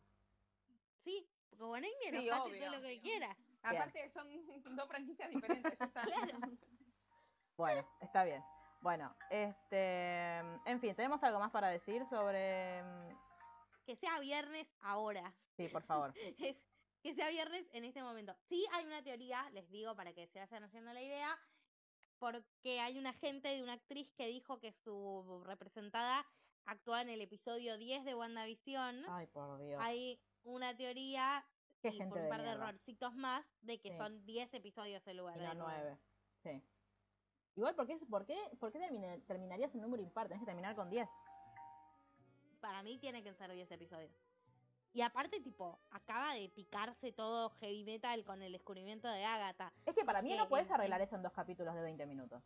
sí, 1.03 1.27
porque 1.49 1.63
bueno, 1.63 1.87
ahí 1.87 1.93
Sí, 2.21 2.29
obvio. 2.29 2.59
todo 2.59 2.75
lo 2.75 2.81
que 2.81 2.99
quieras. 3.01 3.37
Aparte 3.63 4.09
son 4.09 4.27
dos 4.75 4.87
franquicias 4.87 5.29
diferentes, 5.29 5.77
ya 5.77 5.85
está. 5.85 6.03
Claro. 6.03 6.37
Bueno, 7.57 7.87
está 8.01 8.23
bien. 8.23 8.41
Bueno, 8.81 9.13
este. 9.29 10.37
En 10.65 10.79
fin, 10.79 10.95
¿tenemos 10.95 11.21
algo 11.23 11.39
más 11.39 11.51
para 11.51 11.67
decir 11.69 12.05
sobre. 12.09 12.81
mm, 12.83 13.17
Que 13.85 13.95
sea 13.97 14.19
viernes 14.19 14.67
ahora. 14.81 15.33
Sí, 15.57 15.67
por 15.69 15.83
favor. 15.83 16.13
Es 16.39 16.57
que 17.03 17.15
sea 17.15 17.29
viernes 17.29 17.65
en 17.73 17.85
este 17.85 18.01
momento. 18.03 18.35
Sí 18.49 18.65
hay 18.73 18.85
una 18.85 19.01
teoría, 19.01 19.49
les 19.51 19.69
digo 19.69 19.95
para 19.95 20.13
que 20.13 20.27
se 20.27 20.39
vayan 20.39 20.63
haciendo 20.65 20.91
la 20.93 21.01
idea, 21.01 21.37
porque 22.19 22.79
hay 22.79 22.97
una 22.99 23.13
gente 23.13 23.47
de 23.47 23.63
una 23.63 23.73
actriz 23.73 24.11
que 24.17 24.27
dijo 24.27 24.59
que 24.59 24.73
su 24.83 25.41
representada 25.45 26.25
actúa 26.65 27.01
en 27.01 27.09
el 27.09 27.21
episodio 27.21 27.77
10 27.77 28.03
de 28.05 28.15
WandaVision. 28.15 29.05
Ay, 29.09 29.27
por 29.27 29.59
Dios. 29.59 29.79
Hay 29.83 30.19
una 30.43 30.75
teoría 30.75 31.43
y 31.81 31.91
gente 31.91 32.05
por 32.07 32.17
un 32.17 32.23
de 32.25 32.29
par 32.29 32.41
de 32.41 32.47
mierda. 32.47 32.63
errorcitos 32.69 33.15
más 33.15 33.45
de 33.61 33.79
que 33.79 33.91
Sí. 33.91 33.97
son 33.97 34.25
10 34.25 34.53
episodios 34.53 35.05
en 35.07 35.17
lugar 35.17 35.37
Y 35.37 35.39
de 35.39 35.47
no 35.47 35.53
nueve. 35.55 35.97
nueve. 36.43 36.61
Sí. 36.61 36.63
Igual, 37.55 37.75
¿por 37.75 37.87
qué, 37.87 37.97
por 38.09 38.25
qué, 38.25 38.37
por 38.59 38.71
qué 38.71 38.79
termina- 38.79 39.17
terminarías 39.25 39.73
en 39.73 39.81
número 39.81 40.03
impar? 40.03 40.27
Tenés 40.27 40.41
que 40.41 40.45
terminar 40.45 40.75
con 40.75 40.89
10. 40.89 41.09
Para 42.61 42.83
mí 42.83 42.97
tiene 42.99 43.23
que 43.23 43.33
ser 43.33 43.51
10 43.51 43.69
episodios. 43.71 44.11
Y 44.93 45.01
aparte, 45.01 45.39
tipo, 45.39 45.79
acaba 45.91 46.33
de 46.33 46.49
picarse 46.49 47.11
todo 47.11 47.51
heavy 47.59 47.83
metal 47.83 48.23
con 48.23 48.41
el 48.41 48.51
descubrimiento 48.53 49.07
de 49.07 49.23
Agatha. 49.23 49.71
Es 49.85 49.93
que 49.95 50.03
para 50.03 50.21
mí 50.21 50.29
Que 50.29 50.37
no 50.37 50.49
puedes 50.49 50.67
en- 50.67 50.73
arreglar 50.73 50.99
en- 51.01 51.05
eso 51.07 51.15
en 51.15 51.21
dos 51.21 51.31
capítulos 51.31 51.75
de 51.75 51.81
20 51.81 52.05
minutos. 52.07 52.41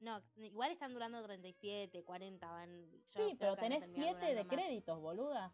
No, 0.00 0.22
igual 0.36 0.70
están 0.70 0.92
durando 0.92 1.22
37, 1.24 2.04
40. 2.04 2.48
Van, 2.50 2.90
yo 3.10 3.28
Sí, 3.28 3.36
pero 3.38 3.56
tenés 3.56 3.80
terminar 3.80 4.14
7 4.20 4.34
de 4.34 4.44
más. 4.44 4.52
créditos, 4.54 5.00
boluda. 5.00 5.52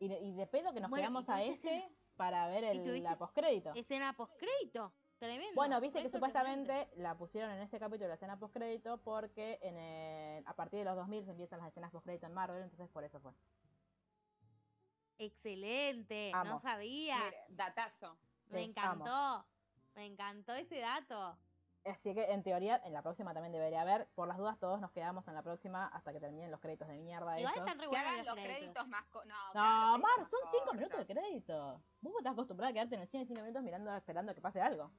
Y 0.00 0.08
de, 0.08 0.18
y 0.20 0.32
de 0.34 0.46
pedo 0.46 0.74
que 0.74 0.80
nos 0.80 0.90
Bueno, 0.90 1.02
quedamos 1.02 1.28
a 1.28 1.42
ese 1.42 1.54
escena- 1.54 1.88
para 2.16 2.48
ver 2.48 2.64
el, 2.64 3.02
la 3.02 3.16
postcrédito. 3.16 3.72
Escena 3.74 4.12
postcrédito. 4.16 4.92
Tremendo. 5.18 5.54
Bueno, 5.54 5.80
viste 5.80 6.02
que 6.02 6.10
supuestamente 6.10 6.90
la 6.96 7.16
pusieron 7.16 7.50
en 7.52 7.60
este 7.60 7.78
capítulo 7.78 8.08
la 8.08 8.14
escena 8.14 8.38
postcrédito 8.38 8.98
porque 8.98 9.58
en 9.62 9.76
el- 9.76 10.46
a 10.46 10.54
partir 10.54 10.80
de 10.80 10.84
los 10.84 10.96
2000 10.96 11.24
se 11.24 11.30
empiezan 11.30 11.60
las 11.60 11.68
escenas 11.68 11.90
postcrédito 11.92 12.26
en 12.26 12.34
Marvel, 12.34 12.62
entonces 12.64 12.88
por 12.90 13.04
eso 13.04 13.20
fue. 13.20 13.32
Excelente. 15.18 16.30
Amo. 16.34 16.50
No 16.54 16.60
sabía. 16.60 17.16
Mira, 17.16 17.36
datazo. 17.48 18.16
Me 18.48 18.64
Sí, 18.64 18.72
amo. 18.76 19.04
encantó. 19.04 19.46
Me 19.94 20.06
encantó 20.06 20.54
ese 20.54 20.78
dato. 20.78 21.36
Así 21.86 22.14
que 22.14 22.24
en 22.32 22.42
teoría 22.42 22.80
en 22.84 22.94
la 22.94 23.02
próxima 23.02 23.34
también 23.34 23.52
debería 23.52 23.82
haber. 23.82 24.08
Por 24.14 24.26
las 24.26 24.38
dudas 24.38 24.58
todos 24.58 24.80
nos 24.80 24.90
quedamos 24.90 25.28
en 25.28 25.34
la 25.34 25.42
próxima 25.42 25.86
hasta 25.88 26.12
que 26.14 26.20
terminen 26.20 26.50
los 26.50 26.58
créditos 26.60 26.88
de 26.88 26.96
mierda 26.96 27.38
Igual 27.38 27.54
están 27.58 27.78
re 27.78 27.82
Que 27.84 27.88
buenos 27.88 28.06
hagan 28.06 28.16
los 28.18 28.26
los 28.26 28.34
créditos. 28.36 28.58
créditos 28.58 28.88
más... 28.88 29.04
co- 29.10 29.24
No, 29.26 29.34
No, 29.54 29.98
Mar, 29.98 30.10
son 30.16 30.22
más 30.22 30.30
5 30.30 30.48
cortos. 30.50 30.74
minutos 30.74 30.98
de 30.98 31.06
crédito. 31.14 31.82
Vos 32.00 32.14
estás 32.18 32.32
acostumbrada 32.32 32.70
a 32.70 32.72
quedarte 32.72 32.94
en 32.94 33.02
el 33.02 33.08
cine 33.08 33.26
5 33.26 33.40
minutos 33.42 33.62
mirando, 33.62 33.94
esperando 33.94 34.32
a 34.32 34.34
que 34.34 34.40
pase 34.40 34.60
algo. 34.62 34.90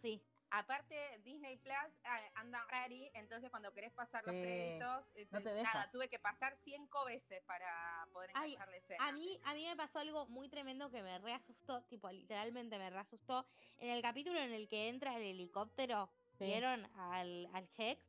Sí. 0.00 0.22
Aparte, 0.56 1.18
Disney 1.24 1.56
Plus 1.56 1.74
eh, 2.04 2.30
anda 2.36 2.64
ready, 2.70 3.10
entonces 3.14 3.50
cuando 3.50 3.72
querés 3.72 3.92
pasar 3.92 4.22
los 4.24 4.32
créditos, 4.34 5.04
eh, 5.16 5.26
no 5.32 5.38
te 5.40 5.44
te- 5.48 5.54
deja. 5.54 5.74
nada, 5.74 5.90
tuve 5.90 6.08
que 6.08 6.20
pasar 6.20 6.56
cinco 6.58 7.04
veces 7.06 7.42
para 7.42 8.06
poder 8.12 8.30
Ay, 8.34 8.52
enganchar 8.52 8.68
la 8.70 8.76
escena. 8.76 9.08
A 9.08 9.10
mí, 9.12 9.40
a 9.44 9.54
mí 9.54 9.66
me 9.66 9.74
pasó 9.76 9.98
algo 9.98 10.26
muy 10.26 10.48
tremendo 10.48 10.90
que 10.92 11.02
me 11.02 11.18
reasustó, 11.18 11.82
tipo, 11.84 12.08
literalmente 12.12 12.78
me 12.78 12.88
reasustó. 12.88 13.44
En 13.80 13.90
el 13.90 14.00
capítulo 14.00 14.38
en 14.38 14.52
el 14.52 14.68
que 14.68 14.88
entra 14.88 15.16
el 15.16 15.22
helicóptero, 15.24 16.08
Sí. 16.38 16.44
¿vieron? 16.46 16.84
Al, 16.98 17.48
al 17.52 17.68
Hex. 17.76 18.00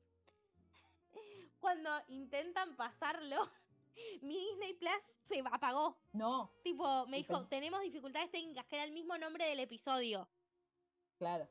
cuando 1.59 1.89
intentan 2.09 2.75
pasarlo, 2.75 3.49
mi 4.21 4.37
Disney 4.51 4.73
Plus 4.73 5.01
se 5.27 5.39
apagó. 5.51 5.97
No, 6.13 6.51
Tipo, 6.63 7.07
me 7.07 7.17
dijo, 7.17 7.47
tenemos 7.47 7.81
dificultades 7.81 8.29
técnicas, 8.29 8.65
que 8.67 8.75
era 8.75 8.85
el 8.85 8.91
mismo 8.91 9.17
nombre 9.17 9.45
del 9.47 9.59
episodio. 9.61 10.27
claro. 11.17 11.47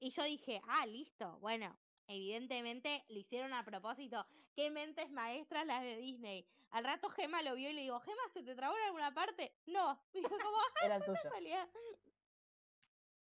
Y 0.00 0.10
yo 0.10 0.22
dije, 0.24 0.60
ah, 0.66 0.86
listo. 0.86 1.38
Bueno, 1.40 1.76
evidentemente 2.06 3.04
lo 3.08 3.18
hicieron 3.18 3.52
a 3.52 3.64
propósito. 3.64 4.26
Qué 4.54 4.70
mentes 4.70 5.10
maestras 5.10 5.66
las 5.66 5.82
de 5.82 5.96
Disney. 5.96 6.46
Al 6.70 6.84
rato 6.84 7.08
Gema 7.10 7.42
lo 7.42 7.54
vio 7.54 7.70
y 7.70 7.72
le 7.72 7.82
digo, 7.82 8.00
Gema, 8.00 8.22
¿se 8.32 8.42
te 8.42 8.54
trabó 8.54 8.76
en 8.76 8.84
alguna 8.84 9.14
parte? 9.14 9.52
No. 9.66 10.00
Y 10.12 10.22
yo 10.22 10.28
como, 10.28 10.56
ah, 10.58 10.84
Era 10.84 10.96
el 10.96 11.04
tuyo. 11.04 11.18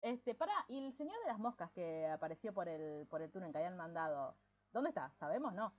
Este, 0.02 0.34
para, 0.34 0.54
y 0.70 0.78
el 0.88 0.94
señor 0.94 1.20
de 1.22 1.28
las 1.28 1.40
moscas 1.40 1.72
que 1.72 2.08
apareció 2.08 2.54
por 2.54 2.70
el, 2.70 3.06
por 3.08 3.22
el 3.22 3.32
túnel 3.32 3.52
que 3.52 3.58
habían 3.58 3.76
mandado, 3.76 4.38
¿dónde 4.72 4.90
está? 4.90 5.14
¿Sabemos? 5.20 5.54
No. 5.54 5.74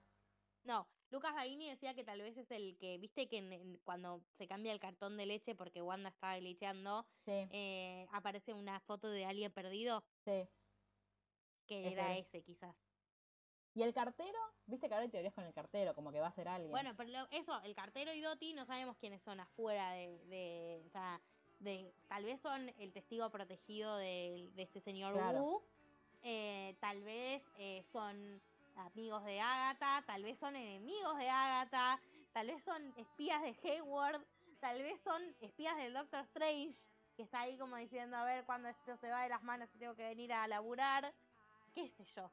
No, 0.63 0.87
Lucas 1.09 1.33
Baini 1.35 1.71
decía 1.71 1.95
que 1.95 2.05
tal 2.05 2.21
vez 2.21 2.37
es 2.37 2.51
el 2.51 2.77
que, 2.79 2.99
viste 2.99 3.31
que 3.31 3.39
en- 3.39 3.53
en- 3.55 3.79
cuando 3.79 4.21
se 4.37 4.47
cambia 4.47 4.73
el 4.73 4.79
cartón 4.81 5.17
de 5.17 5.25
leche 5.25 5.55
porque 5.55 5.81
Wanda 5.81 6.11
estaba 6.11 6.37
glitcheando, 6.37 7.07
Sí, 7.25 7.49
eh, 7.51 8.07
aparece 8.13 8.53
una 8.53 8.79
foto 8.81 9.09
de 9.09 9.25
alguien 9.25 9.53
perdido, 9.53 10.05
sí. 10.27 10.47
Que 11.71 11.93
era 11.93 12.17
ese 12.17 12.43
quizás. 12.43 12.75
¿Y 13.75 13.83
el 13.85 13.95
cartero? 13.95 14.39
Viste 14.67 14.89
que 14.89 14.95
ahora 14.95 15.05
hay 15.05 15.09
teorías 15.11 15.33
con 15.33 15.45
el 15.45 15.55
cartero, 15.55 15.95
como 15.95 16.11
que 16.11 16.19
va 16.19 16.27
a 16.27 16.33
ser 16.33 16.49
alguien. 16.49 16.73
Bueno, 16.73 16.95
pero 16.97 17.11
lo- 17.11 17.29
eso, 17.31 17.61
el 17.63 17.75
cartero 17.77 18.13
y 18.13 18.21
Doti 18.21 18.53
no 18.55 18.67
sabemos 18.67 18.97
quiénes 18.97 19.23
son 19.23 19.39
afuera 19.39 19.93
de, 19.93 20.19
de 20.27 20.83
o 20.85 20.91
sea, 20.91 21.21
de, 21.61 21.95
tal 22.09 22.25
vez 22.25 22.41
son 22.41 22.69
el 22.81 22.93
testigo 22.93 23.31
protegido 23.31 23.97
del- 23.99 24.53
de, 24.57 24.63
este 24.63 24.81
señor 24.81 25.15
Claro. 25.15 25.43
Wu, 25.45 25.63
eh, 26.23 26.77
tal 26.81 27.03
vez 27.03 27.43
eh, 27.59 27.85
son 27.93 28.43
amigos 28.75 29.25
de 29.25 29.41
Agatha, 29.41 30.03
tal 30.05 30.25
vez 30.25 30.37
son 30.41 30.57
enemigos 30.57 31.17
de 31.19 31.29
Agatha, 31.29 32.01
tal 32.33 32.49
vez 32.49 32.65
son 32.65 32.93
espías 32.97 33.41
de 33.43 33.57
Hayward, 33.63 34.25
tal 34.59 34.83
vez 34.83 35.01
son 35.03 35.23
espías 35.41 35.77
del 35.77 35.93
Doctor 35.95 36.21
Strange, 36.25 36.77
que 37.17 37.23
está 37.23 37.43
ahí 37.43 37.57
como 37.57 37.77
diciendo, 37.77 38.17
a 38.17 38.25
ver 38.25 38.45
cuando 38.47 38.69
esto 38.69 38.97
se 38.97 39.11
va 39.11 39.23
de 39.23 39.29
las 39.29 39.45
manos 39.45 39.69
y 39.75 39.79
tengo 39.79 39.95
que 39.95 40.09
venir 40.09 40.33
a 40.33 40.49
laburar, 40.49 41.13
qué 41.75 41.89
sé 41.91 42.05
yo. 42.17 42.31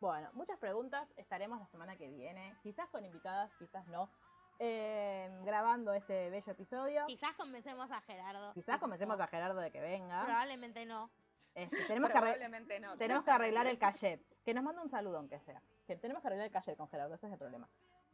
Bueno, 0.00 0.28
muchas 0.34 0.58
preguntas. 0.58 1.08
Estaremos 1.16 1.58
la 1.58 1.66
semana 1.68 1.96
que 1.96 2.08
viene, 2.08 2.54
quizás 2.62 2.88
con 2.90 3.04
invitadas, 3.04 3.50
quizás 3.58 3.86
no, 3.88 4.10
eh, 4.58 5.30
grabando 5.44 5.92
este 5.92 6.30
bello 6.30 6.52
episodio. 6.52 7.06
Quizás 7.06 7.34
convencemos 7.36 7.90
a 7.90 8.00
Gerardo. 8.02 8.52
Quizás 8.52 8.76
yo. 8.76 8.80
a 9.20 9.26
Gerardo 9.26 9.60
de 9.60 9.70
que 9.70 9.80
venga. 9.80 10.24
Probablemente 10.24 10.84
no. 10.86 11.10
Este, 11.54 11.84
tenemos, 11.86 12.10
que 12.10 12.18
Probablemente 12.18 12.80
no. 12.80 12.96
tenemos 12.98 13.24
que 13.24 13.30
arreglar 13.30 13.66
el 13.66 13.78
cachet. 13.78 14.20
Que 14.44 14.52
nos 14.52 14.62
mande 14.62 14.82
un 14.82 14.90
saludo, 14.90 15.16
aunque 15.18 15.40
sea. 15.40 15.62
Que 15.86 15.96
tenemos 15.96 16.20
que 16.20 16.28
arreglar 16.28 16.46
el 16.46 16.52
cachet 16.52 16.76
con 16.76 16.88
Gerardo, 16.88 17.14
ese 17.14 17.26
es 17.26 17.32
el 17.32 17.38
problema. 17.38 17.66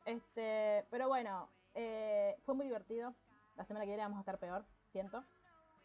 Este, 0.05 0.87
pero 0.91 1.09
bueno, 1.09 1.49
eh, 1.75 2.37
fue 2.45 2.55
muy 2.55 2.65
divertido. 2.67 3.15
La 3.57 3.65
semana 3.65 3.85
que 3.85 3.91
viene 3.91 4.03
vamos 4.05 4.19
a 4.19 4.21
estar 4.21 4.39
peor, 4.39 4.65
siento. 4.93 5.25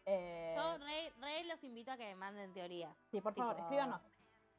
Eh, 0.06 0.54
Yo 0.56 0.78
re, 0.78 1.12
re 1.20 1.44
los 1.44 1.62
invito 1.64 1.90
a 1.90 1.96
que 1.96 2.06
me 2.06 2.14
manden 2.14 2.52
teorías. 2.54 2.96
Sí, 3.10 3.20
por 3.20 3.34
favor, 3.34 3.54
Tipo- 3.56 3.64
escríbanos. 3.66 4.00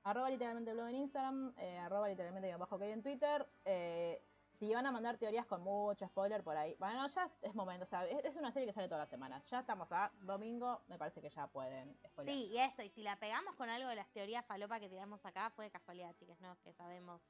Arroba 0.03 0.29
literalmente 0.29 0.73
blog 0.73 0.87
en 0.87 0.95
Instagram, 0.95 1.53
eh, 1.57 1.77
arroba 1.77 2.07
literalmente 2.07 2.55
bajo 2.55 2.79
que 2.79 2.91
en 2.91 3.03
Twitter. 3.03 3.47
Eh, 3.65 4.23
si 4.59 4.73
van 4.73 4.85
a 4.85 4.91
mandar 4.91 5.17
teorías 5.17 5.45
con 5.45 5.61
mucho 5.61 6.05
spoiler 6.07 6.43
por 6.43 6.57
ahí. 6.57 6.75
Bueno, 6.79 7.07
ya 7.07 7.31
es 7.41 7.55
momento, 7.55 7.85
o 7.85 7.87
sea, 7.87 8.05
es, 8.05 8.25
es 8.25 8.35
una 8.35 8.51
serie 8.51 8.67
que 8.67 8.73
sale 8.73 8.87
todas 8.87 9.03
las 9.03 9.09
semanas. 9.09 9.45
Ya 9.49 9.61
estamos 9.61 9.89
a 9.91 10.11
domingo, 10.21 10.81
me 10.87 10.97
parece 10.97 11.21
que 11.21 11.29
ya 11.29 11.47
pueden 11.47 11.97
spoiler. 12.07 12.33
Sí, 12.33 12.47
y 12.47 12.57
esto, 12.57 12.83
y 12.83 12.89
si 12.89 13.01
la 13.01 13.17
pegamos 13.17 13.55
con 13.55 13.69
algo 13.69 13.87
de 13.87 13.95
las 13.95 14.09
teorías 14.11 14.45
falopa 14.45 14.79
que 14.79 14.89
tiramos 14.89 15.25
acá, 15.25 15.49
fue 15.51 15.65
de 15.65 15.71
casualidad, 15.71 16.13
chicas, 16.15 16.39
no 16.41 16.51
es 16.51 16.59
que 16.59 16.73
sabemos 16.73 17.21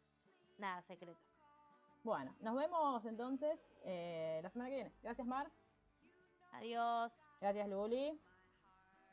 nada 0.58 0.82
secreto. 0.84 1.20
Bueno, 2.04 2.34
nos 2.40 2.56
vemos 2.56 3.06
entonces 3.06 3.60
eh, 3.84 4.40
la 4.42 4.50
semana 4.50 4.70
que 4.70 4.76
viene. 4.76 4.94
Gracias, 5.04 5.28
Mar. 5.28 5.52
Adiós. 6.54 7.12
Gracias, 7.42 7.68
Luli. 7.68 8.20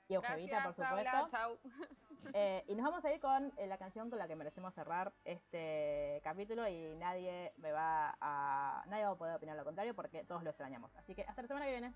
Y 0.08 0.14
Eugevita, 0.14 0.62
por 0.64 0.74
supuesto. 0.74 1.28
Chau. 1.28 1.58
Eh, 2.32 2.64
y 2.66 2.74
nos 2.74 2.84
vamos 2.84 3.04
a 3.04 3.12
ir 3.12 3.20
con 3.20 3.52
eh, 3.56 3.68
la 3.68 3.78
canción 3.78 4.10
con 4.10 4.18
la 4.18 4.26
que 4.26 4.34
merecemos 4.34 4.74
cerrar 4.74 5.12
este 5.24 6.20
capítulo 6.24 6.68
y 6.68 6.96
nadie 6.96 7.52
me 7.56 7.70
va 7.70 8.16
a 8.20 8.82
nadie 8.88 9.04
va 9.04 9.12
a 9.12 9.16
poder 9.16 9.36
opinar 9.36 9.56
lo 9.56 9.64
contrario 9.64 9.94
porque 9.94 10.24
todos 10.24 10.42
lo 10.42 10.50
extrañamos. 10.50 10.94
Así 10.96 11.14
que 11.14 11.22
hasta 11.22 11.42
la 11.42 11.48
semana 11.48 11.66
que 11.66 11.70
viene. 11.70 11.94